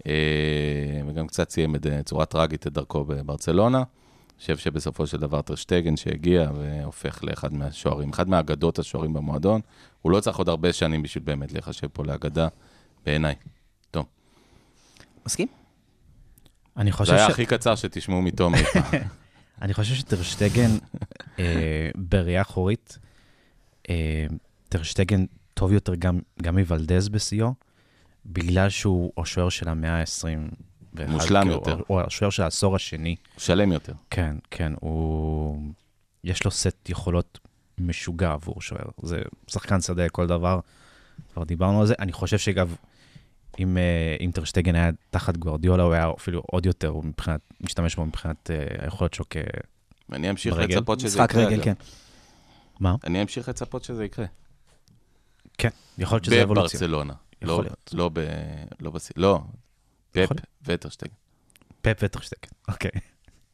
אה, 0.08 1.02
וגם 1.08 1.28
קצת 1.28 1.50
סיים 1.50 1.76
בצורה 1.82 2.26
טראגית 2.26 2.68
את 2.68 2.74
דרכו 2.74 3.06
בברצלונה. 3.06 3.78
אני 3.78 4.42
חושב 4.42 4.58
שבסופו 4.58 5.08
של 5.08 5.18
דבר 5.18 5.42
טרשטגן 5.42 5.98
שהגיע 5.98 6.52
והופך 6.56 7.24
לאחד 7.24 7.54
מהשוערים, 7.54 8.10
אחד 8.10 8.30
מהאגדות 8.30 8.80
השוערים 8.80 9.14
במועדון, 9.14 9.62
הוא 10.02 10.12
לא 10.12 10.20
צריך 10.20 10.38
עוד 10.38 10.50
הרבה 10.50 10.74
שנים 10.74 11.02
בשביל 11.04 11.24
באמת 11.24 11.52
להיחשב 11.54 11.88
פה 11.88 12.04
לאגדה, 12.04 12.48
בעיניי. 13.06 13.36
טוב, 13.92 14.06
מסכים? 15.26 15.48
אני 16.78 16.92
זה 16.92 16.98
חושב 16.98 17.14
היה 17.14 17.28
ש... 17.28 17.30
הכי 17.30 17.46
קצר 17.46 17.76
שתשמעו 17.76 18.22
מתום 18.22 18.56
אי 18.56 18.64
פעם. 18.64 19.02
אני 19.62 19.74
חושב 19.74 19.96
שטרשטגן, 19.96 20.70
אה, 21.40 21.90
בראייה 21.96 22.42
אחורית, 22.42 22.98
אה, 23.02 23.07
טרשטגן 24.70 25.26
טוב 25.54 25.72
יותר 25.72 25.96
גם, 25.96 26.20
גם 26.42 26.58
מוולדז 26.58 27.10
בשיאו, 27.10 27.54
בגלל 28.26 28.70
שהוא 28.70 29.12
השוער 29.18 29.50
של 29.50 29.70
המאה 29.70 30.00
ה-21. 30.00 31.06
מושלם 31.08 31.48
יותר. 31.48 31.82
או 31.90 32.02
השוער 32.02 32.30
של 32.30 32.44
העשור 32.44 32.76
השני. 32.76 33.16
שלם 33.38 33.72
יותר. 33.72 33.94
כן, 34.10 34.36
כן, 34.52 34.74
הוא... 34.82 35.62
יש 36.24 36.46
לו 36.46 36.52
סט 36.52 36.90
יכולות 36.90 37.40
משוגע 37.78 38.32
עבור 38.32 38.62
שוער. 38.62 38.86
זה 39.02 39.22
שחקן 39.48 39.82
שדה, 39.82 40.10
כל 40.10 40.28
דבר. 40.28 40.60
כבר 41.34 41.44
דיברנו 41.44 41.82
על 41.82 41.88
זה. 41.88 41.94
אני 42.00 42.12
חושב 42.12 42.38
שאגב, 42.38 42.76
אם, 43.60 43.78
אה, 43.78 44.16
אם 44.26 44.32
טרשטגן 44.34 44.76
היה 44.76 44.90
תחת 45.10 45.38
גוורדיולה, 45.38 45.84
הוא 45.84 45.94
היה 45.94 46.12
אפילו 46.18 46.42
עוד 46.52 46.66
יותר, 46.66 46.88
הוא 46.88 47.06
מבחינת, 47.06 47.40
משתמש 47.62 47.96
בו 47.96 48.06
מבחינת 48.06 48.52
אה, 48.52 48.86
היכולת 48.86 49.14
שלו 49.14 49.26
כ... 49.30 49.38
ואני 50.10 50.30
אמשיך? 50.30 50.56
לצפות 50.58 51.00
שזה 51.00 51.24
משחק 51.24 51.30
יקרה. 51.30 51.46
רגל, 51.46 51.56
אגב. 51.56 51.64
כן. 51.64 51.74
מה? 52.80 52.96
אני 53.04 53.22
אמשיך 53.22 53.50
לצפות 53.50 53.84
שזה 53.84 54.06
יקרה. 54.06 54.26
כן, 55.58 55.70
יכול 55.98 56.16
להיות 56.16 56.26
שזה 56.26 56.44
אבולוציה. 56.44 56.80
בברצלונה. 56.80 57.14
יכול 57.42 57.48
לא- 57.58 57.64
להיות. 57.64 57.90
לא 57.94 58.10
ב... 58.14 58.20
לא 58.80 58.92
בס... 58.92 59.12
לא. 59.16 59.40
פפ 60.12 60.30
וטרשטגן. 60.66 61.14
פפ 61.82 61.98
וטרשטגן, 62.02 62.52
אוקיי. 62.72 62.92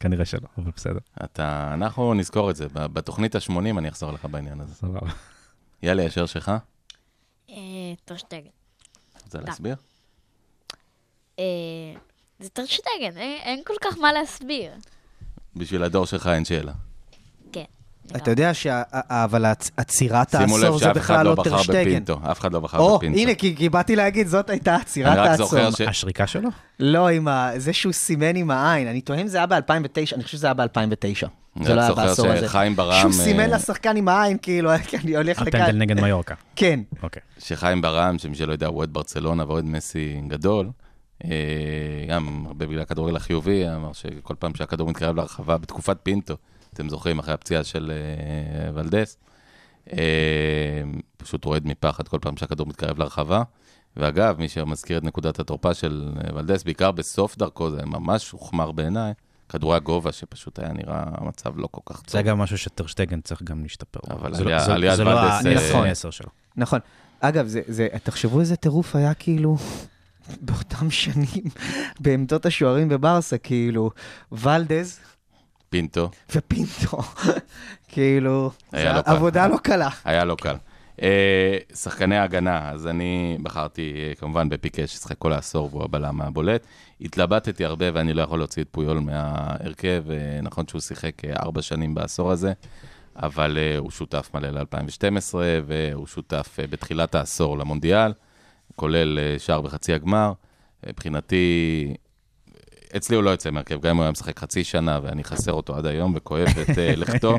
כנראה 0.00 0.24
שלא, 0.24 0.48
אבל 0.58 0.70
בסדר, 0.76 0.98
אתה, 1.24 1.70
אנחנו 1.74 2.14
נזכור 2.14 2.50
את 2.50 2.56
זה. 2.56 2.66
בתוכנית 2.72 3.34
ה-80 3.34 3.78
אני 3.78 3.88
אחזור 3.88 4.12
לך 4.12 4.24
בעניין 4.24 4.60
הזה. 4.60 4.74
סבבה. 4.74 5.10
יאללה, 5.82 6.02
ישר 6.02 6.26
שלך. 6.26 6.52
אה, 7.50 7.54
טרשטגן. 8.04 8.50
רוצה. 9.24 9.40
להסביר? 9.40 9.76
אה, 11.38 11.44
זה 12.38 12.48
טרשטגן, 12.48 13.16
אין 13.16 13.62
כל 13.66 13.74
כך 13.80 13.98
מה 13.98 14.12
להסביר. 14.12 14.72
בשביל 15.56 15.82
הדור 15.82 16.06
שלך 16.06 16.26
אין 16.26 16.44
שאלה. 16.44 16.72
אתה 18.16 18.30
יודע 18.30 18.54
שה... 18.54 18.82
אבל 18.92 19.44
הצ- 19.52 19.70
עצירת 19.76 20.30
שימו 20.30 20.58
לב 20.58 20.64
העשור 20.64 20.78
זה 20.78 20.84
שאף 20.84 20.96
אחד 20.96 21.00
בכלל 21.00 21.24
לא 21.24 21.30
לא 21.30 21.34
בחר 21.36 21.50
טרשטגן. 21.50 21.80
בפינטו, 21.80 22.18
אף 22.30 22.40
אחד 22.40 22.52
לא 22.52 22.60
בחר 22.60 22.78
או, 22.78 22.98
בפינטו. 22.98 23.18
הנה, 23.18 23.34
כי 23.34 23.56
כי 23.56 23.68
באתי 23.68 23.96
להגיד, 23.96 24.26
זאת 24.26 24.50
הייתה 24.50 24.76
עצירת 24.76 25.12
אני 25.12 25.20
רק 25.20 25.28
העשור. 25.28 25.46
זוכר 25.46 25.70
ש... 25.70 25.80
השריקה 25.80 26.26
שלו? 26.26 26.48
לא, 26.80 27.08
עם 27.08 27.28
ה... 27.28 27.50
זה 27.56 27.72
שהוא 27.72 27.92
סימן 27.92 28.36
עם 28.36 28.50
העין. 28.50 28.88
אני 28.88 29.00
טוען 29.00 29.26
זה 29.26 29.38
היה 29.38 29.46
ב-2009, 29.46 30.14
אני 30.14 30.24
חושב 30.24 30.36
שזה 30.36 30.46
היה 30.46 30.54
ב-2009. 30.54 31.26
אני 31.56 31.64
זה 31.64 31.74
לא 31.74 31.80
רק 31.80 31.86
היה 31.86 31.88
זוכר 31.88 32.06
בעשור 32.06 32.26
הזה. 32.26 32.46
שחיים 32.48 32.76
ברם, 32.76 33.00
שהוא 33.00 33.12
סימן 33.12 33.40
אה, 33.40 33.46
לשחקן 33.56 33.96
עם 33.96 34.08
העין, 34.08 34.36
כאילו, 34.42 34.70
אני 35.04 35.16
הולך 35.16 35.42
הפנדל 35.42 35.58
לכאן. 35.64 35.78
נגד 35.78 36.00
מיורקה. 36.00 36.34
כן. 36.56 36.80
אוקיי. 37.02 37.22
שחיים 37.38 37.80
ברם, 37.80 38.18
שמי 38.18 38.34
שלא 38.34 38.52
יודע, 38.52 38.66
הוא 38.66 38.76
אוהד 38.78 38.92
ברצלונה 38.92 39.44
ואוהד 39.48 39.64
מסי 39.64 40.20
גדול, 40.28 40.70
אה, 41.24 41.30
גם 42.08 42.44
הרבה 42.46 42.66
בגלל 42.66 42.80
הכדורגל 42.80 43.16
החיובי, 43.16 43.68
אמר 43.68 43.92
שכל 43.92 44.34
פעם 44.38 44.54
שהכדור 44.54 44.88
מתקרב 44.88 45.16
להרחבה, 45.16 45.58
בתקופת 45.58 45.96
פינטו, 46.02 46.34
אתם 46.74 46.88
זוכרים, 46.88 47.18
אחרי 47.18 47.34
הפציעה 47.34 47.64
של 47.64 47.92
אה, 47.94 48.70
ולדס, 48.74 49.16
אה, 49.92 49.98
פשוט 51.16 51.44
רועד 51.44 51.66
מפחד 51.66 52.08
כל 52.08 52.18
פעם 52.22 52.36
שהכדור 52.36 52.66
מתקרב 52.66 52.98
להרחבה. 52.98 53.42
ואגב, 53.96 54.38
מי 54.38 54.48
שמזכיר 54.48 54.98
את 54.98 55.04
נקודת 55.04 55.40
התורפה 55.40 55.74
של 55.74 56.12
אה, 56.24 56.34
ולדס, 56.36 56.62
בעיקר 56.62 56.90
בסוף 56.90 57.36
דרכו, 57.38 57.70
זה 57.70 57.86
ממש 57.86 58.30
הוחמר 58.30 58.72
בעיניי, 58.72 59.12
כדורי 59.48 59.76
הגובה 59.76 60.12
שפשוט 60.12 60.58
היה 60.58 60.72
נראה 60.72 61.02
המצב 61.06 61.58
לא 61.58 61.68
כל 61.70 61.80
כך 61.86 62.00
טוב. 62.02 62.10
זה 62.10 62.22
גם 62.22 62.38
משהו 62.38 62.58
שטרשטגן 62.58 63.20
צריך 63.20 63.42
גם 63.42 63.62
להשתפר. 63.62 64.00
אבל 64.10 64.34
זה 64.34 64.44
לא- 64.44 64.50
עלייה- 64.50 64.96
זה- 64.96 65.04
לא 65.04 65.10
ולדס, 65.10 65.46
אה, 65.46 65.70
נכון. 65.70 66.12
שלו. 66.12 66.28
נכון. 66.56 66.78
אגב, 67.20 67.46
זה, 67.46 67.60
זה, 67.68 67.88
תחשבו 68.02 68.40
איזה 68.40 68.56
טירוף 68.56 68.96
היה 68.96 69.14
כאילו 69.14 69.56
באותם 70.46 70.90
שנים 70.90 71.44
בעמדות 72.00 72.46
השוערים 72.46 72.88
בברסה, 72.88 73.38
כאילו, 73.38 73.90
ולדז 74.32 74.98
פינטו, 75.74 76.10
ופינטו. 76.34 76.98
כאילו, 77.92 78.50
לא. 78.72 79.00
עבודה 79.04 79.46
לא 79.46 79.56
קלה. 79.56 79.88
היה 80.04 80.24
לא 80.24 80.34
קל. 80.34 80.56
אה, 81.02 81.56
שחקני 81.74 82.16
ההגנה, 82.16 82.70
אז 82.70 82.86
אני 82.86 83.38
בחרתי 83.42 83.92
אה, 83.96 84.14
כמובן 84.14 84.48
בפיקה 84.48 84.86
ששיחק 84.86 85.18
כל 85.18 85.32
העשור 85.32 85.68
והוא 85.72 85.84
הבלם 85.84 86.20
הבולט. 86.20 86.66
התלבטתי 87.00 87.64
הרבה 87.64 87.86
ואני 87.92 88.14
לא 88.14 88.22
יכול 88.22 88.38
להוציא 88.38 88.62
את 88.62 88.68
פויול 88.70 88.98
מההרכב, 88.98 90.04
אה, 90.10 90.40
נכון 90.42 90.68
שהוא 90.68 90.80
שיחק 90.80 91.24
ארבע 91.24 91.62
שנים 91.62 91.94
בעשור 91.94 92.30
הזה, 92.30 92.52
אבל 93.16 93.58
אה, 93.58 93.78
הוא 93.78 93.90
שותף 93.90 94.30
מלא 94.34 94.50
ל-2012 94.50 95.34
והוא 95.66 96.06
שותף 96.06 96.56
אה, 96.60 96.66
בתחילת 96.66 97.14
העשור 97.14 97.58
למונדיאל, 97.58 98.12
כולל 98.76 99.18
אה, 99.18 99.38
שער 99.38 99.60
בחצי 99.60 99.92
הגמר. 99.92 100.32
מבחינתי, 100.88 101.94
אצלי 102.96 103.16
הוא 103.16 103.24
לא 103.24 103.30
יוצא 103.30 103.50
מהרכב, 103.50 103.80
גם 103.80 103.90
אם 103.90 103.96
הוא 103.96 104.02
היה 104.02 104.12
משחק 104.12 104.38
חצי 104.38 104.64
שנה 104.64 105.00
ואני 105.02 105.24
חסר 105.24 105.52
אותו 105.52 105.76
עד 105.76 105.86
היום 105.86 106.12
וכואב 106.16 106.48
את 106.62 106.78
אה, 106.78 106.96
לכתו. 107.02 107.36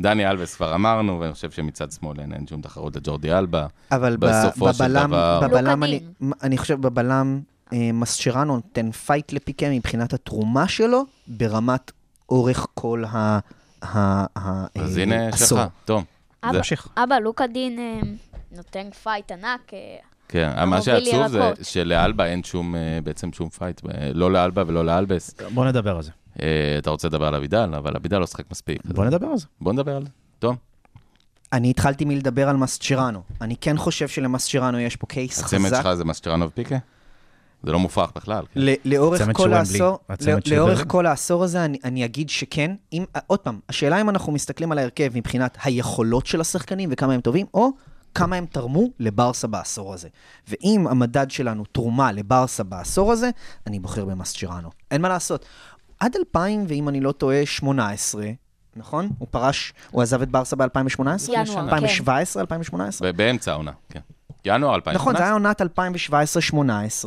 דני 0.00 0.30
אלבס 0.30 0.54
כבר 0.54 0.74
אמרנו, 0.74 1.20
ואני 1.20 1.32
חושב 1.32 1.50
שמצד 1.50 1.92
שמאל 1.92 2.20
אין, 2.20 2.32
אין 2.32 2.46
שום 2.46 2.60
תחרות 2.62 2.96
לג'ורדי 2.96 3.32
אלבה. 3.32 3.66
אבל 3.92 4.16
בסופו 4.16 4.74
של 4.74 4.84
בבלם, 4.84 5.06
דבר- 5.10 5.40
בבלם 5.42 5.84
אני, 5.84 6.00
לוקה 6.20 6.36
אני 6.42 6.58
חושב 6.58 6.80
בבלם 6.80 7.40
אה, 7.72 7.90
מסצ'רנו 7.92 8.54
נותן 8.56 8.90
fight 8.92 9.32
לפיקה 9.32 9.70
מבחינת 9.70 10.12
התרומה 10.12 10.68
שלו 10.68 11.02
ברמת 11.26 11.90
אורך 12.28 12.66
כל 12.74 13.04
ה... 13.08 13.38
ה- 13.82 14.24
ה- 14.38 14.66
אז 14.74 14.98
אה, 14.98 15.02
הנה. 15.02 15.32
שלך, 15.36 15.60
תום. 15.84 16.04
אבא-. 16.44 16.52
אבא 16.96 17.18
לוקה 17.18 17.46
דין 17.46 17.78
אה, 17.78 18.00
נותן 18.56 18.90
fight 19.02 19.32
ענק. 19.32 19.70
כן, 20.30 20.64
מה 20.64 20.82
שעצוב 20.82 21.28
זה. 21.28 21.52
שלאלבה 21.62 22.26
אין 22.26 22.42
שום, 22.44 22.74
אה, 22.74 22.80
בעצם 23.04 23.32
שום 23.32 23.48
fight, 23.48 23.80
לא 24.14 24.32
לאלבה 24.32 24.62
ולא 24.66 24.84
לאלבס. 24.84 25.34
בוא 25.54 25.64
נדבר 25.64 25.96
על 25.96 26.02
זה. 26.02 26.10
אה, 26.42 26.46
אתה 26.78 26.90
רוצה 26.90 27.08
לדבר 27.08 27.26
על 27.26 27.34
אבידל, 27.34 27.70
אבל 27.76 27.96
אבידל 27.96 28.18
לא 28.18 28.26
שחק 28.26 28.44
מספיק. 28.50 28.80
בוא 28.84 29.04
נדבר 29.04 29.26
על 29.26 29.38
זה. 29.38 29.46
בוא 29.60 29.72
נדבר 29.72 29.96
על 29.96 30.02
זה. 30.02 30.08
תום, 30.38 30.56
אני 31.52 31.70
התחלתי 31.70 32.04
מלדבר 32.04 32.48
על 32.48 32.56
מסצ'רנו. 32.56 33.22
אני 33.40 33.56
כן 33.60 33.76
חושב 33.76 34.08
שלמסצ'רנו 34.08 34.78
יש 34.80 34.96
פה 34.96 35.06
קייס 35.06 35.44
הצמד 35.44 35.66
חזק. 35.70 35.82
שלך 35.82 35.94
זה 35.94 36.04
מסצ'רנו 36.04 36.46
ופיקה? 36.46 36.76
זה 37.62 37.72
לא 37.72 37.78
מופרך 37.78 38.12
בכלל. 38.16 38.44
כן. 38.54 38.60
ל- 38.60 38.74
לאורך 38.84 39.20
הצמד 39.20 39.34
כל 39.34 39.52
העשור, 39.52 39.98
הצמד 40.08 40.48
לא- 40.48 40.56
לאורך. 40.56 40.84
כל 40.86 41.06
העשור 41.06 41.44
הזה, 41.44 41.64
אני, 41.64 41.78
אני 41.84 42.04
אגיד 42.04 42.30
שכן. 42.30 42.74
אם, 42.92 43.04
עוד 43.26 43.38
פעם, 43.38 43.60
השאלה 43.68 44.00
אם 44.00 44.10
אנחנו 44.10 44.32
מסתכלים 44.32 44.72
על 44.72 44.78
ההרכב 44.78 45.10
מבחינת 45.14 45.58
היכולות 45.64 46.26
של 46.26 46.40
השחקנים 46.40 46.88
וכמה 46.92 47.12
הם 47.14 47.20
טובים, 47.20 47.46
או 47.54 47.68
כמה 48.14 48.36
הם 48.36 48.46
תרמו 48.46 48.84
לברסה 48.98 49.46
בעשור 49.46 49.94
הזה. 49.94 50.08
ואם 50.48 50.86
המדד 50.90 51.30
שלנו 51.30 51.64
תרומה 51.64 52.12
לברסה 52.12 52.62
בעשור 52.64 53.12
הזה, 53.12 53.30
אני 53.66 53.78
בוחר 53.80 54.04
במסצ'רנו. 54.04 54.70
אין 54.90 55.02
מה 55.02 55.08
לעשות. 55.08 55.46
עד 56.00 56.16
2000, 56.16 56.64
ואם 56.68 56.88
אני 56.88 57.00
לא 57.00 57.12
טועה, 57.12 57.46
18, 57.46 58.24
נכון? 58.76 59.08
הוא 59.18 59.28
פרש, 59.30 59.72
הוא 59.90 60.02
עזב 60.02 60.22
את 60.22 60.30
ברסה 60.30 60.56
ב-2018? 60.56 61.00
ינואר, 61.28 61.44
כן. 61.44 61.58
2017, 61.58 62.40
2018? 62.40 63.12
ב- 63.12 63.16
באמצע 63.16 63.52
העונה, 63.52 63.72
כן. 63.88 64.00
ינואר 64.44 64.74
2018. 64.74 64.94
נכון, 64.94 65.16
זה 65.16 65.22
היה 65.22 65.32
עונת 65.32 65.62
2017-2018, 65.62 67.04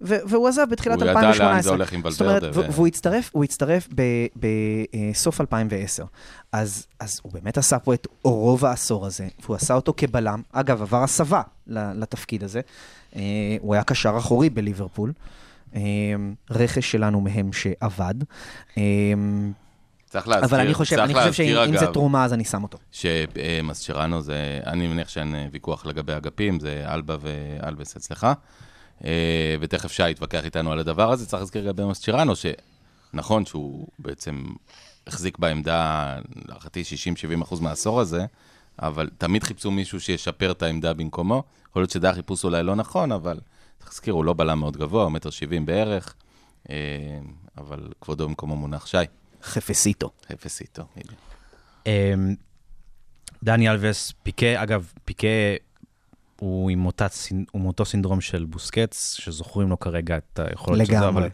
ו- 0.00 0.16
והוא 0.26 0.48
עזב 0.48 0.66
בתחילת 0.70 1.02
הוא 1.02 1.08
2018. 1.08 1.34
ידע 1.46 1.52
לאן 1.52 1.62
זה 1.62 1.70
הולך 1.70 1.92
עם 1.92 2.02
ולוורדה, 2.04 2.50
ו- 2.60 2.72
והוא 2.72 2.86
הצטרף, 2.86 3.30
הוא 3.32 3.44
הצטרף 3.44 3.88
בסוף 4.36 5.40
2010. 5.40 6.04
אז, 6.52 6.86
אז 7.00 7.20
הוא 7.22 7.32
באמת 7.32 7.58
עשה 7.58 7.78
פה 7.78 7.94
את 7.94 8.06
רוב 8.22 8.64
העשור 8.64 9.06
הזה, 9.06 9.28
והוא 9.42 9.56
עשה 9.56 9.74
אותו 9.74 9.94
כבלם. 9.96 10.42
אגב, 10.52 10.82
עבר 10.82 11.02
הסבה 11.02 11.42
לתפקיד 11.66 12.44
הזה. 12.44 12.60
אה, 13.16 13.20
הוא 13.60 13.74
היה 13.74 13.82
קשר 13.84 14.14
אחורי 14.18 14.50
בליברפול. 14.50 15.12
אה, 15.74 15.80
רכש 16.50 16.90
שלנו 16.92 17.20
מהם 17.20 17.50
שעבד. 17.52 18.14
אה, 20.16 20.20
צריך 20.20 20.28
להזכיר, 20.28 20.48
אבל 20.48 20.60
אני 20.60 20.74
חושב, 20.74 20.98
אני 20.98 21.14
חושב 21.14 21.32
שאם 21.32 21.76
זה 21.78 21.84
אגב, 21.84 21.92
תרומה, 21.92 22.24
אז 22.24 22.32
אני 22.32 22.44
שם 22.44 22.62
אותו. 22.62 22.78
שמסצ'רנו 22.92 24.22
זה, 24.22 24.60
אני 24.66 24.86
מניח 24.86 25.08
שאין 25.08 25.34
אה, 25.34 25.46
ויכוח 25.52 25.86
לגבי 25.86 26.16
אגפים, 26.16 26.60
זה 26.60 26.84
אלבה 26.86 27.16
ואלבס 27.20 27.96
אצלך. 27.96 28.26
אה, 29.04 29.56
ותכף 29.60 29.92
שי 29.92 30.10
יתווכח 30.10 30.44
איתנו 30.44 30.72
על 30.72 30.78
הדבר 30.78 31.12
הזה. 31.12 31.26
צריך 31.26 31.42
להזכיר 31.42 31.64
לגבי 31.64 31.84
מסצ'רנו, 31.84 32.32
שנכון 32.36 33.46
שהוא 33.46 33.86
בעצם 33.98 34.44
החזיק 35.06 35.38
בעמדה, 35.38 36.16
להערכתי 36.48 36.82
60-70 37.38 37.42
אחוז 37.42 37.60
מהעשור 37.60 38.00
הזה, 38.00 38.24
אבל 38.82 39.10
תמיד 39.18 39.44
חיפשו 39.44 39.70
מישהו 39.70 40.00
שישפר 40.00 40.50
את 40.50 40.62
העמדה 40.62 40.94
במקומו. 40.94 41.42
יכול 41.70 41.82
להיות 41.82 41.90
שזה 41.90 42.10
החיפוש 42.10 42.44
אולי 42.44 42.62
לא 42.62 42.74
נכון, 42.74 43.12
אבל 43.12 43.40
צריך 43.78 43.90
להזכיר, 43.90 44.14
הוא 44.14 44.24
לא 44.24 44.32
בלם 44.32 44.58
מאוד 44.58 44.76
גבוה, 44.76 45.08
מטר 45.08 45.30
70 45.30 45.66
בערך, 45.66 46.14
אה, 46.70 46.74
אבל 47.58 47.88
כבודו 48.00 48.28
במקומו 48.28 48.56
מונח 48.56 48.86
שי. 48.86 48.96
חפסיטו. 49.44 50.10
אפס 50.32 50.60
איתו, 50.60 50.84
בדיוק. 50.96 51.14
אמ, 51.86 52.34
דני 53.42 53.70
אלווס, 53.70 54.12
פיקה, 54.22 54.62
אגב, 54.62 54.92
פיקה 55.04 55.26
הוא 56.40 56.70
עם, 56.70 56.86
אותה, 56.86 57.06
הוא 57.30 57.60
עם 57.60 57.66
אותו 57.66 57.84
סינדרום 57.84 58.20
של 58.20 58.44
בוסקץ, 58.44 59.14
שזוכרים 59.20 59.68
לו 59.68 59.80
כרגע 59.80 60.16
את 60.16 60.38
היכולות 60.38 60.86
שלו. 60.86 61.08
אבל 61.08 61.28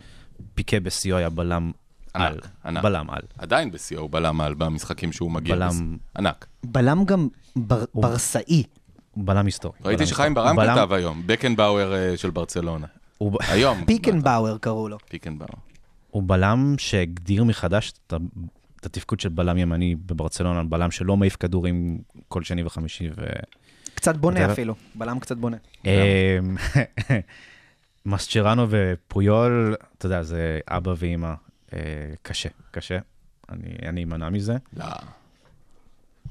פיקה 0.54 0.80
בשיאו 0.80 1.16
היה 1.16 1.30
בלם 1.30 1.72
ענק, 2.14 2.26
על. 2.32 2.38
ענק. 2.64 2.82
בלם 2.82 3.10
על. 3.10 3.22
עדיין 3.38 3.70
בשיאו 3.70 4.00
הוא 4.00 4.10
בלם 4.10 4.40
על 4.40 4.54
במשחקים 4.54 5.12
שהוא 5.12 5.30
מגיע. 5.30 5.54
בלם- 5.54 5.68
בס- 5.68 6.08
ענק. 6.18 6.46
בלם 6.64 7.04
גם 7.04 7.28
בר, 7.56 7.84
ברסאי. 7.94 8.62
הוא 9.10 9.24
בלם 9.26 9.46
היסטורי. 9.46 9.78
ראיתי 9.84 10.06
שחיים. 10.06 10.34
ברם 10.34 10.56
בלם- 10.56 10.74
כתב 10.74 10.92
היום, 10.92 11.22
בקנבאואר 11.26 11.94
אה, 11.94 12.16
של 12.16 12.30
ברצלונה. 12.30 12.86
הוא 13.18 13.38
היום. 13.48 13.84
פיקנבאואר 13.84 14.58
קראו 14.58 14.88
לו. 14.88 14.98
פיקנבאואר. 15.08 15.54
הוא 16.10 16.22
בלם 16.26 16.74
שהגדיר 16.78 17.44
מחדש 17.44 17.92
את 18.06 18.12
ה- 18.12 18.16
את 18.80 18.86
התפקוד 18.86 19.20
של 19.20 19.28
בלם 19.28 19.58
ימני 19.58 19.94
בברצלונה, 20.06 20.64
בלם 20.64 20.90
שלא 20.90 21.16
מעיף 21.16 21.36
כדורים 21.40 21.98
כל 22.28 22.42
שני 22.42 22.62
וחמישי. 22.64 23.08
ו... 23.16 23.22
קצת 23.94 24.16
בונה 24.16 24.44
אתה- 24.44 24.52
אפילו. 24.52 24.74
בלם 24.94 25.18
קצת 25.18 25.36
בונה. 25.36 25.56
אמ, 25.84 25.90
מסצ'רנו 28.06 28.66
ופויול, 28.70 29.74
אתה 29.98 30.06
יודע, 30.06 30.22
זה 30.22 30.58
אבא 30.68 30.94
ואימא. 30.98 31.32
אה, 31.72 31.78
קשה, 32.22 32.48
קשה. 32.70 32.98
אני 33.50 33.88
אני 33.88 34.04
אמנע 34.04 34.28
מזה. 34.30 34.56
לא. 34.76 34.84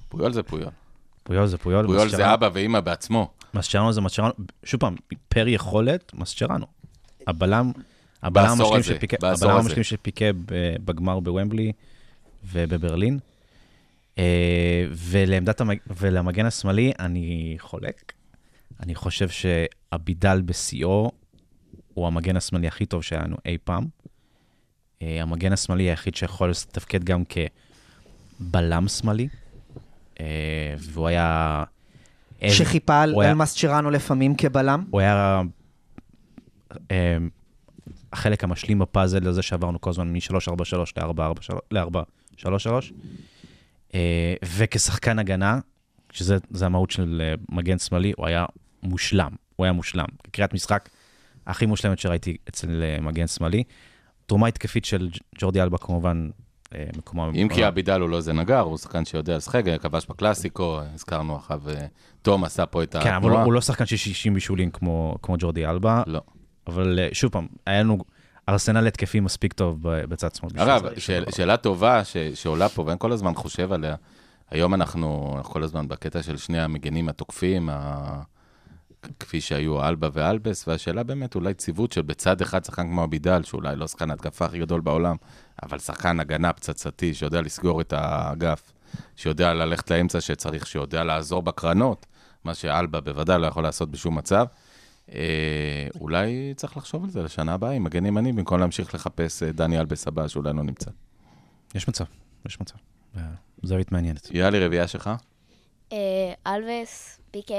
פויול 0.10 0.34
זה 0.34 0.44
פויול. 0.44 0.70
פויול 1.24 1.48
זה 1.48 1.58
פויול. 1.58 1.86
פויול 1.86 2.06
מסצ'רנו- 2.08 2.18
זה 2.18 2.34
אבא 2.34 2.50
ואימא 2.54 2.80
בעצמו. 2.80 3.32
מסצ'רנו 3.54 3.94
זה 3.94 4.02
מסצ'רנו, 4.02 4.32
שוב 4.64 4.80
פעם, 4.82 4.96
פר 5.30 5.48
יכולת, 5.48 6.12
מסצ'רנו. 6.14 6.66
הבלם, 7.28 7.72
הבלם 8.24 8.44
בעשור 8.44 8.76
המשלים 9.56 9.74
הזה, 9.74 9.84
של 9.84 9.98
פיקה, 10.02 10.30
בגמר 10.86 11.20
בוומבלי 11.20 11.72
ובברלין. 12.52 13.20
אה, 14.18 14.86
ולעמדת, 14.92 15.62
המג... 15.62 15.78
ולמגן 15.98 16.46
השמאלי, 16.46 16.92
אני 17.00 17.56
חולק. 17.60 18.14
אני 18.80 18.96
חושב 18.96 19.28
שאבידל 19.30 20.42
בשיאו 20.46 21.12
הוא 21.94 22.08
המגן 22.08 22.36
השמאלי 22.36 22.68
הכי 22.68 22.86
טוב 22.86 23.04
שהיה 23.04 23.22
לנו 23.24 23.36
אי 23.46 23.58
פעם. 23.64 23.86
אה, 25.02 25.22
המגן 25.22 25.54
השמאלי 25.54 25.84
היחיד 25.84 26.16
שיכול 26.16 26.50
לתפקד 26.50 27.04
גם 27.04 27.24
כבלם 28.40 28.88
שמאלי. 28.88 29.28
אה, 30.20 30.26
והוא 30.80 31.08
היה... 31.08 31.64
שחיפה 32.48 33.02
על 33.02 33.22
על 33.22 33.34
מסצ'רנו 33.34 33.92
לפעמים 33.92 34.36
כבלם. 34.36 34.84
הוא 34.90 35.02
היה 35.02 35.42
החלק 38.14 38.44
המשלים 38.44 38.80
בפאזל 38.80 39.28
הזה 39.28 39.42
שעברנו 39.42 39.82
כל 39.82 39.90
הזמן 39.90 40.14
מ-343 40.14 40.76
ל-443. 41.72 42.68
אה, 43.94 44.34
וכשחקן 44.46 45.20
הגנה, 45.20 45.60
שזה 46.12 46.38
זה 46.52 46.66
המהות 46.66 46.92
של 46.92 47.22
אה, 47.24 47.34
מגן 47.50 47.78
שמאלי, 47.78 48.14
הוא 48.18 48.28
היה 48.28 48.46
מושלם. 48.84 49.32
הוא 49.56 49.66
היה 49.66 49.74
מושלם. 49.74 50.06
קריאת 50.32 50.54
משחק 50.54 50.90
הכי 51.48 51.66
מושלמת 51.66 52.00
שראיתי 52.00 52.38
אצל 52.50 52.84
אה, 52.84 53.02
מגן 53.02 53.28
שמאלי. 53.28 53.64
תרומה 54.26 54.48
התקפית 54.48 54.86
של 54.86 55.10
ג'ורדי 55.38 55.62
אלבה 55.62 55.78
כמובן, 55.78 56.30
מקומה... 56.98 57.30
אם 57.36 57.48
כי 57.54 57.68
אבידל 57.68 58.02
הוא 58.02 58.10
לא 58.10 58.18
איזה 58.18 58.34
נגר, 58.34 58.60
הוא 58.60 58.78
שחקן 58.78 59.06
שיודע 59.06 59.38
לשחק, 59.38 59.64
כבש 59.82 60.06
בקלאסיקו, 60.10 60.80
הזכרנו 60.94 61.38
אחריו, 61.38 61.62
תום 62.22 62.44
עשה 62.44 62.66
פה 62.66 62.84
את 62.84 62.96
כן, 62.96 63.14
אבל 63.14 63.16
התנועה. 63.16 63.44
הוא 63.44 63.54
לא 63.54 63.62
שחקן 63.62 63.86
של 63.86 63.98
60 63.98 64.34
בישולים 64.34 64.72
כמו, 64.72 65.16
כמו 65.22 65.36
ג'ורדי 65.40 65.66
אלבה, 65.66 66.04
לא. 66.08 66.22
אבל 66.70 67.00
אה, 67.00 67.10
שוב 67.14 67.32
פעם, 67.32 67.48
היה 67.66 67.80
לנו 67.80 67.98
ארסנל 68.50 68.88
התקפי 68.88 69.20
מספיק 69.20 69.54
טוב 69.54 69.80
בצד 69.82 70.36
שמאל. 70.36 70.52
אגב. 70.58 71.00
שאל, 71.00 71.26
שאלה 71.36 71.58
טובה 71.58 72.04
ש, 72.04 72.18
שעולה 72.18 72.70
פה, 72.70 72.84
ואני 72.86 73.00
כל 73.00 73.12
הזמן 73.12 73.34
חושב 73.34 73.72
עליה, 73.72 73.96
היום 74.52 74.74
אנחנו, 74.74 75.34
אנחנו 75.38 75.54
כל 75.54 75.64
הזמן 75.64 75.88
בקטע 75.88 76.24
של 76.24 76.38
שני 76.38 76.62
המגנים 76.62 77.10
התוקפים, 77.10 77.70
ה... 77.70 78.22
כפי 79.20 79.42
שהיו 79.42 79.88
אלבה 79.88 80.08
ואלבס, 80.14 80.68
והשאלה 80.68 81.04
באמת, 81.04 81.36
אולי 81.36 81.54
ציוות 81.54 81.92
של 81.92 82.02
בצד 82.02 82.42
אחד 82.42 82.66
שחקן 82.66 82.88
כמו 82.88 83.04
אבידל, 83.04 83.44
שאולי 83.44 83.76
לא 83.76 83.88
שחקן 83.88 84.10
ההתקפה 84.10 84.46
הכי 84.46 84.60
גדול 84.60 84.82
בעולם, 84.82 85.16
אבל 85.64 85.80
שחקן 85.80 86.20
הגנה 86.20 86.54
פצצתי, 86.54 87.14
שיודע 87.14 87.42
לסגור 87.42 87.82
את 87.82 87.94
האגף, 87.94 88.72
שיודע 89.16 89.54
ללכת 89.54 89.92
לאמצע 89.92 90.22
שצריך, 90.22 90.68
שיודע 90.68 91.04
לעזור 91.04 91.42
בקרנות, 91.42 92.06
מה 92.44 92.54
שאלבה 92.54 93.02
בוודאי 93.02 93.42
לא 93.42 93.48
יכול 93.48 93.64
לעשות 93.64 93.92
בשום 93.92 94.18
מצב. 94.18 94.46
אה, 95.14 95.88
אולי 96.00 96.54
צריך 96.56 96.78
לחשוב 96.78 97.04
על 97.04 97.10
זה 97.10 97.24
לשנה 97.24 97.54
הבאה 97.54 97.72
עם 97.72 97.84
מגן 97.84 98.06
ימני, 98.06 98.34
במקום 98.34 98.60
להמשיך 98.60 98.96
לחפש 98.96 99.44
אה, 99.44 99.52
דני 99.52 99.80
אלבס 99.80 100.08
הבא, 100.08 100.28
שאולי 100.28 100.54
לא 100.54 100.64
נמצא. 100.64 100.92
יש 101.76 101.88
מצב, 101.88 102.06
יש 102.46 102.62
מצב. 102.62 102.76
אה, 103.18 103.22
זווית 103.64 103.92
מעניינת. 103.92 104.32
יאללה, 104.32 104.66
רביעייה 104.66 104.88
שלך? 104.88 105.10
אה, 105.94 106.34
אלווס, 106.48 107.22
פיקה, 107.32 107.54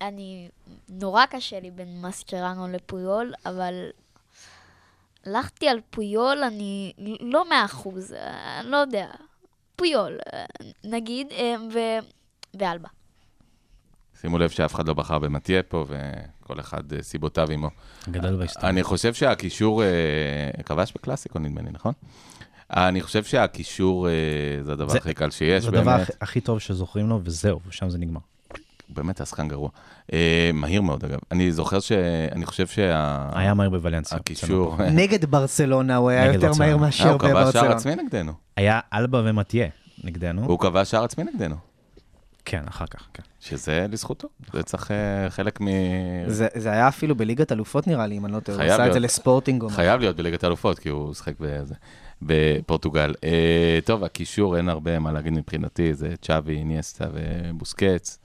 אני, 0.00 0.48
נורא 0.88 1.26
קשה 1.26 1.60
לי 1.60 1.70
בין 1.70 2.02
מסצ'רנו 2.02 2.68
לפויול, 2.68 3.32
אבל 3.46 3.90
הלכתי 5.26 5.68
על 5.68 5.80
פויול, 5.90 6.42
אני 6.42 6.92
לא 7.20 7.48
מאה 7.48 7.64
אחוז, 7.64 8.12
אני 8.60 8.70
לא 8.70 8.76
יודע, 8.76 9.06
פויול, 9.76 10.18
נגיד, 10.84 11.26
ו... 11.74 11.78
ואלבה. 12.54 12.88
שימו 14.22 14.38
לב 14.38 14.50
שאף 14.50 14.74
אחד 14.74 14.88
לא 14.88 14.94
בחר 14.94 15.18
במטיה 15.18 15.62
פה, 15.62 15.84
וכל 15.88 16.60
אחד 16.60 16.92
אה, 16.92 17.02
סיבותיו 17.02 17.50
עמו. 17.50 17.68
גדל 18.10 18.36
בהיסטוריה. 18.36 18.68
אני 18.70 18.82
חושב 18.82 19.14
שהקישור, 19.14 19.82
אה, 19.82 19.88
כבש 20.64 20.92
בקלאסיקו 20.94 21.38
נדמה 21.38 21.60
לי, 21.62 21.70
נכון? 21.72 21.92
אני 22.70 23.00
חושב 23.02 23.24
שהקישור 23.24 24.08
אה, 24.08 24.12
זה 24.62 24.72
הדבר 24.72 24.88
זה- 24.88 24.98
הכי 24.98 25.14
קל 25.14 25.30
שיש, 25.30 25.62
זה 25.62 25.68
הדבר 25.68 25.84
באמת. 25.84 26.00
הכי- 26.02 26.12
הכי 26.20 26.40
טוב 26.40 26.58
שזוכרים 26.58 27.08
לו, 27.08 27.20
וזהו, 27.24 27.60
ושם 27.68 27.90
זה 27.90 27.98
נגמר. 27.98 28.20
באמת 28.88 29.20
השחקן 29.20 29.48
גרוע. 29.48 29.68
אה, 30.12 30.50
מהיר 30.54 30.82
מאוד, 30.82 31.04
אגב. 31.04 31.18
אני 31.30 31.52
זוכר 31.52 31.80
ש... 31.80 31.92
אני 32.32 32.46
חושב 32.46 32.66
שה... 32.66 33.28
היה 33.34 33.54
מהר 33.54 33.70
בוולנסיה. 33.70 34.18
הקישור... 34.18 34.76
נגד 35.00 35.24
ברצלונה 35.24 35.96
הוא 35.96 36.10
היה 36.10 36.32
יותר 36.32 36.50
אה, 36.62 36.76
מאשר 36.76 37.10
הוא 37.10 37.18
כבש 37.18 37.28
שער 37.30 37.40
בברצלונה. 37.42 37.74
עצמי 37.74 37.94
נגדנו. 37.96 38.32
היה 38.56 38.80
אלבה 38.94 39.22
ומטיה 39.24 39.66
נגדנו. 40.04 40.44
הוא 40.44 40.58
כבש 40.58 40.90
שער 40.90 41.04
עצמי 41.04 41.24
נגדנו. 41.24 41.56
כן, 42.44 42.62
אחר 42.68 42.86
כך, 42.86 43.06
כן. 43.14 43.22
שזה 43.40 43.86
לזכותו. 43.90 44.28
זה 44.52 44.62
צריך 44.62 44.90
אה, 44.90 45.30
חלק 45.30 45.60
מ... 45.60 45.66
זה 46.26 46.46
זה 46.54 46.70
היה 46.70 46.88
אפילו 46.88 47.14
בליגת 47.14 47.52
אלופות 47.52 47.86
נראה 47.86 48.06
לי, 48.06 48.16
אם 48.16 48.24
אני 48.26 48.32
לא 48.32 48.40
טועה. 48.40 48.58
הוא 48.58 48.62
חייב 48.62 48.72
עשה 48.72 48.86
את 48.86 48.92
זה 48.92 48.98
להיות. 48.98 49.10
לספורטינג. 49.10 49.64
חייב 49.68 50.00
להיות 50.00 50.16
בליגת 50.16 50.44
האלופות, 50.44 50.78
כי 50.78 50.88
הוא 50.88 51.14
בזה, 51.40 51.74
בפורטוגל. 52.22 53.14
אה, 53.24 53.78
טוב, 53.84 54.04
הקישור, 54.04 54.56
אין 54.56 54.68
הרבה 54.68 54.98
מה 54.98 55.12
להגיד 55.12 55.32
מבחינתי, 55.32 55.94
זה 55.94 56.14
צ'אבי, 56.22 56.56
איניאסטה 56.56 57.04
ובוסקץ. 57.12 58.18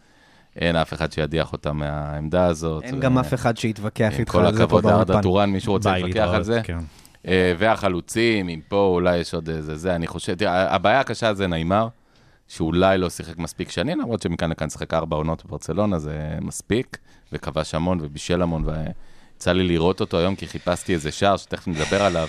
אין 0.55 0.75
אף 0.75 0.93
אחד 0.93 1.11
שידיח 1.11 1.53
אותם 1.53 1.77
מהעמדה 1.77 2.45
הזאת. 2.45 2.83
אין 2.83 2.95
ו- 2.95 2.99
גם 2.99 3.17
אף 3.17 3.33
אחד 3.33 3.57
שיתווכח 3.57 4.19
איתך 4.19 4.31
כל 4.31 4.45
על 4.45 4.53
זה 4.53 4.57
פה 4.59 4.63
הכבוד 4.63 4.85
לארדה 4.85 5.03
באולפן. 5.05 5.21
טורן, 5.21 5.49
מישהו 5.49 5.73
רוצה 5.73 5.97
להתווכח 5.97 6.27
על 6.33 6.43
זה? 6.43 6.61
כן. 6.63 6.77
אה, 7.27 7.53
והחלוצים, 7.57 8.49
אם 8.49 8.59
פה 8.67 8.91
אולי 8.93 9.17
יש 9.17 9.33
עוד 9.33 9.49
איזה 9.49 9.75
זה, 9.75 9.95
אני 9.95 10.07
חושב, 10.07 10.33
תראה, 10.33 10.75
הבעיה 10.75 10.99
הקשה 10.99 11.33
זה 11.33 11.47
נעימר, 11.47 11.87
שאולי 12.47 12.97
לא 12.97 13.09
שיחק 13.09 13.37
מספיק 13.37 13.69
שנים, 13.69 13.99
למרות 13.99 14.21
שמכאן 14.21 14.49
לכאן 14.49 14.69
שיחק 14.69 14.93
ארבע 14.93 15.15
עונות 15.15 15.45
בברצלונה, 15.45 15.99
זה 15.99 16.37
מספיק, 16.41 16.97
וכבש 17.31 17.75
המון 17.75 17.99
ובישל 18.01 18.41
המון, 18.41 18.63
ויצא 18.65 19.51
לי 19.51 19.63
לראות 19.63 20.01
אותו 20.01 20.17
היום, 20.17 20.35
כי 20.35 20.47
חיפשתי 20.47 20.93
איזה 20.93 21.11
שער 21.11 21.37
שתכף 21.37 21.67
נדבר 21.67 22.01
עליו, 22.01 22.27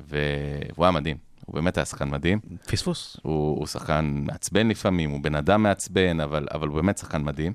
והוא 0.00 0.84
היה 0.84 0.90
מדהים, 0.90 1.16
הוא 1.46 1.54
באמת 1.54 1.78
היה 1.78 1.84
שחקן 1.84 2.10
מדהים. 2.10 2.40
פספוס. 2.66 3.16
הוא, 3.22 3.58
הוא 3.58 3.66
שחקן 3.66 4.22
מעצבן 4.26 4.68
לפעמים, 4.68 5.10
הוא 5.10 5.20
בן 5.20 5.34
אדם 5.34 5.62
מעצבן, 5.62 6.20
אבל, 6.20 6.46
אבל 6.54 6.68
הוא 6.68 6.76
באמת 6.76 6.98
שחקן 6.98 7.22
מדהים. 7.22 7.52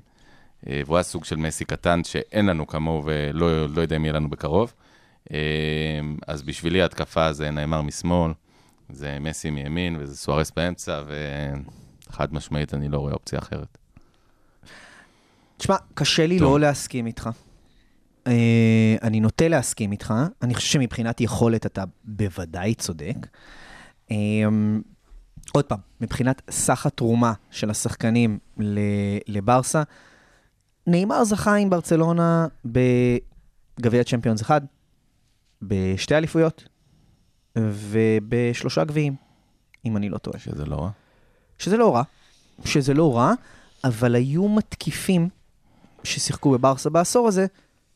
אה, 0.68 0.82
והוא 0.86 0.96
היה 0.96 1.02
סוג 1.02 1.24
של 1.24 1.36
מסי 1.36 1.64
קטן 1.64 2.04
שאין 2.04 2.46
לנו 2.46 2.66
כמוהו 2.66 3.02
ולא 3.04 3.68
לא 3.68 3.80
יודע 3.80 3.96
אם 3.96 4.04
יהיה 4.04 4.12
לנו 4.12 4.30
בקרוב. 4.30 4.72
אה, 5.32 5.38
אז 6.26 6.42
בשבילי 6.42 6.82
ההתקפה 6.82 7.32
זה 7.32 7.50
נאמר 7.50 7.82
משמאל, 7.82 8.32
זה 8.88 9.18
מסי 9.20 9.50
מימין 9.50 9.96
וזה 10.00 10.16
סוארס 10.16 10.52
באמצע, 10.56 11.02
וחד 12.16 12.34
משמעית 12.34 12.74
אני 12.74 12.88
לא 12.88 12.98
רואה 12.98 13.12
אופציה 13.12 13.38
אחרת. 13.38 13.78
תשמע, 15.56 15.76
קשה 15.94 16.26
לי 16.26 16.38
טוב. 16.38 16.52
לא 16.52 16.60
להסכים 16.60 17.06
איתך. 17.06 17.30
אה, 18.26 18.96
אני 19.02 19.20
נוטה 19.20 19.48
להסכים 19.48 19.92
איתך. 19.92 20.14
אני 20.42 20.54
חושב 20.54 20.68
שמבחינת 20.68 21.20
יכולת 21.20 21.66
אתה 21.66 21.84
בוודאי 22.04 22.74
צודק. 22.74 23.16
אה, 24.10 24.16
עוד 25.52 25.64
פעם, 25.64 25.78
מבחינת 26.00 26.42
סך 26.50 26.86
התרומה 26.86 27.32
של 27.50 27.70
השחקנים 27.70 28.38
לברסה, 29.28 29.82
נאמר 30.86 31.24
זכה 31.24 31.54
עם 31.54 31.70
ברצלונה 31.70 32.46
בגביע 32.64 34.04
צ'מפיונס 34.04 34.42
אחד, 34.42 34.60
בשתי 35.62 36.14
אליפויות 36.14 36.68
ובשלושה 37.58 38.84
גביעים, 38.84 39.16
אם 39.84 39.96
אני 39.96 40.08
לא 40.08 40.18
טועה. 40.18 40.38
שזה 40.38 40.66
לא 40.66 40.76
רע. 40.76 40.90
שזה 41.58 41.76
לא 41.76 41.94
רע, 41.94 42.02
שזה 42.64 42.94
לא 42.94 43.16
רע, 43.16 43.32
אבל 43.84 44.14
היו 44.14 44.48
מתקיפים 44.48 45.28
ששיחקו 46.04 46.50
בברסה 46.50 46.90
בעשור 46.90 47.28
הזה, 47.28 47.46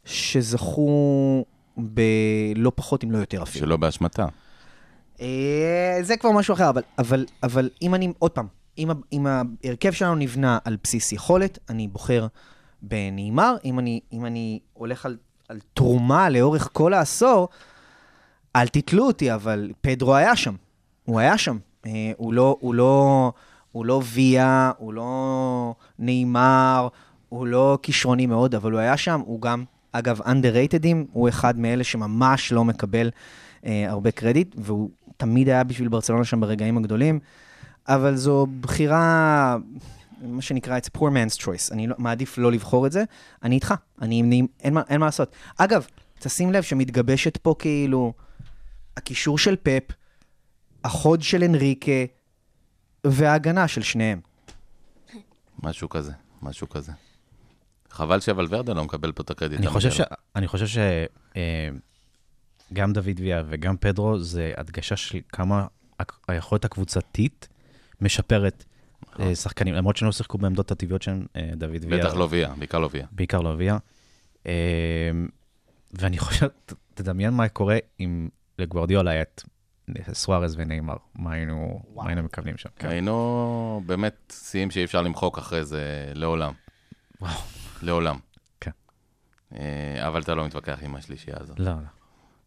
שזכו 0.04 1.44
בלא 1.76 2.72
פחות 2.74 3.04
אם 3.04 3.10
לא 3.10 3.18
יותר 3.18 3.42
אפילו. 3.42 3.66
שלא 3.66 3.76
באשמתה. 3.76 4.26
אה, 5.20 5.98
זה 6.02 6.16
כבר 6.16 6.30
משהו 6.30 6.54
אחר, 6.54 6.68
אבל, 6.68 6.82
אבל, 6.98 7.26
אבל 7.42 7.70
אם 7.82 7.94
אני, 7.94 8.12
עוד 8.18 8.30
פעם, 8.30 8.46
אם, 8.78 8.90
אם 9.12 9.26
ההרכב 9.26 9.92
שלנו 9.92 10.14
נבנה 10.14 10.58
על 10.64 10.76
בסיס 10.82 11.12
יכולת, 11.12 11.58
אני 11.68 11.88
בוחר 11.88 12.26
בנעימר. 12.82 13.56
אם 13.64 13.78
אני, 13.78 14.00
אם 14.12 14.26
אני 14.26 14.60
הולך 14.72 15.06
על, 15.06 15.16
על 15.48 15.58
תרומה 15.74 16.30
לאורך 16.30 16.68
כל 16.72 16.94
העשור, 16.94 17.48
אל 18.56 18.68
תתלו 18.68 19.06
אותי, 19.06 19.34
אבל 19.34 19.72
פדרו 19.80 20.14
היה 20.14 20.36
שם. 20.36 20.54
הוא 21.04 21.20
היה 21.20 21.38
שם. 21.38 21.58
אה, 21.86 22.12
הוא 22.16 22.34
לא, 22.34 22.56
הוא 22.60 22.74
לא, 22.74 23.32
הוא 23.72 23.86
לא 23.86 24.02
ויה, 24.04 24.72
הוא 24.78 24.94
לא 24.94 25.74
נעימר, 25.98 26.88
הוא 27.28 27.46
לא 27.46 27.78
כישרוני 27.82 28.26
מאוד, 28.26 28.54
אבל 28.54 28.72
הוא 28.72 28.80
היה 28.80 28.96
שם. 28.96 29.20
הוא 29.24 29.40
גם, 29.40 29.64
אגב, 29.92 30.20
underratedים, 30.20 30.96
הוא 31.12 31.28
אחד 31.28 31.58
מאלה 31.58 31.84
שממש 31.84 32.52
לא 32.52 32.64
מקבל 32.64 33.10
אה, 33.66 33.90
הרבה 33.90 34.10
קרדיט, 34.10 34.54
והוא 34.58 34.90
תמיד 35.16 35.48
היה 35.48 35.64
בשביל 35.64 35.88
ברצלונה 35.88 36.24
שם 36.24 36.40
ברגעים 36.40 36.76
הגדולים, 36.76 37.18
אבל 37.88 38.16
זו 38.16 38.46
בחירה, 38.60 39.56
מה 40.22 40.42
שנקרא, 40.42 40.78
it's 40.78 40.98
poor 40.98 41.02
man's 41.02 41.42
choice. 41.42 41.72
אני 41.72 41.86
לא, 41.86 41.94
מעדיף 41.98 42.38
לא 42.38 42.52
לבחור 42.52 42.86
את 42.86 42.92
זה. 42.92 43.04
אני 43.42 43.54
איתך, 43.54 43.74
אני, 44.02 44.22
אני, 44.22 44.42
אין, 44.60 44.74
מה, 44.74 44.82
אין 44.88 45.00
מה 45.00 45.06
לעשות. 45.06 45.32
אגב, 45.56 45.86
תשים 46.18 46.52
לב 46.52 46.62
שמתגבשת 46.62 47.36
פה 47.36 47.54
כאילו 47.58 48.12
הקישור 48.96 49.38
של 49.38 49.56
פפ, 49.62 49.82
החוד 50.84 51.22
של 51.22 51.44
אנריקה 51.44 51.92
וההגנה 53.06 53.68
של 53.68 53.82
שניהם. 53.82 54.20
משהו 55.62 55.88
כזה, 55.88 56.12
משהו 56.42 56.68
כזה. 56.68 56.92
חבל 57.90 58.20
שוולברדה 58.20 58.72
לא 58.72 58.84
מקבל 58.84 59.12
פה 59.12 59.22
את 59.22 59.30
הקרדיט. 59.30 59.58
אני 59.58 59.68
חושב 59.68 59.90
ש... 59.90 60.00
אני 60.36 60.48
חושב 60.48 60.66
ש... 60.66 60.78
אה, 61.36 61.68
דוד 62.72 63.20
ויה 63.20 63.42
וגם 63.48 63.76
פדרו 63.76 64.18
זה 64.18 64.52
הדגשה 64.56 64.96
של 64.96 65.18
כמה 65.28 65.66
היכולת 66.28 66.64
הקבוצתית 66.64 67.48
משפרת 68.00 68.64
אה, 69.20 69.34
שחקנים, 69.34 69.74
למרות 69.74 69.96
שהם 69.96 70.06
לא 70.06 70.12
שיחקו 70.12 70.38
בעמדות 70.38 70.70
הטבעיות 70.70 71.02
של 71.02 71.26
אה, 71.36 71.50
דוד. 71.56 71.84
ויה. 71.88 72.04
בטח 72.04 72.14
לא 72.14 72.28
ויה, 72.30 72.54
בעיקר 72.58 72.78
לא 72.78 72.88
ויה. 72.92 73.06
בעיקר 73.12 73.40
לא 73.40 73.54
ויה. 73.58 73.78
ואני 75.92 76.18
חושב, 76.18 76.46
תדמיין 76.94 77.34
מה 77.34 77.48
קורה 77.48 77.78
אם 78.00 78.28
לגוורדיולה 78.58 79.10
היה 79.10 79.22
את 79.22 79.42
סוארז 80.12 80.54
ונאמר, 80.58 80.96
מה 81.14 81.32
היינו, 81.32 81.82
מה 81.94 82.02
היינו 82.06 82.22
מקבלים 82.22 82.56
שם. 82.56 82.68
כן. 82.76 82.88
היינו 82.88 83.82
באמת 83.86 84.34
שיאים 84.50 84.70
שאי 84.70 84.84
אפשר 84.84 85.02
למחוק 85.02 85.38
אחרי 85.38 85.64
זה 85.64 86.12
לעולם. 86.14 86.52
וואו. 87.20 87.40
לעולם. 87.82 88.18
כן. 88.60 88.70
אה, 89.54 90.08
אבל 90.08 90.22
אתה 90.22 90.34
לא 90.34 90.44
מתווכח 90.46 90.78
עם 90.82 90.96
השלישייה 90.96 91.36
הזאת. 91.40 91.60
לא, 91.60 91.64
לא. 91.66 91.70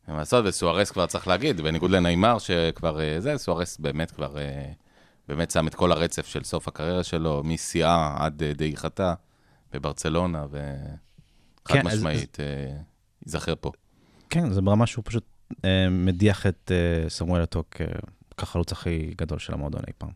אין 0.07 0.13
מה 0.15 0.17
לעשות, 0.17 0.45
וסוארס 0.47 0.91
כבר 0.91 1.05
צריך 1.05 1.27
להגיד, 1.27 1.61
בניגוד 1.61 1.91
לנעימר 1.91 2.39
שכבר 2.39 3.01
אה, 3.01 3.15
זה, 3.19 3.37
סוארס 3.37 3.77
באמת 3.77 4.11
כבר 4.11 4.37
אה, 4.37 4.71
באמת 5.27 5.51
שם 5.51 5.67
את 5.67 5.75
כל 5.75 5.91
הרצף 5.91 6.27
של 6.27 6.43
סוף 6.43 6.67
הקריירה 6.67 7.03
שלו, 7.03 7.41
משיאה 7.43 8.15
עד 8.19 8.43
דעיכתה 8.43 9.13
בברצלונה, 9.71 10.45
וחד 10.49 11.73
כן, 11.73 11.87
אז- 11.87 11.97
משמעית, 11.97 12.37
אה, 12.39 12.75
ייזכר 13.25 13.53
פה. 13.61 13.71
כן, 14.29 14.49
זה 14.51 14.61
ברמה 14.61 14.85
שהוא 14.87 15.03
פשוט 15.05 15.23
מדיח 15.91 16.47
את 16.47 16.71
אה, 16.71 17.09
סמואל 17.09 17.43
אטו 17.43 17.63
כ- 17.71 17.81
כחלוץ 18.37 18.71
הכי 18.71 19.13
גדול 19.17 19.39
של 19.39 19.53
המועדון 19.53 19.81
אי 19.87 19.93
פעם. 19.97 20.09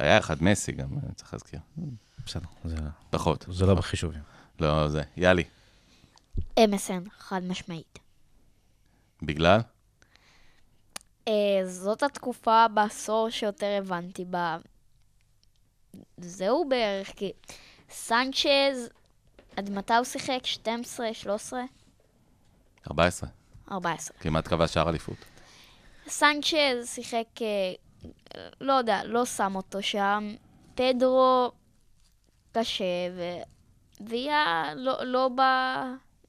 היה 0.00 0.18
אחד 0.18 0.42
מסי 0.42 0.72
גם, 0.72 0.88
אה, 0.94 1.12
צריך 1.14 1.32
להזכיר. 1.32 1.60
בסדר, 2.26 2.46
זה, 2.64 2.76
פחות. 3.10 3.44
זה 3.48 3.66
לא 3.66 3.74
בחישובים. 3.74 4.22
לא, 4.60 4.88
זה. 4.88 5.02
יאלי. 5.16 5.44
MSN, 6.60 7.10
חד 7.18 7.42
משמעית. 7.44 7.98
בגלל? 9.22 9.60
אה, 11.28 11.32
זאת 11.66 12.02
התקופה 12.02 12.66
בעשור 12.74 13.30
שיותר 13.30 13.78
הבנתי 13.78 14.24
בה. 14.24 14.58
זהו 16.18 16.68
בערך, 16.68 17.10
כי 17.16 17.32
סנצ'ז, 17.90 18.88
עד 19.56 19.70
מתי 19.70 19.94
הוא 19.94 20.04
שיחק? 20.04 20.40
12, 20.44 21.14
13? 21.14 21.60
14. 22.90 23.28
14. 23.72 24.16
כמעט 24.20 24.48
כבש 24.48 24.74
שער 24.74 24.88
אליפות. 24.88 25.16
סנצ'ז 26.08 26.86
שיחק, 26.86 27.42
אה, 27.42 27.74
לא 28.60 28.72
יודע, 28.72 29.04
לא 29.04 29.24
שם 29.24 29.52
אותו 29.56 29.82
שם. 29.82 30.34
פדרו 30.74 31.52
קשה, 32.52 32.84
ו... 33.16 33.22
ויה 34.08 34.64
לא, 34.76 35.04
לא 35.04 35.28
בא... 35.28 35.84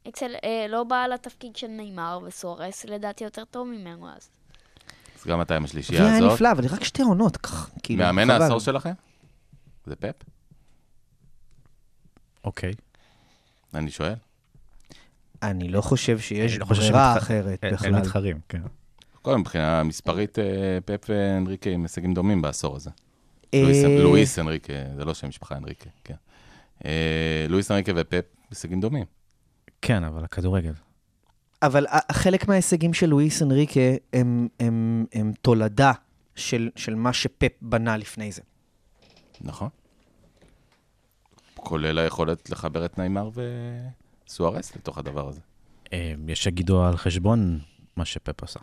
אצל, 0.10 0.36
אה, 0.44 0.66
לא 0.70 0.84
בא 0.84 1.06
לתפקיד 1.08 1.56
של 1.56 1.68
נאמר 1.68 2.20
וסורס, 2.24 2.86
לדעתי 2.86 3.24
יותר 3.24 3.46
טוב 3.46 3.68
ממנו 3.68 4.10
אז. 4.10 4.30
אז 5.16 5.24
גם 5.28 5.42
אתה 5.42 5.56
עם 5.56 5.64
השלישייה 5.64 6.18
הזאת. 6.18 6.32
נפלא, 6.34 6.52
אבל 6.52 6.66
רק 6.68 6.84
שתי 6.84 7.02
עונות, 7.02 7.38
כאילו, 7.84 8.04
מאמן. 8.04 8.30
העשור 8.30 8.60
שלכם? 8.60 8.94
זה 9.86 9.96
פפ? 9.96 10.16
אוקיי. 12.44 12.74
אני 13.74 13.92
שואל. 13.92 14.14
אני 15.44 15.70
לא 15.70 15.82
חושב 15.82 16.20
שיש 16.20 16.58
לא 16.58 16.66
חושב 16.66 16.82
ברירה 16.82 17.14
שמתח- 17.14 17.24
אחרת 17.24 17.64
אין- 17.64 17.70
אין 17.70 17.74
בכלל. 17.74 17.92
מתחרים, 18.00 18.40
כן. 18.50 18.62
קודם, 19.22 19.40
מבחינה 19.40 19.84
מספרית, 19.84 20.40
אה, 20.40 20.44
פפ 20.86 21.06
ואנריקה 21.10 21.70
עם 21.70 21.82
הישגים 21.84 22.14
דומים 22.14 22.42
בעשור 22.42 22.76
הזה. 22.76 22.90
אה, 23.54 23.64
לואיס- 24.04 24.40
אנריקה, 24.40 24.74
זה 24.98 25.06
לא 25.06 25.14
שם 25.14 25.28
משפחה 25.28 25.58
אנריקה, 25.58 25.90
כן. 26.04 26.14
אה, 26.86 27.46
לואיס 27.50 27.72
אנריקה 27.72 27.92
ופפ, 27.96 28.24
הישגים 28.50 28.82
דומים. 28.82 29.06
כן, 29.82 30.04
אבל 30.04 30.24
הכדורגל. 30.24 30.74
אבל 31.62 31.86
חלק 32.12 32.48
מההישגים 32.48 32.94
של 32.94 33.06
לואיס 33.10 33.42
אנריקה 33.42 33.80
הם, 34.14 34.48
הם, 34.60 35.06
הם 35.14 35.32
תולדה 35.42 35.92
של, 36.36 36.70
של 36.76 36.96
מה 36.96 37.14
שפפ 37.14 37.52
בנה 37.62 37.98
לפני 37.98 38.32
זה. 38.32 38.42
נכון. 39.42 39.70
כולל 41.56 42.00
היכולת 42.00 42.50
לחבר 42.50 42.86
את 42.86 42.98
נעימר 42.98 43.30
וסוארס 44.34 44.76
לתוך 44.76 44.98
הדבר 44.98 45.30
הזה. 45.30 45.40
אה, 45.94 46.14
יש 46.28 46.44
שיגידו 46.44 46.84
על 46.84 46.98
חשבון 46.98 47.60
מה 47.96 48.06
שפפ 48.06 48.44
עשה. 48.44 48.60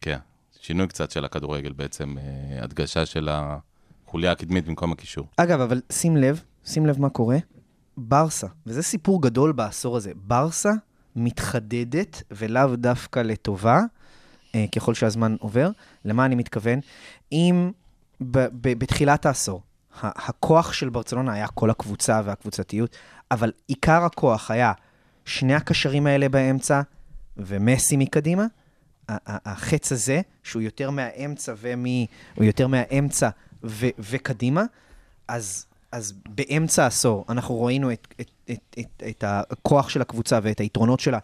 כן, 0.00 0.18
שינוי 0.60 0.86
קצת 0.88 1.10
של 1.10 1.24
הכדורגל 1.24 1.72
בעצם, 1.72 2.16
אה, 2.18 2.64
הדגשה 2.64 3.06
של 3.06 3.28
החוליה 3.32 4.32
הקדמית 4.32 4.66
במקום 4.66 4.92
הקישור. 4.92 5.26
אגב, 5.36 5.60
אבל 5.60 5.80
שים 5.92 6.16
לב, 6.16 6.42
שים 6.64 6.86
לב 6.86 7.00
מה 7.00 7.10
קורה. 7.10 7.36
ברסה, 7.96 8.46
וזה 8.66 8.82
סיפור 8.82 9.22
גדול 9.22 9.52
בעשור 9.52 9.96
הזה, 9.96 10.12
ברסה 10.14 10.70
מתחדדת, 11.16 12.22
ולאו 12.30 12.76
דווקא 12.76 13.20
לטובה, 13.20 13.78
אה, 14.54 14.64
ככל 14.74 14.94
שהזמן 14.94 15.36
עובר. 15.40 15.70
למה 16.04 16.26
אני 16.26 16.34
מתכוון? 16.34 16.80
אם 17.32 17.70
ב- 18.20 18.46
ב- 18.60 18.78
בתחילת 18.78 19.26
העשור, 19.26 19.62
ה- 20.02 20.28
הכוח 20.28 20.72
של 20.72 20.88
ברצלונה 20.88 21.32
היה 21.32 21.46
כל 21.48 21.70
הקבוצה 21.70 22.20
והקבוצתיות, 22.24 22.96
אבל 23.30 23.52
עיקר 23.66 24.04
הכוח 24.04 24.50
היה 24.50 24.72
שני 25.24 25.54
הקשרים 25.54 26.06
האלה 26.06 26.28
באמצע 26.28 26.80
ומסי 27.36 27.96
מקדימה. 27.96 28.46
החץ 29.26 29.92
הזה, 29.92 30.20
שהוא 30.42 30.62
יותר 30.62 30.90
מהאמצע 30.90 31.54
ומי... 31.60 32.06
הוא 32.34 32.44
יותר 32.44 32.66
מהאמצע 32.66 33.28
ו- 33.64 33.88
וקדימה, 33.98 34.64
אז, 35.28 35.66
אז 35.92 36.12
באמצע 36.28 36.84
העשור 36.84 37.24
אנחנו 37.28 37.62
ראינו 37.64 37.92
את, 37.92 38.14
את, 38.20 38.30
את, 38.50 38.78
את, 38.78 39.02
את 39.08 39.24
הכוח 39.26 39.88
של 39.88 40.00
הקבוצה 40.00 40.38
ואת 40.42 40.60
היתרונות 40.60 41.00
שלה 41.00 41.18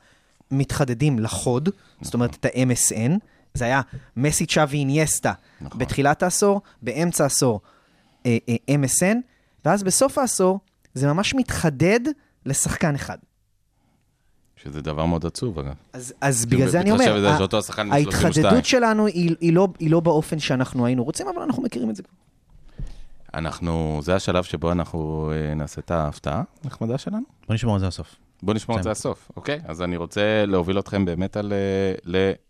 מתחדדים 0.51 1.19
לחוד, 1.19 1.69
זאת 2.01 2.15
אומרת 2.15 2.35
את 2.35 2.45
ה-MSN, 2.45 3.13
זה 3.55 3.65
היה 3.65 3.81
מסי 4.17 4.47
צ'אבי 4.47 4.79
אינייסטה 4.79 5.33
נכון. 5.61 5.79
בתחילת 5.79 6.23
העשור, 6.23 6.61
באמצע 6.83 7.25
העשור 7.25 7.61
אה, 8.27 8.39
אה, 8.49 8.77
MSN, 8.85 9.17
ואז 9.65 9.83
בסוף 9.83 10.19
העשור 10.19 10.61
זה 10.97 11.07
ממש 11.07 11.35
מתחדד 11.35 12.01
לשחקן 12.47 12.95
אחד. 12.95 13.19
שזה 14.57 14.83
דבר 14.83 15.07
מאוד 15.07 15.27
עצוב, 15.27 15.59
אגב. 15.59 15.75
אז, 15.93 16.15
אז 16.21 16.47
בגלל 16.47 16.69
זה 16.69 16.81
אני 16.81 16.91
אומר, 16.91 17.27
ה- 17.27 17.39
שאותו 17.39 17.59
השחקן 17.59 17.91
בן 17.91 18.03
32. 18.03 18.27
ההתחדדות 18.45 18.65
שלנו 18.65 19.07
היא, 19.07 19.37
היא, 19.41 19.53
לא, 19.53 19.69
היא 19.79 19.91
לא 19.91 20.01
באופן 20.01 20.39
שאנחנו 20.39 20.87
היינו 20.87 21.05
רוצים, 21.05 21.29
אבל 21.29 21.43
אנחנו 21.43 21.63
מכירים 21.63 21.91
את 21.91 21.97
זה 21.97 22.03
כבר. 22.03 22.15
אנחנו, 23.35 24.01
זה 24.03 24.15
השלב 24.15 24.45
שבו 24.45 24.73
אנחנו 24.73 25.33
אה, 25.35 25.55
נעשה 25.55 25.81
את 25.81 25.91
ההפתעה 25.91 26.43
הנחמדה 26.65 26.99
שלנו. 26.99 27.23
בוא 27.47 27.55
נשמור 27.55 27.75
על 27.75 27.81
זה 27.81 27.87
הסוף. 27.87 28.17
בוא 28.43 28.55
נשמור 28.55 28.79
את 28.79 28.83
זה. 28.83 28.91
לסוף, 28.91 29.31
אוקיי? 29.37 29.61
אז 29.65 29.83
אני 29.83 29.97
רוצה 29.97 30.45
להוביל 30.47 30.79
אתכם 30.79 31.05
באמת 31.05 31.37
על, 31.37 31.53
אה, 31.53 31.93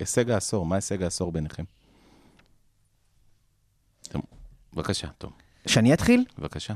להישג 0.01 0.31
העשור. 0.31 0.67
מה 0.67 0.75
הישג 0.75 1.03
העשור 1.03 1.33
ביניכם? 1.33 1.65
בבקשה, 4.75 5.09
תום, 5.19 5.31
שאני 5.67 5.95
אתחיל? 5.95 6.25
בבקשה. 6.39 6.75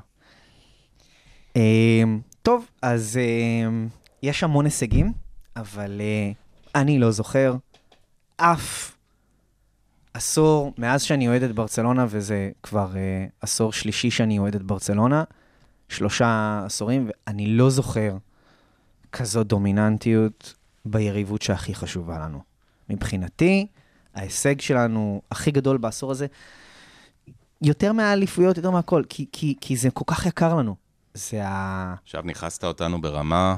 אמ, 1.56 2.20
טוב, 2.42 2.66
אז 2.82 3.18
אמ, 3.18 3.88
יש 4.22 4.42
המון 4.42 4.64
הישגים, 4.64 5.12
אבל 5.56 6.00
אה, 6.00 6.32
אני 6.74 6.98
לא 6.98 7.10
זוכר 7.10 7.56
אף 8.36 8.96
עשור 10.14 10.72
מאז 10.78 11.02
שאני 11.02 11.28
אוהד 11.28 11.42
את 11.42 11.52
ברצלונה, 11.54 12.06
וזה 12.08 12.50
כבר 12.62 12.96
אה, 12.96 13.26
עשור 13.40 13.72
שלישי 13.72 14.10
שאני 14.10 14.38
אוהד 14.38 14.54
את 14.54 14.62
ברצלונה, 14.62 15.24
שלושה 15.88 16.62
עשורים, 16.64 17.10
ואני 17.26 17.46
לא 17.46 17.70
זוכר 17.70 18.16
כזאת 19.12 19.46
דומיננטיות 19.46 20.54
ביריבות 20.84 21.42
שהכי 21.42 21.74
חשובה 21.74 22.18
לנו. 22.18 22.40
מבחינתי, 22.90 23.66
ההישג 24.14 24.60
שלנו 24.60 25.22
הכי 25.30 25.50
גדול 25.50 25.76
בעשור 25.76 26.10
הזה, 26.10 26.26
יותר 27.62 27.92
מהאליפויות, 27.92 28.56
יותר 28.56 28.70
מהכל, 28.70 29.02
כי, 29.08 29.26
כי, 29.32 29.54
כי 29.60 29.76
זה 29.76 29.90
כל 29.90 30.04
כך 30.06 30.26
יקר 30.26 30.54
לנו. 30.54 30.76
זה 31.14 31.46
ה... 31.46 31.94
עכשיו 32.02 32.22
נכנסת 32.24 32.64
אותנו 32.64 33.00
ברמה... 33.00 33.56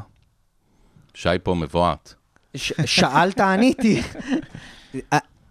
שי 1.15 1.29
פה 1.43 1.55
מבועת. 1.55 2.15
ש... 2.57 2.73
שאלת, 2.85 3.41
עניתי. 3.41 4.03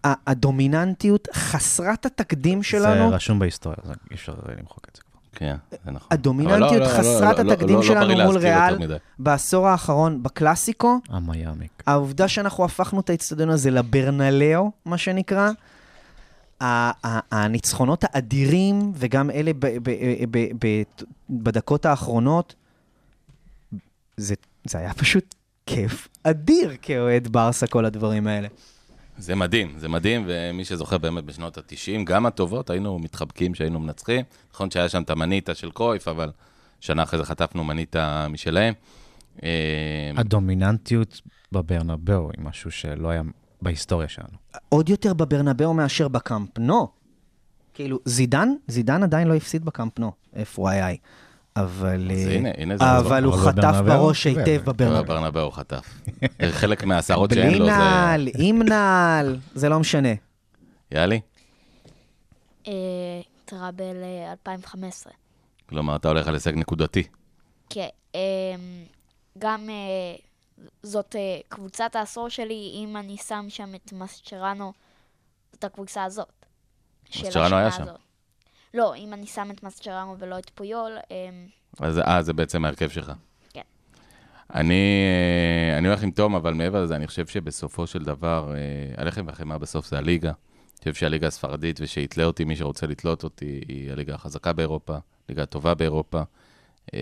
הדומיננטיות 0.04 1.28
חסרת 1.34 2.06
התקדים 2.06 2.64
שלנו, 2.64 3.10
זה 3.10 3.16
רשום 3.16 3.40
בהיסטוריה, 3.40 3.78
אז 3.84 3.90
אי 3.90 4.16
אפשר 4.16 4.34
למחוק 4.60 4.88
את 4.92 4.96
זה 4.96 5.02
כבר. 5.02 5.20
כן, 5.34 5.56
זה 5.86 5.92
נכון. 5.92 6.08
הדומיננטיות 6.12 6.72
לא, 6.72 6.78
לא, 6.80 6.86
חסרת 6.86 7.40
לא, 7.40 7.44
לא, 7.44 7.54
התקדים 7.54 7.84
שלנו 7.84 8.24
מול 8.24 8.38
ריאל. 8.38 8.78
בעשור 9.20 9.68
האחרון 9.68 10.24
בקלאסיקו, 10.24 11.00
המיאמיק. 11.10 11.84
העובדה 11.88 12.28
שאנחנו 12.28 12.66
הפכנו 12.66 13.00
את 13.00 13.10
האצטדיון 13.10 13.50
הזה 13.50 13.72
לברנלאו, 13.72 14.72
מה 14.86 14.98
שנקרא, 14.98 15.52
הניצחונות 17.32 18.04
האדירים, 18.04 18.92
וגם 18.96 19.30
אלה 19.32 19.52
ב- 19.60 19.78
בדקות 21.30 21.86
האחרונות, 21.86 22.56
זה 24.18 24.36
זה 24.66 24.78
היה 24.78 24.94
פשוט 24.94 25.36
כיף 25.66 26.08
אדיר 26.24 26.72
כאוהד 26.82 27.28
ברסה, 27.28 27.68
כל 27.68 27.86
הדברים 27.86 28.28
האלה. 28.28 28.48
זה 29.18 29.36
מדהים, 29.36 29.74
זה 29.78 29.90
מדהים, 29.90 30.24
ומי 30.28 30.66
שזוכר 30.66 30.98
באמת 30.98 31.24
בשנות 31.24 31.58
ה-90, 31.58 32.04
גם 32.04 32.26
הטובות, 32.26 32.70
היינו 32.70 33.00
מתחבקים 33.00 33.56
שהיינו 33.56 33.80
מנצחים. 33.80 34.26
נכון 34.54 34.72
שהיה 34.72 34.90
שם 34.90 35.02
את 35.02 35.10
המניטה 35.10 35.56
של 35.56 35.72
קרויף, 35.72 36.08
אבל 36.08 36.32
שנה 36.80 37.04
אחרי 37.04 37.20
זה 37.20 37.26
חטפנו 37.26 37.64
מניטה 37.64 38.28
משלהם. 38.30 38.74
אה, 39.44 40.12
הדומיננטיות 40.18 41.22
בברנבאו 41.52 42.30
היא 42.38 42.46
משהו 42.46 42.72
שלא 42.72 43.10
היה 43.10 43.22
בהיסטוריה 43.62 44.08
שלנו. 44.08 44.38
עוד 44.70 44.90
יותר 44.90 45.14
בברנבאו 45.14 45.74
מאשר 45.74 46.08
בקאמפ 46.08 46.60
נו. 46.60 46.88
כאילו, 47.74 48.00
זידן, 48.06 48.50
זידן 48.68 49.04
עדיין 49.04 49.28
לא 49.28 49.36
הפסיד 49.36 49.66
בקאמפ 49.66 50.00
נו, 50.00 50.12
FYI. 50.56 50.98
אבל, 51.56 52.12
אה, 52.12 52.36
הנה, 52.36 52.50
הנה 52.58 52.78
זה 52.78 52.98
אבל 52.98 53.24
הוא 53.24 53.34
חטף 53.34 53.58
בברנבאו, 53.58 53.98
בראש 53.98 54.26
יודע, 54.26 54.44
היטב 54.44 54.70
בברנבאו. 54.70 55.04
ברנבאו 55.04 55.52
חטף. 55.52 56.02
חלק 56.52 56.84
מהשערות 56.84 57.32
שאין 57.34 57.50
בלי 57.50 57.60
לו 57.60 57.66
זה... 57.66 57.72
נעל, 57.72 58.28
עם 58.38 58.62
נעל, 58.70 59.38
זה 59.56 59.70
לא 59.70 59.80
משנה. 59.80 60.10
יאלי? 60.92 61.22
אה, 62.68 62.74
טראבל 63.46 63.96
אה, 64.04 64.32
2015. 64.32 65.14
כלומר, 65.70 65.96
אתה 65.96 66.08
הולך 66.08 66.28
על 66.28 66.34
הישג 66.34 66.56
נקודתי. 66.56 67.04
כן, 67.70 67.88
אמ, 68.16 68.20
גם 69.38 69.70
אה, 69.70 70.16
זאת 70.84 71.16
אה, 71.16 71.40
קבוצת 71.48 71.96
העשור 71.96 72.30
שלי, 72.30 72.72
אם 72.74 72.98
אני 72.98 73.18
שם 73.18 73.46
שם 73.50 73.76
את 73.76 73.94
מסצ'רנו, 73.94 74.74
זאת 75.54 75.64
הקבוצה 75.64 76.04
הזאת. 76.04 76.46
מסצ'רנו 77.10 77.56
היה 77.56 77.72
שם. 77.72 77.84
הזאת. 77.84 78.00
לא, 78.74 78.96
אם 78.96 79.14
אני 79.14 79.28
שם 79.28 79.52
את 79.52 79.64
מסצ'רנו 79.64 80.16
ולא 80.20 80.40
את 80.40 80.50
פויול, 80.50 80.98
אמ, 81.12 81.48
אז 81.80 82.00
אה, 82.00 82.22
זה 82.22 82.34
בעצם 82.34 82.66
ההרכב 82.66 82.90
שלך. 82.90 83.12
כן. 83.54 83.62
אני, 84.54 85.04
אה, 85.72 85.78
אני 85.78 85.88
הולך 85.88 86.04
עם 86.04 86.12
תום, 86.12 86.36
אבל 86.36 86.54
מעבר 86.54 86.84
לזה, 86.84 86.96
אני 86.96 87.08
חושב 87.08 87.28
שבסופו 87.28 87.88
של 87.88 88.04
דבר, 88.04 88.54
אה, 88.56 89.04
הלחם 89.04 89.28
והחמאה 89.28 89.58
בסוף 89.58 89.88
זה 89.88 89.98
הליגה. 89.98 90.30
אני 90.30 90.78
חושב 90.80 90.94
שהליגה 90.94 91.28
הספרדית, 91.28 91.80
ושיתלה 91.82 92.24
אותי 92.24 92.44
מי 92.44 92.56
שרוצה 92.56 92.88
לתלות 92.88 93.24
אותי, 93.24 93.62
היא 93.68 93.92
הליגה 93.92 94.16
החזקה 94.16 94.54
באירופה, 94.54 94.98
ליגה 95.30 95.44
הטובה 95.44 95.74
באירופה. 95.74 96.22
אה, 96.94 97.00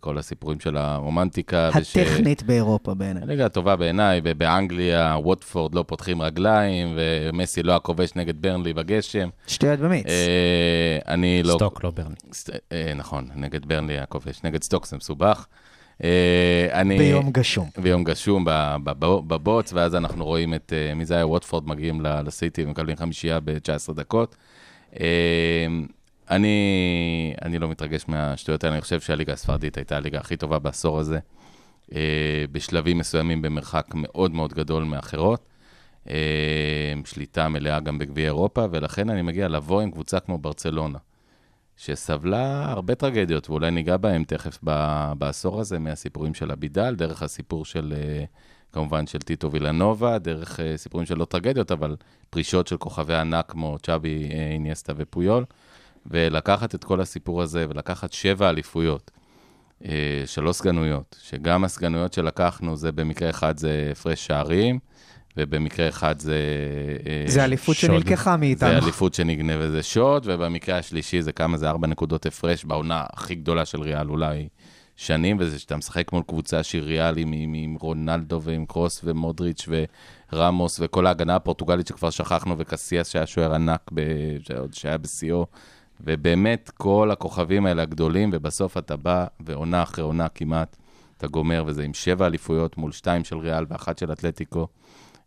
כל 0.00 0.18
הסיפורים 0.18 0.60
של 0.60 0.76
הרומנטיקה. 0.76 1.70
וש- 1.76 1.96
הטכנית 1.96 2.42
באירופה 2.42 2.94
בעיניי. 2.94 3.22
הליגה 3.22 3.46
הטובה 3.46 3.76
בעיניי, 3.76 4.20
ובאנגליה, 4.24 5.16
ווטפורד 5.22 5.74
לא 5.74 5.84
פותחים 5.86 6.22
רגליים, 6.22 6.96
ומסי 6.96 7.62
לא 7.62 7.76
הכובש 7.76 8.10
נגד 8.16 8.42
ברנלי 8.42 8.72
בגשם. 8.72 9.28
שטויות 9.46 9.80
במיץ. 9.80 10.06
אה, 10.06 10.98
אני 11.14 11.42
לא... 11.42 11.52
סטוק, 11.54 11.84
לא 11.84 11.90
ברני. 11.90 12.14
סט- 12.32 12.50
אה, 12.72 12.92
נכון, 12.96 13.28
נגד 13.34 13.66
ברנלי 13.66 13.98
הכובש, 13.98 14.40
נגד 14.44 14.62
סטוק 14.62 14.86
זה 14.86 14.96
מסובך. 14.96 15.46
אה, 16.04 16.08
אני... 16.72 16.98
ביום 16.98 17.30
גשום. 17.32 17.68
ביום 17.78 18.04
גשום 18.04 18.44
בב- 18.46 18.76
בב- 18.84 19.28
בבוץ, 19.28 19.72
ואז 19.72 19.94
אנחנו 19.94 20.24
רואים 20.24 20.54
את, 20.54 20.72
אה, 20.76 20.94
מי 20.94 21.04
זה 21.04 21.14
היה? 21.14 21.26
ווטפורד 21.26 21.68
מגיעים 21.68 22.00
לסיטי 22.24 22.64
ומקבלים 22.64 22.96
חמישייה 22.96 23.40
ב-19 23.40 23.92
דקות. 23.94 24.36
אה, 25.00 25.06
אני, 26.30 27.34
אני 27.44 27.58
לא 27.58 27.68
מתרגש 27.68 28.04
מהשטויות 28.08 28.64
האלה, 28.64 28.74
אני 28.74 28.82
חושב 28.82 29.00
שהליגה 29.00 29.32
הספרדית 29.32 29.76
הייתה 29.76 29.96
הליגה 29.96 30.18
הכי 30.18 30.36
טובה 30.36 30.58
בעשור 30.58 30.98
הזה, 30.98 31.18
אה, 31.94 32.44
בשלבים 32.52 32.98
מסוימים 32.98 33.42
במרחק 33.42 33.86
מאוד 33.94 34.30
מאוד 34.30 34.52
גדול 34.52 34.84
מאחרות. 34.84 35.46
אה, 36.10 36.94
שליטה 37.04 37.48
מלאה 37.48 37.80
גם 37.80 37.98
בגביע 37.98 38.24
אירופה, 38.24 38.66
ולכן 38.70 39.10
אני 39.10 39.22
מגיע 39.22 39.48
לבוא 39.48 39.80
עם 39.80 39.90
קבוצה 39.90 40.20
כמו 40.20 40.38
ברצלונה, 40.38 40.98
שסבלה 41.76 42.70
הרבה 42.70 42.94
טרגדיות, 42.94 43.50
ואולי 43.50 43.70
ניגע 43.70 43.96
בהם 43.96 44.24
תכף 44.24 44.58
ב- 44.64 45.12
בעשור 45.18 45.60
הזה, 45.60 45.78
מהסיפורים 45.78 46.34
של 46.34 46.52
אבידל, 46.52 46.94
דרך 46.94 47.22
הסיפור 47.22 47.64
של, 47.64 47.94
אה, 47.96 48.24
כמובן, 48.72 49.06
של 49.06 49.18
טיטו 49.18 49.52
וילנובה, 49.52 50.18
דרך 50.18 50.60
אה, 50.60 50.76
סיפורים 50.76 51.06
של 51.06 51.18
לא 51.18 51.24
טרגדיות, 51.24 51.72
אבל 51.72 51.96
פרישות 52.30 52.66
של 52.66 52.76
כוכבי 52.76 53.14
ענק 53.14 53.44
כמו 53.48 53.76
צ'אבי, 53.82 54.28
אה, 54.32 54.50
איניאסטה 54.52 54.92
ופויול, 54.96 55.44
ולקחת 56.06 56.74
את 56.74 56.84
כל 56.84 57.00
הסיפור 57.00 57.42
הזה 57.42 57.66
ולקחת 57.68 58.12
שבע 58.12 58.50
אליפויות. 58.50 59.10
אה, 59.84 60.22
שלוש 60.26 60.56
סגנויות, 60.56 61.16
שגם 61.22 61.64
הסגנויות 61.64 62.12
שלקחנו, 62.12 62.76
זה 62.76 62.92
במקרה 62.92 63.30
אחד 63.30 63.58
זה 63.58 63.88
הפרש 63.92 64.26
שערים, 64.26 64.78
ובמקרה 65.36 65.88
אחד 65.88 66.18
זה... 66.18 66.38
אה, 67.06 67.24
זה 67.26 67.44
אליפות 67.44 67.76
שוד. 67.76 67.90
שנלקחה 67.90 68.30
זה 68.30 68.36
מאיתנו. 68.36 68.70
אליפות 68.70 69.14
שנגנב 69.14 69.56
וזה 69.58 69.82
שוד, 69.82 70.26
ובמקרה 70.26 70.78
השלישי 70.78 71.22
זה 71.22 71.32
כמה 71.32 71.56
זה 71.56 71.68
ארבע 71.68 71.86
נקודות 71.86 72.26
הפרש 72.26 72.64
בעונה 72.64 73.04
הכי 73.12 73.34
גדולה 73.34 73.64
של 73.64 73.80
ריאל 73.80 74.10
אולי 74.10 74.48
שנים, 74.96 75.36
וזה 75.40 75.58
שאתה 75.58 75.76
משחק 75.76 76.12
מול 76.12 76.22
קבוצה 76.22 76.62
שהיא 76.62 76.82
ריאל 76.82 77.18
עם, 77.18 77.32
עם, 77.32 77.76
רונלדו 77.80 78.42
ועם 78.42 78.66
קרוס 78.66 79.00
ומודריץ' 79.04 79.68
ורמוס 80.32 80.80
וכל 80.82 81.06
ההגנה 81.06 81.36
הפורטוגלית 81.36 81.86
שכבר 81.86 82.10
שכחנו, 82.10 82.54
וקסיאס 82.58 83.08
שהיה 83.08 83.26
שוער 83.26 83.54
ענק 83.54 83.90
ב, 83.94 84.00
שהיה 84.72 84.98
בשיאו, 84.98 85.46
ובאמת 86.04 86.70
כל 86.74 87.10
הכוכבים 87.10 87.66
האלה 87.66 87.82
הגדולים, 87.82 88.30
ובסוף 88.32 88.78
אתה 88.78 88.96
בא 88.96 89.26
ועונה 89.40 89.82
אחרי 89.82 90.04
עונה 90.04 90.28
כמעט, 90.28 90.76
אתה 91.16 91.26
גומר, 91.26 91.64
וזה 91.66 91.82
עם 91.82 91.94
שבע 91.94 92.26
אליפויות 92.26 92.78
מול 92.78 92.92
שתיים 92.92 93.24
של 93.24 93.38
ריאל 93.38 93.66
ואחת 93.68 93.98
של 93.98 94.12
אתלטיקו. 94.12 94.68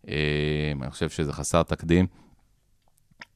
אה, 0.08 0.74
אני 0.82 0.92
חושב 0.92 1.10
שזה 1.10 1.34
חסר 1.34 1.64
תקדים. 1.64 2.08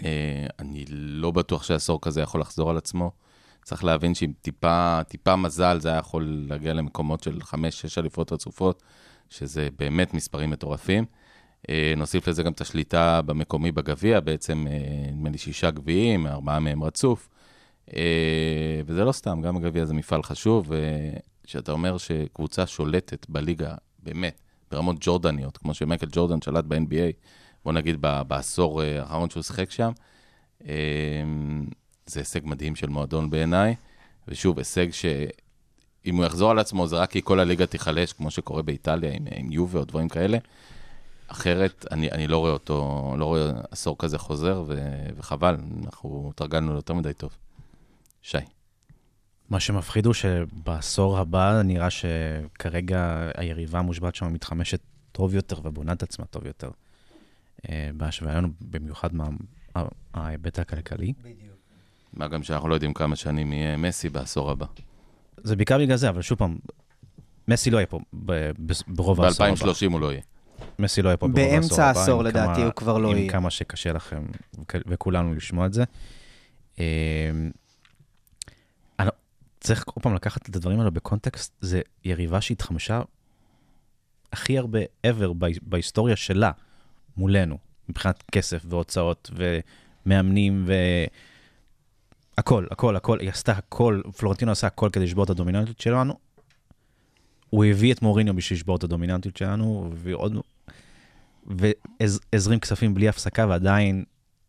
אה, 0.05 0.47
אני 0.59 0.85
לא 0.89 1.31
בטוח 1.31 1.63
שעשור 1.63 2.01
כזה 2.01 2.21
יכול 2.21 2.41
לחזור 2.41 2.69
על 2.69 2.77
עצמו. 2.77 3.11
צריך 3.63 3.83
להבין 3.83 4.15
שעם 4.15 4.33
טיפה, 4.41 4.99
טיפה 5.07 5.35
מזל 5.35 5.79
זה 5.79 5.89
היה 5.89 5.97
יכול 5.97 6.45
להגיע 6.47 6.73
למקומות 6.73 7.23
של 7.23 7.41
חמש, 7.41 7.81
שש 7.81 7.97
אליפות 7.97 8.31
רצופות, 8.31 8.83
שזה 9.29 9.69
באמת 9.79 10.13
מספרים 10.13 10.49
מטורפים. 10.49 11.05
אה, 11.69 11.93
נוסיף 11.97 12.27
לזה 12.27 12.43
גם 12.43 12.51
את 12.51 12.61
השליטה 12.61 13.21
במקומי 13.21 13.71
בגביע, 13.71 14.19
בעצם 14.19 14.67
אה, 14.67 15.11
נדמה 15.11 15.29
לי 15.29 15.37
שישה 15.37 15.71
גביעים, 15.71 16.27
ארבעה 16.27 16.59
מהם 16.59 16.83
רצוף. 16.83 17.29
אה, 17.95 18.81
וזה 18.85 19.05
לא 19.05 19.11
סתם, 19.11 19.41
גם 19.41 19.57
הגביע 19.57 19.85
זה 19.85 19.93
מפעל 19.93 20.23
חשוב, 20.23 20.71
וכשאתה 21.43 21.71
אומר 21.71 21.97
שקבוצה 21.97 22.67
שולטת 22.67 23.25
בליגה, 23.29 23.75
באמת, 24.03 24.41
ברמות 24.71 24.95
ג'ורדניות, 24.99 25.57
כמו 25.57 25.73
שמייקל 25.73 26.07
ג'ורדן 26.11 26.41
שלט 26.41 26.65
ב-NBA, 26.67 27.13
בוא 27.65 27.73
נגיד 27.73 28.01
בעשור 28.01 28.81
האחרון 28.81 29.29
שהוא 29.29 29.43
שיחק 29.43 29.71
שם, 29.71 29.91
זה 32.05 32.19
הישג 32.19 32.39
מדהים 32.43 32.75
של 32.75 32.89
מועדון 32.89 33.29
בעיניי, 33.29 33.75
ושוב, 34.27 34.57
הישג 34.57 34.87
שאם 34.91 36.15
הוא 36.15 36.25
יחזור 36.25 36.51
על 36.51 36.59
עצמו, 36.59 36.87
זה 36.87 36.95
רק 36.95 37.11
כי 37.11 37.21
כל 37.23 37.39
הליגה 37.39 37.65
תיחלש, 37.65 38.13
כמו 38.13 38.31
שקורה 38.31 38.61
באיטליה 38.61 39.11
עם, 39.11 39.27
עם 39.35 39.51
יובה 39.51 39.79
או 39.79 39.85
דברים 39.85 40.09
כאלה. 40.09 40.37
אחרת, 41.27 41.85
אני, 41.91 42.11
אני 42.11 42.27
לא 42.27 42.37
רואה 42.37 42.51
אותו, 42.51 43.15
לא 43.17 43.25
רואה 43.25 43.51
עשור 43.71 43.95
כזה 43.99 44.17
חוזר, 44.17 44.63
ו, 44.67 44.75
וחבל, 45.17 45.57
אנחנו 45.85 46.31
התרגלנו 46.33 46.73
ליותר 46.73 46.93
מדי 46.93 47.13
טוב. 47.13 47.37
שי. 48.21 48.37
מה 49.49 49.59
שמפחיד 49.59 50.05
הוא 50.05 50.13
שבעשור 50.13 51.17
הבא 51.17 51.61
נראה 51.61 51.89
שכרגע 51.89 53.29
היריבה 53.37 53.79
המושבעת 53.79 54.15
שם 54.15 54.33
מתחמשת 54.33 54.79
טוב 55.11 55.35
יותר 55.35 55.59
ובונה 55.63 55.93
את 55.93 56.03
עצמה 56.03 56.25
טוב 56.25 56.45
יותר. 56.45 56.69
אה, 57.69 57.89
בהשוואה 57.97 58.35
לנו, 58.35 58.47
במיוחד 58.61 59.09
מההיבט 60.13 60.59
הכלכלי. 60.59 61.13
מה 62.13 62.27
גם 62.27 62.43
שאנחנו 62.43 62.69
לא 62.69 62.73
יודעים 62.73 62.93
כמה 62.93 63.15
שנים 63.15 63.53
יהיה 63.53 63.77
מסי 63.77 64.09
בעשור 64.09 64.51
הבא. 64.51 64.65
זה 65.43 65.55
בעיקר 65.55 65.77
בגלל 65.77 65.97
זה, 65.97 66.09
אבל 66.09 66.21
שוב 66.21 66.37
פעם, 66.37 66.57
מסי 67.47 67.69
לא 67.69 67.77
יהיה 67.77 67.87
פה 67.87 67.99
ברוב 68.87 69.21
העשור 69.21 69.45
הבא. 69.45 69.55
ב-2030 69.55 69.91
הוא 69.91 70.01
לא 70.01 70.11
יהיה. 70.11 70.21
מסי 70.79 71.01
לא 71.01 71.09
יהיה 71.09 71.17
פה 71.17 71.27
ברוב 71.27 71.39
העשור 71.39 71.53
הבא. 71.55 71.61
באמצע 71.61 71.85
העשור, 71.99 72.19
עם 72.21 72.25
לדעתי, 72.25 72.55
כמה- 72.55 72.65
הוא 72.65 72.73
כבר 72.73 72.97
לא 72.97 73.11
עם 73.11 73.17
יהיה. 73.17 73.31
כמה 73.31 73.49
שקשה 73.49 73.93
לכם, 73.93 74.25
וכ- 74.61 74.81
וכולנו 74.87 75.33
לשמוע 75.35 75.65
את 75.65 75.73
זה. 75.73 75.83
אה, 76.79 76.85
אני- 78.99 79.09
צריך 79.59 79.83
כל 79.87 80.01
פעם 80.01 80.15
לקחת 80.15 80.49
את 80.49 80.55
הדברים 80.55 80.79
האלה 80.79 80.89
בקונטקסט, 80.89 81.53
זה 81.61 81.81
יריבה 82.05 82.41
שהתחמשה 82.41 83.01
הכי 84.33 84.57
הרבה 84.57 84.79
ever 85.07 85.33
בהי- 85.35 85.59
בהיסטוריה 85.61 86.15
שלה 86.15 86.51
מולנו, 87.17 87.57
מבחינת 87.89 88.23
כסף 88.31 88.61
והוצאות 88.65 89.31
ומאמנים 90.05 90.63
ו... 90.67 90.73
הכל, 92.37 92.65
הכל, 92.71 92.95
הכל, 92.95 93.19
היא 93.19 93.29
עשתה 93.29 93.51
הכל, 93.51 94.01
פלורנטינו 94.17 94.51
עשה 94.51 94.67
הכל 94.67 94.89
כדי 94.93 95.03
לשבור 95.03 95.23
את 95.23 95.29
הדומיננטיות 95.29 95.79
שלנו. 95.81 96.17
הוא 97.49 97.65
הביא 97.65 97.93
את 97.93 98.01
מוריניו 98.01 98.33
בשביל 98.35 98.57
לשבור 98.57 98.75
את 98.75 98.83
הדומיננטיות 98.83 99.37
שלנו, 99.37 99.63
הוא 99.63 99.85
הביא 99.91 100.15
עוד... 100.15 100.37
והזרים 101.47 102.59
כספים 102.59 102.93
בלי 102.93 103.09
הפסקה, 103.09 103.45
ועדיין 103.49 104.03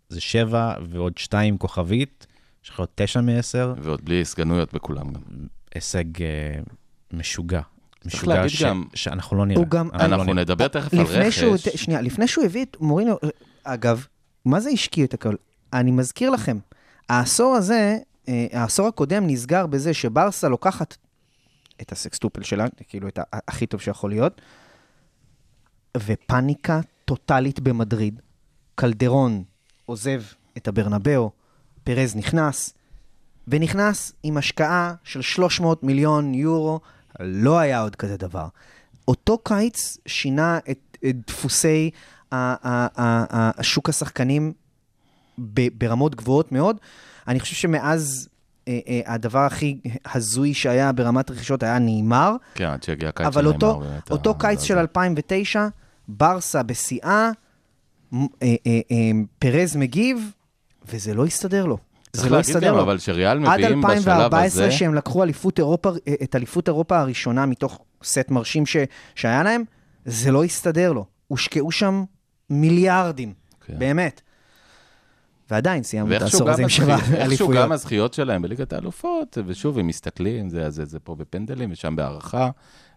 זה 0.09 0.21
שבע 0.21 0.75
ועוד 0.91 1.19
שתיים 1.19 1.59
כוכבית, 1.59 2.27
יש 2.65 2.71
לך 2.71 2.79
עוד 2.79 2.89
תשע 2.95 3.21
מעשר, 3.21 3.75
ועוד 3.83 4.05
בלי 4.05 4.25
סגנויות 4.25 4.75
בכולם 4.75 5.13
גם. 5.13 5.21
הישג 5.75 6.23
אה, 6.23 6.27
משוגע. 7.13 7.61
צריך 8.01 8.15
משוגע 8.15 8.35
להגיד 8.35 8.51
ש... 8.51 8.63
גם- 8.63 8.85
שאנחנו 8.95 9.37
לא 9.37 9.47
נראה. 9.47 9.65
גם- 9.69 9.89
אנחנו 9.95 10.35
לא. 10.35 10.41
נדבר 10.41 10.69
תכף 10.69 10.95
על 10.95 11.01
לפני 11.01 11.31
שהוא, 11.33 11.55
רכש. 11.55 11.69
שנייה, 11.69 12.01
לפני 12.01 12.29
שהוא 12.29 12.45
הביא 12.45 12.63
את 12.65 12.77
מוריניו, 12.81 13.17
אגב, 13.65 14.07
מה 14.45 14.61
זה 14.61 14.71
השקיע 14.71 15.05
את 15.05 15.15
הכל? 15.15 15.35
אני 15.73 15.91
מזכיר 15.91 16.31
לכם, 16.31 16.59
העשור 17.09 17.55
הזה, 17.57 17.99
אה, 18.29 18.47
העשור 18.53 18.87
הקודם 18.87 19.27
נסגר 19.27 19.67
בזה 19.67 19.95
שברסה 19.95 20.49
לוקחת 20.49 20.97
את 21.83 21.93
הסקסטופל 21.93 22.43
שלה, 22.43 22.67
כאילו 22.89 23.09
את 23.09 23.19
הכי 23.33 23.67
טוב 23.67 23.81
שיכול 23.81 24.11
להיות, 24.11 24.41
ופאניקה 25.97 26.81
טוטאלית 27.05 27.61
במדריד. 27.61 28.21
קלדרון 28.75 29.45
עוזב 29.87 30.23
את 30.57 30.69
הברנבאו, 30.69 31.31
פרז 31.85 32.17
נכנס, 32.17 32.75
ונכנס 33.49 34.13
עם 34.23 34.37
השקעה 34.37 34.95
של 35.05 35.23
300 35.23 35.83
מיליון 35.83 36.35
יורו, 36.35 36.81
לא 37.21 37.59
היה 37.59 37.81
עוד 37.81 37.97
כזה 37.97 38.17
דבר. 38.17 38.49
אותו 39.09 39.39
קיץ 39.39 39.99
שינה 40.07 40.59
את, 40.71 40.97
את 41.09 41.17
דפוסי 41.27 41.91
השוק 42.33 43.89
השחקנים 43.89 44.53
ברמות 45.79 46.15
גבוהות 46.15 46.53
מאוד. 46.53 46.77
אני 47.29 47.41
חושב 47.41 47.55
שמאז 47.55 48.29
הדבר 49.07 49.39
הכי 49.39 49.79
הזוי 50.15 50.55
שהיה 50.55 50.93
ברמת 50.93 51.31
רכישות 51.31 51.63
היה 51.63 51.79
נאמר, 51.79 52.33
כן, 52.55 52.65
עד 52.65 52.83
שהגיע 52.83 53.09
הקיץ 53.09 53.27
אבל 53.27 53.43
של 53.43 53.49
אותו, 53.49 53.73
נאמר, 53.73 53.89
באמת, 53.89 54.11
אותו 54.11 54.31
ה- 54.31 54.35
קיץ 54.39 54.63
של 54.63 54.79
2009, 54.79 55.67
ברסה 56.09 56.63
בשיאה, 56.63 57.31
מ- 58.13 58.17
אה, 58.23 58.27
אה, 58.43 58.55
אה, 58.91 59.11
פרז 59.39 59.77
מגיב, 59.77 60.31
וזה 60.89 61.15
לא 61.15 61.25
הסתדר 61.27 61.67
לו. 61.67 61.79
זה 62.13 62.31
לא 62.31 62.39
הסתדר 62.39 62.73
לו. 62.73 62.83
אבל 62.83 62.99
שריאל 62.99 63.47
עד 63.47 63.59
מביאים 63.61 63.81
בשלב 63.83 63.97
2014, 64.09 64.45
הזה, 64.65 64.71
שהם 64.73 64.95
לקחו 64.95 65.23
אליפות 65.23 65.59
אירופה, 65.59 65.91
אה, 66.09 66.15
את 66.23 66.37
אליפות 66.37 66.69
אירופה 66.69 66.99
הראשונה 66.99 67.47
מתוך 67.47 67.81
סט 68.05 68.31
מרשים 68.31 68.67
ש, 68.67 68.77
שהיה 69.15 69.43
להם, 69.43 69.63
זה 70.05 70.31
לא 70.33 70.45
הסתדר 70.45 70.93
לו. 70.93 71.05
הושקעו 71.29 71.73
שם 71.73 72.05
מיליארדים, 72.51 73.33
כן. 73.67 73.79
באמת. 73.79 74.21
ועדיין 75.51 75.83
סיימנו 75.83 76.17
את 76.17 76.21
ואיכשהו 76.21 76.39
העשור 76.39 76.51
הזה 76.51 76.63
עם 76.63 76.69
שבע 76.69 76.95
איכשהו 76.95 77.17
אליפויות. 77.17 77.63
גם 77.65 77.73
הזכיות 77.73 78.15
שלהם 78.15 78.43
בליגת 78.43 78.73
האלופות, 78.73 79.39
ושוב, 79.47 79.79
הם 79.79 79.87
מסתכלים, 79.87 80.49
זה, 80.51 80.71
זה, 80.71 80.85
זה 80.85 80.99
פה 80.99 81.15
בפנדלים 81.15 81.73
ושם 81.73 81.97
בהערכה, 81.97 82.51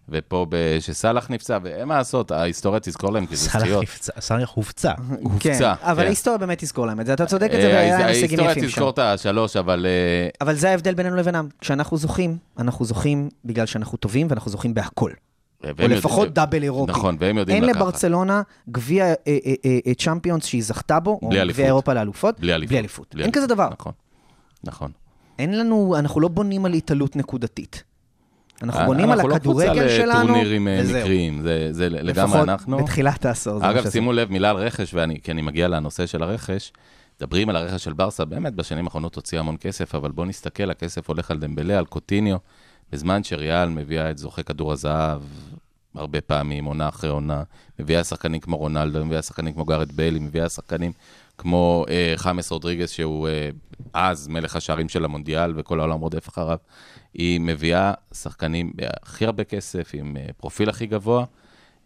ופה 0.10 0.46
שסאלח 0.80 1.30
נפצע, 1.30 1.58
ואין 1.64 1.88
מה 1.88 1.98
לעשות, 1.98 2.32
ההיסטוריה 2.32 2.80
תזכור 2.80 3.14
להם 3.14 3.26
כי 3.26 3.36
זה 3.36 3.46
זכיות. 3.46 3.86
סאלח 4.20 4.50
הופצע. 4.50 4.92
הופצע, 5.22 5.50
כן, 5.50 5.90
אבל 5.90 6.02
כן. 6.02 6.06
ההיסטוריה 6.08 6.38
באמת 6.38 6.58
תזכור 6.58 6.88
להם 6.88 7.02
את 7.02 7.06
זה, 7.06 7.14
אתה 7.14 7.26
צודק 7.26 7.50
את 7.54 7.62
זה, 7.62 7.68
אה, 7.68 7.74
והיה 7.74 8.08
הישגים 8.08 8.40
ההיסטוריה 8.40 8.52
יפים 8.52 8.64
שם. 8.64 8.70
תזכור 8.70 8.90
את 8.90 9.00
השלוש, 9.00 9.56
אבל 9.56 9.86
אה, 9.86 10.30
אבל 10.42 10.56
זה 10.56 10.70
ההבדל 10.70 10.94
בינינו 10.94 11.16
לבינם. 11.16 11.48
כשאנחנו 11.60 11.98
זוכים, 11.98 12.38
אנחנו 12.60 12.86
זוכים 12.86 13.30
בגלל 13.46 13.66
שאנחנו 13.66 13.98
טובים, 13.98 14.28
ואנחנו 14.30 14.52
זוכים 14.52 14.74
בהכל. 14.74 15.12
או 15.64 15.88
לפחות 15.88 16.34
דאבל 16.34 16.64
אירופי. 16.64 16.92
נכון, 16.92 17.18
והם 17.20 17.38
יודעים 17.38 17.64
אין 17.64 17.70
לקחת. 17.70 17.82
לברצלונה 17.82 18.42
גביע 18.70 19.06
אה, 19.06 19.14
אה, 19.28 19.80
אה, 19.88 19.94
צ'מפיונס 19.94 20.46
שהיא 20.46 20.64
זכתה 20.64 21.00
בו, 21.00 21.20
או 21.22 21.30
בלי 21.30 21.42
אליפות. 21.42 21.56
גביע 21.56 21.66
אירופה 21.66 21.94
לאלופות, 21.94 22.40
בלי 22.40 22.54
אליפות. 22.54 22.70
בלי 22.70 22.80
אליפות. 22.80 23.16
בלי 23.16 23.24
אין 23.24 23.32
כזה 23.32 23.48
דבר. 23.48 23.70
נכון, 23.72 23.92
נכון. 24.64 24.92
אין 25.40 25.58
לנו, 25.58 25.96
אנחנו 26.00 26.22
לא 26.22 26.28
בונים 26.28 26.66
על 26.66 26.74
התעלות 26.74 27.16
נקודתית. 27.16 27.84
אנחנו 28.64 28.86
בונים 28.86 29.06
על 29.06 29.12
אנחנו 29.12 29.30
לא 29.30 29.36
הכדורגל 29.36 29.70
קבוצה 29.70 29.90
שלנו, 29.90 30.24
לטורנירים 30.24 30.68
אה, 30.68 30.80
וזהו. 30.82 31.00
מקריים, 31.00 31.42
זה, 31.42 31.68
זה 31.72 31.90
לגמרי 31.90 32.12
לפחות 32.12 32.50
אנחנו. 32.50 32.78
בתחילת 32.78 33.26
העשור. 33.26 33.70
אגב. 33.70 33.90
שימו 33.90 34.14
לב, 34.14 34.32
מילה 34.32 34.50
על 34.50 34.56
רכש, 34.56 34.94
ואני, 34.94 35.22
כי 35.22 35.32
אני 35.32 35.42
מגיע 35.42 35.68
לנושא 35.68 36.06
של 36.06 36.24
הרכש. 36.24 36.74
מדברים 37.22 37.50
על 37.50 37.56
הרכש 37.56 37.84
של 37.84 37.94
ברסה, 37.94 38.26
באמת 38.26 38.54
בשנים 38.54 38.86
האחרונות 38.86 39.16
הוציא 39.16 39.40
המון 39.40 39.56
כסף, 39.60 39.96
אבל 39.96 40.12
בואו 40.12 40.28
נסתכל, 40.28 40.72
הכסף 40.72 41.10
הולך 41.10 41.32
על 41.32 41.40
דמבלה, 41.40 41.78
על 41.78 41.86
קוטיניו, 41.86 42.38
בזמן 42.92 43.24
שריאל 43.24 43.70
מביאה 43.70 44.12
את 44.12 44.18
זוכה 44.18 44.44
כדור 44.44 44.72
הזהב 44.72 45.22
הרבה 45.96 46.22
פעמים, 46.22 46.66
עונה 46.66 46.90
אחרי 46.90 47.10
עונה, 47.10 47.44
מביאה 47.80 48.04
שחקנים 48.04 48.40
כמו 48.40 48.58
רונלדו, 48.58 49.06
מביאה 49.06 49.22
שחקנים 49.22 49.54
כמו 49.54 49.66
גארת' 49.66 49.92
בייל, 49.92 50.20
מביאה 50.20 50.50
שחקנים 50.50 50.92
כמו 51.38 51.86
אה, 51.90 52.14
חמאס 52.16 52.52
רודריגס, 52.52 52.92
שהוא 52.92 53.28
אה, 53.28 53.50
אז 53.94 54.28
מלך 54.28 54.56
השערים 54.56 54.90
של 54.90 55.06
המונדיאל, 55.06 55.54
וכל 55.56 55.80
העולם 55.80 56.00
רודף 56.00 56.30
אחריו. 56.30 56.58
היא 57.14 57.40
מביאה 57.40 57.94
שחקנים 58.14 58.74
הכי 59.04 59.26
הרבה 59.26 59.44
כסף, 59.44 59.92
עם 59.94 60.18
אה, 60.18 60.26
פרופיל 60.38 60.70
הכי 60.70 60.86
גבוה. 60.86 61.26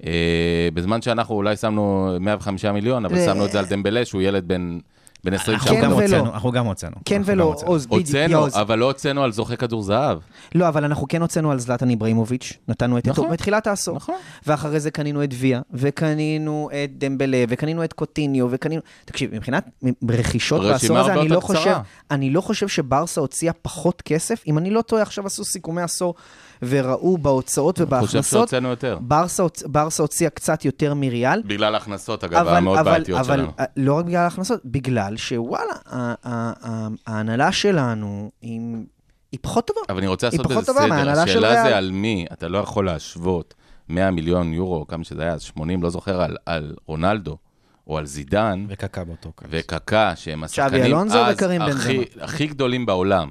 אה, 0.04 0.70
בזמן 0.74 1.02
שאנחנו 1.02 1.36
אולי 1.36 1.56
שמנו 1.56 2.18
105 2.20 2.66
מיליון, 2.66 3.06
אבל 3.06 3.18
אה, 3.18 3.26
שמנו 3.26 3.46
את 3.46 3.52
זה 3.52 3.60
על 3.60 3.66
דמבלה, 3.66 4.06
שהוא 4.06 4.22
ילד 4.22 4.48
בן, 4.48 4.80
בן 5.26 5.34
20 5.34 5.58
אנחנו 5.58 5.76
כן 5.76 5.82
גם 5.82 5.92
ולא. 5.92 6.02
הוצאנו, 6.02 6.34
אנחנו 6.34 6.52
גם 6.52 6.66
הוצאנו. 6.66 6.96
כן 7.06 7.22
ולא. 7.26 7.56
עוז, 7.66 7.86
בדיוק, 7.86 8.08
הוצאנו. 8.08 8.48
אבל 8.62 8.80
לא 8.80 8.86
הוצאנו 8.86 9.24
על 9.24 9.32
זוכה 9.32 9.56
כדור 9.56 9.82
זהב. 9.82 10.18
לא, 10.56 10.68
אבל 10.68 10.84
אנחנו 10.84 11.08
כן 11.08 11.22
הוצאנו 11.22 11.52
על 11.52 11.60
זלטן 11.60 11.90
איבראימוביץ', 11.90 12.54
נתנו 12.68 12.98
את 12.98 13.08
נכון. 13.08 13.26
אתו 13.26 13.34
בתחילת 13.34 13.68
העשור. 13.68 13.96
נכון. 13.96 14.16
ואחרי 14.48 14.80
זה 14.80 14.92
קנינו 14.92 15.24
את 15.24 15.30
ויה, 15.34 15.62
וקנינו 15.74 16.70
את 16.84 16.98
דמבלה, 16.98 17.44
וקנינו 17.50 17.84
את 17.84 17.94
קוטיניו, 17.94 18.48
וקנינו... 18.50 18.82
תקשיב, 19.06 19.36
מבחינת 19.36 19.70
רכישות 20.10 20.62
בעשור 20.62 20.98
הזה, 20.98 21.14
אני 21.14 21.30
לא 21.30 21.40
חושב. 21.40 21.76
אני 22.12 22.30
לא 22.30 22.42
חושב 22.42 22.68
שברסה 22.68 23.22
הוציאה 23.22 23.54
פחות 23.54 24.02
כסף. 24.02 24.44
אם 24.48 24.58
אני 24.58 24.70
לא 24.70 24.82
טועה, 24.82 25.02
עכשיו 25.02 25.26
עשו 25.26 25.44
סיכומי 25.44 25.82
עשור, 25.82 26.16
וראו 26.70 27.18
בהוצאות 27.18 27.82
אני 27.82 27.86
חושב 27.86 27.98
ובהכנסות, 27.98 28.50
שהוצאנו 28.50 28.70
יותר. 28.70 28.98
ברסה, 29.02 29.44
ברסה 29.66 30.04
הוציאה 30.04 30.30
קצת 30.30 30.66
יותר 30.66 30.94
מריאל. 30.94 31.42
בגלל 31.46 31.74
ההכנסות, 31.74 32.24
אגב, 32.24 32.48
המאוד 32.48 32.80
בעייתיות 32.80 33.20
אבל, 33.20 33.38
שלנו. 33.38 33.52
אה, 33.60 33.66
לא 33.78 33.94
רק 33.94 34.06
בגלל 34.06 34.22
ההכנסות, 34.24 34.62
בגלל 34.66 35.18
שוואלה, 35.18 35.74
ההנהלה 37.08 37.52
שלנו 37.52 38.32
היא, 38.42 38.62
היא 39.32 39.40
פחות 39.42 39.68
טובה. 39.68 39.82
אבל 39.90 39.98
אני 39.98 40.08
רוצה 40.08 40.28
לעשות 40.28 40.52
איזה 40.52 40.62
סדר. 40.64 41.22
השאלה 41.22 41.50
ריאל. 41.50 41.64
זה 41.64 41.78
על 41.78 41.92
מי, 41.92 42.26
אתה 42.34 42.48
לא 42.48 42.58
יכול 42.58 42.86
להשוות 42.86 43.54
100 43.90 44.12
מיליון 44.12 44.54
יורו, 44.54 44.88
כמה 44.88 45.04
שזה 45.04 45.22
היה, 45.24 45.34
אז 45.34 45.42
80, 45.42 45.84
לא 45.84 45.90
זוכר, 45.90 46.22
על, 46.22 46.38
על 46.46 46.76
רונלדו, 46.86 47.38
או 47.88 47.98
על 47.98 48.06
זידן, 48.06 48.66
וקקה 48.70 49.04
באותו 49.04 49.32
קיץ. 49.36 49.48
וקקה, 49.52 50.14
שהם 50.16 50.44
השחקנים 50.44 50.96
אז 51.62 51.76
הכי. 51.76 52.04
הכי 52.22 52.48
גדולים 52.48 52.86
בעולם. 52.86 53.30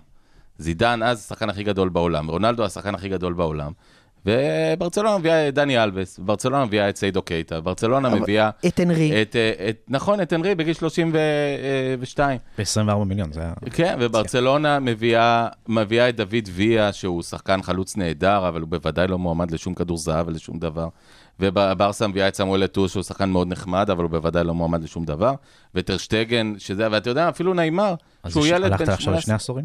זידן 0.59 1.03
אז 1.03 1.19
השחקן 1.25 1.51
הכי 1.51 1.63
גדול 1.63 1.89
בעולם, 1.89 2.31
רונלדו 2.31 2.65
השחקן 2.65 2.95
הכי 2.95 3.09
גדול 3.09 3.33
בעולם. 3.33 3.73
וברצלונה 4.27 5.19
מביאה 5.19 5.49
את 5.49 5.55
דני 5.55 5.83
אלבס, 5.83 6.19
ברצלונה 6.19 6.65
מביאה 6.65 6.89
את 6.89 6.97
סיידו 6.97 7.23
קייטה, 7.23 7.61
ברצלונה 7.61 8.09
מביאה 8.09 8.51
את 8.67 8.81
אנרי. 8.81 9.23
את, 9.23 9.37
אה, 9.37 9.69
את, 9.69 9.77
נכון, 9.89 10.21
את 10.21 10.33
אנרי 10.33 10.55
בגיל 10.55 10.75
32. 10.75 12.39
ב-24 12.59 13.05
מיליון, 13.05 13.33
זה 13.33 13.41
היה... 13.41 13.53
כן, 13.71 13.97
וברצלונה 14.01 14.79
מביאה, 14.79 15.49
מביאה 15.69 16.09
את 16.09 16.17
דוד 16.17 16.49
ויה, 16.53 16.93
שהוא 16.93 17.23
שחקן 17.23 17.63
חלוץ 17.63 17.97
נהדר, 17.97 18.49
אבל 18.49 18.61
הוא 18.61 18.69
בוודאי 18.69 19.09
לא 19.09 19.19
מועמד 19.19 19.51
לשום 19.51 19.75
כדור 19.75 19.97
זהב 19.97 20.29
ולשום 20.29 20.59
דבר. 20.59 20.89
וברסה 21.41 22.07
מביאה 22.07 22.29
את 22.29 22.35
סמואל 22.35 22.65
אטו, 22.65 22.89
שהוא 22.89 23.03
שחקן 23.03 23.29
מאוד 23.31 23.49
נחמד, 23.49 23.91
אבל 23.91 24.03
הוא 24.03 24.11
בוודאי 24.11 24.45
לא 24.45 24.55
מועמד 24.55 24.83
לשום 24.83 25.05
דבר. 25.05 25.35
וטרשטגן, 25.75 26.53
שזה, 26.59 26.89
ואתה 26.91 27.11
יודע, 27.11 27.29
אפילו 27.29 27.55
נעימר, 27.55 27.95
אז 28.23 28.33
שהוא 28.33 28.47
ילד 28.47 28.65
הלכת 28.65 28.85
בן 28.87 28.93
עכשיו 28.93 29.01
18. 29.01 29.19
לשני 29.19 29.35
עשורים? 29.35 29.65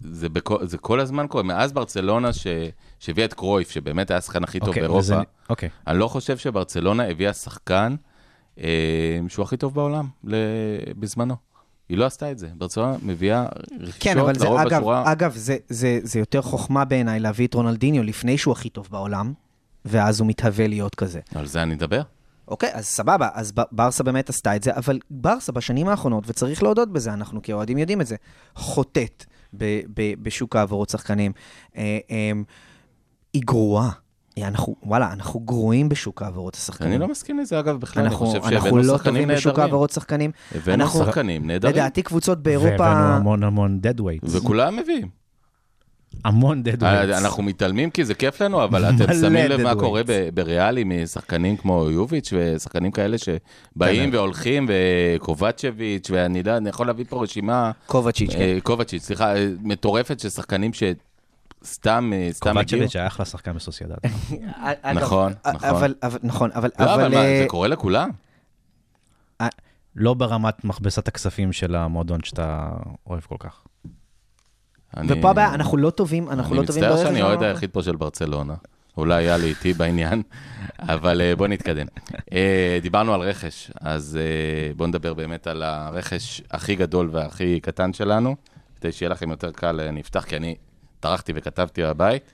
זה, 0.00 0.28
בכל, 0.28 0.66
זה 0.66 0.78
כל 0.78 1.00
הזמן 1.00 1.26
קורה. 1.26 1.42
מאז 1.42 1.72
ברצלונה, 1.72 2.32
ש, 2.32 2.46
שהביאה 2.98 3.26
את 3.26 3.34
קרויף, 3.34 3.70
שבאמת 3.70 4.10
היה 4.10 4.18
השחקן 4.18 4.44
הכי 4.44 4.58
טוב 4.60 4.68
אוקיי, 4.68 4.80
באירופה, 4.82 4.98
וזה- 5.00 5.14
אוקיי. 5.50 5.68
אני 5.86 5.98
לא 5.98 6.08
חושב 6.08 6.38
שברצלונה 6.38 7.08
הביאה 7.08 7.32
שחקן 7.32 7.94
אה, 8.60 8.66
שהוא 9.28 9.42
הכי 9.42 9.56
טוב 9.56 9.74
בעולם 9.74 10.08
ל... 10.24 10.34
בזמנו. 10.98 11.36
היא 11.88 11.98
לא 11.98 12.04
עשתה 12.04 12.30
את 12.30 12.38
זה. 12.38 12.48
ברצלונה 12.54 12.96
מביאה 13.02 13.46
רכישות 13.80 14.02
כן, 14.02 14.18
אבל 14.18 14.38
זה, 14.38 14.44
לרוב 14.44 14.58
אגב, 14.58 14.78
בשורה... 14.78 15.12
אגב 15.12 15.32
זה, 15.36 15.56
זה, 15.68 15.98
זה 16.02 16.18
יותר 16.18 16.42
חוכמה 16.42 16.84
בעיניי 16.84 17.20
להביא 17.20 17.46
את 17.46 17.54
רונלדיניו 17.54 18.02
לפני 18.02 18.38
שהוא 18.38 18.52
הכי 18.52 18.68
טוב 18.68 18.88
בעולם, 18.90 19.32
ואז 19.84 20.20
הוא 20.20 20.28
מתהווה 20.28 20.66
להיות 20.66 20.94
כזה. 20.94 21.20
על 21.34 21.46
זה 21.46 21.62
אני 21.62 21.74
אדבר. 21.74 22.02
אוקיי, 22.48 22.70
אז 22.72 22.84
סבבה, 22.86 23.28
אז 23.34 23.52
ברסה 23.72 24.04
באמת 24.04 24.28
עשתה 24.28 24.56
את 24.56 24.62
זה, 24.62 24.76
אבל 24.76 24.98
ברסה 25.10 25.52
בשנים 25.52 25.88
האחרונות, 25.88 26.24
וצריך 26.26 26.62
להודות 26.62 26.92
בזה, 26.92 27.12
אנחנו 27.12 27.42
כאוהדים 27.42 27.78
יודעים 27.78 28.00
את 28.00 28.06
זה, 28.06 28.16
חוטאת 28.54 29.24
ב- 29.58 29.80
ב- 29.94 30.22
בשוק 30.22 30.56
העברות 30.56 30.88
שחקנים. 30.88 31.32
אה, 31.76 31.98
אה, 32.10 32.30
היא 33.34 33.42
גרועה. 33.44 33.90
אנחנו, 34.42 34.76
וואלה, 34.82 35.12
אנחנו 35.12 35.40
גרועים 35.40 35.88
בשוק 35.88 36.22
העברות 36.22 36.54
השחקנים. 36.54 36.90
אני 36.92 36.98
לא 37.00 37.08
מסכים 37.08 37.38
לזה, 37.38 37.58
אגב, 37.60 37.80
בכלל. 37.80 38.02
אני 38.02 38.12
אנחנו, 38.12 38.26
חושב 38.26 38.38
אנחנו 38.38 38.50
שהבאנו 38.58 38.76
לא 38.76 38.96
שחקנים 38.98 39.22
טובים 39.22 39.36
בשוק 39.36 39.46
נהדרים. 39.50 39.64
העברות 39.64 39.90
שחקנים. 39.90 40.30
הבאנו 40.54 40.84
אנחנו- 40.84 41.04
שחקנים 41.04 41.46
נהדרים. 41.46 41.74
לדעתי 41.74 42.02
קבוצות 42.02 42.42
באירופה... 42.42 42.68
והבאנו 42.70 43.14
המון 43.16 43.42
המון 43.42 43.80
dead 43.82 44.00
weights. 44.00 44.28
וכולם 44.36 44.76
מביאים. 44.76 45.08
המון 46.24 46.62
dead 46.64 46.80
weights. 46.80 46.84
אה, 46.84 47.18
אנחנו 47.18 47.42
מתעלמים 47.42 47.90
כי 47.90 48.04
זה 48.04 48.14
כיף 48.14 48.42
לנו, 48.42 48.64
אבל 48.64 48.84
אתם 48.84 49.14
שמים 49.14 49.50
לב 49.50 49.60
מה 49.60 49.74
קורה 49.74 50.02
בריאלי 50.34 50.84
משחקנים 50.84 51.56
כמו 51.56 51.90
יוביץ' 51.90 52.32
ושחקנים 52.36 52.90
כאלה 52.90 53.16
שבאים 53.18 54.10
כן. 54.10 54.16
והולכים, 54.16 54.68
וקובצ'ביץ', 54.68 56.10
ואני 56.10 56.38
יודע, 56.38 56.56
אני 56.56 56.68
יכול 56.68 56.86
להביא 56.86 57.04
פה 57.08 57.22
רשימה, 57.22 57.70
קובצ'יץ', 57.86 58.32
כן. 58.32 58.40
אה, 58.40 58.58
קובצ'יץ', 58.62 59.02
סליחה, 59.02 59.36
אה, 59.36 59.48
מטורפת 59.62 60.20
של 60.20 60.28
שחקנים 60.28 60.70
שסתם 60.72 62.12
אה, 62.14 62.28
סתם 62.32 62.58
הגיעו. 62.58 62.80
קובצ'ביץ' 62.80 62.96
היה 62.96 63.06
אחלה 63.06 63.24
שחקן 63.24 63.52
בסוסיידד. 63.52 63.96
נכון, 64.94 65.32
נכון. 65.46 65.68
אבל, 65.68 65.94
נכון, 66.22 66.50
אבל... 66.54 66.70
לא, 66.78 66.94
אבל 66.94 67.08
מה, 67.08 67.22
זה 67.22 67.44
קורה 67.48 67.68
לכולם. 67.68 68.10
לא 69.96 70.14
ברמת 70.14 70.64
מכבסת 70.64 71.08
הכספים 71.08 71.52
של 71.52 71.74
המועדון 71.74 72.22
שאתה 72.22 72.68
אוהב 73.06 73.20
כל 73.20 73.36
כך. 73.38 73.62
אני- 74.96 75.08
ופה 75.12 75.30
הבעיה, 75.30 75.54
אנחנו 75.54 75.76
לא 75.76 75.90
טובים, 75.90 76.30
אנחנו 76.30 76.54
לא 76.54 76.66
טובים 76.66 76.84
אני 76.84 76.92
מצטער 76.92 77.06
שאני. 77.08 77.20
האוהד 77.22 77.42
היחיד 77.42 77.70
פה 77.70 77.82
של 77.82 77.96
ברצלונה. 77.96 78.54
אולי 78.96 79.14
היה 79.14 79.36
לי 79.36 79.46
איתי 79.46 79.72
בעניין, 79.72 80.22
אבל 80.78 81.20
אה, 81.20 81.36
בוא 81.36 81.46
נתקדם. 81.46 81.86
אה, 82.32 82.78
דיברנו 82.82 83.14
על 83.14 83.20
רכש, 83.20 83.70
אז 83.80 84.18
אה, 84.20 84.74
בואו 84.74 84.88
נדבר 84.88 85.14
באמת 85.14 85.46
על 85.46 85.62
הרכש 85.62 86.42
הכי 86.50 86.74
גדול 86.74 87.08
והכי 87.12 87.60
קטן 87.60 87.92
שלנו, 87.92 88.36
כדי 88.80 88.92
שיהיה 88.92 89.10
לכם 89.10 89.30
יותר 89.30 89.50
קל, 89.52 89.80
אפתח, 90.00 90.24
כי 90.24 90.36
אני 90.36 90.54
טרחתי 91.00 91.32
וכתבתי 91.36 91.82
בבית. 91.82 92.32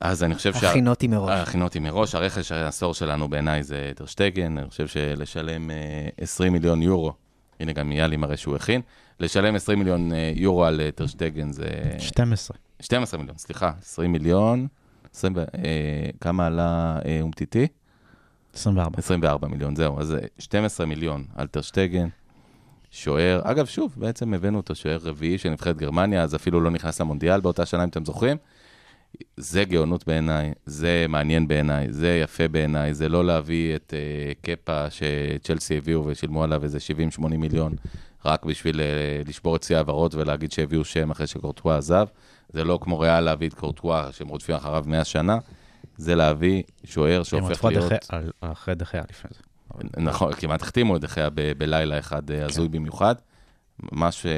אז 0.00 0.22
אני 0.22 0.34
חושב 0.34 0.54
שה... 0.54 0.70
הכינותי 0.70 1.08
מראש. 1.08 1.48
הכינותי 1.48 1.78
מראש, 1.78 2.14
הרכש 2.14 2.52
העשור 2.52 2.94
שלנו 2.94 3.28
בעיניי 3.28 3.62
זה 3.62 3.92
טרשטגן, 3.96 4.58
אני 4.58 4.68
חושב 4.68 4.86
שלשלם 4.86 5.70
אה, 5.70 5.76
20 6.20 6.52
מיליון 6.52 6.82
יורו, 6.82 7.12
הנה 7.60 7.72
גם 7.72 7.92
יאלי 7.92 8.16
מראה 8.16 8.36
שהוא 8.36 8.56
הכין, 8.56 8.80
לשלם 9.20 9.54
20 9.54 9.78
מיליון 9.78 10.12
אה, 10.12 10.32
יורו 10.34 10.64
על 10.64 10.80
אה, 10.80 10.90
טרשטגן 10.90 11.52
זה... 11.52 11.68
12. 11.98 12.56
12 12.80 13.20
מיליון, 13.20 13.38
סליחה, 13.38 13.72
20 13.82 14.12
מיליון, 14.12 14.66
20, 15.14 15.32
ו- 15.36 15.40
אה, 15.40 16.10
כמה 16.20 16.46
עלה 16.46 16.98
אה, 17.04 17.18
אומטיטי? 17.22 17.66
24. 18.54 18.98
24 18.98 19.48
מיליון, 19.48 19.76
זהו, 19.76 20.00
אז 20.00 20.14
אה, 20.14 20.18
12 20.38 20.86
מיליון 20.86 21.24
על 21.34 21.46
טרשטגן, 21.46 22.08
שוער, 22.90 23.40
אגב, 23.44 23.66
שוב, 23.66 23.94
בעצם 23.96 24.34
הבאנו 24.34 24.56
אותו 24.56 24.74
שוער 24.74 24.98
רביעי 25.02 25.38
של 25.38 25.50
נבחרת 25.50 25.76
גרמניה, 25.76 26.22
אז 26.22 26.34
אפילו 26.34 26.60
לא 26.60 26.70
נכנס 26.70 27.00
למונדיאל 27.00 27.40
באותה 27.40 27.66
שנה, 27.66 27.84
אם 27.84 27.88
אתם 27.88 28.04
זוכרים. 28.04 28.36
זה 29.36 29.64
גאונות 29.64 30.06
בעיניי, 30.06 30.52
זה 30.66 31.06
מעניין 31.08 31.48
בעיניי, 31.48 31.92
זה 31.92 32.20
יפה 32.22 32.48
בעיניי, 32.48 32.94
זה 32.94 33.08
לא 33.08 33.24
להביא 33.24 33.76
את 33.76 33.94
אה, 33.96 34.32
קפה 34.42 34.86
שצ'לסי 34.90 35.78
הביאו 35.78 36.06
ושילמו 36.06 36.44
עליו 36.44 36.64
איזה 36.64 36.78
70-80 37.18 37.20
מיליון, 37.26 37.74
רק 38.24 38.44
בשביל 38.44 38.80
אה, 38.80 38.86
לשבור 39.26 39.56
את 39.56 39.62
שיא 39.62 39.76
ההעברות 39.76 40.14
ולהגיד 40.14 40.52
שהביאו 40.52 40.84
שם 40.84 41.10
אחרי 41.10 41.26
שקורטואה 41.26 41.76
עזב. 41.76 42.06
זה 42.52 42.64
לא 42.64 42.78
כמו 42.82 43.00
ריאל 43.00 43.20
להביא 43.20 43.48
את 43.48 43.54
קורטואה, 43.54 44.12
שהם 44.12 44.28
רודפים 44.28 44.54
אחריו 44.54 44.84
100 44.86 45.04
שנה, 45.04 45.38
זה 45.96 46.14
להביא 46.14 46.62
שוער 46.84 47.18
הם 47.18 47.24
שהופך 47.24 47.64
להיות... 47.64 47.84
אחרי- 47.84 47.98
על- 48.08 48.30
אחרי 48.40 48.74
דה 48.74 48.85
חאה 48.85 49.02
לפני 49.10 49.30
זה. 49.34 49.42
נכון, 50.00 50.32
כמעט 50.32 50.62
החתימו 50.62 50.96
את 50.96 51.00
דה 51.00 51.12
חאה 51.12 51.30
ב- 51.34 51.52
בלילה 51.58 51.98
אחד 51.98 52.30
אה, 52.30 52.44
הזוי 52.44 52.68
במיוחד, 52.68 53.14
ממש 53.92 54.26
אה, 54.26 54.32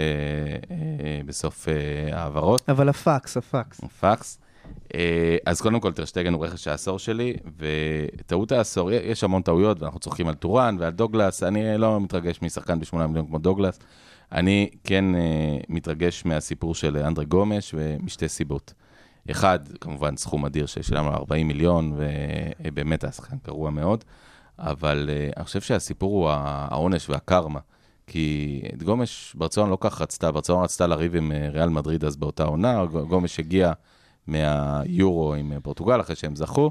בסוף 1.26 1.68
אה, 1.68 1.74
העברות. 2.20 2.68
אבל 2.68 2.88
הפקס, 2.88 3.36
הפקס. 3.36 3.80
פקס. 4.00 4.38
אה, 4.94 5.36
אז 5.46 5.60
קודם 5.60 5.80
כל, 5.80 5.92
טרשטגן 5.92 6.32
הוא 6.32 6.46
רכש 6.46 6.68
העשור 6.68 6.98
שלי, 6.98 7.36
וטעות 7.58 8.52
העשור, 8.52 8.92
יש 8.92 9.24
המון 9.24 9.42
טעויות, 9.42 9.82
ואנחנו 9.82 10.00
צוחקים 10.00 10.28
על 10.28 10.34
טורן 10.34 10.76
ועל 10.80 10.92
דוגלס, 10.92 11.42
אני 11.42 11.78
לא 11.78 12.00
מתרגש 12.00 12.42
משחקן 12.42 12.80
ב-8 12.80 12.96
מיליון 12.96 13.26
כמו 13.26 13.38
דוגלס, 13.38 13.78
אני 14.32 14.70
כן 14.84 15.14
אה, 15.14 15.58
מתרגש 15.68 16.24
מהסיפור 16.24 16.74
של 16.74 16.96
אנדרי 16.96 17.24
גומש, 17.24 17.74
ומשתי 17.78 18.28
סיבות. 18.28 18.74
אחד, 19.30 19.58
כמובן, 19.80 20.16
סכום 20.16 20.44
אדיר 20.44 20.66
ששילמנו 20.66 21.10
לו 21.10 21.16
40 21.16 21.48
מיליון, 21.48 21.96
ובאמת 21.96 23.04
היה 23.04 23.12
שחקן 23.12 23.36
גרוע 23.46 23.70
מאוד, 23.70 24.04
אבל 24.58 25.10
אה, 25.12 25.30
אני 25.36 25.44
חושב 25.44 25.60
שהסיפור 25.60 26.12
הוא 26.12 26.30
העונש 26.30 27.10
והקרמה. 27.10 27.60
כי 28.06 28.62
את 28.74 28.82
גומש 28.82 29.34
ברצלונה 29.38 29.70
לא 29.70 29.78
כך 29.80 30.00
רצתה, 30.00 30.32
ברצלונה 30.32 30.62
רצתה 30.62 30.86
לריב 30.86 31.16
עם 31.16 31.32
ריאל 31.52 31.68
מדריד 31.68 32.04
אז 32.04 32.16
באותה 32.16 32.44
עונה, 32.44 32.84
גומש 33.08 33.38
הגיע 33.38 33.72
מהיורו 34.26 35.34
עם 35.34 35.52
אה, 35.52 35.60
פורטוגל 35.60 36.00
אחרי 36.00 36.16
שהם 36.16 36.36
זכו, 36.36 36.70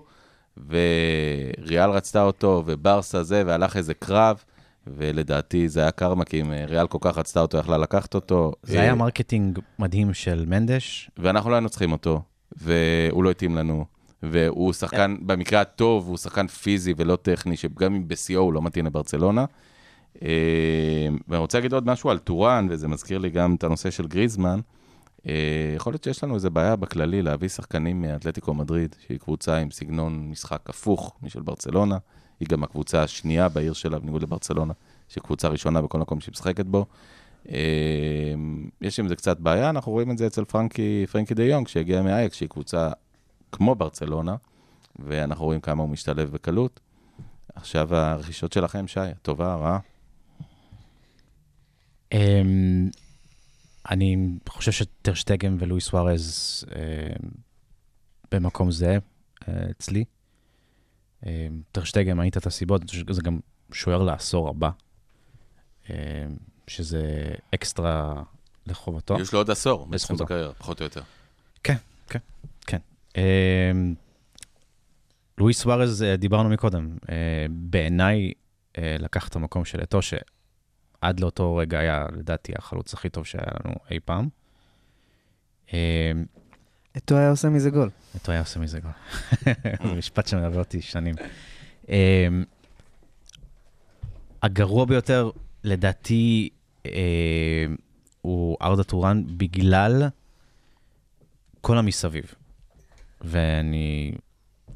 וריאל 0.68 1.90
רצתה 1.90 2.23
אותו, 2.23 2.64
וברסה 2.65 3.23
זה, 3.23 3.44
והלך 3.45 3.78
איזה 3.78 3.94
קרב, 3.94 4.44
ולדעתי 4.88 5.69
זה 5.69 5.80
היה 5.82 5.91
קרמה, 5.91 6.26
כי 6.26 6.41
אם 6.41 6.52
אה, 6.52 6.65
ריאל 6.65 6.88
כל 6.88 6.98
כך 7.02 7.18
רצתה 7.18 7.41
אותו, 7.41 7.57
יכלה 7.57 7.78
לקחת 7.78 8.15
אותו. 8.15 8.53
זה 8.64 8.78
אה, 8.78 8.82
היה 8.82 8.95
marketing 8.95 9.60
מדהים 9.80 10.14
של 10.14 10.45
מנדש. 10.48 11.11
ואנחנו 11.18 11.49
לא 11.49 11.56
היינו 11.56 11.69
צריכים 11.69 11.91
אותו, 11.91 12.22
והוא 12.52 13.23
לא 13.23 13.32
התאים 13.32 13.56
לנו. 13.56 13.86
והוא 14.23 14.73
שחקן, 14.73 15.15
במקרה 15.22 15.61
הטוב, 15.61 16.07
הוא 16.07 16.18
שחקן 16.18 16.48
פיזי 16.48 16.94
ולא 16.98 17.15
טכני, 17.15 17.57
שגם 17.57 17.95
אם 17.95 18.07
בשיאו 18.07 18.41
הוא 18.41 18.53
לא 18.53 18.61
מתאים 18.61 18.86
לברצלונה. 18.86 19.45
אה, 20.23 21.07
ואני 21.28 21.40
רוצה 21.40 21.57
להגיד 21.57 21.73
עוד 21.73 21.88
משהו 21.88 22.10
על 22.10 22.18
טורן, 22.18 22.68
וזה 22.69 22.88
מזכיר 22.88 23.18
לי 23.18 23.30
גם 23.30 23.56
את 23.56 23.64
הנושא 23.64 23.91
של 23.91 24.07
גריזמן. 24.07 24.60
אה, 25.27 25.73
יכול 25.76 25.93
להיות 25.93 26.03
שיש 26.03 26.23
לנו 26.23 26.35
איזה 26.35 26.49
בעיה 26.49 26.76
בכללי 26.76 27.22
להביא 27.22 27.49
שחקנים 27.49 28.02
מאתלטיקו 28.02 28.53
מדריד, 28.53 28.95
שהיא 29.06 29.19
קבוצה 29.19 29.57
עם 29.57 29.72
סגנון 29.72 30.30
משחק 30.30 30.69
הפוך 30.69 31.14
משל 31.23 31.41
ברצלונה. 31.41 31.98
היא 32.39 32.48
גם 32.48 32.64
הקבוצה 32.64 33.03
השנייה 33.03 33.49
בעיר 33.49 33.73
שלה, 33.73 33.99
בניגוד 33.99 34.22
לברצלונה, 34.23 34.73
שהיא 35.07 35.23
קבוצה 35.23 35.48
ראשונה 35.48 35.81
בכל 35.81 35.99
מקום 35.99 36.22
שהיא 36.22 36.31
משחקת 36.31 36.65
בו. 36.65 36.85
אה, 37.49 38.34
יש 38.81 38.99
עם 38.99 39.07
זה 39.07 39.15
קצת 39.15 39.39
בעיה, 39.39 39.69
אנחנו 39.69 39.91
רואים 39.91 40.11
את 40.11 40.18
זה 40.18 40.27
אצל 40.27 40.45
פרנקי, 40.45 41.06
פרנקי 41.11 41.34
דה 41.34 41.43
יונג, 41.43 41.68
שהגיע 41.68 42.02
מאייקס, 42.02 42.35
שהיא 42.35 42.49
קבוצה 42.49 42.89
כמו 43.52 43.76
ברצלונה, 43.76 44.35
ואנחנו 44.99 45.45
רואים 45.45 45.61
כמה 45.61 45.84
הוא 45.84 45.89
משתלב 45.89 46.31
בקלות. 46.31 46.80
עכשיו 47.56 47.95
הרכישות 47.95 48.53
שלכם, 48.53 48.88
שי, 48.88 48.99
הטובה, 48.99 49.53
הרעה? 49.53 49.80
אני 53.90 54.18
חושב 54.49 54.72
שטרשטגן 54.72 55.56
ולואיס 55.60 55.86
סוארז 55.86 56.64
אמ, 56.76 57.30
במקום 58.32 58.72
זהה 58.72 58.98
אה, 59.48 59.53
אצלי. 59.72 60.03
אמ, 61.26 61.62
טרשטגן, 61.72 62.18
מנית 62.18 62.38
את 62.38 62.45
הסיבות, 62.45 62.82
זה 63.10 63.22
גם 63.22 63.40
שוער 63.74 64.03
לעשור 64.03 64.49
הבא, 64.49 64.70
אמ, 65.90 65.95
שזה 66.68 67.34
אקסטרה 67.56 68.24
לחובתו. 68.68 69.18
יש 69.20 69.34
לו 69.34 69.40
עוד 69.40 69.49
עשור 69.49 69.86
בעצם 69.86 69.95
לזכותו. 69.95 70.24
בקריירה, 70.26 70.53
פחות 70.53 70.80
או 70.80 70.84
יותר. 70.84 71.02
כן, 71.64 71.76
כן, 72.10 72.20
כן. 72.68 72.78
אמ, 73.18 73.94
לואיס 75.38 75.62
סוארז, 75.62 76.03
אה, 76.03 76.16
דיברנו 76.16 76.49
מקודם, 76.49 76.98
אה, 77.10 77.16
בעיניי 77.49 78.32
אה, 78.78 78.95
לקח 78.99 79.28
את 79.28 79.36
המקום 79.36 79.66
של 79.66 79.84
אתו, 79.84 79.99
שעד 81.02 81.19
לאותו 81.19 81.56
רגע 81.56 81.80
היה, 81.80 82.06
לדעתי, 82.14 82.53
החלוץ 82.57 82.94
הכי 82.94 83.10
טוב 83.10 83.26
שהיה 83.26 83.45
לנו 83.65 83.76
אי 83.91 83.99
פעם. 84.06 84.30
אמ, 85.73 85.78
אתו 86.98 87.15
היה 87.18 87.30
עושה 87.30 87.49
מזה 87.49 87.69
גול. 87.69 87.90
אתו 88.15 88.32
היה 88.32 88.41
עושה 88.41 88.60
מזה 88.60 88.80
גול. 88.80 88.91
זה 89.84 89.95
משפט 89.98 90.28
שמלווה 90.28 90.60
אותי 90.60 90.82
שנים. 90.82 91.15
אמ, 91.90 92.44
הגרוע 94.44 94.86
ביותר, 94.86 95.30
לדעתי, 95.64 96.49
אמ, 96.86 96.91
הוא 98.22 98.57
ארדה 98.61 98.84
טורן 98.84 99.23
בגלל 99.38 100.07
כל 101.61 101.78
המסביב. 101.78 102.34
ואני 103.22 104.11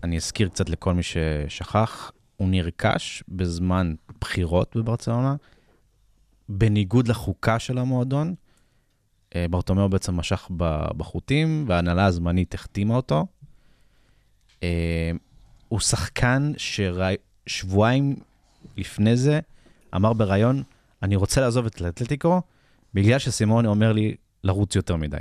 אני 0.04 0.18
אזכיר 0.18 0.50
קצת 0.50 0.70
לכל 0.70 0.94
מי 0.94 1.04
ששכח, 1.04 2.12
הוא 2.38 2.48
נרכש 2.50 3.24
בזמן 3.28 3.96
בחירות 4.22 4.76
בברצלונה, 4.76 5.36
בניגוד 6.50 7.08
לחוקה 7.08 7.60
של 7.60 7.78
המועדון. 7.78 8.36
אה, 9.36 9.46
ברטומיאו 9.50 9.90
בעצם 9.90 10.16
משך 10.16 10.48
בחוטים, 10.98 11.66
וההנהלה 11.68 12.06
הזמנית 12.06 12.54
החתימה 12.54 12.96
אותו. 12.96 13.26
אה, 14.64 15.12
הוא 15.68 15.80
שחקן 15.80 16.52
ששבועיים 16.58 18.16
לפני 18.78 19.18
זה 19.18 19.40
אמר 19.96 20.14
בריאיון, 20.14 20.64
אני 21.04 21.16
רוצה 21.16 21.42
לעזוב 21.42 21.66
את 21.66 21.82
האתלטיקו, 21.82 22.42
בגלל 22.94 23.20
שסימוני 23.20 23.68
אומר 23.68 23.92
לי 23.92 24.16
לרוץ 24.44 24.76
יותר 24.76 24.96
מדי. 24.96 25.18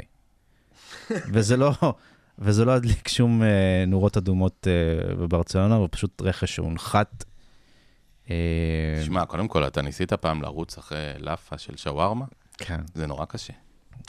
וזה 1.32 1.56
לא, 1.56 1.72
וזה 2.38 2.64
לא 2.64 2.72
הדליק 2.72 3.08
שום 3.08 3.42
אה, 3.42 3.84
נורות 3.86 4.16
אדומות 4.16 4.66
בברצלונה, 5.18 5.74
הוא 5.74 5.88
פשוט 5.90 6.22
רכש 6.22 6.54
שהונחת. 6.54 7.24
אה, 8.30 8.36
תשמע, 9.00 9.26
קודם 9.26 9.48
כל, 9.48 9.66
אתה 9.66 9.82
ניסית 9.82 10.12
פעם 10.12 10.42
לרוץ 10.42 10.78
אחרי 10.78 11.12
לאפה 11.18 11.58
של 11.58 11.76
שווארמה? 11.76 12.24
כן, 12.58 12.80
זה 12.94 13.06
נורא 13.06 13.24
קשה. 13.24 13.52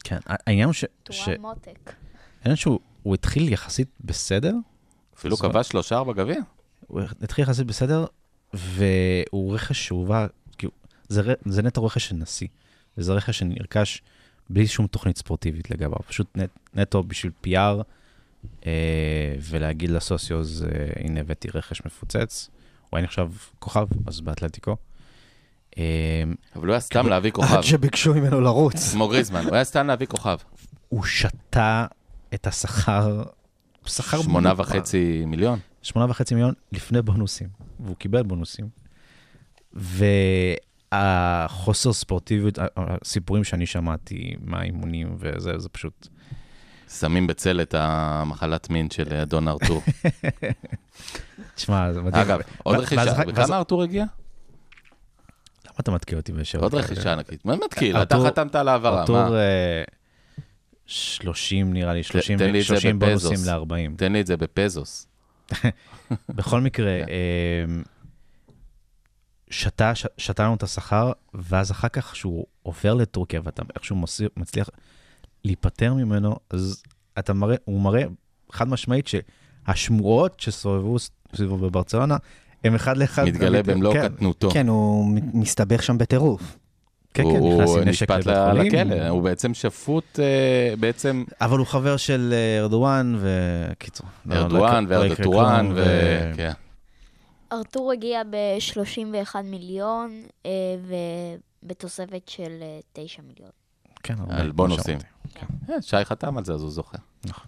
כן. 0.03 0.17
העניין 0.27 0.65
הוא 0.65 0.73
ש... 0.73 0.85
ש... 1.09 1.25
טורן 1.25 1.41
מותק. 1.41 1.93
העניין 2.41 2.55
שהוא 2.55 2.79
הוא 3.03 3.13
התחיל 3.13 3.49
יחסית 3.53 3.87
בסדר, 4.01 4.53
אפילו 5.17 5.37
כבש 5.37 5.67
שלושה 5.67 5.95
ארבע 5.95 6.13
גביע. 6.13 6.39
הוא 6.87 7.01
התחיל 7.21 7.43
יחסית 7.43 7.67
בסדר, 7.67 8.05
והוא 8.53 9.55
רכש 9.55 9.85
שהובא, 9.85 10.27
כאילו, 10.57 10.71
זה, 11.07 11.21
ר- 11.21 11.33
זה 11.45 11.61
נטו 11.61 11.85
רכש 11.85 12.07
של 12.07 12.15
נשיא, 12.15 12.47
וזה 12.97 13.13
רכש 13.13 13.39
שנרכש 13.39 14.01
בלי 14.49 14.67
שום 14.67 14.87
תוכנית 14.87 15.17
ספורטיבית 15.17 15.71
לגביו, 15.71 15.99
פשוט 16.07 16.37
נט, 16.37 16.49
נטו 16.73 17.03
בשביל 17.03 17.31
PR, 17.47 17.83
אה, 18.65 19.35
ולהגיד 19.41 19.89
לסוציוז, 19.89 20.63
אה, 20.63 21.03
הנה 21.03 21.19
הבאתי 21.19 21.47
רכש 21.53 21.85
מפוצץ, 21.85 22.49
הוא 22.95 22.99
היה 22.99 23.05
נחשב 23.05 23.27
כוכב, 23.59 23.88
אז 24.07 24.22
באתלטיקו. 24.22 24.76
אה, 25.77 25.84
אבל 26.55 26.65
הוא 26.65 26.73
היה 26.73 26.80
סתם 26.80 27.07
להביא 27.07 27.31
כוכב. 27.31 27.55
עד 27.55 27.63
שביקשו 27.63 28.13
ממנו 28.13 28.41
לרוץ. 28.41 28.89
כמו 28.93 29.07
גריזמן, 29.07 29.45
הוא 29.45 29.55
היה 29.55 29.63
סתם 29.63 29.88
להביא 29.88 30.07
כוכב. 30.07 30.38
הוא 30.89 31.03
שתה 31.03 31.85
את 32.34 32.47
השכר, 32.47 33.23
שכר... 33.85 34.22
שמונה. 34.22 34.53
וחצי 34.57 35.23
מיליון. 35.27 35.59
שמונה 35.81 36.11
וחצי 36.11 36.35
מיליון 36.35 36.53
לפני 36.72 37.01
בונוסים, 37.01 37.47
והוא 37.80 37.95
קיבל 37.95 38.23
בונוסים. 38.23 38.69
והחוסר 40.93 41.93
ספורטיביות, 41.93 42.59
הסיפורים 42.77 43.43
שאני 43.43 43.65
שמעתי 43.65 44.35
מהאימונים 44.41 45.15
וזה, 45.19 45.59
זה 45.59 45.69
פשוט... 45.69 46.07
שמים 46.89 47.27
בצל 47.27 47.61
את 47.61 47.73
המחלת 47.77 48.69
מין 48.69 48.89
של 48.89 49.13
אדון 49.13 49.47
ארתור. 49.47 49.81
תשמע, 51.55 51.93
זה 51.93 52.01
מדהים. 52.01 52.23
אגב, 52.25 52.39
עוד 52.63 52.75
רכישה, 52.79 53.13
וכמה 53.27 53.57
ארתור 53.57 53.83
הגיע? 53.83 54.03
למה 55.65 55.75
אתה 55.79 55.91
מתקיע 55.91 56.17
אותי 56.17 56.31
בשאלות? 56.31 56.73
עוד? 56.73 56.83
רכישה 56.83 57.13
ענקית. 57.13 57.45
מה 57.45 57.55
מתקיל? 57.55 57.97
אתה 57.97 58.15
ארתור- 58.15 58.27
חתמת 58.27 58.55
על 58.55 58.67
העברה, 58.67 59.01
ארתור, 59.01 59.15
מה? 59.29 59.37
אה, 59.37 59.83
30 60.85 61.73
נראה 61.73 61.93
לי, 61.93 62.03
30 62.03 62.37
תן 62.37 62.51
לי 62.51 62.59
את 62.59 62.63
זה 62.63 62.67
30 62.67 62.99
בפזוס. 62.99 63.23
בונוסים 63.45 63.53
ל-40. 63.89 63.97
תן 63.97 64.13
לי 64.13 64.21
את 64.21 64.27
זה 64.27 64.37
בפזוס. 64.37 65.07
בכל 66.29 66.61
מקרה, 66.61 66.99
כן. 67.05 67.11
אה, 67.11 67.81
שתה, 69.49 69.93
לנו 70.39 70.55
את 70.55 70.63
השכר, 70.63 71.11
ואז 71.33 71.71
אחר 71.71 71.87
כך 71.87 72.15
שהוא 72.15 72.45
עובר 72.63 72.93
לטורקיה, 72.93 73.41
ואתה 73.43 73.61
איכשהו 73.75 73.95
מצליח 74.37 74.69
להיפטר 75.45 75.93
ממנו, 75.93 76.35
אז 76.49 76.84
אתה 77.19 77.34
מראה, 77.34 77.55
הוא 77.65 77.81
מראה 77.81 78.03
חד 78.51 78.67
משמעית 78.67 79.07
שהשמועות 79.07 80.39
שסובבו 80.39 80.95
סביבו 81.35 81.57
בברצלונה, 81.57 82.17
הם 82.63 82.76
אחד 82.76 82.97
לאחד. 82.97 83.23
מתגלה 83.26 83.63
במלוא 83.63 83.93
כן, 83.93 84.07
קטנותו. 84.09 84.51
כן, 84.51 84.67
הוא 84.67 85.05
מסתבר 85.34 85.81
שם 85.81 85.97
בטירוף. 85.97 86.57
כן, 87.13 87.23
כן, 87.23 87.30
הוא 87.30 87.53
נכנס 87.53 87.69
עם 87.76 87.80
נשק 87.89 88.11
נשפט 88.11 88.26
לבית 88.27 88.38
חולים. 88.51 88.89
לכלא, 88.91 89.07
הוא 89.07 89.22
בעצם 89.22 89.53
שפוט, 89.53 90.19
אה, 90.19 90.73
בעצם 90.80 91.23
אבל 91.41 91.57
הוא 91.57 91.67
חבר 91.67 91.97
של 91.97 92.34
אה, 92.34 92.59
ארדואן, 92.61 93.15
וקיצור. 93.19 94.07
לא- 94.26 94.35
ארדואן 94.35 94.85
לא 94.85 94.95
וארדטורן, 94.95 95.72
ו... 95.76 95.84
כן. 96.35 96.51
ארתור 97.51 97.91
הגיע 97.91 98.23
ב-31 98.23 99.35
מיליון, 99.43 100.23
אה, 100.45 100.51
ובתוספת 101.63 102.22
של 102.27 102.51
אה, 102.61 102.80
9 102.93 103.22
מיליון. 103.27 103.51
כן, 104.03 104.15
על 104.30 104.51
בונוסים. 104.51 104.97
שאמרתי. 105.39 105.73
אה, 105.73 105.81
שי 105.81 106.05
חתם 106.05 106.37
על 106.37 106.45
זה, 106.45 106.53
אז 106.53 106.61
הוא 106.61 106.71
זוכר. 106.71 106.97
נכון. 107.25 107.45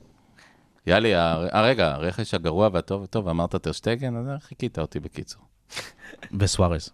יאללה, 0.88 1.32
הר- 1.32 1.48
אה, 1.54 1.62
רגע, 1.62 1.94
הרכש 1.94 2.34
הגרוע 2.34 2.70
והטוב, 2.74 3.06
טוב, 3.06 3.28
אמרת 3.28 3.56
טרשטגן, 3.56 4.16
אז 4.18 4.44
חיכית 4.44 4.80
אותי 4.80 5.00
בקיצור. 5.00 5.42
וסוארז. 6.40 6.90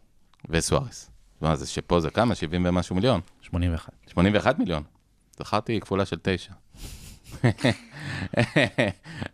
וסוארס. 0.50 1.10
מה 1.42 1.56
זה, 1.56 1.68
שפה 1.68 2.00
זה 2.00 2.10
כמה? 2.10 2.36
70 2.36 2.66
ומשהו 2.66 2.96
מיליון? 2.96 3.22
81. 3.42 3.90
81 4.08 4.60
מיליון. 4.60 4.84
זכרתי 5.38 5.80
כפולה 5.80 6.06
של 6.06 6.18
תשע. 6.22 6.54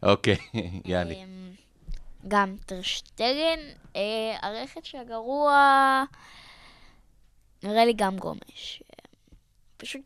אוקיי, 0.03 0.37
יאללה. 0.85 1.13
אמ, 1.13 1.51
גם 2.27 2.55
טרשטגן, 2.65 3.59
אה, 3.95 4.01
הרכש 4.41 4.95
הגרוע, 4.95 6.03
נראה 7.63 7.85
לי 7.85 7.93
גם 7.95 8.17
גומש. 8.17 8.83
פשוט 9.77 10.01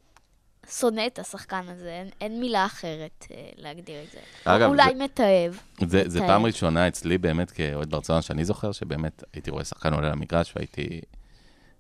שונא 0.70 1.08
את 1.08 1.20
השחקן 1.20 1.62
הזה, 1.68 1.90
אין, 1.90 2.08
אין 2.22 2.40
מילה 2.40 2.66
אחרת 2.66 3.26
אה, 3.32 3.50
להגדיר 3.58 3.96
את 4.04 4.12
זה. 4.12 4.20
אגב, 4.46 4.70
אולי 4.70 4.84
זה- 4.98 5.04
מתעב. 5.04 5.60
זה, 5.88 6.04
זה 6.10 6.20
מתעב. 6.20 6.30
פעם 6.30 6.46
ראשונה 6.46 6.88
אצלי 6.88 7.18
באמת 7.18 7.52
כאוהד 7.52 7.90
ברצלונה 7.90 8.22
שאני 8.22 8.46
זוכר 8.46 8.72
שבאמת 8.72 9.24
הייתי 9.34 9.52
רואה 9.52 9.64
שחקן 9.64 9.94
עולה 9.94 10.10
למגרש 10.10 10.54
והייתי 10.56 11.02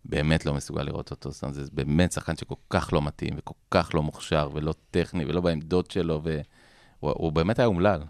באמת 0.05 0.45
לא 0.45 0.53
מסוגל 0.53 0.81
לראות 0.83 1.11
אותו. 1.11 1.31
זאת 1.31 1.43
אומרת, 1.43 1.55
זה 1.55 1.63
באמת 1.73 2.11
שחקן 2.11 2.35
שכל 2.37 2.55
כך 2.69 2.89
לא 2.93 3.01
מתאים 3.01 3.33
וכל 3.37 3.53
כך 3.71 3.89
לא 3.93 4.03
מוכשר 4.03 4.49
ולא 4.53 4.73
טכני 4.91 5.25
ולא 5.25 5.41
בעמדות 5.41 5.91
שלו, 5.91 6.21
והוא 6.23 6.41
הוא 6.99 7.31
באמת 7.31 7.59
היה 7.59 7.65
אומלל. 7.65 8.01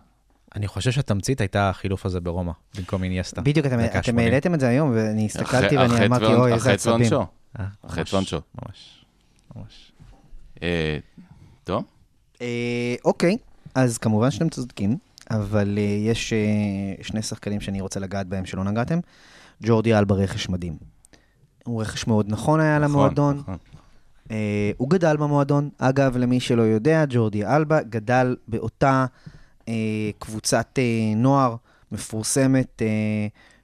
אני 0.55 0.67
חושב 0.67 0.91
שהתמצית 0.91 1.41
הייתה 1.41 1.69
החילוף 1.69 2.05
הזה 2.05 2.19
ברומא, 2.19 2.51
במקום 2.77 3.03
איניאסטה. 3.03 3.41
בדיוק, 3.41 3.65
אתם- 3.65 3.81
דקה 3.81 3.99
אתם 3.99 4.03
80. 4.03 4.27
העליתם 4.27 4.53
את 4.53 4.59
זה 4.59 4.67
היום, 4.67 4.91
ואני 4.95 5.25
הסתכלתי 5.25 5.77
החטא 5.77 5.93
ואני 5.93 6.05
אמרתי, 6.05 6.25
אוי, 6.25 6.53
איזה 6.53 6.55
החטא 6.55 6.71
עצבים. 6.73 6.93
ועונשו. 6.95 7.25
אה, 7.59 7.65
החטא 7.83 7.99
ממש, 7.99 8.13
ועונשו. 8.13 8.41
ממש, 8.65 9.05
ממש. 9.55 9.91
אה, 10.63 10.97
טוב, 11.63 11.83
אה, 12.41 12.95
אוקיי, 13.05 13.37
אז 13.75 13.97
כמובן 13.97 14.31
שאתם 14.31 14.49
צודקים, 14.49 14.97
אבל 15.31 15.77
אה, 15.77 15.83
יש 15.83 16.33
שני 17.01 17.21
שחקנים 17.21 17.61
שאני 17.61 17.81
רוצה 17.81 17.99
לגעת 17.99 18.27
בהם 18.27 18.45
שלא 18.45 18.63
נגעתם. 18.63 18.99
ג'ורדי 19.63 19.95
אלבה 19.95 20.15
רכש 20.15 20.49
מדהים. 20.49 20.77
הוא 21.63 21.81
רכש 21.81 22.07
מאוד 22.07 22.25
נכון 22.29 22.59
היה 22.59 22.79
נכון, 22.79 22.91
למועדון. 22.91 23.37
נכון. 23.37 23.57
אה, 24.31 24.71
הוא 24.77 24.89
גדל 24.89 25.17
במועדון. 25.17 25.69
אגב, 25.77 26.17
למי 26.17 26.39
שלא 26.39 26.61
יודע, 26.61 27.03
ג'ורדי 27.09 27.45
אלבה 27.45 27.81
גדל 27.81 28.35
באותה 28.47 29.05
אה, 29.67 29.73
קבוצת 30.19 30.67
אה, 30.77 31.13
נוער 31.15 31.55
מפורסמת 31.91 32.81
אה, 32.81 32.87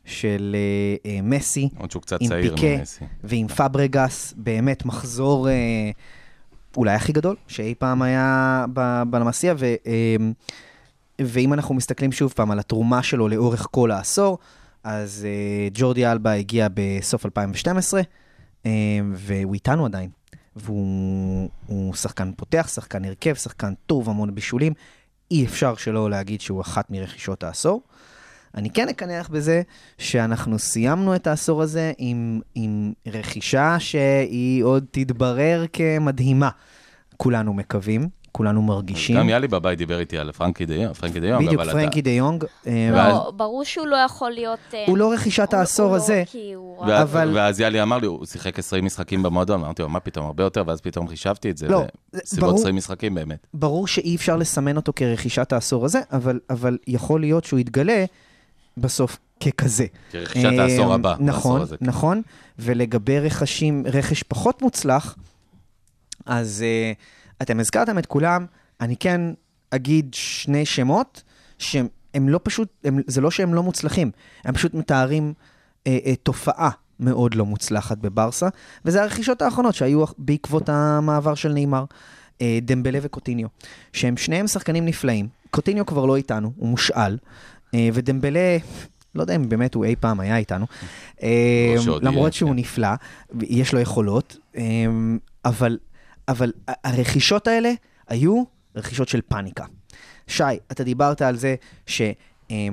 של 0.06 0.56
אה, 0.56 1.12
אה, 1.12 1.22
מסי. 1.24 1.70
עוד 1.78 1.92
שהוא 1.92 2.02
קצת 2.02 2.22
עם 2.22 2.28
צעיר 2.28 2.56
פיקה. 2.56 2.78
ממסי. 2.78 3.06
ועם 3.24 3.48
פאברגס, 3.48 4.34
באמת 4.38 4.86
מחזור 4.86 5.50
אה, 5.50 5.92
אולי 6.78 6.94
הכי 6.94 7.12
גדול 7.12 7.36
שאי 7.48 7.76
פעם 7.76 8.02
היה 8.02 8.66
בלמסיה, 9.10 9.54
ו, 9.58 9.66
אה, 9.66 10.16
ואם 11.22 11.54
אנחנו 11.54 11.76
מסתכלים 11.76 12.12
שוב 12.12 12.34
פעם 12.36 12.52
על 12.52 12.60
התרומה 12.60 13.04
שלו 13.04 13.28
לאורך 13.28 13.68
כל 13.72 13.92
העשור, 13.92 14.38
אז 14.84 15.28
אה, 15.30 15.68
ג'ורדי 15.74 16.08
אלבה 16.08 16.32
הגיע 16.32 16.68
בסוף 16.74 17.26
2012, 17.26 18.02
אה, 18.66 18.72
והוא 19.14 19.54
איתנו 19.54 19.86
עדיין. 19.86 20.10
והוא 20.56 21.50
הוא 21.66 21.94
שחקן 21.94 22.32
פותח, 22.38 22.70
שחקן 22.74 23.06
הרכב, 23.06 23.34
שחקן 23.34 23.74
טוב, 23.86 24.10
המון 24.10 24.36
בישולים. 24.36 24.74
אי 25.32 25.46
אפשר 25.46 25.76
שלא 25.76 26.10
להגיד 26.10 26.42
שהוא 26.42 26.62
אחת 26.62 26.92
מרכישות 26.92 27.44
העשור. 27.44 27.82
אני 28.56 28.70
כן 28.70 28.90
אקנח 28.90 29.30
בזה 29.30 29.62
שאנחנו 29.98 30.60
סיימנו 30.60 31.16
את 31.16 31.28
העשור 31.28 31.62
הזה 31.62 31.92
עם, 31.98 32.42
עם 32.56 32.94
רכישה 33.08 33.76
שהיא 33.80 34.64
עוד 34.64 34.86
תתברר 34.92 35.66
כמדהימה. 35.74 36.50
כולנו 37.18 37.54
מקווים, 37.54 38.08
כולנו 38.32 38.62
מרגישים. 38.62 39.18
גם 39.18 39.30
יאלי 39.30 39.48
בבית 39.48 39.78
דיבר 39.78 40.00
איתי 40.00 40.18
על 40.18 40.32
פרנקי 40.32 40.66
דיונג, 40.66 40.94
פרנקי 40.94 41.20
דיונג, 41.20 41.46
בדיוק, 41.48 41.62
אבל 41.62 41.72
פרנקי 41.72 42.02
דה 42.02 42.10
יונג. 42.10 42.44
אה, 42.68 42.90
לא, 42.94 43.32
ברור 43.36 43.64
שהוא 43.66 43.88
לא 43.88 43.96
יכול 43.96 44.32
להיות... 44.32 44.60
אה, 44.74 44.86
הוא 44.88 44.98
לא 44.98 45.12
רכישת 45.14 45.54
הוא- 45.54 45.60
העשור 45.60 45.90
לא, 45.92 45.96
הזה. 45.96 46.24
אבל- 47.02 47.32
ואז 47.36 47.60
יאלי 47.60 47.82
אמר 47.82 47.98
לי, 47.98 48.08
הוא 48.08 48.26
שיחק 48.26 48.60
20 48.60 48.86
משחקים 48.86 49.24
במועדון, 49.24 49.64
אמרתי 49.64 49.82
לו, 49.82 49.90
מה 49.90 50.00
פתאום, 50.00 50.26
הרבה 50.26 50.44
יותר, 50.44 50.64
ואז 50.68 50.82
פתאום 50.82 51.08
חישבתי 51.08 51.50
את 51.50 51.58
זה. 51.58 51.68
לא, 51.68 51.84
סביבות 52.26 52.50
ברור. 52.50 52.60
20 52.62 52.76
משחקים 52.76 53.16
באמת. 53.16 53.48
ברור 53.54 53.88
שאי 53.88 54.16
אפשר 54.16 54.38
לסמן 54.38 54.76
אותו 54.76 54.94
כרכישת 54.96 55.54
העשור 55.54 55.86
הזה, 55.86 56.00
אבל, 56.12 56.40
אבל 56.50 56.78
יכול 56.88 57.20
להיות 57.22 57.44
שהוא 57.44 57.60
יתגלה 57.60 58.06
בסוף 58.82 59.18
ככזה. 59.40 59.86
כרכישת 60.12 60.60
העשור 60.60 60.90
אה, 60.90 60.96
הבא. 60.96 61.16
נכון, 61.20 61.62
הזה. 61.62 61.76
נכון. 61.82 62.22
ולגבי 62.60 63.20
רכשים, 63.20 63.84
רכש 63.88 64.24
פחות 64.24 64.62
מוצלח, 64.62 65.16
אז 66.26 66.64
uh, 66.64 67.42
אתם 67.42 67.60
הזכרתם 67.60 68.00
את 68.00 68.06
כולם, 68.06 68.46
אני 68.82 68.98
כן 68.98 69.22
אגיד 69.72 70.14
שני 70.14 70.66
שמות, 70.66 71.24
שהם 71.58 71.88
הם 72.14 72.30
לא 72.30 72.40
פשוט, 72.44 72.68
הם, 72.84 73.00
זה 73.08 73.22
לא 73.22 73.32
שהם 73.32 73.54
לא 73.54 73.64
מוצלחים, 73.64 74.12
הם 74.44 74.54
פשוט 74.54 74.74
מתארים 74.74 75.34
uh, 75.34 75.88
uh, 75.88 75.90
תופעה 76.24 76.70
מאוד 77.00 77.36
לא 77.36 77.46
מוצלחת 77.46 77.98
בברסה, 77.98 78.48
וזה 78.86 79.04
הרכישות 79.04 79.42
האחרונות 79.42 79.76
שהיו 79.76 80.06
בעקבות 80.18 80.70
המעבר 80.70 81.36
של 81.36 81.54
נאמר. 81.54 81.86
אה, 82.42 82.60
דמבלה 82.62 83.00
וקוטיניו, 83.02 83.48
שהם 83.94 84.18
שניהם 84.18 84.48
שחקנים 84.48 84.86
נפלאים. 84.86 85.28
קוטיניו 85.52 85.86
כבר 85.86 86.06
לא 86.06 86.16
איתנו, 86.16 86.52
הוא 86.56 86.70
מושאל, 86.70 87.12
אה, 87.12 87.18
ודמבלה, 87.94 88.58
לא 89.16 89.22
יודע 89.22 89.36
אם 89.36 89.50
באמת 89.50 89.74
הוא 89.74 89.86
אי 89.86 89.96
פעם 90.00 90.20
היה 90.20 90.38
איתנו, 90.38 90.66
אה, 91.24 91.74
לא 91.76 91.82
שעוד 91.82 92.04
למרות 92.04 92.22
יהיה, 92.24 92.32
שהוא 92.32 92.50
כן. 92.52 92.56
נפלא, 92.56 92.88
יש 93.42 93.74
לו 93.74 93.80
יכולות, 93.80 94.38
אה, 94.58 94.64
אבל, 95.46 95.78
אבל 96.28 96.52
הרכישות 96.84 97.48
האלה 97.48 97.72
היו 98.08 98.44
רכישות 98.76 99.08
של 99.08 99.22
פאניקה. 99.22 99.66
שי, 100.28 100.44
אתה 100.72 100.84
דיברת 100.84 101.22
על 101.22 101.36
זה 101.36 101.56
ש... 101.86 102.02
אה, 102.52 102.68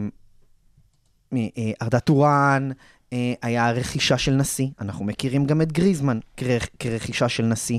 אה, 1.34 1.70
ארדה 1.82 2.00
טורן, 2.00 2.70
אה, 3.12 3.32
היה 3.42 3.70
רכישה 3.70 4.18
של 4.18 4.32
נשיא, 4.32 4.66
אנחנו 4.80 5.04
מכירים 5.04 5.44
גם 5.46 5.62
את 5.62 5.72
גריזמן 5.72 6.18
כרכ- 6.36 6.68
כרכישה 6.78 7.28
של 7.28 7.42
נשיא. 7.46 7.78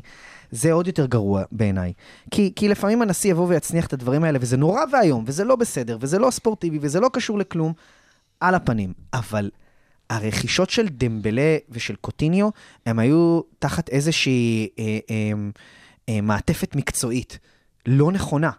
זה 0.52 0.72
עוד 0.72 0.88
יותר 0.88 1.06
גרוע 1.06 1.44
בעיניי. 1.52 1.94
כי, 2.32 2.54
כי 2.56 2.68
לפעמים 2.70 3.02
הנשיא 3.02 3.32
יבוא 3.32 3.48
ויצניח 3.48 3.86
את 3.86 3.94
הדברים 3.94 4.24
האלה, 4.24 4.40
וזה 4.42 4.58
נורא 4.58 4.82
ואיום, 4.92 5.24
וזה 5.28 5.44
לא 5.44 5.56
בסדר, 5.56 5.98
וזה 6.02 6.20
לא 6.20 6.32
ספורטיבי, 6.32 6.78
וזה 6.82 7.00
לא 7.00 7.10
קשור 7.14 7.38
לכלום, 7.38 7.74
על 8.40 8.56
הפנים. 8.56 8.94
אבל 9.14 9.50
הרכישות 10.10 10.70
של 10.70 10.88
דמבלה 10.88 11.58
ושל 11.70 11.96
קוטיניו, 11.96 12.50
הם 12.86 13.00
היו 13.00 13.42
תחת 13.60 13.90
איזושהי 13.90 14.68
אה, 14.80 14.84
אה, 15.10 15.32
אה, 16.10 16.22
מעטפת 16.22 16.76
מקצועית 16.76 17.40
לא 17.86 18.12
נכונה. 18.12 18.52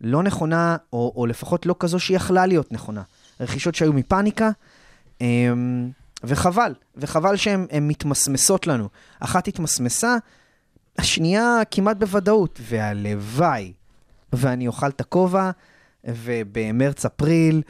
לא 0.00 0.22
נכונה, 0.22 0.76
או, 0.92 1.12
או 1.16 1.26
לפחות 1.26 1.66
לא 1.66 1.74
כזו 1.78 2.00
שיכלה 2.00 2.46
להיות 2.46 2.72
נכונה. 2.72 3.02
רכישות 3.40 3.74
שהיו 3.74 3.92
מפאניקה, 3.92 4.50
אה, 5.22 5.26
וחבל, 6.24 6.74
וחבל 6.96 7.36
שהן 7.36 7.66
הן 7.70 7.88
מתמסמסות 7.88 8.66
לנו. 8.66 8.88
אחת 9.20 9.48
התמסמסה, 9.48 10.16
השנייה 10.98 11.60
כמעט 11.70 11.96
בוודאות, 11.96 12.60
והלוואי, 12.62 13.72
ואני 14.32 14.66
אוכל 14.66 14.88
את 14.88 15.00
הכובע, 15.00 15.50
ובמרץ-אפריל, 16.04 17.62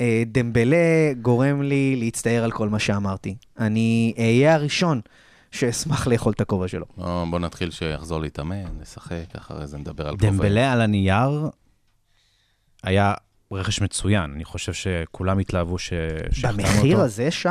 אה, 0.00 0.22
דמבלה 0.26 1.12
גורם 1.22 1.62
לי 1.62 1.96
להצטער 1.96 2.44
על 2.44 2.52
כל 2.52 2.68
מה 2.68 2.78
שאמרתי. 2.78 3.36
אני 3.58 4.14
אהיה 4.18 4.54
הראשון 4.54 5.00
שאשמח 5.50 6.06
לאכול 6.06 6.32
את 6.32 6.40
הכובע 6.40 6.68
שלו. 6.68 6.86
בוא 6.96 7.24
בוא 7.24 7.38
נתחיל 7.38 7.70
שיחזור 7.70 8.20
להתאמן, 8.20 8.64
נשחק, 8.80 9.24
אחרי 9.36 9.66
זה 9.66 9.78
נדבר 9.78 10.08
על 10.08 10.14
כובעים. 10.14 10.32
דמבלה 10.32 10.72
על 10.72 10.80
הנייר 10.80 11.48
היה 12.82 13.14
רכש 13.52 13.80
מצוין. 13.80 14.32
אני 14.34 14.44
חושב 14.44 14.72
שכולם 14.72 15.38
התלהבו 15.38 15.78
ש... 15.78 15.92
במחיר 16.42 16.96
אותו. 16.96 17.04
הזה, 17.04 17.30
שי? 17.30 17.48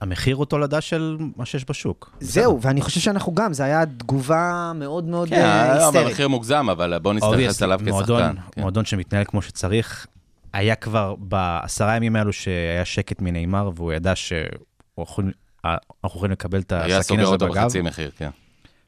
המחיר 0.00 0.36
הוא 0.36 0.44
תולדה 0.46 0.80
של 0.80 1.16
מה 1.36 1.44
שיש 1.46 1.64
בשוק. 1.70 2.16
זהו, 2.20 2.62
ואני 2.62 2.80
חושב 2.80 3.00
שאנחנו 3.00 3.34
גם, 3.34 3.52
זו 3.52 3.62
הייתה 3.64 3.92
תגובה 3.98 4.72
מאוד 4.74 5.04
מאוד 5.04 5.28
כן, 5.28 5.34
אה, 5.36 5.72
אבל 5.76 5.82
היסטרית. 5.84 6.06
המחיר 6.06 6.28
מוגזם, 6.28 6.66
אבל 6.70 6.98
בוא 6.98 7.12
בסדר. 7.12 7.36
נסתכל 7.48 7.64
עליו 7.64 7.80
מועדון, 7.88 8.22
כשחקן. 8.32 8.42
כן. 8.52 8.60
מועדון 8.60 8.84
שמתנהל 8.84 9.24
כמו 9.24 9.42
שצריך. 9.42 10.06
היה 10.52 10.74
כבר 10.74 11.14
בעשרה 11.18 11.96
ימים 11.96 12.16
האלו 12.16 12.32
שהיה 12.32 12.84
שקט 12.84 13.20
מנאמר, 13.22 13.70
והוא 13.74 13.92
ידע 13.92 14.14
שאנחנו 14.16 14.52
יכולים- 14.98 15.32
לקבל 16.30 16.60
את 16.60 16.72
היה 16.72 16.98
הסכין 16.98 17.00
סוגר 17.16 17.22
הזה 17.22 17.32
אותו 17.32 17.48
בגב. 17.48 17.62
בחצי 17.64 17.80
מחיר, 17.82 18.10
כן. 18.16 18.30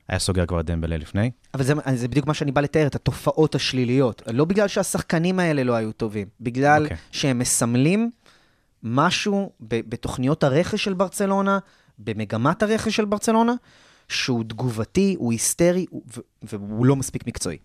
היה 0.08 0.18
סוגר 0.18 0.46
כבר 0.46 0.62
דמבלה 0.62 0.96
לפני. 0.96 1.30
אבל 1.54 1.64
זה, 1.64 1.74
זה 1.94 2.08
בדיוק 2.08 2.26
מה 2.26 2.34
שאני 2.34 2.52
בא 2.52 2.60
לתאר, 2.60 2.86
את 2.86 2.94
התופעות 2.94 3.54
השליליות. 3.54 4.22
לא 4.32 4.44
בגלל 4.44 4.68
שהשחקנים 4.68 5.40
האלה 5.40 5.64
לא 5.64 5.72
היו 5.72 5.92
טובים, 5.92 6.26
בגלל 6.40 6.82
אוקיי. 6.82 6.96
שהם 7.12 7.38
מסמלים 7.38 8.10
משהו 8.82 9.52
ב- 9.60 9.80
בתוכניות 9.90 10.44
הרכש 10.44 10.84
של 10.84 10.94
ברצלונה, 10.94 11.58
במגמת 11.98 12.62
הרכש 12.62 12.96
של 12.96 13.04
ברצלונה, 13.04 13.52
שהוא 14.08 14.44
תגובתי, 14.44 15.16
הוא 15.18 15.32
היסטרי, 15.32 15.86
הוא- 15.90 16.02
ו- 16.16 16.20
והוא 16.42 16.86
לא 16.86 16.96
מספיק 16.96 17.26
מקצועי. 17.26 17.58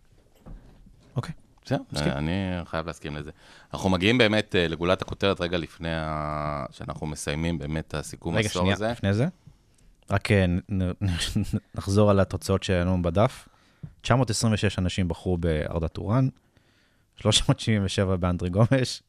אוקיי. 1.15 1.33
בסדר, 1.65 1.77
מסכים. 1.91 2.11
אני 2.11 2.31
חייב 2.65 2.87
להסכים 2.87 3.15
לזה. 3.15 3.31
אנחנו 3.73 3.89
מגיעים 3.89 4.17
באמת 4.17 4.55
אה, 4.55 4.67
לגולת 4.67 5.01
הכותרת 5.01 5.41
רגע 5.41 5.57
לפני 5.57 5.89
ה- 5.91 6.65
שאנחנו 6.71 7.07
מסיימים 7.07 7.57
באמת 7.57 7.87
את 7.87 7.93
הסיכום 7.93 8.35
רגע, 8.35 8.43
העשור 8.47 8.61
שנייה, 8.61 8.75
הזה. 8.75 8.91
לפני 8.91 9.13
זה. 9.13 9.27
רק 10.09 10.31
אה, 10.31 10.45
נחזור 11.75 12.09
על 12.11 12.19
התוצאות 12.19 12.63
שהיו 12.63 12.85
לנו 12.85 13.01
בדף. 13.01 13.47
926 14.01 14.79
אנשים 14.79 15.07
בחרו 15.07 15.37
בארדה 15.37 15.87
טורן, 15.87 16.27
377 17.15 18.15
באנדרי 18.15 18.49
גומש, 18.49 19.01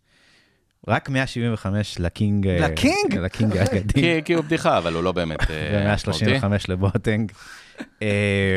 רק 0.89 1.09
175 1.09 1.99
ל 1.99 2.05
king... 2.05 2.47
אה, 2.49 2.69
ל 2.69 2.77
king? 2.77 3.19
ל 3.19 3.27
king 3.27 3.57
האגדי. 3.57 4.03
כי- 4.03 4.23
כי 4.25 4.33
הוא 4.35 4.45
בדיחה, 4.45 4.79
אבל 4.79 4.95
הוא 4.95 5.03
לא 5.05 5.13
באמת 5.13 5.51
אה, 5.51 5.93
משמעותי. 5.95 6.25
ו-135 6.39 6.47
לבוטנג. 6.69 7.33
אה, 8.03 8.09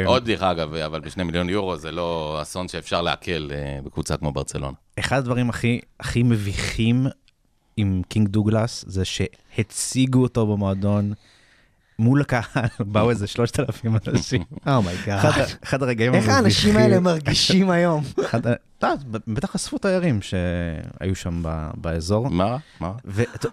עוד 0.05 0.23
בדיחה, 0.23 0.51
אגב, 0.51 0.73
אבל 0.73 0.99
בשני 0.99 1.23
מיליון 1.23 1.49
יורו 1.49 1.77
זה 1.77 1.91
לא 1.91 2.39
אסון 2.41 2.67
שאפשר 2.67 3.01
לעכל 3.01 3.49
בקבוצה 3.85 4.17
כמו 4.17 4.31
ברצלונה. 4.31 4.73
אחד 4.99 5.17
הדברים 5.17 5.49
הכי, 5.49 5.79
הכי 5.99 6.23
מביכים 6.23 7.07
עם 7.77 8.01
קינג 8.09 8.27
דוגלס, 8.27 8.85
זה 8.87 9.03
שהציגו 9.05 10.21
אותו 10.23 10.47
במועדון 10.47 11.13
מול 11.99 12.22
הקהל, 12.22 12.68
באו 12.94 13.10
איזה 13.10 13.28
3,000 13.28 13.95
אנשים. 14.07 14.44
oh 14.68 14.82
my 14.82 14.97
god. 14.97 15.26
אחד, 15.64 15.84
הרגעים 15.84 16.14
איך 16.14 16.30
האנשים 16.30 16.78
האלה 16.78 16.99
מרגישים 16.99 17.69
היום? 17.69 18.03
לא, 18.84 18.90
בטח 19.28 19.56
אספו 19.56 19.78
תיירים 19.78 20.22
שהיו 20.22 21.15
שם 21.15 21.44
באזור. 21.76 22.30
מה? 22.30 22.57
מה 22.80 22.91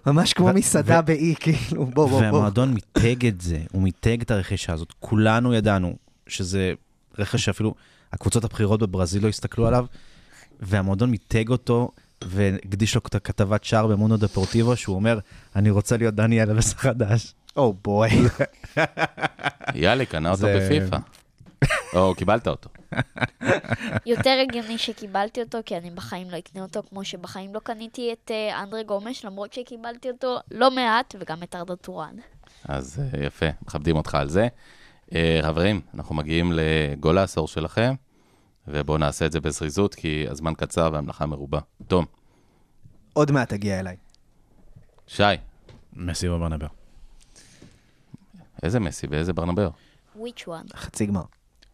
ממש 0.05 0.33
כמו 0.33 0.53
מסעדה 0.53 1.01
באי, 1.01 1.35
כאילו, 1.39 1.85
בוא, 1.85 1.91
בוא, 1.93 2.09
בוא. 2.09 2.21
והמועדון 2.21 2.73
מיתג 2.73 3.25
את 3.25 3.41
זה, 3.41 3.59
הוא 3.71 3.81
מיתג 3.81 4.21
את 4.21 4.31
הרכישה 4.31 4.73
הזאת. 4.73 4.93
כולנו 4.99 5.53
ידענו 5.53 5.95
שזה 6.27 6.73
רכש 7.19 7.45
שאפילו 7.45 7.75
הקבוצות 8.13 8.43
הבכירות 8.43 8.79
בברזיל 8.79 9.23
לא 9.23 9.27
הסתכלו 9.27 9.67
עליו, 9.67 9.85
והמועדון 10.59 11.11
מיתג 11.11 11.49
אותו 11.49 11.91
והקדיש 12.23 12.95
לו 12.95 13.01
את 13.07 13.15
הכתבת 13.15 13.63
שער 13.63 13.87
במונו 13.87 14.17
דפורטיבו, 14.17 14.75
שהוא 14.75 14.95
אומר, 14.95 15.19
אני 15.55 15.69
רוצה 15.69 15.97
להיות 15.97 16.15
דני 16.15 16.43
אלבס 16.43 16.73
החדש. 16.73 17.33
או 17.55 17.73
בוי. 17.73 18.09
יאללה, 19.75 20.05
קנה 20.05 20.29
אותו 20.29 20.41
זה- 20.41 20.59
בפיפא. 20.79 20.97
או, 21.93 22.15
קיבלת 22.15 22.47
אותו. 22.47 22.69
יותר 24.05 24.37
הגיוני 24.43 24.77
שקיבלתי 24.77 25.41
אותו, 25.41 25.57
כי 25.65 25.77
אני 25.77 25.91
בחיים 25.91 26.29
לא 26.29 26.37
אקנה 26.37 26.61
אותו, 26.61 26.81
כמו 26.89 27.05
שבחיים 27.05 27.53
לא 27.53 27.59
קניתי 27.59 28.13
את 28.13 28.31
אה, 28.31 28.63
אנדרי 28.63 28.83
גומש, 28.83 29.25
למרות 29.25 29.53
שקיבלתי 29.53 30.09
אותו 30.09 30.37
לא 30.51 30.71
מעט, 30.71 31.15
וגם 31.19 31.43
את 31.43 31.55
ארדה 31.55 31.75
טורן. 31.75 32.15
אז 32.65 33.01
אה, 33.13 33.25
יפה, 33.25 33.45
מכבדים 33.61 33.95
אותך 33.95 34.15
על 34.15 34.29
זה. 34.29 34.47
אה, 35.15 35.39
חברים, 35.43 35.81
אנחנו 35.93 36.15
מגיעים 36.15 36.51
לגול 36.55 37.17
העשור 37.17 37.47
שלכם, 37.47 37.93
ובואו 38.67 38.97
נעשה 38.97 39.25
את 39.25 39.31
זה 39.31 39.39
בזריזות, 39.41 39.95
כי 39.95 40.25
הזמן 40.29 40.53
קצר 40.53 40.89
והמלאכה 40.93 41.25
מרובה. 41.25 41.59
תום, 41.87 42.05
עוד 43.13 43.31
מעט 43.31 43.49
תגיע 43.49 43.79
אליי. 43.79 43.95
שי, 45.07 45.23
מסי 45.93 46.29
בברנבר. 46.29 46.67
איזה 48.63 48.79
מסי 48.79 49.07
ואיזה 49.09 49.33
ברנבר? 49.33 49.69
which 50.17 50.47
one? 50.47 50.77
חצי 50.77 51.05
גמר. 51.05 51.21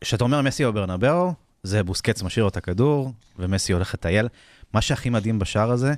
כשאתה 0.01 0.23
אומר 0.23 0.41
מסי 0.41 0.65
או 0.65 0.73
ברנבאו, 0.73 1.33
זה 1.63 1.83
בוסקץ 1.83 2.23
משאיר 2.23 2.43
לו 2.43 2.49
את 2.49 2.57
הכדור, 2.57 3.11
ומסי 3.39 3.73
הולך 3.73 3.93
לטייל. 3.93 4.27
מה 4.73 4.81
שהכי 4.81 5.09
מדהים 5.09 5.39
בשער 5.39 5.71
הזה, 5.71 5.93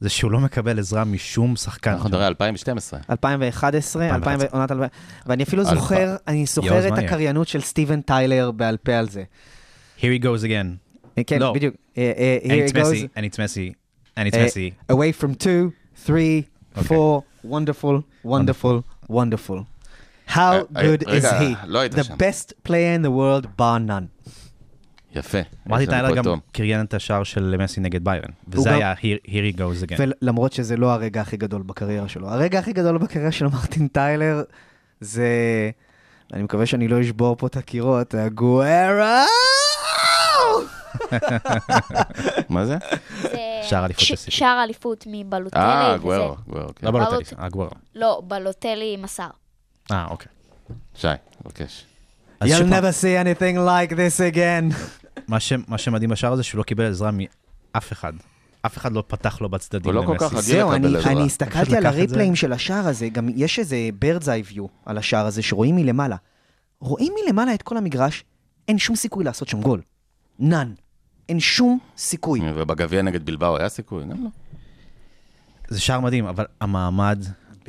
זה 0.00 0.08
שהוא 0.08 0.30
לא 0.30 0.40
מקבל 0.40 0.78
עזרה 0.78 1.04
משום 1.04 1.56
שחקן. 1.56 1.90
אנחנו 1.90 2.08
נראה 2.08 2.26
2012. 2.26 3.00
2011, 3.10 4.14
2000 4.14 4.40
עונת 4.50 4.72
2000, 4.72 4.90
ואני 5.26 5.42
אפילו. 5.42 5.64
זוכר, 5.64 6.16
אני 6.26 6.46
זוכר 6.46 6.88
את. 6.88 6.98
הקריינות 6.98 7.48
של 7.48 7.60
סטיבן 7.60 8.00
טיילר 8.00 8.50
בעל 8.50 8.76
פה 8.76 8.96
על 8.96 9.08
זה. 9.08 9.24
Here 10.00 10.20
he 10.20 10.24
goes 10.24 10.44
again. 10.44 10.88
כן, 11.26 11.38
לא. 11.38 11.52
בדיוק. 11.52 11.74
אה, 11.98 12.12
אה, 12.16 12.38
And 12.42 12.70
it's 12.70 12.72
goes. 12.72 13.16
And 13.16 13.20
it's 13.20 13.36
Messi, 13.36 13.72
and 14.16 14.32
it's 14.32 14.36
אה, 14.36 14.46
Messi. 14.46 14.92
Away 14.92 15.22
from 15.22 15.34
two, 15.34 15.70
three, 16.06 16.42
אוקיי. 16.76 16.96
four, 16.96 17.22
wonderful, 17.44 18.02
wonderful, 18.24 19.10
wonderful. 19.10 19.62
How 20.28 20.38
אה, 20.38 20.60
good 20.82 21.02
is 21.02 21.08
רגע, 21.08 21.40
he? 21.40 21.44
לא 21.66 21.78
היית 21.78 21.94
The 21.94 22.02
שם. 22.02 22.14
best 22.14 22.52
player 22.68 22.98
in 23.00 23.06
the 23.06 23.10
world, 23.10 23.46
bar 23.60 23.88
none. 23.88 24.28
יפה. 25.14 25.38
מרטי 25.66 25.86
לנו 25.86 25.90
טיילר 25.92 26.08
פה 26.08 26.30
גם. 26.30 26.38
קריין 26.52 26.84
את 26.84 26.94
השער 26.94 27.22
של 27.24 27.56
מסי 27.58 27.80
נגד 27.80 28.04
ביירן, 28.04 28.30
וזה 28.48 28.70
היה 28.74 28.92
Here 28.94 29.28
here 29.30 29.54
he 29.54 29.58
goes 29.58 29.88
again. 29.90 29.96
ולמרות 29.98 30.52
שזה 30.52 30.76
לא 30.76 30.92
הרגע 30.92 31.20
הכי 31.20 31.36
גדול 31.36 31.62
בקריירה 31.62 32.08
שלו. 32.08 32.28
הרגע 32.28 32.58
הכי 32.58 32.72
גדול 32.72 32.98
בקריירה 32.98 33.32
של 33.32 33.46
מרטין 33.46 33.88
טיילר 33.88 34.42
זה... 35.00 35.26
אני 36.32 36.42
מקווה 36.42 36.66
שאני 36.66 36.88
לא 36.88 37.00
אשבור 37.00 37.36
פה 37.36 37.46
את 37.46 37.56
הקירות, 37.56 38.14
הגוארה! 38.14 39.24
מה 42.48 42.66
זה? 42.66 42.76
שער 43.62 43.84
אליפות. 43.84 44.06
שער 44.28 44.62
אליפות 44.64 45.04
מבלוטלי. 45.10 45.60
אה, 45.62 45.96
גוורו, 45.96 46.36
כן. 46.36 46.86
לא 46.86 46.90
בלוטלי, 46.90 47.16
בלוט- 47.18 47.34
אגוור. 47.36 47.68
לא, 47.94 48.22
בלוטלי 48.24 48.96
מסר. 48.96 49.28
אה, 49.90 50.06
אוקיי. 50.10 50.32
שי, 50.94 51.08
מבקש. 51.44 51.84
אז 52.40 52.50
You'll 52.50 52.64
never 52.70 52.92
see 53.02 53.24
anything 53.24 53.56
like 53.56 53.92
this 53.92 54.34
again. 54.34 54.74
מה 55.28 55.40
ש- 55.40 55.52
מה 55.68 55.78
שמדהים 55.78 56.10
בשער 56.10 56.32
הזה, 56.32 56.42
שהוא 56.42 56.58
לא 56.58 56.62
קיבל 56.62 56.84
עזרה 56.90 57.10
מאף 57.12 57.92
אחד. 57.92 58.12
אף 58.66 58.76
אחד 58.78 58.92
לא 58.92 59.04
פתח 59.06 59.40
לו 59.40 59.48
בצדדים 59.48 59.94
הוא 59.96 60.02
לא 60.02 60.06
כל. 60.06 60.16
כך 60.18 60.26
רגיל 60.32 60.40
זהו, 60.40 60.72
אני, 60.72 60.78
לקבל 60.88 60.96
עזרה. 60.98 61.12
אני 61.12 61.18
פשוט 61.20 61.30
הסתכלתי 61.30 61.76
על. 61.76 61.86
הריפלאים 61.86 62.36
של 62.36 62.52
השער 62.52 62.86
הזה, 62.88 63.08
גם 63.08 63.28
יש 63.36 63.58
איזה 63.58 63.76
bird's 64.04 64.24
eye 64.24 64.54
view 64.54 64.62
על 64.86 64.98
השער 64.98 65.26
הזה, 65.26 65.42
שרואים 65.42 65.76
מלמעלה. 65.76 66.16
רואים 66.80 67.12
מלמעלה 67.24 67.54
את 67.54 67.62
כל 67.62 67.76
המגרש, 67.76 68.24
אין 68.68 68.78
שום 68.78 68.96
סיכוי 68.96 69.24
לעשות 69.24 69.48
שם 69.48 69.60
גול. 69.60 69.80
none. 70.40 70.44
אין 71.28 71.40
שום 71.40 71.78
סיכוי. 71.96 72.40
ובגביע 72.54 73.02
נגד 73.02 73.26
בלבאו 73.26 73.56
היה 73.58 73.68
סיכוי? 73.68 74.02
גם 74.04 74.24
לא. 74.24 74.30
זה 75.68 75.80
שער 75.80 76.00
מדהים, 76.00 76.26
אבל 76.26 76.44
המעמד, 76.60 77.24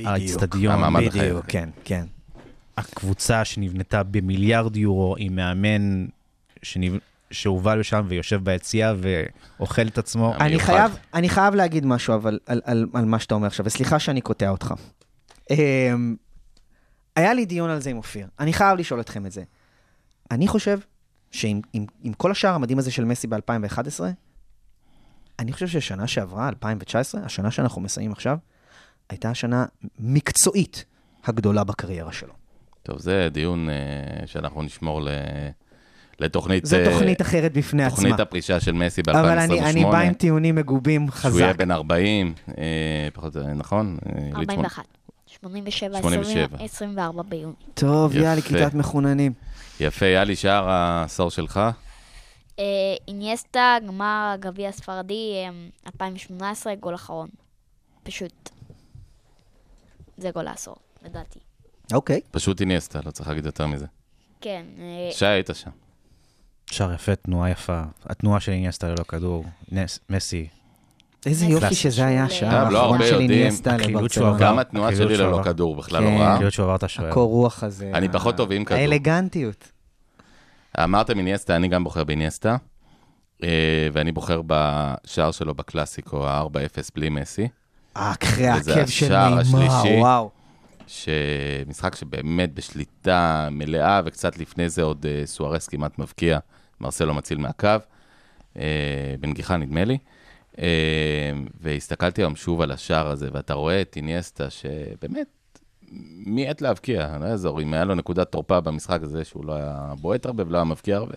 האצטדיון, 0.06 0.94
בדיוק. 0.94 1.46
כן, 1.48 1.70
כן. 1.84 2.06
הקבוצה 2.78 3.46
שנבנתה 3.46 4.04
במיליארד 4.04 4.76
יורו 4.76 5.16
עם 5.20 5.36
מאמן 5.36 6.06
שנב... 6.64 6.94
שהובל 7.32 7.80
לשם 7.80 8.06
ויושב 8.08 8.44
ביציע 8.44 8.94
ואוכל 9.60 9.88
את 9.88 9.98
עצמו. 9.98 10.34
אני-. 10.40 10.60
חייב, 10.60 10.98
אני 11.14 11.30
חייב 11.30 11.56
להגיד 11.56 11.86
משהו 11.86 12.16
אבל 12.16 12.40
על, 12.46 12.62
על, 12.66 12.86
על 12.94 13.06
מה 13.06 13.20
שאתה 13.20 13.36
אומר 13.36 13.48
עכשיו, 13.48 13.66
וסליחה 13.66 14.00
שאני 14.00 14.22
קוטע 14.22 14.50
אותך. 14.50 14.74
אמ, 15.50 16.16
היה 17.16 17.34
לי 17.34 17.46
דיון 17.46 17.70
על 17.70 17.80
זה 17.80 17.90
עם 17.90 17.98
אופיר, 17.98 18.28
אני 18.40 18.54
חייב 18.54 18.78
לשאול 18.78 19.00
אתכם 19.00 19.26
את 19.26 19.32
זה. 19.32 19.44
אני 20.32 20.48
חושב 20.48 20.80
שעם 21.32 21.62
עם, 21.74 21.86
עם 22.04 22.14
כל 22.14 22.32
השער 22.32 22.56
המדהים 22.56 22.80
הזה 22.80 22.92
של 22.92 23.06
מסי 23.06 23.28
ב-2011, 23.28 24.04
אני 25.40 25.54
חושב 25.54 25.68
ששנה 25.68 26.08
שעברה, 26.08 26.50
2019, 26.50 27.22
השנה 27.26 27.52
שאנחנו 27.52 27.82
מסיימים 27.82 28.12
עכשיו, 28.12 28.38
הייתה 29.10 29.30
השנה 29.30 29.66
מקצועית 30.00 30.86
הגדולה 31.26 31.64
בקריירה 31.64 32.12
שלו. 32.12 32.34
טוב, 32.84 33.00
זה 33.00 33.28
דיון 33.32 33.70
אה, 33.70 34.28
שאנחנו 34.28 34.62
נשמור 34.62 35.02
ל... 35.02 35.10
לתוכנית... 36.20 36.66
זו 36.66 36.78
אה, 36.78 36.92
תוכנית 36.92 37.22
אחרת 37.22 37.54
בפני 37.54 37.84
עצמה. 37.84 37.96
תוכנית 37.96 38.20
הפרישה 38.20 38.60
של 38.60 38.72
מסי 38.72 39.02
ב-2028. 39.02 39.18
אבל 39.18 39.40
אני, 39.40 39.62
אני 39.62 39.84
בא 39.84 40.00
עם 40.00 40.14
טיעונים 40.14 40.56
מגובים 40.56 41.12
חזק. 41.12 41.30
שהוא 41.30 41.40
יהיה 41.40 41.54
בן 41.54 41.72
40, 41.72 42.34
אה, 42.58 43.08
פחות, 43.14 43.36
נכון? 43.36 43.98
אה, 44.06 44.40
ליצמן. 44.40 44.40
41. 44.40 44.84
87, 45.42 46.00
87. 46.02 46.58
24 46.60 47.24
ביוני. 47.24 47.54
טוב, 47.74 48.16
יפה. 48.16 48.24
יאללה, 48.24 48.42
כיתת 48.42 48.74
מחוננים. 48.74 49.34
יפה, 49.80 50.06
יאלי, 50.06 50.36
שער 50.36 50.70
העשור 50.70 51.32
שלך. 51.32 51.60
אה, 52.60 52.64
אינייסטה, 53.08 53.78
גמר 53.88 54.32
הגביע 54.34 54.70
הספרדי, 54.70 55.32
אה, 55.46 55.50
2018, 55.88 56.76
גול 56.76 56.96
אחרון. 56.96 57.30
פשוט. 58.04 58.50
זה 60.22 60.32
גול 60.34 60.48
העשור, 60.48 60.76
לדעתי. 61.06 61.40
אוקיי. 61.94 62.22
פשוט 62.32 62.62
איניאסטה, 62.62 63.00
לא 63.06 63.12
צריך 63.12 63.30
להגיד 63.30 63.46
יותר 63.46 63.68
מזה. 63.68 63.86
כן, 64.42 64.66
אה, 64.80 65.10
שי, 65.12 65.26
היית 65.26 65.50
שם. 65.54 65.70
שער 66.72 66.94
יפה, 66.94 67.16
תנועה 67.16 67.50
יפה. 67.50 67.82
התנועה 68.06 68.40
של 68.40 68.52
איניאסטה 68.52 68.88
ללא 68.88 69.04
כדור, 69.08 69.46
נס, 69.72 70.00
מסי. 70.10 70.48
איזה 71.26 71.46
יופי 71.46 71.76
שזה 71.76 72.06
היה 72.06 72.30
של- 72.30 72.36
השער 72.46 72.70
לא 72.70 72.78
האחרון 72.80 72.94
הרבה 72.96 73.08
של 73.08 73.14
יודעים. 73.14 73.32
איניאסטה 73.32 73.78
לברצלונה. 73.78 74.38
גם 74.40 74.60
התנועה 74.60 74.96
שלי 74.96 75.18
ללא. 75.18 75.42
כדור 75.44 75.76
בכלל 75.76 76.04
כן. 76.06 76.14
לא 76.14 76.20
רעה. 76.20 76.40
להיות 76.40 76.54
שהוא 76.54 76.64
עבר 76.64 76.76
את 76.76 76.84
השוער. 76.84 77.10
הקור 77.10 77.30
רוח 77.30 77.64
הזה. 77.64 77.92
אני 77.94 78.08
ה- 78.08 78.12
פחות 78.14 78.38
טוב 78.38 78.52
עם 78.52 78.66
כדור. 78.66 78.78
האלגנטיות. 78.78 79.72
אמרתם 80.84 81.18
איניאסטה, 81.18 81.56
אני 81.56 81.68
גם 81.68 81.84
בוחר 81.84 82.04
באיניאסטה, 82.04 82.58
אה, 83.44 83.48
ואני 83.94 84.12
בוחר 84.12 84.42
בשער 84.48 85.32
שלו 85.32 85.56
בקלאסיקו, 85.56 86.28
ה-4-0 86.28 86.48
בלי 86.96 87.10
מסי, 87.10 87.48
אחרי 87.94 88.48
העקב 88.48 88.86
של 88.86 89.14
השלישי. 89.14 90.00
וואו. 90.00 90.30
שמשחק 90.90 91.96
שבאמת 91.96 92.54
בשליטה 92.54 93.48
מלאה, 93.52 94.02
וקצת 94.06 94.38
לפני 94.38 94.70
זה 94.70 94.84
עוד 94.84 95.06
אה, 95.06 95.22
סוארס 95.26 95.68
כמעט 95.68 96.00
מבקיע, 96.00 96.40
מרסלו 96.82 97.14
מציל 97.14 97.38
מהקו, 97.38 97.68
אה, 98.58 99.16
בנגיחה 99.20 99.58
נדמה 99.58 99.84
לי. 99.84 99.98
אה, 100.60 101.32
והסתכלתי 101.62 102.22
היום 102.22 102.36
שוב 102.36 102.62
על 102.62 102.72
השער 102.72 103.08
הזה, 103.08 103.30
ואתה 103.32 103.54
רואה 103.54 103.82
את 103.82 103.96
איניאסטה, 103.96 104.50
שבאמת 104.50 105.28
מיעט 106.26 106.62
להבקיע, 106.62 107.18
לא 107.20 107.26
יעזור, 107.26 107.62
אם 107.62 107.74
היה 107.74 107.86
לו 107.86 107.96
נקודת 107.96 108.32
תורפה 108.32 108.60
במשחק 108.60 109.04
הזה, 109.04 109.24
שהוא 109.24 109.46
לא 109.46 109.54
היה 109.54 109.94
בועט 110.02 110.26
הרבה 110.26 110.44
ולא 110.48 110.58
היה 110.58 110.66
מבקיע 110.66 110.98
הרבה, 110.98 111.16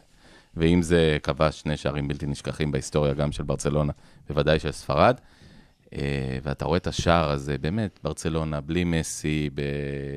ואם 0.56 0.82
זה 0.82 1.18
כבש 1.22 1.60
שני 1.60 1.76
שערים 1.76 2.08
בלתי 2.08 2.26
נשכחים 2.26 2.72
בהיסטוריה, 2.72 3.14
גם 3.14 3.32
של 3.32 3.42
ברצלונה, 3.42 3.92
בוודאי 4.28 4.58
של 4.58 4.72
ספרד. 4.72 5.16
אה, 5.97 6.39
ואתה 6.43 6.64
רואה 6.64 6.77
את 6.77 6.86
השער 6.86 7.31
הזה, 7.31 7.59
באמת, 7.59 8.01
ברצלונה, 8.05 8.60
בלי 8.60 8.85
מסי, 8.85 9.51
ב... 9.55 9.62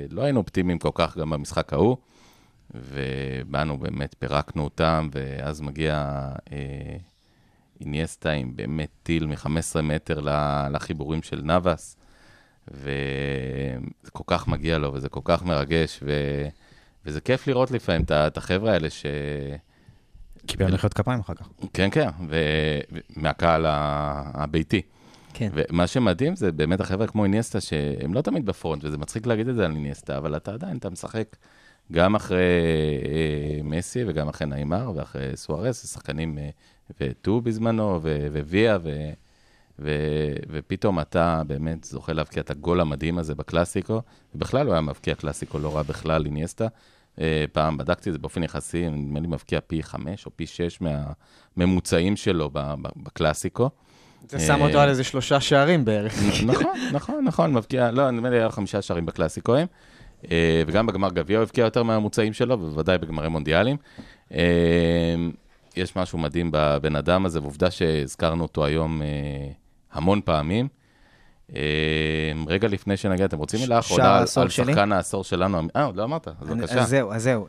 לא 0.10 0.22
היינו 0.22 0.40
אופטימיים 0.40 0.80
כל 0.80 0.92
כך 0.94 1.18
גם 1.18 1.30
במשחק 1.30 1.74
ההוא, 1.74 1.98
ובאנו, 2.74 3.78
באמת, 3.78 4.16
פירקנו 4.20 4.64
אותם, 4.64 5.10
ואז 5.12 5.62
מגיע 5.62 6.28
אה, 6.52 6.98
איניאסטה 7.82 8.32
עם 8.32 8.56
באמת 8.56 8.90
טיל 9.04 9.28
מ-15 9.28 9.82
מטר 9.82 10.20
לחיבורים 10.72 11.24
של 11.24 11.42
נאבס, 11.44 11.98
וזה 12.68 14.12
כל 14.12 14.24
כך 14.28 14.48
מגיע 14.48 14.78
לו, 14.78 14.94
וזה 14.94 15.10
כל 15.10 15.22
כך 15.24 15.44
מרגש, 15.44 16.00
ו... 16.04 16.12
וזה 17.06 17.22
כיף 17.22 17.48
לראות 17.48 17.72
לפעמים 17.72 18.04
את 18.10 18.38
החבר'ה 18.38 18.74
האלה 18.74 18.90
ש... 18.90 19.06
קיבל 20.46 20.74
מחיאות 20.74 20.94
כפיים 20.94 21.20
אחר 21.20 21.34
כך. 21.34 21.50
כן, 21.74 21.90
כן, 21.92 22.10
ומהקהל 23.18 23.66
הביתי. 23.68 24.82
כן. 25.38 25.50
ומה 25.54 25.88
שמדהים 25.88 26.36
זה 26.36 26.52
באמת 26.52 26.82
החבר'ה 26.82 27.08
כמו 27.08 27.24
איניאסטה, 27.24 27.62
שהם 27.62 28.14
לא 28.14 28.22
תמיד 28.22 28.46
בפרונט, 28.46 28.86
וזה 28.86 28.98
מצחיק 28.98 29.26
להגיד 29.26 29.48
את 29.48 29.56
זה 29.56 29.66
על 29.66 29.72
איניאסטה, 29.72 30.18
אבל 30.18 30.36
אתה 30.36 30.54
עדיין, 30.54 30.78
אתה 30.78 30.90
משחק 30.90 31.36
גם 31.92 32.16
אחרי 32.16 32.38
אה, 33.06 33.60
מסי 33.64 34.04
וגם 34.08 34.30
אחרי 34.30 34.48
נעימר 34.48 34.92
ואחרי 34.96 35.38
סוארס, 35.38 35.94
שחקנים, 35.94 36.38
אה, 36.38 36.50
וטו 37.00 37.42
בזמנו, 37.42 38.00
וויה, 38.50 38.78
ו- 38.84 39.12
ו- 39.80 40.36
ופתאום 40.50 41.00
אתה 41.00 41.42
באמת 41.48 41.84
זוכה 41.84 42.14
להבקיע 42.14 42.42
את 42.42 42.50
הגול 42.50 42.82
המדהים 42.82 43.18
הזה 43.18 43.36
בקלאסיקו, 43.36 44.02
ובכלל 44.36 44.66
הוא 44.66 44.74
היה 44.74 44.82
מבקיע 44.82 45.16
קלאסיקו 45.16 45.60
לא 45.60 45.76
רע 45.76 45.84
בכלל, 45.84 46.26
איניאסטה. 46.26 46.68
אה, 47.22 47.46
פעם 47.52 47.78
בדקתי 47.78 48.10
את 48.10 48.14
זה 48.14 48.20
באופן 48.20 48.44
יחסי, 48.44 48.90
נדמה 48.90 49.20
לי 49.20 49.28
מבקיע 49.28 49.60
פי 49.68 49.84
חמש 49.84 50.26
או 50.26 50.32
פי 50.36 50.48
שש 50.48 50.80
מהממוצעים 51.58 52.16
שלו 52.16 52.50
בקלאסיקו. 52.96 53.70
זה 54.30 54.40
שם 54.40 54.62
אותו 54.62 54.80
על 54.80 54.90
איזה 54.90 55.04
שלושה 55.04 55.40
שערים 55.40 55.86
בערך. 55.86 56.14
נכון, 56.46 56.78
נכון, 56.92 57.26
נכון, 57.26 57.54
מבקיע, 57.54 57.92
לא, 57.92 58.12
נדמה 58.12 58.30
לי 58.30 58.38
היה 58.38 58.50
חמישה 58.50 58.82
שערים 58.82 59.06
בקלאסיקואים, 59.06 59.68
אה, 60.32 60.64
וגם 60.68 60.86
בגמר 60.86 61.10
גביע 61.10 61.38
הוא 61.38 61.44
הבקיע 61.44 61.66
יותר 61.66 61.84
מהממוצעים 61.84 62.34
שלו, 62.34 62.54
ובוודאי 62.54 62.98
בגמרי 62.98 63.30
מונדיאלים. 63.30 63.78
אה, 64.34 65.16
יש 65.76 65.96
משהו 65.96 66.20
מדהים 66.20 66.50
בבן 66.54 66.96
אדם 66.96 67.26
הזה, 67.26 67.42
ועובדה 67.42 67.72
שהזכרנו 67.72 68.44
אותו 68.44 68.66
היום 68.66 69.02
אה, 69.02 69.08
המון 69.94 70.22
פעמים. 70.26 70.68
רגע 72.48 72.68
לפני 72.68 72.98
שנגיע, 72.98 73.26
אתם 73.26 73.38
רוצים 73.38 73.60
מילה 73.60 73.80
אחרונה 73.80 74.18
על? 74.18 74.50
שחקן 74.50 74.92
העשור 74.92 75.24
שלנו? 75.24 75.62
אה, 75.76 75.84
עוד 75.84 75.96
לא 75.96 76.04
אמרת, 76.04 76.28
אז 76.28 76.48
בבקשה. 76.48 76.80
אז 76.80 76.90
זהו, 76.90 77.14
אז 77.14 77.24
זהו. 77.24 77.48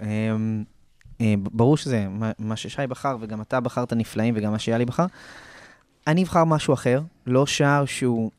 ברור 1.53 1.77
שזה 1.77 2.07
מה 2.39 2.57
ששי 2.57 2.87
בחר, 2.89 3.17
וגם 3.21 3.41
אתה 3.41 3.61
בחרת 3.61 3.93
נפלאים, 3.93 4.35
וגם 4.37 4.53
מה 4.53 4.59
שיאלי 4.59 4.85
בחר. 4.85 5.07
אני 6.07 6.23
אבחר 6.23 6.45
משהו 6.45 6.75
אחר, 6.75 7.03
לא 7.27 7.47
שער 7.47 7.85
שהוא 7.85 8.31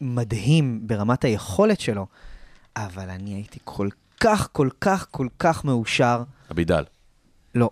מדהים 0.00 0.80
ברמת 0.82 1.24
היכולת 1.24 1.80
שלו, 1.80 2.06
אבל 2.76 3.10
אני 3.10 3.34
הייתי 3.34 3.58
כל 3.64 3.88
כך, 4.20 4.48
כל 4.52 4.68
כך, 4.80 5.06
כל 5.10 5.28
כך 5.38 5.64
מאושר. 5.64 6.22
אבידל. 6.50 6.84
לא. 7.54 7.70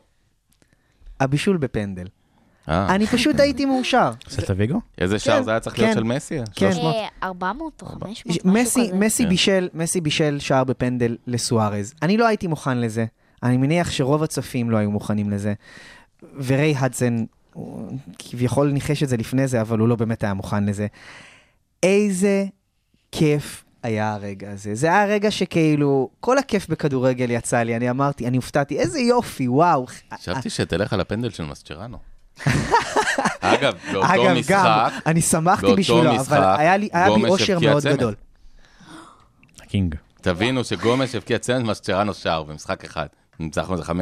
הבישול 1.21 1.57
בפנדל. 1.57 2.07
אה, 2.69 2.95
אני 2.95 3.07
פשוט 3.07 3.41
הייתי 3.41 3.65
מאושר. 3.65 4.11
סלטה 4.29 4.53
ויגו? 4.57 4.81
איזה 4.99 5.19
שער 5.19 5.39
כן, 5.39 5.45
זה 5.45 5.51
היה 5.51 5.61
צריך 5.61 5.79
להיות 5.79 5.91
כן, 5.91 5.95
של 5.95 6.03
מסי? 6.05 6.39
כן. 6.55 6.73
300? 6.73 6.95
אה, 6.95 7.09
400 7.23 7.83
או 7.83 7.87
500, 7.87 8.07
משהו 8.07 8.31
כזה. 8.31 8.99
מסי 8.99 9.23
כן. 9.23 9.29
בישל, 9.29 9.69
מסי 9.75 10.01
בישל 10.01 10.39
שער 10.39 10.65
בפנדל 10.65 11.17
לסוארז. 11.27 11.95
אני 12.03 12.17
לא 12.17 12.27
הייתי 12.27 12.47
מוכן 12.47 12.79
לזה. 12.79 13.05
אני 13.43 13.57
מניח 13.57 13.91
שרוב 13.91 14.23
הצופים 14.23 14.71
לא 14.71 14.77
היו 14.77 14.91
מוכנים 14.91 15.31
לזה. 15.31 15.55
וריי 16.47 16.75
הדסון, 16.77 17.27
הוא 17.55 17.99
כביכול 18.19 18.71
ניחש 18.71 19.03
את 19.03 19.09
זה 19.09 19.17
לפני 19.17 19.49
זה, 19.49 19.61
אבל 19.61 19.79
הוא 19.79 19.89
לא 19.89 19.97
באמת 19.97 20.25
היה 20.25 20.35
מוכן 20.35 20.65
לזה. 20.65 20.87
איזה 21.83 22.45
כיף 23.13 23.65
היה 23.83 24.13
הרגע 24.13 24.51
הזה. 24.51 24.75
זה 24.75 24.87
היה 24.87 25.07
רגע 25.07 25.31
שכאילו, 25.31 26.11
כל 26.21 26.39
הכיף 26.39 26.69
בכדורגל 26.69 27.31
יצא 27.31 27.63
לי, 27.63 27.77
אני 27.77 27.91
אמרתי, 27.91 28.27
אני 28.27 28.37
הופתעתי, 28.37 28.79
איזה 28.79 29.01
יופי, 29.01 29.49
וואו. 29.49 29.87
חשבתי 30.15 30.51
שתלך 30.51 30.93
על 30.93 31.01
הפנדל 31.01 31.31
של 31.31 31.45
מסצ'רנו. 31.45 31.99
אגב, 33.41 33.75
באותו 33.93 34.15
אגב, 34.15 34.25
גם, 34.25 34.37
משחק, 34.37 34.93
אני 35.07 35.21
שמחתי 35.21 35.67
באותו 35.67 35.77
בשבילו, 35.77 36.15
משחק, 36.15 36.37
אבל 36.37 36.61
היה 36.61 36.77
לי, 36.77 36.89
היה 36.93 37.05
בי 37.05 37.21
גומש 37.21 37.31
אושר 37.31 37.59
מאוד 37.59 37.83
צמד. 37.83 37.93
גדול. 37.93 38.15
הקינג. 39.61 39.95
תבינו 40.21 40.65
שגומש 40.65 41.15
הבקיע 41.15 41.39
צמד 41.39 41.63
מסצ'רנו 41.63 42.15
שער 42.15 42.43
במשחק 42.43 42.85
אחד. 42.85 43.07
ניצחנו 43.39 43.75
איזה 43.75 43.85
5-6-0, 43.93 43.95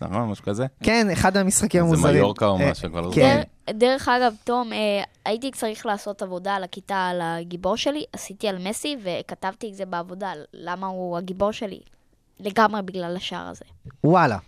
נכון? 0.00 0.28
משהו 0.30 0.44
כזה? 0.44 0.66
כן, 0.82 1.06
אחד 1.12 1.36
המשחקים 1.36 1.80
זה 1.82 1.86
המוזרים. 1.88 2.14
מיורקה 2.14 2.46
או 2.46 2.60
אה, 2.60 2.70
משהו, 2.70 2.90
כבר 2.90 3.00
לא 3.00 3.12
כן. 3.14 3.42
דר- 3.66 3.72
דרך 3.72 4.08
אגב, 4.08 4.34
תום, 4.44 4.72
אה, 4.72 4.78
הייתי 5.24 5.50
צריך 5.50 5.86
לעשות 5.86 6.22
עבודה 6.22 6.54
על 6.54 6.64
הכיתה 6.64 7.06
על 7.06 7.20
הגיבור 7.22 7.76
שלי, 7.76 8.04
עשיתי 8.12 8.48
על 8.48 8.68
מסי 8.68 8.96
וכתבתי 9.02 9.70
את 9.70 9.74
זה 9.74 9.84
בעבודה, 9.86 10.32
למה 10.54 10.86
הוא 10.86 11.16
הגיבור 11.18 11.52
שלי. 11.52 11.80
לגמרי 12.40 12.82
בגלל 12.82 13.16
השער 13.16 13.48
הזה. 13.48 13.64
וואלה. 14.04 14.38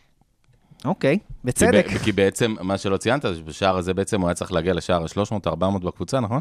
אוקיי, 0.84 1.18
בצדק. 1.44 1.86
כי, 2.04 2.12
בעצם, 2.12 2.54
מה 2.60 2.78
שלא 2.78 2.96
ציינת, 2.96 3.22
זה 3.22 3.34
שבשער 3.34 3.76
הזה 3.76 3.94
בעצם 3.94 4.20
הוא 4.20 4.28
היה 4.28 4.34
צריך 4.34 4.52
להגיע 4.52 4.74
לשער 4.74 5.02
ה-300-400 5.02 5.54
בקבוצה, 5.84 6.20
נכון? 6.20 6.40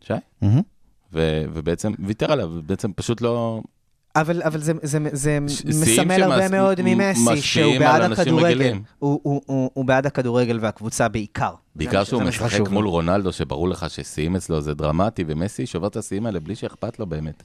שי? 0.00 0.14
ובעצם 1.12 1.92
ויתר 1.98 2.32
עליו, 2.32 2.50
ובעצם 2.54 2.92
פשוט 2.92 3.20
לא... 3.20 3.60
אבל, 4.16 4.42
אבל 4.42 4.60
זה, 4.60 4.72
זה, 4.82 4.98
זה 5.12 5.38
מסמל 5.40 6.22
הרבה 6.22 6.42
שמס- 6.42 6.50
מאוד 6.50 6.80
ממסי, 6.84 7.36
שהוא 7.42 7.78
בעד 7.78 8.12
הכדורגל. 8.12 8.72
הוא, 8.98 9.20
הוא, 9.22 9.42
הוא, 9.46 9.70
הוא 9.74 9.84
בעד 9.84 10.06
הכדורגל 10.06 10.58
והקבוצה 10.62 11.08
בעיקר. 11.08 11.54
בעיקר 11.76 12.04
שהוא 12.04 12.22
משחק. 12.22 12.68
מול 12.68 12.86
רונלדו, 12.86 13.32
שברור 13.32 13.68
לך 13.68 13.86
ששיאים 13.90 14.36
אצלו 14.36 14.60
זה 14.60 14.74
דרמטי, 14.74 15.24
ומסי 15.26 15.66
שובר 15.66 15.86
את 15.88 15.96
השיאים 15.96 16.26
האלה 16.26 16.40
בלי 16.40 16.54
שאכפת 16.54 16.98
לו 16.98 17.06
באמת. 17.06 17.42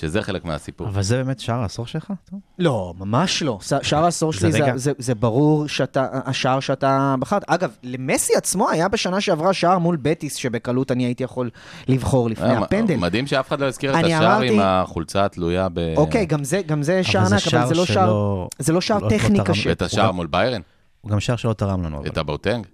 שזה 0.00 0.22
חלק 0.22 0.44
מהסיפור. 0.44 0.86
אבל 0.88 1.02
זה 1.02 1.16
באמת 1.16 1.40
שער 1.40 1.60
העשור 1.62 1.86
שלך? 1.86 2.12
טוב. 2.30 2.40
לא, 2.58 2.94
ממש 2.98 3.42
לא. 3.42 3.58
שער 3.82 4.04
העשור 4.04 4.32
זה 4.32 4.38
שלי 4.38 4.52
זה. 4.52 4.64
זה, 4.74 4.92
זה 4.98 5.14
ברור 5.14 5.66
שאתה, 5.68 6.06
השער 6.12 6.60
שאתה 6.60 7.14
בחרת. 7.20 7.42
אגב, 7.46 7.70
למסי 7.82 8.32
עצמו 8.36 8.70
היה 8.70 8.88
בשנה 8.88 9.20
שעברה 9.20 9.52
שער 9.52 9.78
מול 9.78 9.96
בטיס, 10.02 10.34
שבקלות 10.34 10.92
אני 10.92 11.04
הייתי 11.04 11.24
יכול 11.24 11.50
לבחור 11.88 12.30
לפני 12.30 12.46
אה, 12.46 12.58
הפנדל. 12.58 12.96
מדהים 12.96 13.26
שאף 13.26 13.48
אחד 13.48 13.60
לא 13.60 13.66
הזכיר 13.66 13.90
את 13.90 13.96
אני 13.96 14.14
השער 14.14 14.32
אמרתי- 14.36 14.48
עם 14.54 14.60
החולצה 14.62 15.24
התלויה 15.24 15.68
ב... 15.74 15.94
אוקיי, 15.96 16.26
גם 16.26 16.44
זה, 16.44 16.62
גם 16.66 16.82
זה 16.82 17.04
שער 17.04 17.22
ענק, 17.26 17.54
אבל 17.54 17.66
זה 17.68 17.74
לא 17.74 17.84
שער, 17.86 17.94
שלא- 18.06 18.48
זה 18.58 18.72
לא 18.72 18.80
שער 18.80 18.98
לא- 18.98 19.04
לא 19.04 19.08
טכני 19.08 19.36
תרם- 19.38 19.46
קשה. 19.46 19.68
ואת 19.70 19.82
השער 19.82 20.12
מול 20.12 20.26
ביירן, 20.26 20.60
הוא 21.00 21.10
גם 21.10 21.20
שער 21.20 21.36
שלא 21.36 21.52
תרם 21.52 21.82
לנו, 21.82 21.98
אבל 21.98 22.06
את 22.06 22.18
הבוטנג. 22.18 22.66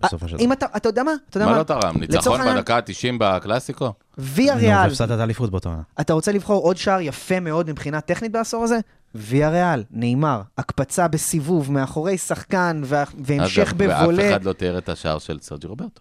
בסופו 0.00 0.28
של 0.28 0.36
אם 0.40 0.44
דבר. 0.44 0.52
אתה, 0.52 0.66
אתה 0.76 0.88
יודע 0.88 1.02
מה? 1.02 1.10
אתה 1.30 1.36
יודע 1.36 1.46
מה 1.46 1.52
מה? 1.52 1.58
לא 1.58 1.62
תרם? 1.62 1.96
ניצחון 2.00 2.40
בדקה 2.54 2.76
ה-90 2.76 3.14
בקלאסיקו? 3.18 3.92
ויה 4.18 4.54
נו, 4.54 4.60
ריאל, 4.60 4.76
והפסדת 4.78 5.10
את 5.12 5.18
האליפות 5.20 5.50
באותו 5.50 5.68
עונה. 5.68 5.82
אתה 6.00 6.12
רוצה 6.12 6.32
לבחור 6.32 6.62
עוד 6.62 6.76
שער 6.76 7.00
יפה 7.00 7.40
מאוד 7.40 7.70
מבחינה 7.70 8.00
טכנית 8.00 8.32
בעשור 8.32 8.64
הזה? 8.64 8.78
ויה 9.14 9.48
ריאל, 9.50 9.84
נאמר, 9.90 10.42
הקפצה 10.58 11.08
בסיבוב 11.08 11.72
מאחורי 11.72 12.18
שחקן 12.18 12.82
וה- 12.84 13.04
והמשך 13.24 13.72
אגב, 13.72 13.80
ואף. 13.88 14.30
אחד 14.30 14.44
לא 14.44 14.52
תיאר 14.52 14.78
את 14.78 14.88
השער 14.88 15.18
של 15.18 15.38
סרג'י 15.42 15.66
רוברטו. 15.66 16.00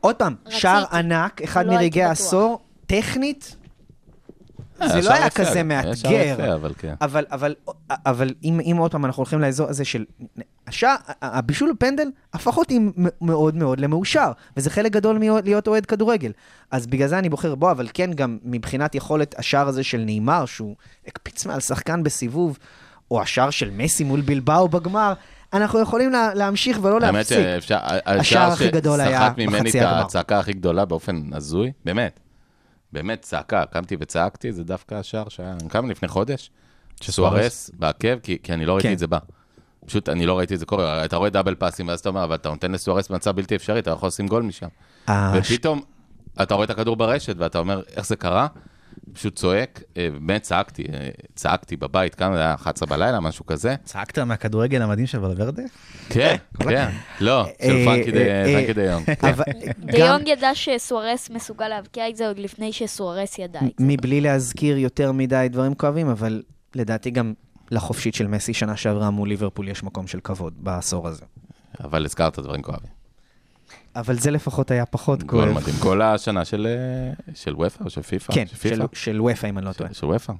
עוד 0.00 0.16
פעם. 0.16 0.34
שער 0.48 0.84
ענק, 0.92 1.42
אחד 1.42 1.66
לא 1.66 1.72
מרגעי. 1.72 2.02
העשור, 2.04 2.60
טכנית, 2.86 3.56
זה 4.86 4.94
היה 4.94 5.02
לא 5.02 5.12
היה 5.12 5.30
כזה 5.30 5.52
שער 5.52 5.62
מאתגר. 5.62 6.54
אבל 6.54 6.72
כן. 6.78 6.94
אבל, 7.00 7.24
אבל, 7.30 7.54
אבל 7.90 8.34
אם, 8.44 8.60
אם 8.60 8.76
עוד 8.78 8.90
פעם 8.90 9.04
אנחנו 9.04 9.20
הולכים 9.20 9.40
לאזור 9.40 9.68
הזה 9.68 9.84
של... 9.84 10.04
השע, 10.66 10.94
הבישול 11.22 11.72
בפנדל 11.72 12.08
הפך 12.32 12.56
אותי 12.56 12.78
מאוד 13.20 13.54
מאוד 13.54 13.80
למאושר, 13.80 14.32
וזה 14.56 14.70
חלק 14.70 14.92
גדול 14.92 15.16
מלהיות 15.16 15.44
להיות 15.44 15.68
אוהד 15.68 15.86
כדורגל. 15.86 16.32
אז 16.70 16.86
בגלל 16.86 17.08
זה 17.08 17.18
אני 17.18 17.28
בוחר 17.28 17.54
בו, 17.54 17.70
אבל 17.70 17.88
כן 17.94 18.12
גם 18.12 18.38
מבחינת 18.44 18.94
יכולת 18.94 19.38
השער 19.38 19.68
הזה 19.68 19.82
של 19.82 19.98
נאמר, 19.98 20.46
שהוא 20.46 20.76
הקפיץ 21.06 21.46
מעל 21.46 21.60
שחקן 21.60 22.02
בסיבוב, 22.02 22.58
או 23.10 23.22
השער 23.22 23.50
של 23.50 23.70
מסי 23.70 24.04
מול 24.04 24.20
בלבאו 24.20 24.68
בגמר, 24.68 25.12
אנחנו 25.52 25.80
יכולים 25.80 26.12
לה, 26.12 26.34
להמשיך 26.34 26.78
ולא 26.82 26.94
האמת 26.94 27.02
להפסיק. 27.02 27.38
שאפשר, 27.38 27.78
השער 28.06 28.52
הכי 28.52 28.70
גדול 28.70 29.00
היה 29.00 29.20
שסחט 29.20 29.38
ממני 29.38 29.60
בחצי 29.60 29.80
את 29.80 29.84
הגמר. 29.84 30.00
הצעקה 30.00 30.38
הכי 30.38 30.52
גדולה 30.52 30.84
באופן 30.84 31.22
הזוי, 31.32 31.72
באמת. 31.84 32.20
באמת 32.92 33.22
צעקה, 33.22 33.64
קמתי 33.66 33.96
וצעקתי, 34.00 34.52
זה 34.52 34.64
דווקא 34.64 34.94
השער 34.94 35.28
שהיה, 35.28 35.54
כמה 35.68 35.88
לפני 35.88 36.08
חודש? 36.08 36.50
שסוארס 37.00 37.70
בעקב, 37.78 38.18
כי, 38.22 38.38
כי 38.42 38.52
אני 38.52 38.66
לא 38.66 38.72
ראיתי 38.72 38.88
כן. 38.88 38.94
את 38.94 38.98
זה 38.98 39.06
בא. 39.06 39.18
פשוט 39.86 40.08
אני 40.08 40.26
לא 40.26 40.38
ראיתי 40.38 40.54
את 40.54 40.58
זה 40.58 40.66
קורה, 40.66 41.04
אתה 41.04 41.16
רואה 41.16 41.30
דאבל 41.30 41.54
פאסים, 41.54 41.88
ואז 41.88 42.00
אתה 42.00 42.08
אומר, 42.08 42.24
אבל 42.24 42.34
אתה 42.34 42.48
נותן 42.48 42.72
לסוארס 42.72 43.08
במצב 43.08 43.30
בלתי 43.36 43.56
אפשרי, 43.56 43.78
אתה 43.78 43.90
יכול 43.90 44.06
לשים 44.06 44.26
גול 44.26 44.42
משם. 44.42 44.66
הש- 45.06 45.52
ופתאום 45.52 45.80
אתה 46.42 46.54
רואה 46.54 46.64
את 46.64 46.70
הכדור 46.70 46.96
ברשת, 46.96 47.34
ואתה 47.38 47.58
אומר, 47.58 47.82
איך 47.96 48.06
זה 48.06 48.16
קרה? 48.16 48.46
פשוט 49.12 49.36
צועק, 49.36 49.82
אה, 49.96 50.08
באמת 50.12 50.42
צעקתי, 50.42 50.82
אה, 50.92 51.08
צעקתי 51.34 51.76
בבית, 51.76 52.14
כמה 52.14 52.34
זה 52.34 52.40
היה 52.40 52.54
11 52.54 52.88
בלילה, 52.88 53.20
משהו 53.20 53.46
כזה. 53.46 53.74
צעקת 53.84 54.18
מהכדורגל 54.18 54.82
המדהים 54.82 55.06
של 55.06 55.24
ולוורדה? 55.24 55.62
כן, 56.08 56.36
כן, 56.58 56.90
לא, 57.20 57.44
של 57.62 57.70
אה, 57.70 57.84
פרנקי 57.84 58.72
דה- 58.72 58.82
יונג. 58.84 59.04
דה 59.92 59.98
יונג 59.98 60.28
ידע 60.28 60.50
שסוארס 60.54 61.30
מסוגל 61.30 61.68
להבקיע 61.68 62.08
את 62.08 62.16
זה 62.16 62.26
עוד 62.28 62.38
לפני 62.38 62.72
שסוארס 62.72 63.38
ידע 63.38 63.58
את 63.58 63.72
זה. 63.78 63.84
מבלי 63.86 64.20
להזכיר 64.20 64.78
יותר 64.78 65.12
מדי 65.12 65.46
דברים 65.50 65.74
כואבים, 65.74 66.08
אבל 66.08 66.42
לדעתי 66.74 67.10
גם 67.10 67.34
לחופשית 67.70 68.14
של 68.14 68.26
מסי 68.26 68.54
שנה 68.54 68.76
שעברה 68.76 69.10
מול 69.10 69.28
ליברפול 69.28 69.68
יש 69.68 69.82
מקום 69.82 70.06
של 70.06 70.20
כבוד 70.20 70.54
בעשור 70.56 71.08
הזה. 71.08 71.24
אבל 71.84 72.04
הזכרת 72.04 72.38
דברים 72.38 72.62
כואבים. 72.62 72.97
אבל 73.98 74.18
זה 74.18 74.30
לפחות 74.30 74.70
היה 74.70 74.86
פחות 74.86 75.22
גול 75.22 75.44
כואב. 75.44 75.56
מדהים. 75.56 75.74
כל 75.82 76.02
השנה 76.02 76.44
של, 76.44 76.66
אה, 76.66 77.32
של 77.34 77.54
וופא 77.54 77.84
או 77.84 77.90
של 77.90 78.02
פיפא? 78.02 78.32
כן, 78.34 78.44
של? 78.46 78.68
של- 78.68 78.82
של 78.92 79.20
וופא 79.20 79.46
אם 79.46 79.58
אני 79.58 79.66
לא 79.66 79.72
טועה. 79.72 79.94
של 79.94 80.06
וופא. 80.06 80.32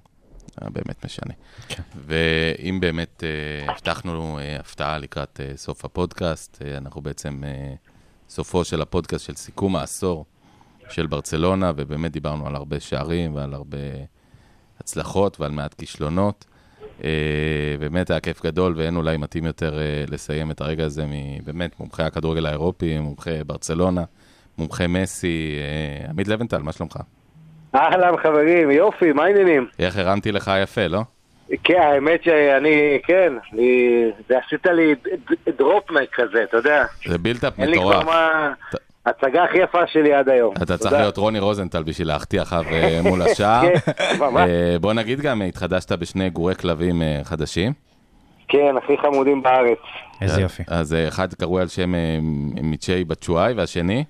היה 0.60 0.70
באמת 0.70 1.04
משנה. 1.04 1.34
כן. 1.68 1.82
ואם 2.06 2.78
באמת 2.80 3.24
אה, 3.24 3.72
הבטחנו 3.72 4.38
אה, 4.38 4.56
הפתעה 4.60 4.98
לקראת 4.98 5.40
אה, 5.40 5.52
סוף 5.56 5.84
הפודקאסט, 5.84 6.62
אה, 6.64 6.76
אנחנו 6.78 7.00
בעצם 7.00 7.42
אה, 7.46 7.74
סופו 8.28 8.64
של 8.64 8.82
הפודקאסט 8.82 9.26
של 9.26 9.34
סיכום 9.34 9.76
העשור 9.76 10.24
של 10.90 11.06
ברצלונה, 11.06 11.72
ובאמת 11.76 12.12
דיברנו 12.12 12.46
על 12.46 12.56
הרבה 12.56 12.80
שערים 12.80 13.34
ועל 13.34 13.54
הרבה 13.54 13.76
הצלחות 14.80 15.40
ועל 15.40 15.50
מעט 15.50 15.74
כישלונות. 15.74 16.44
אה, 17.04 17.10
באמת 17.80 18.10
היה 18.10 18.20
כיף 18.20 18.44
גדול, 18.44 18.74
ואין 18.76 18.96
אולי 18.96 19.16
מתאים 19.16 19.46
יותר 19.46 19.78
אה, 19.78 20.04
לסיים 20.10 20.50
את 20.50 20.60
הרגע 20.60 20.84
הזה 20.84 21.04
מבאמת 21.08 21.80
מומחי 21.80 22.02
הכדורגל 22.02 22.46
האירופי, 22.46 22.98
מומחי 22.98 23.44
ברצלונה, 23.46 24.04
מומחי 24.58 24.86
מסי. 24.86 25.58
אה, 25.58 26.10
עמית 26.10 26.28
לבנטל, 26.28 26.58
מה 26.58 26.72
שלומך? 26.72 26.96
אהלן 27.74 28.16
חברים, 28.22 28.70
יופי, 28.70 29.12
מה 29.12 29.24
העניינים? 29.24 29.66
איך 29.78 29.96
הרמתי 29.96 30.32
לך 30.32 30.50
יפה, 30.62 30.86
לא? 30.86 31.00
כן, 31.64 31.80
האמת 31.80 32.22
שאני, 32.22 32.98
כן, 33.02 33.32
זה 34.28 34.38
עשית 34.38 34.66
לי 34.66 34.94
דרופמק 35.58 36.14
כזה, 36.14 36.44
אתה 36.44 36.56
יודע. 36.56 36.84
זה 37.06 37.18
בילדאפ 37.18 37.60
אין 37.60 37.70
לי 37.70 37.76
כבר 37.76 37.88
מטורף. 37.88 38.06
מה... 38.06 38.52
הצגה 39.08 39.44
הכי 39.44 39.58
יפה 39.58 39.86
שלי 39.86 40.14
עד 40.14 40.28
היום. 40.28 40.54
אתה 40.62 40.78
צריך. 40.78 40.92
להיות 40.92 41.16
רוני 41.16 41.38
רוזנטל 41.38 41.82
בשביל 41.82 42.08
להחטיא 42.08 42.42
אחריו 42.42 42.64
אה, 42.72 43.00
מול 43.02 43.22
השער. 43.32 43.62
כן. 43.78 44.36
אה, 44.36 44.76
בוא 44.80 44.92
נגיד 44.92 45.20
גם, 45.20 45.42
התחדשת 45.42 45.92
בשני 45.92 46.30
גורי 46.30 46.54
כלבים 46.54 47.02
אה, 47.02 47.20
חדשים. 47.24 47.72
כן, 48.48 48.74
הכי 48.84 48.92
חמודים 49.02 49.42
בארץ. 49.42 49.78
איזה 50.20 50.40
יופי. 50.40 50.62
אז 50.66 50.96
אחד 51.08 51.34
קראו 51.34 51.58
על 51.58 51.68
שם 51.68 51.92
מיצ'י 52.62 53.04
בצ'ואי, 53.04 53.52
והשני? 53.52 54.04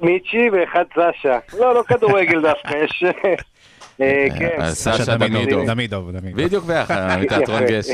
מיצ'י 0.00 0.50
ואחד 0.52 0.84
סשה. 0.92 1.38
לא, 1.58 1.74
לא 1.74 1.82
כדורגל 1.82 2.42
דווקא, 2.42 2.74
יש... 2.84 3.04
כן. 4.38 4.70
סשה 4.70 5.16
דמידוב. 5.16 5.66
דמידוב, 5.66 6.10
דמידוב. 6.10 6.42
בדיוק 6.42 6.64
ביחד, 6.64 7.08
מתיאטרון. 7.20 7.62
גשם. 7.68 7.92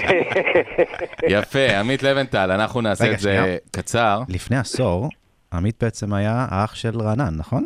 יפה, 1.29 1.79
עמית 1.79 2.03
לבנטל, 2.03 2.51
אנחנו 2.51 2.81
נעשה 2.81 3.13
את 3.13 3.19
זה. 3.19 3.57
קצר. 3.71 4.21
לפני 4.29 4.57
עשור, 4.57 5.09
עמית 5.55 5.83
בעצם 5.85 6.15
היה 6.15 6.47
האח 6.51 6.75
של 6.75 7.01
רענן, 7.01 7.35
נכון? 7.37 7.65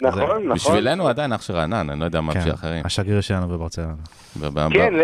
נכון, 0.00 0.22
נכון. 0.22 0.48
בשבילנו 0.48 1.08
עדיין 1.08 1.32
אח 1.32 1.42
של 1.42 1.52
רענן, 1.52 1.90
אני 1.90 2.00
לא 2.00 2.04
יודע 2.04 2.20
מה 2.20 2.32
כן, 2.32 2.38
בשביל 2.38 2.54
אחרים. 2.54 2.82
השגריר 2.84 3.20
שלנו 3.20 3.48
בברצלונה. 3.48 3.94
כן, 4.70 4.94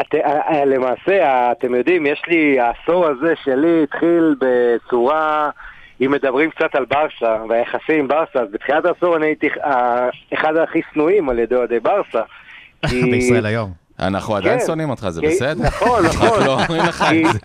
את, 0.00 0.14
אה, 0.14 0.64
למעשה, 0.64 1.52
אתם 1.52 1.74
יודעים, 1.74 2.06
יש 2.06 2.22
לי, 2.28 2.60
העשור 2.60 3.06
הזה 3.06 3.34
שלי 3.44 3.82
התחיל 3.82 4.34
בצורה, 4.40 5.50
אם 6.00 6.10
מדברים 6.10 6.50
קצת 6.50 6.74
על 6.74 6.84
ברסה 6.84 7.36
והיחסים 7.48 7.98
עם 7.98 8.08
ברסה, 8.08 8.40
אז 8.40 8.48
בתחילת 8.52 8.84
העשור 8.84 9.16
אני 9.16 9.26
הייתי 9.26 9.48
אה, 9.64 10.08
אחד 10.34 10.56
הכי 10.56 10.80
שנואים 10.92 11.28
על 11.28 11.38
ידי 11.38 11.54
אוהדי 11.54 11.80
ברסה. 11.80 12.22
בישראל 13.10 13.46
היום. 13.46 13.72
אנחנו 14.00 14.36
עדיין 14.36 14.58
כן. 14.58 14.66
שונאים 14.66 14.90
אותך, 14.90 15.08
זה 15.08 15.20
בסדר? 15.22 15.62
נכון, 15.66 16.04
רק 16.06 16.14
נכון. 16.14 16.44
לא 16.44 16.52
אומרים 16.52 16.82
לך 16.82 17.04
את 17.12 17.32
זה. 17.32 17.38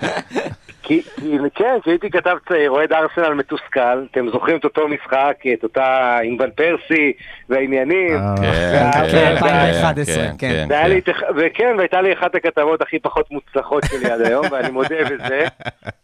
כי, 0.86 1.02
כי, 1.02 1.38
כן, 1.56 1.78
כשהייתי 1.82 2.10
כתב 2.10 2.38
צעיר, 2.48 2.72
אוהד 2.72 2.94
ארסנל 2.94 3.34
מתוסכל, 3.34 4.06
אתם 4.12 4.30
זוכרים 4.30 4.58
את 4.58 4.64
אותו 4.64 4.88
משחק, 4.88 5.38
את 5.54 5.64
אותה 5.64 6.20
עם 6.24 6.38
ון 6.40 6.50
פרסי 6.52 7.14
והעניינים. 7.50 8.16
אה, 8.16 8.36
כן, 8.38 9.08
כן, 9.12 9.12
כן, 9.12 9.32
2011, 9.32 10.16
כן, 10.16 10.32
כן. 10.38 10.68
כן, 10.70 11.00
כן. 11.06 11.14
וכן, 11.36 11.76
והייתה 11.78 12.02
לי 12.02 12.14
אחת 12.14 12.36
הכתבות 12.36 12.82
הכי 12.82 13.00
פחות 13.00 13.32
מוצלחות 13.32 13.84
שלי 13.86 14.12
עד 14.12 14.22
היום, 14.22 14.46
ואני 14.52 14.72
מודה 14.72 14.96
בזה, 15.04 15.46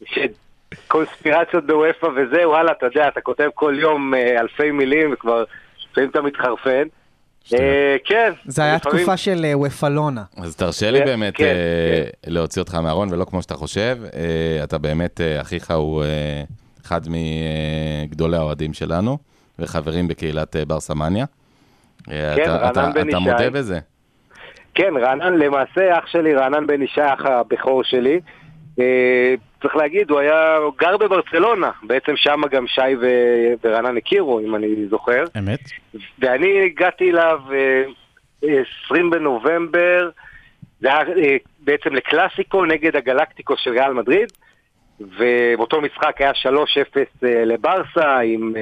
שקונספירציות 0.05 1.65
בוופא 1.65 2.07
וזה, 2.15 2.49
וואלה, 2.49 2.71
אתה 2.71 2.85
יודע, 2.85 3.07
אתה 3.07 3.21
כותב 3.21 3.49
כל 3.53 3.75
יום 3.79 4.13
אה, 4.13 4.39
אלפי 4.39 4.71
מילים, 4.71 5.13
וכבר 5.13 5.43
לפעמים 5.91 6.09
אתה 6.09 6.21
מתחרפן. 6.21 6.83
אה, 7.53 7.95
כן. 8.05 8.31
זה 8.45 8.63
היה 8.63 8.79
תקופה 8.79 9.17
של 9.17 9.45
אה, 9.45 9.57
וופלונה. 9.57 10.23
אז 10.37 10.55
תרשה 10.55 10.91
לי 10.91 10.99
כן, 10.99 11.05
באמת 11.05 11.35
כן, 11.35 11.43
אה, 11.45 12.03
להוציא 12.27 12.61
אותך 12.61 12.75
מהארון, 12.75 13.09
ולא 13.13 13.25
כמו 13.25 13.41
שאתה 13.41 13.55
חושב. 13.55 13.97
אתה 14.63 14.77
באמת, 14.77 15.21
אחיך 15.41 15.71
הוא 15.71 16.03
אחד 16.85 17.01
מגדולי 17.09 18.37
האוהדים 18.37 18.73
שלנו, 18.73 19.17
וחברים 19.59 20.07
בקהילת 20.07 20.55
אה, 20.55 20.65
ברסה 20.65 20.93
מניה. 20.93 21.25
אה, 22.11 22.33
כן, 22.35 22.43
אתה- 22.43 22.51
רענן 22.57 22.69
אתה- 22.71 22.91
בן 22.93 23.09
אתה 23.09 23.17
ישי. 23.17 23.29
מודה 23.31 23.49
בזה? 23.49 23.79
כן, 24.75 24.93
רענן, 25.01 25.33
למעשה 25.33 25.99
אח 25.99 26.07
שלי, 26.07 26.33
רענן 26.33 26.67
בן 26.67 26.81
ישי, 26.81 27.01
אח 27.01 27.25
הבכור 27.25 27.83
שלי. 27.83 28.19
אה, 28.81 29.33
צריך 29.61 29.75
להגיד, 29.75 30.11
הוא 30.11 30.19
היה 30.19 30.55
הוא 30.57 30.73
גר 30.77 30.97
בברצלונה, 30.97 31.71
בעצם 31.83 32.13
שם 32.15 32.41
גם 32.51 32.67
שי 32.67 32.95
ו- 33.01 33.53
ורענן 33.63 33.97
הכירו, 33.97 34.39
אם 34.39 34.55
אני 34.55 34.87
זוכר. 34.89 35.23
אמת? 35.37 35.59
ואני 36.19 36.65
הגעתי 36.65 37.11
אליו 37.11 37.39
אה, 37.51 37.83
אה, 38.43 38.61
20 38.85 39.09
בנובמבר, 39.09 40.09
זה 40.79 40.87
היה 40.87 40.99
אה, 40.99 41.37
בעצם 41.59 41.95
לקלאסיקו 41.95 42.65
נגד 42.65 42.95
הגלקטיקו 42.95 43.57
של 43.57 43.71
ריאל 43.71 43.93
מדריד, 43.93 44.31
ובאותו 44.99 45.81
משחק 45.81 46.21
היה 46.21 46.31
3-0 46.31 46.45
אה, 47.23 47.45
לברסה 47.45 48.17
עם 48.19 48.53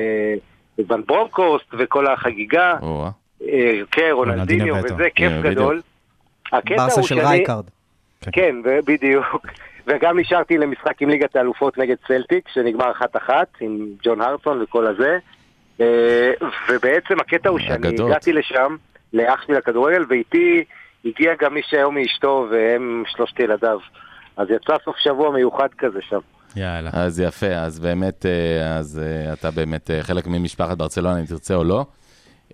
ון 0.89 1.03
ברונקורסט 1.07 1.67
וכל 1.77 2.07
החגיגה. 2.07 2.73
או-אה. 2.81 3.09
אה, 3.47 3.79
כן, 3.91 4.09
רונלדיניו 4.11 4.75
וזה, 4.83 5.07
כיף. 5.15 5.31
גדול. 5.41 5.81
ברסה 6.77 7.03
של 7.03 7.19
רייקארד. 7.19 7.65
כן, 8.31 8.55
בדיוק. 8.85 9.47
וגם 9.90 10.20
נשארתי 10.20 10.57
למשחק 10.57 11.02
עם 11.02 11.10
ליגת 11.10 11.36
האלופות 11.36 11.78
נגד 11.78 11.95
צלטיק, 12.07 12.48
שנגמר 12.53 12.91
אחת-אחת, 12.91 13.48
עם 13.61 13.88
ג'ון 14.03 14.22
הרטסון 14.22 14.61
וכל 14.61 14.88
הזה. 14.88 15.18
אה, 15.82 16.32
ובעצם 16.70 17.20
הקטע 17.20 17.49
הוא 17.49 17.60
שאני 17.60 17.76
אגדות. 17.76 18.10
הגעתי 18.10 18.34
לשם, 18.34 18.76
לאח 19.14 19.44
שלי 19.45 19.56
לכדורגל, 19.56 20.06
ואיתי 20.10 20.64
הגיע 21.06 21.34
גם 21.41 21.53
מי 21.53 21.61
שהיום 21.64 21.95
מאשתו, 21.95 22.48
והם 22.52 23.03
שלושת 23.07 23.40
ילדיו. 23.40 23.80
אז 24.38 24.48
יצא 24.49 24.74
סוף 24.86 24.95
שבוע 24.98 25.32
מיוחד 25.32 25.68
כזה 25.78 25.99
שם. 26.10 26.20
יאללה. 26.56 26.90
אז 26.94 27.20
יפה, 27.20 27.48
אז 27.48 27.80
באמת, 27.80 28.26
אה, 28.26 28.78
אז 28.78 29.02
אה, 29.03 29.34
אתה 29.34 29.52
באמת 29.52 29.90
חלק 30.02 30.28
ממשפחת 30.28 30.78
ברצלונה, 30.78 31.20
אם 31.20 31.26
תרצה 31.26 31.56
או 31.56 31.64
לא. 31.64 31.86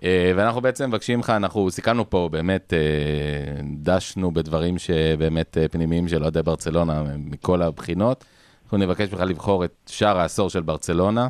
אה, 0.04 0.32
ואנחנו 0.36 0.60
בעצם 0.60 0.88
מבקשים 0.88 1.20
לך, 1.20 1.30
אנחנו 1.30 1.70
סיכמנו 1.70 2.10
פה, 2.10 2.28
באמת 2.32 2.72
אה, 2.72 3.62
דשנו 3.82 4.30
בדברים 4.30 4.78
שבאמת 4.78 5.58
אה, 5.58 5.68
פנימיים 5.68 6.08
של 6.08 6.22
אוהדי 6.22 6.42
ברצלונה 6.42 7.02
מכל 7.18 7.62
הבחינות. 7.62 8.24
אנחנו 8.64 8.78
נבקש 8.78 9.12
ממך 9.12 9.20
לבחור 9.20 9.64
את 9.64 9.72
שער 9.86 10.18
העשור 10.18 10.50
של 10.50 10.62
ברצלונה, 10.62 11.28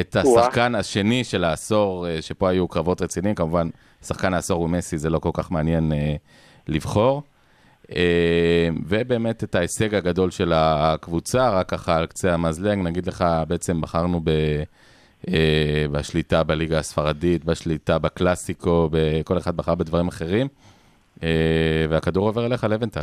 את. 0.00 0.16
השחקן 0.16 0.74
השני 0.74 1.24
של 1.24 1.44
העשור, 1.44 2.06
שפה 2.20 2.48
היו 2.48 2.68
קרבות 2.68 3.02
רציניים, 3.02 3.34
כמובן, 3.34 3.68
שחקן 4.02 4.34
העשור 4.34 4.60
הוא 4.60 4.68
מסי, 4.68 4.98
זה 4.98 5.10
לא 5.10 5.18
כל 5.18 5.30
כך 5.32 5.50
מעניין 5.50 5.92
לבחור. 6.68 7.22
ובאמת 8.86 9.44
את 9.44 9.54
ההישג 9.54 9.94
הגדול 9.94 10.30
של 10.30 10.52
הקבוצה, 10.54 11.50
רק 11.50 11.68
ככה 11.68 11.96
על 11.96 12.06
קצה 12.06 12.34
המזלג, 12.34 12.78
נגיד 12.78 13.06
לך, 13.06 13.24
בעצם 13.48 13.80
בחרנו 13.80 14.20
ב, 14.24 14.30
בשליטה 15.92 16.42
בליגה 16.42 16.78
הספרדית, 16.78 17.44
בשליטה 17.44 17.98
בקלאסיקו, 17.98 18.90
כל 19.24 19.38
אחד 19.38 19.56
בחר 19.56 19.74
בדברים 19.74 20.08
אחרים, 20.08 20.46
אה, 21.22 21.86
והכדור 21.88 22.26
עובר 22.26 22.46
אליך, 22.46 22.64
לבנטל. 22.64 23.02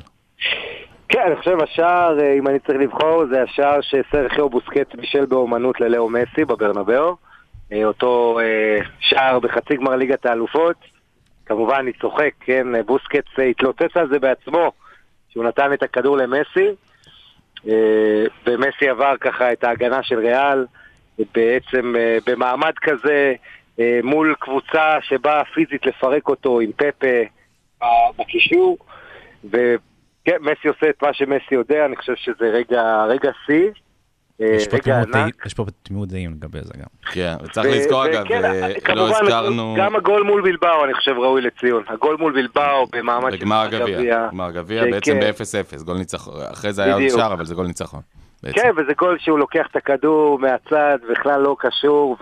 כן, 1.09 1.19
אני 1.27 1.35
חושב 1.35 1.57
השער, 1.63 2.19
אה, 2.19 2.33
אם 2.33 2.47
אני 2.47 2.59
צריך 2.59 2.79
לבחור, 2.79 3.23
זה 3.33 3.43
השער 3.43 3.79
שסרחיו 3.81 4.49
בוסקט 4.49 4.95
בישל 4.95 5.25
באומנות 5.25 5.81
ללאו 5.81 6.09
מסי 6.09 6.45
בברנבאו. 6.45 7.15
אה, 7.71 7.85
אותו 7.85 8.39
אה, 8.39 8.77
שער 8.99 9.39
בחצי 9.39 9.75
גמר 9.75 9.95
ליגת 9.95 10.25
האלופות. 10.25 10.75
כמובן, 11.45 11.75
אני 11.79 11.93
צוחק, 11.93 12.31
כן, 12.39 12.75
אה, 12.75 12.83
בוסקט 12.83 13.39
אה, 13.39 13.43
התלוצץ 13.43 13.95
על 13.97 14.09
זה 14.09 14.19
בעצמו, 14.19 14.71
שהוא 15.29 15.43
נתן 15.43 15.73
את 15.73 15.83
הכדור 15.83 16.17
למסי. 16.17 16.67
אה, 17.67 18.23
ומסי 18.47 18.89
עבר 18.89 19.13
ככה 19.21 19.51
את 19.51 19.63
ההגנה 19.63 20.03
של 20.03 20.19
ריאל, 20.19 20.65
בעצם 21.33 21.95
אה, 21.95 22.17
במעמד 22.27 22.73
כזה, 22.81 23.33
אה, 23.79 23.99
מול 24.03 24.35
קבוצה 24.39 24.97
שבאה 25.01 25.43
פיזית 25.53 25.85
לפרק 25.85 26.27
אותו 26.29 26.59
עם 26.59 26.71
פפה 26.71 27.23
בקישור. 28.19 28.77
וכן, 29.43 30.37
מסי 30.41 30.67
עושה 30.67 30.89
את 30.89 31.03
מה 31.03 31.13
שמסי 31.13 31.55
יודע, 31.55 31.85
אני 31.85 31.95
חושב 31.95 32.13
שזה 32.15 32.45
רגע, 32.45 33.03
רגע 33.09 33.29
שיא. 33.45 33.69
אה, 34.41 34.45
יש 34.55 34.67
פה 34.67 34.75
רגע 34.77 34.83
תמימות 34.83 35.09
דעים- 35.11 35.23
ענק. 35.25 35.45
יש 35.45 35.53
פה 35.53 35.65
תמימות 35.83 36.09
דעים 36.09 36.31
לגבי 36.31 36.59
זה 36.63 36.73
גם. 36.77 37.11
כן, 37.13 37.33
וצריך 37.43 37.67
לזכור 37.67 38.05
אגב, 38.05 38.25
לא 38.95 39.09
הזכרנו 39.09 39.75
גם 39.77 39.95
הגול 39.95 40.23
מול 40.23 40.41
בלבאו, 40.41 40.85
אני 40.85 40.93
חושב, 40.93 41.11
ראוי 41.11 41.41
לציון. 41.41 41.83
הגול 41.87 42.17
מול 42.19 42.33
בלבאו 42.33 42.87
במעמד 42.93 43.33
הגביע, 43.33 44.27
גמר 44.31 44.45
הגביע 44.45 44.83
כן, 44.83 44.91
בעצם 44.91 45.11
כן. 45.21 45.31
ב-0-0, 45.31 45.83
גול 45.83 45.97
ניצחון, 45.97 46.33
אחרי 46.51 46.73
זה 46.73 46.83
היה 46.83 46.93
עוד. 46.93 47.09
שער, 47.09 47.33
אבל 47.33 47.45
זה 47.45 47.55
גול 47.55 47.67
ניצחון. 47.67 48.01
בעצם. 48.43 48.61
כן, 48.61 48.71
וזה 48.77 48.93
גול 48.93 49.17
שהוא 49.19 49.39
לוקח 49.39 49.67
את 49.71 49.75
הכדור 49.75 50.39
מהצד, 50.39 50.97
בכלל 51.09 51.41
לא 51.41 51.55
קשור, 51.59 52.17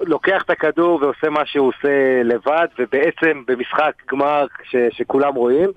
ולוקח 0.00 0.42
את 0.42 0.50
הכדור 0.50 0.98
ועושה 1.02 1.30
מה 1.30 1.46
שהוא 1.46 1.68
עושה 1.68 2.22
לבד, 2.24 2.66
ובעצם 2.78 3.42
במשחק 3.46 3.92
גמר 4.12 4.46
ש, 4.62 4.76
שכולם 4.90 5.34
רואים, 5.34 5.70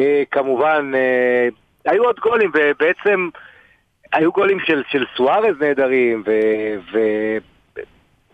אה, 0.00 0.22
כמובן, 0.30 0.92
אה, 0.94 1.48
היו 1.92 2.04
עוד 2.04 2.20
גולים, 2.20 2.50
ובעצם 2.54 3.28
היו 4.12 4.32
גולים 4.32 4.60
של, 4.60 4.82
של 4.90 5.04
סוארז 5.16 5.56
נהדרים, 5.60 6.24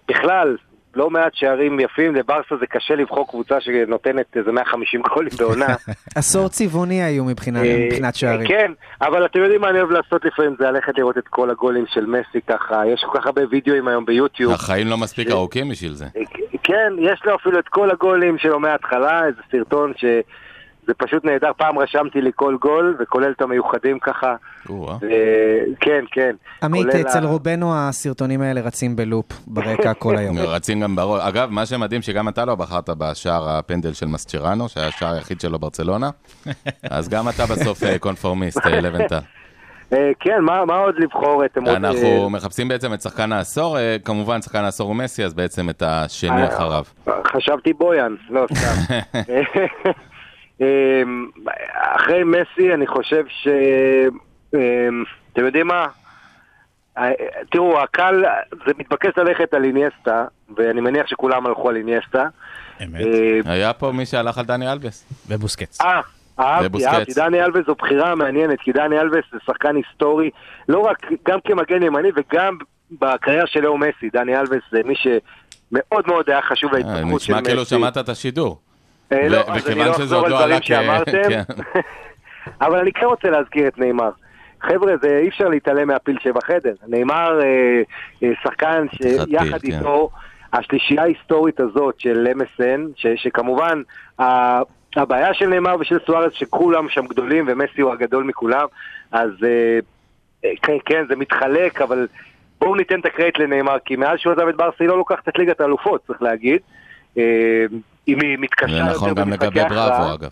ובכלל, 0.09 0.57
לא 0.97 1.11
מעט 1.11 1.35
שערים 1.35 1.81
יפים, 1.81 2.15
לברסה 2.15 2.57
זה 2.61 2.67
קשה 2.67 2.95
לבחור 2.95 3.29
קבוצה 3.29 3.61
שנותנת 3.61 4.37
איזה 4.37 4.53
150 4.53 5.03
גולים 5.15 5.33
בעונה. 5.39 5.67
עשור 6.17 6.49
צבעוני 6.49 7.03
היו 7.03 7.25
מבחינת 7.25 7.65
אה, 7.65 7.87
מבחינת 7.87 8.15
שערים. 8.15 8.49
כן, 8.49 8.73
אבל 9.01 9.27
אתם 9.27 9.39
יודעים 9.39 9.61
מה 9.61 9.71
אני 9.71 9.79
אוהב 9.79 9.91
לעשות 9.91 10.25
לפעמים, 10.25 10.55
זה 10.59 10.65
ללכת 10.65 10.99
לראות 10.99 11.19
את 11.19 11.29
כל 11.29 11.51
הגולים 11.51 11.85
של 11.89 12.07
מסי 12.07 12.41
ככה, 12.49 12.83
יש 12.87 13.05
כל 13.11 13.19
כך 13.19 13.27
הרבה 13.27 13.43
וידאוים 13.51 13.89
היום 13.89 14.05
ביוטיוב. 14.05 14.53
החיים 14.53 14.87
לא 14.87 14.97
מספיק 14.97 15.31
ארוכים 15.31 15.69
בשביל 15.69 15.93
זה. 15.93 16.07
כן, 16.63 16.93
יש 16.99 17.21
לו 17.25 17.35
אפילו 17.35 17.59
את 17.59 17.69
כל 17.69 17.91
הגולים 17.91 18.39
שלו 18.39 18.61
מההתחלה, 18.61 19.27
איזה 19.27 19.41
סרטון 19.53 19.93
שזה 20.85 20.95
פשוט 20.99 21.25
נהדר. 21.25 21.51
פעם 21.57 21.79
רשמתי 21.79 22.21
לי 22.21 22.31
כל 22.35 22.57
גול, 22.61 22.97
וכולל 23.01 23.31
את 23.37 23.43
המיוחדים 23.43 23.99
ככה. 23.99 24.35
ו- 24.71 25.07
כן, 25.81 26.05
כן. 26.11 26.35
עמית, 26.63 26.87
אצל 26.87 27.25
ה- 27.25 27.29
רובנו 27.29 27.73
הסרטונים 27.77 28.43
האלה 28.43 28.61
רצים 28.61 28.97
בלופ 28.97 29.27
ברקע 29.47 29.95
כל 30.05 30.17
היום. 30.17 30.39
רצים 30.39 30.81
גם 30.81 30.97
בראש. 30.97 31.23
אגב, 31.23 31.51
מה 31.51 31.67
שמדהים 31.67 32.03
שגם 32.03 32.29
אתה 32.29 32.45
לא 32.45 32.55
בחרת 32.55 32.91
בשער 32.99 33.49
הפנדל 33.49 33.93
של 33.93 34.07
מסצ'רנו, 34.07 34.69
שהיה 34.69 34.87
השער 34.89 35.15
היחיד 35.15 35.41
שלו 35.41 35.59
ברצלונה, 35.59 36.11
אז 36.91 37.09
גם 37.09 37.29
אתה 37.29 37.43
בסוף 37.47 37.83
אה, 37.83 37.99
קונפורמיסט, 37.99 38.67
אה, 38.67 38.81
לבנטל. 38.81 39.19
אה, 39.93 40.11
כן, 40.21 40.39
מה 40.41 40.65
מה 40.65 40.77
עוד 40.77 40.95
לבחור? 40.99 41.45
אתם 41.45 41.61
עוד, 41.65 41.75
אנחנו 41.75 42.31
מחפשים 42.31 42.69
בעצם 42.69 42.95
את 42.95 43.01
שחקן 43.03 43.33
העשור, 43.33 43.79
אה, 43.79 43.97
כמובן 44.05 44.43
שחקן 44.43 44.65
העשור 44.65 44.87
הוא 44.87 44.97
מסי, 44.97 45.25
אז 45.25 45.35
בעצם 45.35 45.71
את 45.71 45.83
השני 45.87 46.43
אה, 46.43 46.49
אחריו. 46.49 46.85
חשבתי 47.33 47.73
בויאן, 47.73 48.15
לא 48.31 48.47
סתם. 48.55 48.95
אמ, 50.61 51.27
אחרי 51.73 52.25
מסי, 52.25 52.75
אני 52.75 52.87
חושב 52.87 53.25
ש... 53.29 53.49
אמ, 54.55 55.05
אתם 55.33 55.45
יודעים 55.45 55.67
מה? 55.67 55.87
אה, 56.99 57.11
תראו, 57.51 57.81
הקל, 57.81 58.25
זה 58.67 58.73
מתבקש 58.79 59.11
ללכת 59.17 59.55
על 59.55 59.65
איניאסטה, 59.65 60.25
ואני 60.57 60.81
מניח 60.81 61.07
שכולם 61.07 61.47
הלכו 61.47 61.69
על 61.69 61.77
איניאסטה. 61.77 62.29
אמת. 62.85 63.01
אה, 63.01 63.41
היה 63.45 63.73
פה 63.73 63.93
מי 63.93 64.07
שהלך 64.07 64.39
על 64.39 64.45
דני 64.45 64.73
אלבס. 64.73 65.05
ובוסקץ. 65.29 65.81
אה, 65.81 66.01
אהבתי. 66.39 66.87
אהבתי. 66.87 67.13
דני 67.15 67.45
אלבס 67.45 67.67
זו 67.67 67.75
בחירה 67.75 68.15
מעניינת, 68.15 68.61
כי 68.61 68.73
דני 68.73 69.01
אלבס 69.01 69.25
זה 69.33 69.39
שחקן 69.47 69.77
היסטורי, 69.77 70.31
לא 70.69 70.79
רק, 70.79 71.07
גם 71.29 71.39
כמגן 71.45 71.83
ימני 71.83 72.09
וגם 72.17 72.59
בקריירה 73.01 73.47
של 73.47 73.61
לאו 73.61 73.79
מסי. 73.79 74.11
דני 74.13 74.37
אלבס 74.37 74.63
זה 74.73 74.81
מי 74.85 74.95
שמאוד 74.95 76.05
מאוד 76.07 76.31
היה 76.31 76.43
חשוב 76.43 76.75
אה, 76.75 76.79
להתפתחות 76.79 77.21
של 77.21 77.33
נשמע 77.33 77.41
מסי. 77.41 77.51
כאילו 77.51 77.65
שמעת 77.65 77.99
את 77.99 78.09
השידור. 78.09 78.61
אה, 79.13 79.29
לא, 79.29 79.41
אז 79.47 79.69
אני 79.71 79.79
לא 79.79 79.91
אחזור 79.91 80.25
על 80.25 80.31
לא 80.31 80.37
דברים 80.37 80.51
עלה 80.53 80.61
כ- 80.61 80.65
שאמרתם. 80.65 81.23
כן. 81.29 81.43
אבל 82.67 82.79
אני 82.79 82.93
כן 82.93 83.07
רוצה 83.07 83.31
להזכיר 83.31 83.69
את 83.69 83.79
נאמר. 83.79 84.11
חבר'ה, 84.63 84.93
זה 85.03 85.19
אי 85.23 85.29
אפשר 85.29 85.49
להתעלם 85.49 85.89
מהפיל 85.89 86.19
שבחדר. 86.23 86.75
נאמר 86.89 87.41
אה, 87.43 87.83
אה, 88.23 88.31
שחקן 88.43 88.87
שיחד 88.97 89.59
פיל, 89.59 89.71
כן. 89.73 89.77
איתו, 89.79 90.11
השלישייה 90.53 91.03
ההיסטורית 91.03 91.61
הזאת 91.61 92.01
של 92.01 92.27
MSN, 92.41 92.81
ש, 92.97 93.07
שכמובן 93.17 93.83
הבעיה 94.97 95.35
של 95.35 95.47
נאמר 95.47 95.77
ושל 95.81 95.99
סוארץ 96.07 96.33
שכולם 96.33 96.89
שם 96.89 97.07
גדולים 97.07 97.45
ומסי 97.49 97.81
הוא 97.81 97.93
הגדול 97.93 98.25
מכולם, 98.25 98.67
אז 99.13 99.31
כן, 100.63 100.77
כן, 100.85 101.05
זה 101.09 101.17
מתחלק, 101.17 101.81
אבל 101.83 102.07
בואו 102.61 102.75
ניתן 102.75 103.01
את 103.01 103.07
הקרדיט 103.07 103.39
לנאמר, 103.39 103.77
כי 103.85 103.97
מאז 103.97 104.19
שהוא 104.19 104.33
עזב 104.33 104.49
את 104.49 104.57
ברסה 104.57 104.77
היא 104.81 104.89
לא 104.89 104.97
לוקחת 104.99 105.29
את 105.29 105.39
ליגת 105.39 105.61
האלופות, 105.61 106.01
צריך 106.07 106.23
להגיד. 106.23 106.61
אם 108.09 108.21
היא 108.21 108.39
מתקשה 108.39 108.67
זה 108.67 108.79
יותר 108.79 108.91
נכון 108.91 109.15
גם 109.15 109.31
במשחקי 109.31 109.47
לגבי 109.47 109.61
הכרעה. 109.61 109.89
בראבו, 109.89 110.15
אגב. 110.15 110.31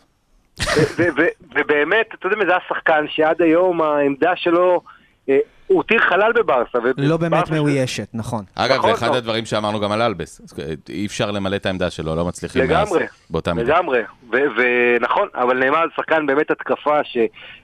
ובאמת, 1.55 2.07
אתה 2.15 2.27
יודע, 2.27 2.47
זה 2.47 2.57
השחקן 2.57 3.05
שעד 3.09 3.43
היום 3.43 3.83
העמדה 3.83 4.37
שלו, 4.37 4.81
אה, 5.29 5.39
הוא 5.73 5.79
הותיר 5.79 5.99
חלל 5.99 6.33
בברסה. 6.33 6.79
לא 6.97 7.17
באמת 7.17 7.51
מאוישת, 7.51 8.09
נכון. 8.15 8.45
אגב, 8.55 8.83
זה 8.87 8.93
אחד. 8.93 9.15
הדברים 9.15 9.45
שאמרנו 9.45 9.81
גם 9.81 9.93
על 9.93 10.03
אלבס. 10.03 10.41
אי 10.89 11.07
אפשר 11.07 11.31
למלא 11.31 11.57
את 11.57 11.67
העמדה 11.67 11.91
שלו, 11.91 12.17
לא 12.17 12.25
מצליחים 12.25 12.63
לגמרי, 12.63 13.01
מאז, 13.01 13.09
באותה 13.31 13.55
מידה. 13.55 13.73
לגמרי, 13.75 14.01
ו- 14.33 14.37
ונכון, 14.57 15.29
אבל 15.35 15.59
נאמר 15.59 15.83
זה 15.85 15.93
שחקן 15.97 16.27
באמת 16.27 16.51
התקפה 16.51 17.05
ש... 17.05 17.17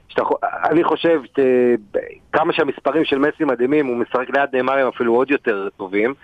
שאתה, 0.08 0.22
אני 0.70 0.84
חושב, 0.84 1.20
ת- 1.32 1.38
כמה 2.32 2.52
שהמספרים 2.52 3.04
של 3.04 3.18
מסי 3.18 3.44
מדהימים, 3.44 3.86
הוא 3.86 3.96
משחק 3.96 4.30
ליד 4.34 4.48
נאמר 4.52 4.78
הם 4.78 4.86
אפילו 4.88 5.14
עוד 5.14 5.30
יותר 5.30 5.68
טובים, 5.76 6.14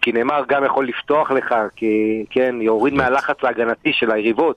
כי 0.00 0.12
נאמר 0.12 0.42
גם 0.48 0.64
יכול 0.64 0.88
לפתוח 0.88 1.30
לך, 1.30 1.54
כי 1.76 2.24
כן, 2.30 2.54
יוריד 2.60 2.94
מהלחץ 2.94 3.36
ההגנתי 3.42 3.92
של 3.92 4.10
היריבות 4.10 4.56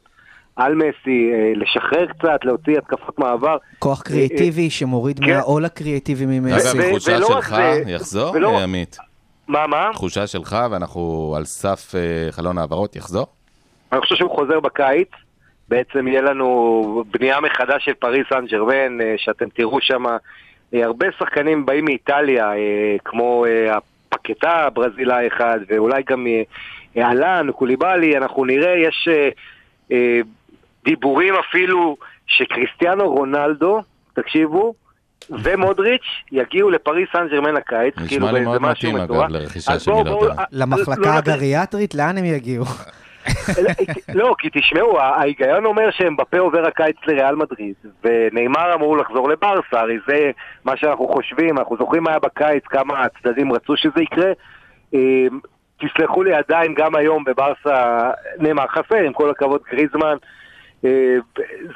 על 0.57 0.75
מסי, 0.75 1.31
אה, 1.34 1.51
לשחרר 1.55 2.05
קצת, 2.05 2.39
להוציא 2.43 2.77
התקפות 2.77 3.19
מעבר. 3.19 3.57
כוח 3.79 4.01
קריאטיבי 4.01 4.69
שמוריד 4.69 5.19
כן. 5.19 5.25
מהעול 5.34 5.65
הקריאטיבי 5.65 6.23
אגב, 6.23 6.31
ממסי. 6.31 6.77
ו- 6.77 6.89
תחושה 6.89 7.17
שלך, 7.27 7.55
יחזור, 7.88 8.35
אה, 8.38 8.63
עמית? 8.63 8.97
מה, 9.47 9.67
מה? 9.67 9.89
תחושה 9.93 10.27
שלך, 10.27 10.57
ואנחנו 10.71 11.34
על 11.38 11.45
סף 11.45 11.95
אה, 11.95 12.31
חלון 12.31 12.57
העברות, 12.57 12.95
יחזור? 12.95 13.27
אני 13.91 14.01
חושב 14.01 14.15
שהוא 14.15 14.31
חוזר 14.31 14.59
בקיץ. 14.59 15.09
בעצם 15.69 16.07
יהיה 16.07 16.21
לנו 16.21 17.03
בנייה 17.11 17.41
מחדש 17.41 17.85
של 17.85 17.93
פריס 17.93 18.27
סן 18.29 18.45
ג'רמן, 18.45 19.01
אה, 19.01 19.13
שאתם 19.17 19.49
תראו 19.49 19.81
שם 19.81 20.05
אה, 20.73 20.85
הרבה 20.85 21.07
שחקנים 21.19 21.65
באים 21.65 21.85
מאיטליה, 21.85 22.53
אה, 22.53 22.95
כמו 23.05 23.45
אה, 23.45 23.77
הפקטה 23.77 24.51
הברזילאי 24.51 25.27
אחד, 25.27 25.59
ואולי 25.67 26.03
גם 26.09 26.27
אה, 26.27 26.41
אה, 26.97 27.07
אהלן, 27.07 27.51
קוליבאלי, 27.51 28.17
אנחנו 28.17 28.45
נראה, 28.45 28.73
יש 28.77 29.07
אה, 29.11 29.29
אה, 29.91 30.19
דיבורים 30.91 31.34
אפילו 31.35 31.97
שקריסטיאנו 32.27 33.09
רונלדו, 33.11 33.81
תקשיבו, 34.14 34.73
ומודריץ' 35.30 36.01
יגיעו 36.31 36.69
לפריס 36.69 37.09
סן 37.14 37.27
ג'רמן 37.27 37.57
הקיץ, 37.57 37.93
נשמע 37.97 38.07
כאילו 38.07 38.27
מאוד 38.27 38.61
משהו 38.61 38.72
מתאים, 38.91 38.95
מטורף. 39.03 39.30
בואו- 39.85 40.26
לא 40.26 40.34
למחלקה 40.51 40.91
נבין- 41.01 41.11
הגריאטרית, 41.34 41.95
לאן 41.95 42.18
הם 42.18 42.26
יגיעו? 42.26 42.65
לא, 44.15 44.35
כי 44.39 44.49
תשמעו, 44.53 44.99
ההיגיון 44.99 45.65
אומר 45.65 45.91
שאמבפה 45.91 46.38
עובר 46.39 46.68
הקיץ 46.68 46.95
לריאל 47.07 47.35
מדריד, 47.35 47.73
ונאמר 48.03 48.73
אמור 48.73 48.97
לחזור 48.97 49.30
לברסה, 49.30 49.80
הרי 49.80 49.97
זה 50.07 50.31
מה 50.65 50.77
שאנחנו 50.77 51.07
חושבים, 51.07 51.57
אנחנו 51.57 51.77
זוכרים 51.77 52.03
מה 52.03 52.09
היה 52.09 52.19
בקיץ, 52.19 52.64
כמה 52.65 53.03
הצדדים 53.03 53.53
רצו 53.53 53.77
שזה 53.77 54.01
יקרה. 54.01 54.31
אה, 54.93 54.99
תסלחו 55.80 56.23
לי, 56.23 56.34
עדיין 56.34 56.73
גם 56.77 56.95
היום 56.95 57.23
בברסה 57.23 57.99
נאמר 58.39 58.68
חסר, 58.68 58.95
עם 59.05 59.14
כל 59.14 59.30
הכבוד 59.30 59.61
גריזמן. 59.72 60.15
אה, 60.85 61.15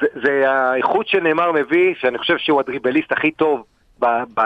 זה, 0.00 0.06
זה 0.22 0.50
האיכות 0.50 1.08
שנאמר 1.08 1.52
מביא, 1.52 1.94
שאני 2.00 2.18
חושב 2.18 2.38
שהוא 2.38 2.60
הדריבליסט 2.60 3.12
הכי 3.12 3.30
טוב 3.30 3.64
ב, 3.98 4.06
ב, 4.34 4.40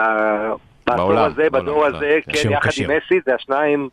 בעשור 0.87 1.19
הזה, 1.19 1.49
בדור 1.49 1.85
הזה, 1.85 2.19
כן. 2.33 2.51
יחד 2.51 2.69
כשיר. 2.69 2.91
עם 2.91 2.97
מסי, 2.97 3.19
זה 3.25 3.35
השניים, 3.35 3.89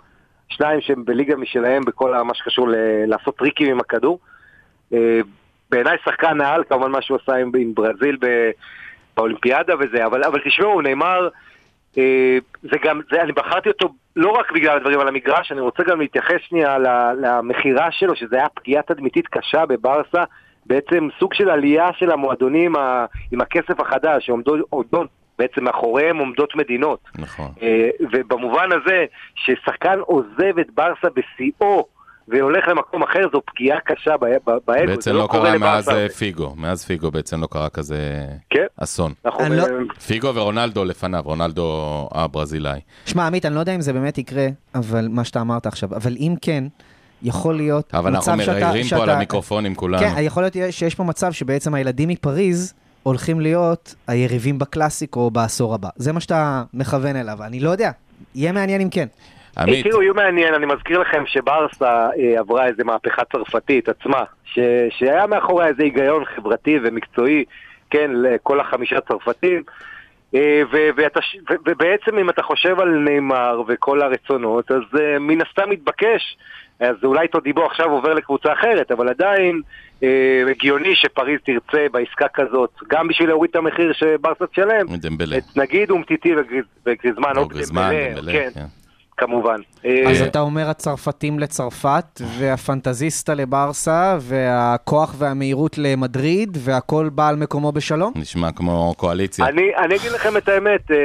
שניים 0.49 0.81
שהם 0.81 1.05
בליגה 1.05 1.37
משלהם 1.37 1.83
בכל 1.85 2.23
מה 2.23 2.35
שקשור 2.35 2.69
ל- 2.69 3.05
לעשות 3.07 3.37
טריקים 3.37 3.71
עם 3.71 3.81
הכדור. 3.81 4.19
אה, 4.93 5.21
בעיניי 5.71 5.97
שחקן 6.05 6.41
העל, 6.41 6.65
כמובן 6.69 6.91
מה 6.91 7.03
שהוא 7.03 7.19
עשה 7.23 7.37
עם, 7.37 7.51
עם 7.59 7.75
ברזיל 7.75 8.17
ב, 8.21 8.51
באולימפיאדה 9.17 9.75
וזה, 9.81 10.07
אבל, 10.07 10.25
אבל 10.25 10.41
תשמעו, 10.45 10.81
נאמר, 10.81 11.29
אה, 11.99 12.39
זה 12.63 12.77
גם, 12.83 13.01
זה, 13.11 13.23
אני 13.23 13.33
בחרתי 13.33 13.69
אותו 13.69 13.89
לא 14.17 14.31
רק 14.31 14.53
בגלל 14.53 14.77
הדברים 14.77 15.01
על 15.01 15.09
המגרש, 15.09 15.53
אני 15.53 15.61
רוצה 15.61 15.83
גם 15.83 16.01
להתייחס 16.01 16.41
שנייה 16.49 16.79
למכירה 17.23 17.91
שלו, 17.91 18.17
שזה 18.17 18.37
היה 18.37 18.49
פגיעה 18.55 18.83
תדמיתית 18.83 19.27
קשה 19.27 19.67
בברסה, 19.67 20.25
בעצם 20.67 21.09
סוג 21.19 21.35
של 21.35 21.51
עלייה 21.51 21.89
של 21.99 22.11
המועדונים 22.11 22.77
ה- 22.77 23.05
עם 23.33 23.41
הכסף 23.41 23.81
החדש, 23.81 24.27
שעומדות 24.27 24.61
עומדות- 24.71 25.09
בעצם 25.39 25.65
מאחוריהם 25.65 26.17
עומדות 26.19 26.57
מדינות. 26.57 26.99
נכון. 27.19 27.51
אה, 27.63 27.89
ובמובן 28.13 28.69
הזה, 28.73 29.05
ששחקן 29.35 29.99
עוזב 30.01 30.59
את 30.61 30.67
ברסה 30.75 31.09
בשיאו 31.17 31.87
והולך 32.29 32.69
למקום 32.69 33.03
אחר, 33.03 33.21
זו 33.33 33.41
פגיעה 33.47 33.81
קשה 33.81 34.17
באגו. 34.17 34.61
בעצם 34.67 35.01
זה 35.01 35.13
לא 35.13 35.27
קורה 35.31 35.49
קרה 35.51 35.59
מאז. 35.59 35.89
אה, 35.89 36.09
פיגו. 36.09 36.55
מאז 36.57 36.85
פיגו 36.85 37.11
בעצם 37.11 37.41
לא 37.41 37.47
קרה 37.47 37.69
כזה 37.69 38.25
כן, 38.51 38.67
אסון. 38.77 39.13
אנחנו... 39.25 39.45
לא- 39.55 39.65
פיגו 40.07 40.35
ורונלדו 40.35 40.85
לפניו, 40.85 41.21
רונלדו 41.25 42.09
הברזילאי. 42.13 42.81
שמע, 43.07 43.27
עמית, 43.27 43.47
אני 43.47 43.55
לא 43.55 43.61
יודע 43.61 43.75
אם 43.75 43.81
זה 43.81 43.93
באמת 43.93 44.19
יקרה, 44.19 44.47
אבל 44.75 45.09
מה 45.11 45.25
שאתה 45.25 45.41
אמרת 45.41 45.67
עכשיו, 45.67 45.95
אבל 45.97 46.13
אם 46.19 46.35
כן, 46.43 46.65
יכול 47.23 47.57
להיות 47.57 47.95
אבל 47.95 48.15
אנחנו 48.15 48.33
מצב 48.33 48.43
שאתה... 48.45 48.53
מריירים 48.53 48.87
פה 48.91 49.03
על 49.03 49.11
המיקרופונים 49.11 49.75
כולנו. 49.75 50.03
כן, 50.03 50.15
יכול 50.19 50.43
להיות 50.43 50.57
שיש 50.71 50.95
פה 50.95 51.05
מצב 51.05 51.33
שבעצם 51.33 51.75
הילדים 51.75 52.09
מפריז 52.09 52.75
הולכים 53.03 53.41
להיות 53.41 53.95
היריבים 54.09 54.59
בקלאסיק 54.59 55.17
או 55.17 55.31
בעשור 55.31 55.75
הבא. 55.75 55.89
זה 55.97 56.13
מה 56.13 56.21
שאתה 56.21 56.63
מכוון 56.75 57.17
אליו, 57.17 57.39
אני 57.43 57.61
לא 57.61 57.71
יודע. 57.71 57.91
יהיה 58.35 58.53
מעניין 58.53 58.81
אם 58.81 58.89
כן. 58.91 59.07
עמית, 59.59 59.87
תראו, 59.87 60.03
יהיו 60.03 60.15
מעניין, 60.15 60.55
אני 60.55 60.67
מזכיר 60.67 60.99
לכם 60.99 61.23
שברסה 61.27 62.09
אה, 62.19 62.39
עברה 62.39 62.67
איזה 62.67 62.85
מהפכה 62.85 63.23
צרפתית 63.33 63.89
עצמה, 63.89 64.25
ש, 64.45 64.59
שהיה 64.91 65.27
מאחוריה 65.27 65.69
איזה 65.69 65.83
היגיון 65.83 66.25
חברתי 66.25 66.79
ומקצועי, 66.85 67.45
כן, 67.91 68.11
לכל 68.15 68.61
החמישה 68.61 69.01
צרפתים, 69.01 69.63
אה, 70.35 70.63
ובעצם 71.67 72.19
אם 72.19 72.31
אתה 72.31 72.43
חושב 72.43 72.81
על 72.81 72.89
נאמר 72.89 73.63
וכל 73.69 74.03
הרצונות, 74.03 74.71
אז 74.71 75.01
אה, 75.01 75.19
מן 75.19 75.39
הסתם 75.41 75.71
מתבקש, 75.71 76.37
אז 76.81 76.97
אולי 77.05 77.29
תודיבו 77.29 77.67
עכשיו 77.67 77.91
עובר 77.91 78.15
לקבוצה 78.15 78.53
אחרת, 78.53 78.91
אבל 78.91 79.09
עדיין 79.09 79.61
אה, 80.03 80.43
הגיוני 80.51 80.95
שפריז 80.95 81.41
תרצה 81.45 81.87
בעסקה 81.93 82.29
כזאת, 82.35 82.71
גם 82.89 83.09
בשביל 83.09 83.29
להוריד 83.29 83.51
את 83.51 83.57
המחיר 83.57 83.93
שברסה 83.93 84.47
תשלם. 84.47 84.87
את 84.87 85.57
נגיד 85.57 85.91
אומטיטי 85.91 86.37
וגריז, 86.37 86.65
וגריזמן, 86.87 87.33
או 87.37 87.49
גריזמן, 87.49 87.93
דמבלה, 88.17 88.33
כן. 88.33 88.51
כמובן. 89.17 89.57
אז 90.07 90.23
אה, 90.23 90.27
אתה 90.27 90.41
אומר 90.41 90.71
הצרפתים 90.71 91.39
לצרפת, 91.39 92.21
והפנטזיסטה 92.39 93.35
לברסה, 93.35 94.17
והכוח 94.21 95.15
והמהירות 95.19 95.79
למדריד, 95.79 96.59
והכל 96.61 97.09
בא 97.13 97.29
על 97.29 97.37
מקומו 97.37 97.73
בשלום? 97.73 98.13
נשמע 98.17 98.53
כמו 98.53 98.95
קואליציה. 98.97 99.47
אני, 99.47 99.77
אני 99.77 99.97
אגיד 99.97 100.13
לכם 100.13 100.37
את 100.37 100.49
האמת, 100.49 100.91
אה, 100.91 100.97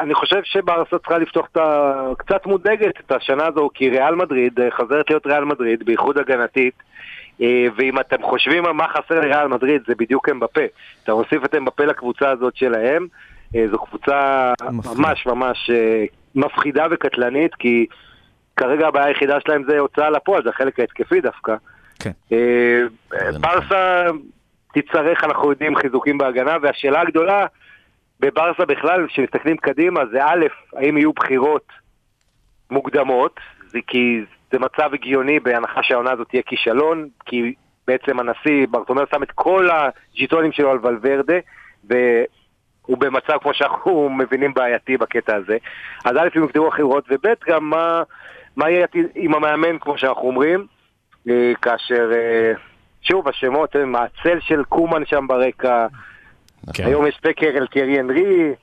אני 0.00 0.14
חושב 0.14 0.40
שברסה 0.44 0.98
צריכה 0.98 1.18
לפתוח 1.18 1.46
את 1.52 1.56
ה... 1.56 1.92
קצת 2.18 2.46
מודאגת 2.46 3.00
את 3.06 3.12
השנה 3.12 3.46
הזו, 3.46 3.70
כי 3.74 3.88
ריאל 3.88 4.14
מדריד 4.14 4.60
אה, 4.60 4.70
חזרת 4.70 5.10
להיות 5.10 5.26
ריאל 5.26 5.44
מדריד, 5.44 5.82
בייחוד 5.84 6.18
הגנתית, 6.18 6.74
ואם 7.76 8.00
אתם 8.00 8.22
חושבים 8.22 8.66
על 8.66 8.72
מה 8.72 8.88
חסר 8.88 9.20
לריאל 9.20 9.48
מדריד, 9.48 9.82
זה 9.86 9.94
בדיוק 9.98 10.28
אמבפה. 10.28 10.60
אתה 11.04 11.14
מוסיף 11.14 11.44
את 11.44 11.54
אמבפה 11.54 11.84
לקבוצה 11.84 12.30
הזאת 12.30 12.56
שלהם, 12.56 13.06
זו 13.52 13.78
קבוצה. 13.78 14.52
ממש 14.96 15.26
ממש 15.26 15.70
מפחידה 16.34 16.86
וקטלנית, 16.90 17.54
כי 17.54 17.86
כרגע 18.56 18.88
הבעיה 18.88 19.06
היחידה 19.06 19.40
שלהם 19.40 19.64
זה 19.68 19.78
הוצאה 19.78 20.10
לפועל, 20.10 20.42
זה 20.42 20.50
החלק 20.50 20.80
ההתקפי 20.80 21.20
דווקא. 21.20 21.56
כן. 21.98 22.10
אה, 22.32 22.80
נכון. 23.28 23.40
ברסה 23.40 24.06
תצטרך, 24.74 25.24
אנחנו 25.24 25.50
יודעים, 25.50 25.76
חיזוקים 25.76 26.18
בהגנה, 26.18 26.56
והשאלה 26.62 27.00
הגדולה 27.00 27.46
בברסה 28.20 28.64
בכלל, 28.64 29.06
כשמסתכלים 29.06 29.56
קדימה, 29.56 30.00
זה 30.12 30.24
א', 30.24 30.46
האם 30.76 30.96
יהיו 30.96 31.12
בחירות 31.12 31.66
מוקדמות, 32.70 33.40
זה 33.68 33.78
כי 33.86 34.20
זה 34.52 34.58
מצב 34.58 34.94
הגיוני 34.94 35.40
בהנחה 35.40 35.82
שהעונה 35.82 36.10
הזאת 36.10 36.28
תהיה 36.28 36.42
כישלון, 36.42 37.08
כי 37.26 37.54
בעצם 37.86 38.20
הנשיא 38.20 38.66
ברטומר 38.70 39.04
שם 39.10 39.22
את 39.22 39.30
כל 39.34 39.68
הג'יטונים 39.70 40.52
שלו 40.52 40.70
על 40.70 40.78
ולוורדה, 40.82 41.38
והוא 42.84 42.98
במצב, 42.98 43.36
כמו 43.42 43.54
שאנחנו 43.54 44.10
מבינים, 44.10 44.54
בעייתי 44.54 44.96
בקטע 44.96 45.36
הזה. 45.36 45.56
אז 46.04 46.16
א', 46.16 46.28
אם 46.36 46.42
יוגדרו 46.42 46.68
אחרות, 46.68 47.04
וב', 47.10 47.26
גם 47.48 47.70
מה, 47.70 48.02
מה 48.56 48.70
יהיה 48.70 48.86
עם 49.14 49.34
המאמן, 49.34 49.78
כמו 49.80 49.98
שאנחנו 49.98 50.22
אומרים, 50.22 50.66
אה, 51.28 51.52
כאשר, 51.62 52.10
אה, 52.14 52.52
שוב, 53.02 53.28
השמות, 53.28 53.76
הם 53.76 53.94
הצל 53.96 54.38
של 54.40 54.64
קומן 54.64 55.02
שם 55.06 55.26
ברקע, 55.28 55.86
כן. 56.74 56.86
היום 56.86 57.06
יש 57.06 57.14
ספקר 57.18 57.46
אל 57.46 57.66
טיירי 57.66 58.00
אנרי, 58.00 58.54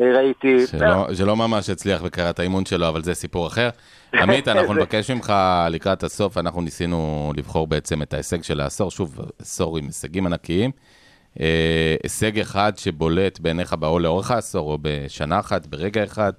אה, 0.00 0.12
ראיתי. 0.16 0.66
שלא, 0.66 1.14
שלא 1.14 1.36
ממש 1.36 1.70
הצליח 1.70 2.02
בקריאת 2.02 2.38
האימון 2.38 2.64
שלו, 2.66 2.88
אבל 2.88 3.02
זה 3.02 3.14
סיפור 3.14 3.46
אחר. 3.46 3.68
עמית, 4.22 4.48
אנחנו 4.48 4.74
זה- 4.74 4.80
נבקש 4.80 5.10
ממך 5.10 5.32
לקראת 5.70 6.02
הסוף, 6.02 6.38
אנחנו 6.38 6.62
ניסינו 6.62 7.32
לבחור 7.36 7.66
בעצם 7.66 8.02
את 8.02 8.14
ההישג 8.14 8.42
של 8.42 8.60
העשור, 8.60 8.90
שוב, 8.90 9.18
עשור 9.40 9.78
עם 9.78 9.84
הישגים 9.84 10.26
ענקיים. 10.26 10.70
אה, 11.40 11.94
הישג 12.02 12.38
אחד 12.38 12.72
שבולט 12.76 13.40
בעיניך 13.40 13.72
באו 13.72 13.98
לאורך 13.98 14.30
העשור, 14.30 14.72
או 14.72 14.78
בשנה 14.82 15.38
אחת, 15.40 15.66
ברגע 15.66 16.04
אחד. 16.04 16.32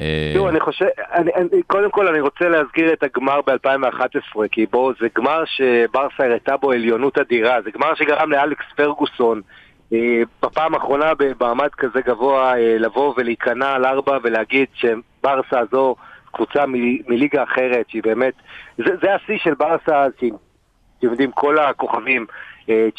אה, 0.00 0.30
תראו, 0.34 0.48
אני 0.48 0.60
חושב, 0.60 0.86
קודם 1.66 1.90
כל 1.90 2.08
אני 2.08 2.20
רוצה 2.20 2.48
להזכיר 2.48 2.92
את 2.92 3.02
הגמר 3.02 3.40
ב-2011, 3.46 4.48
כי 4.52 4.66
בו 4.66 4.92
זה 5.00 5.06
גמר 5.16 5.44
שברסה 5.44 6.24
הראתה 6.24 6.56
בו 6.56 6.72
עליונות 6.72 7.18
אדירה, 7.18 7.62
זה 7.64 7.70
גמר 7.70 7.94
שגרם 7.94 8.32
לאלכס 8.32 8.64
פרגוסון 8.76 9.40
אה, 9.92 10.22
בפעם 10.42 10.74
האחרונה 10.74 11.12
במעמד 11.18 11.68
כזה 11.68 12.00
גבוה 12.00 12.52
לבוא 12.78 13.14
ולהיכנע 13.16 13.72
על 13.72 13.84
ארבע 13.84 14.18
ולהגיד 14.22 14.66
שברסה 14.74 15.58
הזו 15.58 15.96
קבוצה 16.32 16.64
מליגה 17.06 17.42
אחרת, 17.42 17.86
שהיא 17.88 18.02
באמת, 18.02 18.34
זה, 18.78 18.96
זה 19.02 19.14
השיא 19.14 19.38
של 19.38 19.54
ברסה, 19.54 20.04
שהיא, 20.18 20.32
אתם 20.98 21.06
יודעים, 21.06 21.32
כל 21.32 21.58
הכוכבים, 21.58 22.26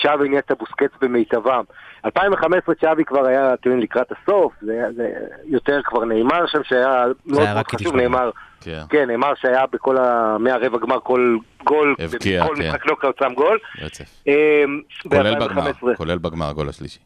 צ'אבי 0.01 0.29
ניאטה 0.29 0.55
בוסקץ 0.55 0.91
במיטבם. 1.01 1.63
2015 2.05 2.75
צ'אבי 2.75 3.05
כבר 3.05 3.25
היה, 3.27 3.53
אתם 3.53 3.69
יודעים, 3.69 3.83
לקראת 3.83 4.11
הסוף, 4.11 4.53
זה, 4.61 4.71
היה- 4.73 4.91
זה 4.91 5.09
יותר 5.45 5.79
כבר 5.83 6.05
נאמר 6.05 6.45
שם, 6.47 6.63
שהיה 6.63 7.05
מאוד 7.25 7.41
היה 7.41 7.53
מאוד 7.53 7.67
חשוב. 7.67 7.95
נאמר, 7.95 8.29
כן, 8.61 8.79
כן, 8.89 9.07
נאמר 9.07 9.33
שהיה 9.35 9.65
בכל 9.71 9.97
ה... 9.97 10.37
מהרבע 10.39 10.77
גמר 10.77 10.99
כל 10.99 11.37
גול, 11.63 11.95
הבקיע, 11.99 12.47
כל 12.47 12.55
כן. 12.57 12.67
משחק 12.67 12.85
נוקאוט 12.85 13.19
שם 13.19 13.33
גול. 13.33 13.59
רצף. 13.81 14.23
אה, 14.27 14.63
כולל 15.09 15.35
בגמר, 15.39 15.61
ב-2015. 15.71 15.95
כולל 15.97 16.17
בגמר, 16.17 16.45
הגול 16.49 16.69
השלישי. 16.69 16.99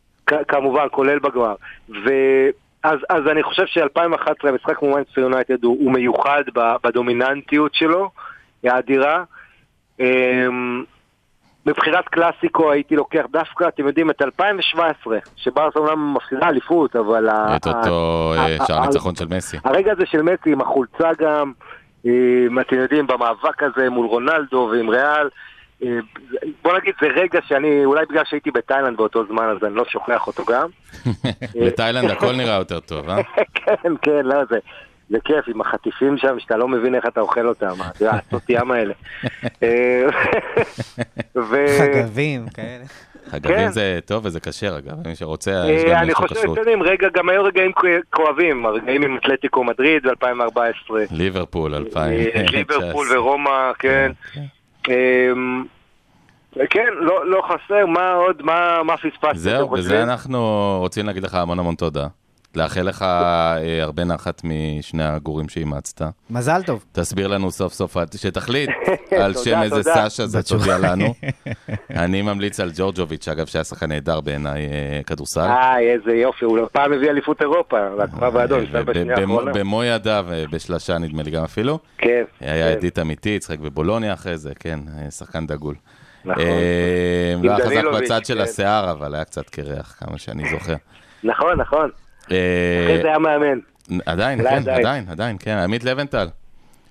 כמובן, 0.48 0.86
כולל 0.92 1.20
בגמר. 1.20 1.56
ואז 1.90 3.00
אז 3.10 3.28
אני 3.32 3.44
חושב 3.44 3.64
ש-2011 3.66 4.48
המשחק 4.48 4.78
כמו 4.78 4.96
מנצ'סטר 4.96 5.22
יונייטד 5.22 5.64
הוא, 5.64 5.78
הוא 5.80 5.92
מיוחד 5.94 6.44
בדומיננטיות 6.84 7.74
שלו, 7.76 8.10
היא 8.64 8.72
האדירה. 8.72 9.24
מבחינת 11.66 12.08
קלאסיקו 12.08 12.72
הייתי 12.72 12.96
לוקח 12.96 13.24
דווקא, 13.32 13.68
אתם 13.68 13.88
יודעים, 13.88 14.10
את 14.10 14.22
2017, 14.22 15.18
שברסה 15.36 15.80
אומנם 15.80 16.14
מפסידה 16.14 16.48
אליפות, 16.50 16.96
אבל... 16.96 17.30
את 17.30 17.68
אותו 17.68 18.34
אה, 18.38 18.66
שער 18.68 18.86
ניצחון 18.86 19.16
של 19.16 19.26
מסי. 19.30 19.58
הרגע 19.64 19.92
הזה 19.92 20.06
של 20.06 20.22
מסי 20.22 20.52
עם 20.52 20.62
החולצה 20.62 21.10
גם, 21.20 21.52
אתם 22.62 22.76
יודעים, 22.76 23.08
במאבק 23.08 23.64
הזה 23.64 23.90
מול 23.90 24.06
רונלדו 24.06 24.70
ועם 24.72 24.90
ריאל, 24.90 25.30
אה, 25.84 26.00
בוא 26.64 26.78
נגיד, 26.78 26.94
זה 27.02 27.08
רגע 27.08 27.40
שאני, 27.48 27.86
אולי 27.86 28.06
בגלל 28.10 28.24
שהייתי 28.26 28.52
בתאילנד 28.52 28.98
באותו 28.98 29.26
זמן, 29.26 29.44
אז 29.44 29.68
אני 29.68 29.76
לא 29.76 29.86
שוכח 29.86 30.28
אותו 30.28 30.46
גם. 30.46 30.68
בתאילנד 31.66 32.12
הכל 32.12 32.36
נראה 32.36 32.56
יותר 32.56 32.80
טוב, 32.80 33.10
אה? 33.10 33.24
כן, 33.56 33.94
כן, 34.02 34.26
לא, 34.26 34.36
זה, 34.50 34.60
זה 35.12 35.18
כיף 35.26 35.46
עם 35.48 35.62
החטיפים 35.62 36.18
שם, 36.18 36.40
שאתה 36.40 36.58
לא 36.58 36.68
מבין 36.68 36.96
איך 36.96 37.06
אתה 37.08 37.22
אוכל 37.22 37.48
אותם, 37.48 37.74
אתה 37.90 38.04
יודע, 38.04 38.18
הצות 38.28 38.44
ים 38.50 38.72
האלה. 38.72 38.94
אה, 39.64 40.06
חגבים, 41.78 42.46
כאלה. 42.54 42.84
חגבים 43.30 43.58
כן. 43.58 43.72
זה 43.72 44.00
טוב 44.06 44.26
וזה 44.26 44.40
כשר, 44.40 44.78
אגב, 44.78 45.08
מי 45.08 45.16
שרוצה, 45.16 45.52
אה, 45.52 45.72
יש 45.72 45.84
גם 45.84 45.98
אני 45.98 46.12
יש 46.12 46.20
לו 46.20 46.28
חושב, 46.28 46.36
כשרות. 46.36 46.58
אתם 46.58 46.60
יודעים, 46.60 46.84
רגע, 46.84 47.08
גם 47.14 47.30
היו 47.30 47.44
רגעים 47.44 47.72
כואבים, 48.10 48.66
הרגעים 48.66 49.04
עם 49.04 49.18
אתלטיקו 49.18 49.64
מדריד 49.64 50.08
ב-2014. 50.08 50.94
ליברפול 51.12 51.76
2019. 51.76 52.60
ליברפול 52.60 53.08
ורומא, 53.18 53.72
כן. 53.80 54.12
אמ, 54.90 55.64
כן, 56.70 56.88
לא, 57.00 57.30
לא 57.30 57.42
חסר, 57.42 57.86
מה 57.86 58.14
עוד, 58.14 58.42
מה, 58.42 58.84
מה 58.84 58.98
פספסתי? 58.98 59.38
זהו, 59.38 59.70
בזה? 59.70 60.04
אנחנו 60.04 60.78
רוצים 60.80 61.06
להגיד 61.06 61.24
לך 61.24 61.36
המון 61.36 61.60
המון 61.60 61.76
תודה. 61.76 62.08
לאחל 62.56 62.82
לך 62.82 63.02
אה, 63.02 63.84
הרבה 63.84 64.04
נחת 64.04 64.42
משני 64.44 65.04
הגורים 65.04 65.50
שאימצת. 65.50 66.02
מזל 66.30 66.64
טוב. 66.64 66.86
תסביר 66.92 67.28
לנו 67.28 67.52
סוף 67.52 67.74
סוף, 67.74 67.98
שתחליט 68.16 68.70
על 69.24 69.34
שם 69.34 69.62
איזה. 69.62 69.84
סאשה 69.84 70.28
זה 70.28 70.44
תודיע 70.44 70.78
לנו. 70.78 71.14
אני 72.04 72.22
ממליץ 72.22 72.60
על 72.60 72.72
ג'ורג'וביץ', 72.76 73.28
אגב, 73.28 73.46
שהיה 73.46 73.64
שחקן 73.64 73.90
נהדר 73.90 74.22
בעיניי 74.22 74.68
אה, 74.68 75.02
כדורסל. 75.06 75.42
איי, 75.42 75.92
איזה 75.92 76.12
יופי, 76.12 76.46
הוא 76.46 76.60
פעם 76.72 76.94
הביא 76.94 77.10
אליפות 77.10 77.42
אירופה, 77.42 77.78
והכוכב 77.98 78.38
האדום, 78.38 78.60
אה, 78.60 78.80
האחרונה. 79.18 79.52
במו 79.54 79.84
ידיו, 79.84 80.26
אה, 80.32 80.44
בשלשה 80.52 80.98
נדמה 80.98 81.24
לי 81.24 81.32
גם 81.32 81.44
אפילו. 81.44 81.80
כן, 81.98 82.24
היה 82.40 82.72
כן, 82.72 82.78
עדית 82.78 83.00
אמיתי, 83.00 83.40
צחק 83.40 83.60
בבולוניה 83.60 84.14
אחרי 84.14 84.38
זה, 84.38 84.52
כן, 84.60 84.80
אה, 84.98 85.12
שחקן 85.12 85.48
דגול. 85.48 85.76
נכון. 86.26 86.44
אה, 86.44 87.36
לא 87.44 87.52
היה 87.52 87.66
חזק 87.66 88.02
בצד 88.02 88.26
של 88.26 88.36
כן. 88.36 88.42
השיער, 88.42 88.92
אבל 88.92 89.16
היה 89.16 89.26
קצת 89.26 89.50
קרח, 89.50 89.96
כמה 90.00 90.18
שאני 90.18 90.50
זוכר. 90.50 90.76
נכון, 91.24 91.62
נכון, 91.62 91.90
אה, 91.90 92.01
אחרי 92.26 93.00
זה 93.02 93.08
היה 93.08 93.20
מאמן. 93.20 93.60
עדיין, 94.06 94.44
כן, 94.44 94.70
עדיין. 94.72 95.06
עדיין, 95.10 95.38
כן, 95.40 95.58
עמית 95.58 95.84
לבנטל. 95.84 96.28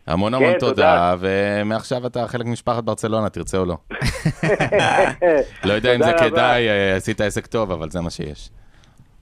המון 0.06 0.32
כן, 0.32 0.42
המון 0.44 0.58
תודה. 0.58 0.74
תודה, 0.74 1.14
ומעכשיו 1.20 2.06
אתה 2.06 2.26
חלק 2.28 2.46
ממשפחת 2.46 2.84
ברצלונה, 2.84 3.28
תרצה 3.28 3.58
או 3.58 3.64
לא. 3.64 3.76
לא 5.64 5.72
יודע 5.72 5.94
אם 5.94 6.02
זה. 6.02 6.12
כדאי, 6.18 6.68
אה, 6.68 6.96
עשית 6.96 7.20
עסק 7.20 7.46
טוב, 7.46 7.70
אבל 7.70 7.90
זה 7.90 8.00
מה 8.00 8.10
שיש. 8.10 8.50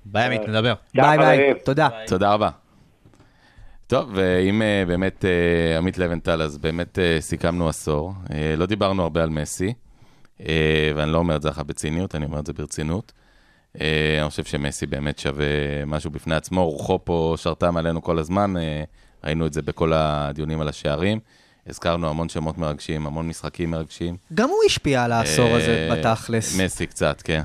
ביי 0.05 0.25
עמית, 0.25 0.49
נדבר. 0.49 0.75
צ'או, 0.97 1.03
ביי 1.03 1.19
ביי. 1.19 1.55
תודה. 1.65 1.89
תודה 2.07 2.33
רבה. 2.33 2.49
טוב, 3.87 4.11
ואם 4.15 4.63
אה, 4.63 4.85
באמת 4.87 5.25
אה, 5.25 5.79
עמית 5.79 5.99
לבנטל, 5.99 6.43
אז 6.43 6.59
באמת 6.59 6.99
אה, 6.99 7.17
סיכמנו 7.21 7.69
עשור. 7.69 8.13
אה, 8.33 8.55
לא 8.57 8.67
דיברנו 8.67 9.03
הרבה 9.03 9.23
על 9.23 9.31
מסי, 9.31 9.75
אה, 10.41 10.93
ואני 10.97 11.13
לא 11.13 11.19
אומר 11.19 11.37
את 11.37 11.43
זה 11.43 11.51
ככה 11.51 11.63
בציניות, 11.63 12.15
אני 12.15 12.25
אומר 12.25 12.39
את 12.41 12.47
זה 12.47 12.53
ברצינות. 12.53 13.13
אה, 13.81 14.21
אני 14.23 14.31
חושב 14.31 14.45
שמסי 14.45 14.87
באמת 14.87 15.19
שווה 15.19 15.45
משהו 15.87 16.11
בפני 16.11 16.35
עצמו, 16.35 16.71
רוחו 16.71 16.99
פה 17.05 17.35
שרתה 17.37 17.71
מעלינו 17.71 18.03
כל 18.03 18.19
הזמן, 18.19 18.57
אה, 18.57 18.85
ראינו 19.25 19.47
את 19.47 19.53
זה 19.53 19.63
בכל 19.63 19.93
הדיונים 19.93 20.61
על 20.61 20.69
השערים. 20.69 21.19
הזכרנו 21.67 22.09
המון 22.09 22.29
שמות 22.29 22.59
מרגשים, 22.59 23.07
המון 23.07 23.29
משחקים 23.29 23.71
מרגשים. 23.71 24.17
גם 24.35 24.49
הוא 24.49 24.59
השפיע 24.67 25.05
על 25.05 25.13
העשור 25.13 25.57
הזה 25.57 25.89
אה, 25.91 25.97
בתכלס. 25.97 26.61
מסי 26.61 26.87
קצת, 26.87 27.23
כן. 27.23 27.43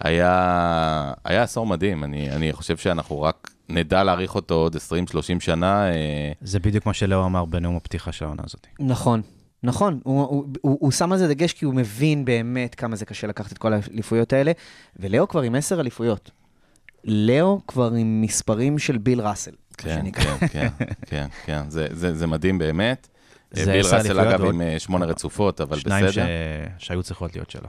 היה, 0.00 1.12
היה 1.24 1.42
עשור 1.42 1.66
מדהים, 1.66 2.04
אני, 2.04 2.30
אני 2.30 2.52
חושב 2.52 2.76
שאנחנו 2.76 3.22
רק 3.22 3.50
נדע 3.68 4.04
להעריך 4.04 4.34
אותו 4.34 4.54
עוד 4.54 4.76
20-30 4.76 4.78
שנה. 5.40 5.84
זה 6.40 6.58
בדיוק 6.58 6.86
מה 6.86 6.92
שלאו 6.92 7.24
אמר 7.24 7.44
בנאום 7.44 7.76
הפתיחה 7.76 8.12
של 8.12 8.24
העונה 8.24 8.42
הזאת. 8.46 8.66
נכון, 8.80 9.22
נכון. 9.62 10.00
הוא, 10.02 10.20
הוא, 10.20 10.46
הוא, 10.60 10.78
הוא 10.80 10.90
שם 10.90 11.12
על 11.12 11.18
זה 11.18 11.28
דגש 11.28 11.52
כי 11.52 11.64
הוא 11.64 11.74
מבין 11.74 12.24
באמת 12.24 12.74
כמה 12.74 12.96
זה 12.96 13.04
קשה 13.04 13.26
לקחת 13.26 13.52
את 13.52 13.58
כל 13.58 13.72
האליפויות 13.72 14.32
האלה, 14.32 14.52
ולאו 14.96 15.28
כבר 15.28 15.42
עם 15.42 15.54
עשר 15.54 15.80
אליפויות. 15.80 16.30
לאו 17.04 17.60
כבר 17.66 17.92
עם 17.92 18.20
מספרים 18.20 18.78
של 18.78 18.98
ביל 18.98 19.20
ראסל. 19.20 19.50
כן, 19.78 19.98
שנקרא. 20.00 20.36
כן, 20.38 20.46
כן, 20.48 20.68
כן, 21.10 21.26
כן, 21.44 21.62
זה, 21.68 21.86
זה, 21.90 22.14
זה 22.14 22.26
מדהים 22.26 22.58
באמת. 22.58 23.08
זה 23.50 23.72
ביל 23.72 23.80
עשר 23.86 23.96
ראסל 23.96 24.20
אגב 24.20 24.44
עם 24.44 24.62
אה, 24.62 24.78
שמונה 24.78 25.06
רצופות, 25.06 25.60
אבל 25.60 25.78
שניים 25.78 26.06
ש... 26.06 26.08
בסדר. 26.08 26.26
שהיו 26.78 27.02
צריכות 27.02 27.34
להיות 27.34 27.50
שלו. 27.50 27.68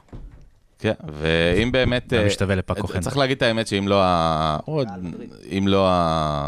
כן, 0.79 0.93
ואם 1.13 1.71
באמת... 1.71 2.13
אה, 2.13 2.25
משתווה 2.25 2.55
לפאקו 2.55 2.87
חנדל. 2.87 3.03
צריך 3.03 3.17
להגיד 3.17 3.37
את 3.37 3.41
האמת 3.41 3.67
שאם 3.67 3.87
לא 3.87 4.03
ה... 4.03 4.57
עוד, 4.65 4.87
אם 5.57 5.67
לא 5.67 5.87
ה... 5.89 6.47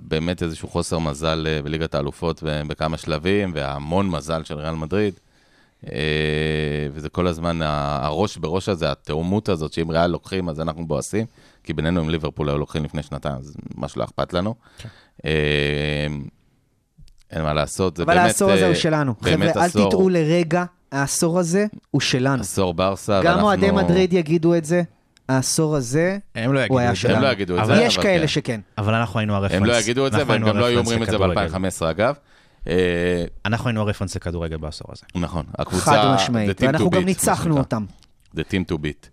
באמת 0.00 0.42
איזשהו 0.42 0.68
חוסר 0.68 0.98
מזל 0.98 1.46
אה, 1.48 1.62
בליגת 1.62 1.94
האלופות 1.94 2.42
בכמה 2.66 2.96
שלבים, 2.96 3.52
והמון 3.54 4.08
מזל 4.10 4.44
של 4.44 4.54
ריאל 4.58 4.74
מדריד. 4.74 5.14
אה, 5.92 5.98
וזה 6.92 7.08
כל 7.08 7.26
הזמן, 7.26 7.58
הראש 7.62 8.36
בראש 8.36 8.68
הזה, 8.68 8.90
התאומות 8.92 9.48
הזאת, 9.48 9.72
שאם 9.72 9.90
ריאל 9.90 10.06
לוקחים, 10.10 10.48
אז 10.48 10.60
אנחנו 10.60 10.86
בועסים, 10.86 11.26
כי 11.64 11.72
בינינו 11.72 12.00
עם 12.00 12.08
ליברפול 12.10 12.48
היו 12.48 12.58
לוקחים 12.58 12.84
לפני 12.84 13.02
שנתיים, 13.02 13.34
אז 13.36 13.56
ממש 13.76 13.96
לא 13.96 14.04
אכפת 14.04 14.32
לנו. 14.32 14.54
אה, 15.24 15.30
אין 17.30 17.42
מה 17.42 17.54
לעשות, 17.54 17.96
זה 17.96 18.02
אבל 18.02 18.14
באמת... 18.14 18.26
העשור 18.26 18.50
הזה 18.50 18.66
הוא 18.66 18.74
שלנו. 18.74 19.14
חבר'ה, 19.22 19.52
אל 19.64 19.70
תטעו 19.70 20.08
לרגע, 20.08 20.64
העשור 20.92 21.38
הזה 21.38 21.66
הוא 21.90 22.00
שלנו. 22.00 22.40
עשור 22.42 22.74
ברסה, 22.74 23.20
גם 23.20 23.24
ואנחנו- 23.26 23.46
אוהדי 23.46 23.70
מדריד 23.70 24.12
יגידו 24.12 24.54
את 24.54 24.64
זה, 24.64 24.82
העשור 25.28 25.76
הזה, 25.76 26.18
הם 26.34 26.52
לא 26.52 26.60
יגידו 26.60 26.78
היה 26.78 26.90
את 26.90 26.94
זה. 26.94 27.00
שלנו. 27.00 27.16
הם 27.16 27.22
לא 27.22 27.28
יגידו 27.28 27.54
את 27.58 27.62
אבל- 27.62 27.76
זה, 27.76 27.82
יש 27.82 27.94
אבל 27.96 28.02
כאלה 28.02 28.20
כן. 28.20 28.26
שכן. 28.28 28.60
אבל 28.78 28.94
אנחנו 28.94 29.18
היינו 29.20 29.34
הרפרנס. 29.34 29.56
הם 29.62 29.64
לא 29.64 29.72
יגידו 29.76 30.06
את 30.06 30.12
זה, 30.12 30.18
אנחנו 30.18 30.32
והם 30.32 30.42
היינו 30.42 30.54
גם 30.54 30.60
לא 30.60 30.64
היו 30.66 30.78
הרפרנס 30.78 30.86
אומרים 30.92 31.02
את 31.02 31.10
זה 31.10 31.18
לכדורגל. 31.18 31.48
ב-2015 31.68 31.90
אגב. 31.90 32.14
אה, 32.68 33.24
אנחנו 33.44 33.68
היינו 33.68 33.80
הרפרנס 33.80 34.16
לכדורגל 34.16 34.56
בעשור 34.56 34.86
הזה. 34.92 35.02
נכון, 35.14 35.44
הקבוצה... 35.58 35.84
חד 35.84 36.14
משמעית. 36.14 36.50
the 36.50 36.62
team 36.62 36.66
ואנחנו 36.66 36.86
to 36.86 36.90
גם 36.90 37.02
beat, 37.02 37.04
ניצחנו 37.04 37.58
אותם. 37.58 37.84
The 38.36 38.40
team 38.40 38.72
to 38.72 38.78
beat. 38.78 39.08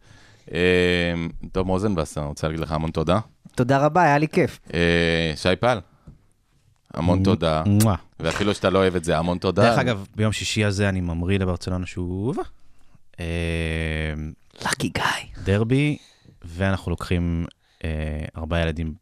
אה, 0.53 0.59
טוב, 1.51 1.69
רוזנבסר, 1.69 2.21
אני 2.21 2.27
רוצה 2.29 2.47
להגיד 2.47 2.59
לך 2.59 2.71
המון 2.71 2.91
תודה. 2.91 3.19
תודה 3.55 3.77
רבה, 3.85 4.03
היה 4.03 4.17
לי 4.17 4.27
כיף. 4.27 4.59
אה, 4.73 4.79
שי 5.35 5.55
פל, 5.59 5.79
המון 6.93 7.23
תודה. 7.23 7.63
מואה. 7.65 7.95
ואפילו 8.19 8.53
שאתה 8.53 8.69
לא 8.69 8.79
אוהב 8.79 8.95
את 8.95 9.03
זה, 9.03 9.17
המון 9.17 9.37
תודה. 9.37 9.61
דרך 9.61 9.79
אגב, 9.79 10.05
ביום 10.15 10.31
שישי 10.31 10.65
הזה 10.65 10.89
אני 10.89 11.01
ממריא 11.01 11.39
לברצלונה 11.39 11.85
שוב. 11.85 12.37
אה, 13.19 13.25
לקי 14.61 14.89
גיא. 14.89 15.43
דרבי, 15.43 15.97
ואנחנו 16.41 16.91
לוקחים 16.91 17.45
אה, 17.83 17.89
ארבעה 18.37 18.61
ילדים 18.61 18.93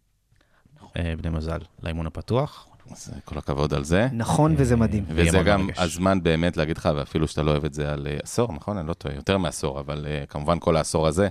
אה, 0.98 1.14
בני 1.18 1.30
מזל 1.30 1.60
לאימון 1.84 2.07
הפתוח. 2.07 2.68
אז 2.91 3.14
כל 3.26 3.38
הכבוד 3.38 3.73
על 3.73 3.84
זה. 3.84 4.07
נכון, 4.14 4.56
וזה 4.57 4.76
מדהים. 4.76 5.03
ויהיה 5.07 5.30
וזה 5.30 5.44
גם 5.44 5.61
מרגש. 5.61 5.80
הזמן 5.80 6.23
באמת 6.23 6.57
להגיד 6.57 6.78
לך, 6.78 6.90
ואפילו 6.95 7.28
שאתה 7.28 7.44
לא 7.44 7.52
אוהב 7.52 7.65
את 7.65 7.73
זה 7.73 7.94
על 7.94 8.07
אה, 8.07 8.18
עשור, 8.23 8.53
נכון? 8.53 8.78
אני 8.78 8.88
לא 8.88 8.94
טועה, 8.94 9.15
יותר 9.15 9.38
מעשור, 9.38 9.80
אבל 9.80 10.07
אה, 10.10 10.23
כמובן 10.30 10.60
כל 10.60 10.76
העשור 10.76 11.07
הזה, 11.07 11.28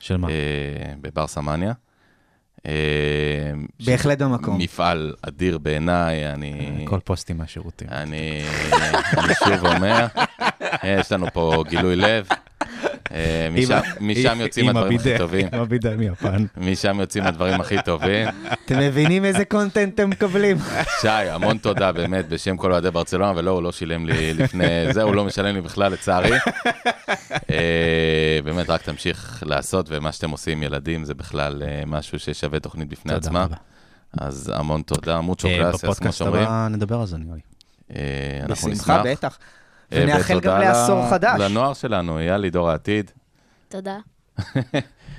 של 0.00 0.16
מה? 0.16 0.28
אה, 0.28 0.34
בברסה 1.00 1.40
מניה. 1.40 1.72
אה, 2.66 2.72
בהחלט 3.86 4.18
במקום. 4.22 4.58
מפעל 4.58 5.14
אדיר 5.22 5.58
בעיניי, 5.58 6.32
אני... 6.32 6.84
כל 6.88 7.00
פוסטים 7.04 7.38
מהשירותים. 7.38 7.88
אני, 7.90 8.42
אני 9.18 9.34
שוב 9.44 9.66
אומר, 9.66 10.06
יש 10.84 11.12
לנו 11.12 11.26
פה 11.32 11.64
גילוי 11.68 11.96
לב. 11.96 12.28
אה, 13.12 13.48
משם, 14.00 14.40
יוצאים 14.40 14.68
הדברים 14.68 14.98
הכי 14.98 15.18
טובים. 15.18 15.48
עם 15.52 15.60
הבידה 15.60 15.96
מיפן. 15.96 16.44
משם 16.56 17.00
יוצאים 17.00 17.24
הדברים 17.24 17.60
הכי 17.60 17.76
טובים. 17.84 18.28
אתם 18.52 18.78
מבינים 18.78 19.24
איזה 19.24 19.44
קונטנט 19.44 19.94
אתם 19.94 20.10
מקבלים? 20.10 20.56
שי, 21.00 21.08
המון 21.08 21.58
תודה 21.58 21.92
באמת 21.92 22.28
בשם 22.28 22.56
כל 22.56 22.72
אוהדי 22.72 22.90
ברצלונה, 22.90 23.32
ולא, 23.36 23.50
הוא 23.50 23.62
לא 23.62 23.72
שילם 23.72 24.06
לי 24.06 24.34
לפני 24.34 24.92
זה, 24.92 25.02
הוא 25.02 25.14
לא 25.14 25.24
משלם 25.24 25.54
לי 25.54 25.60
בכלל 25.60 25.92
לצערי. 25.92 26.36
אה, 27.50 28.38
באמת, 28.44 28.70
רק 28.70 28.82
תמשיך 28.82 29.42
לעשות, 29.46 29.86
ומה 29.88 30.12
שאתם 30.12 30.30
עושים, 30.30 30.62
ילדים, 30.62 31.04
זה 31.04 31.14
בכלל 31.14 31.62
אה, 31.62 31.82
משהו 31.86 32.18
ששווה 32.18 32.60
תוכנית 32.60 32.88
בפני 32.88 33.14
עצמה. 33.14 33.46
אז 34.18 34.52
המון 34.54 34.82
תודה, 34.82 35.20
מוצ'ו 35.20 35.48
אה, 35.48 35.58
גראסיאס, 35.58 35.80
כמו 35.80 35.90
בפודקאסט 35.90 36.18
שאומרים. 36.18 36.42
הבא 36.42 36.68
נדבר 36.70 37.00
על 37.00 37.06
זה, 37.06 37.16
נראה 37.18 37.34
לי. 37.34 37.40
אה, 37.96 38.40
אנחנו 38.42 38.70
בשמחה, 38.70 39.00
נשמח. 39.02 39.12
בטח. 39.12 39.38
ונאחל 39.92 40.40
גם 40.40 40.60
לעשור 40.60 41.00
ל- 41.06 41.10
חדש. 41.10 41.40
לנוער 41.40 41.72
שלנו, 41.74 42.18
אייל, 42.18 42.48
דור 42.48 42.70
העתיד. 42.70 43.10
תודה. 43.68 43.96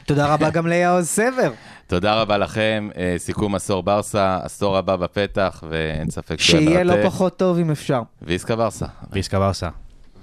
תודה 0.07 0.33
רבה 0.33 0.49
גם 0.49 0.67
ליעוז 0.67 1.07
סבר, 1.07 1.51
תודה 1.87 2.21
רבה 2.21 2.37
לכם, 2.37 2.89
אה, 2.97 3.15
סיכום 3.17 3.55
עשור 3.55 3.83
ברסה, 3.83 4.39
עשור 4.43 4.77
הבא 4.77 4.95
בפתח, 4.95 5.63
ואין 5.69 6.09
ספק 6.09 6.39
שהוא 6.39 6.59
שיהיה 6.59 6.83
לא 6.83 6.93
מרתק. 6.93 7.05
פחות 7.07 7.37
טוב 7.37 7.57
אם 7.57 7.71
אפשר. 7.71 8.01
ויסקה 8.21 8.55
ברסה. 8.55 8.85
ויסקה 9.11 9.39
ברסה. 9.39 9.69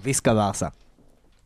ויסקה 0.02 0.34
ברסה. 0.34 0.66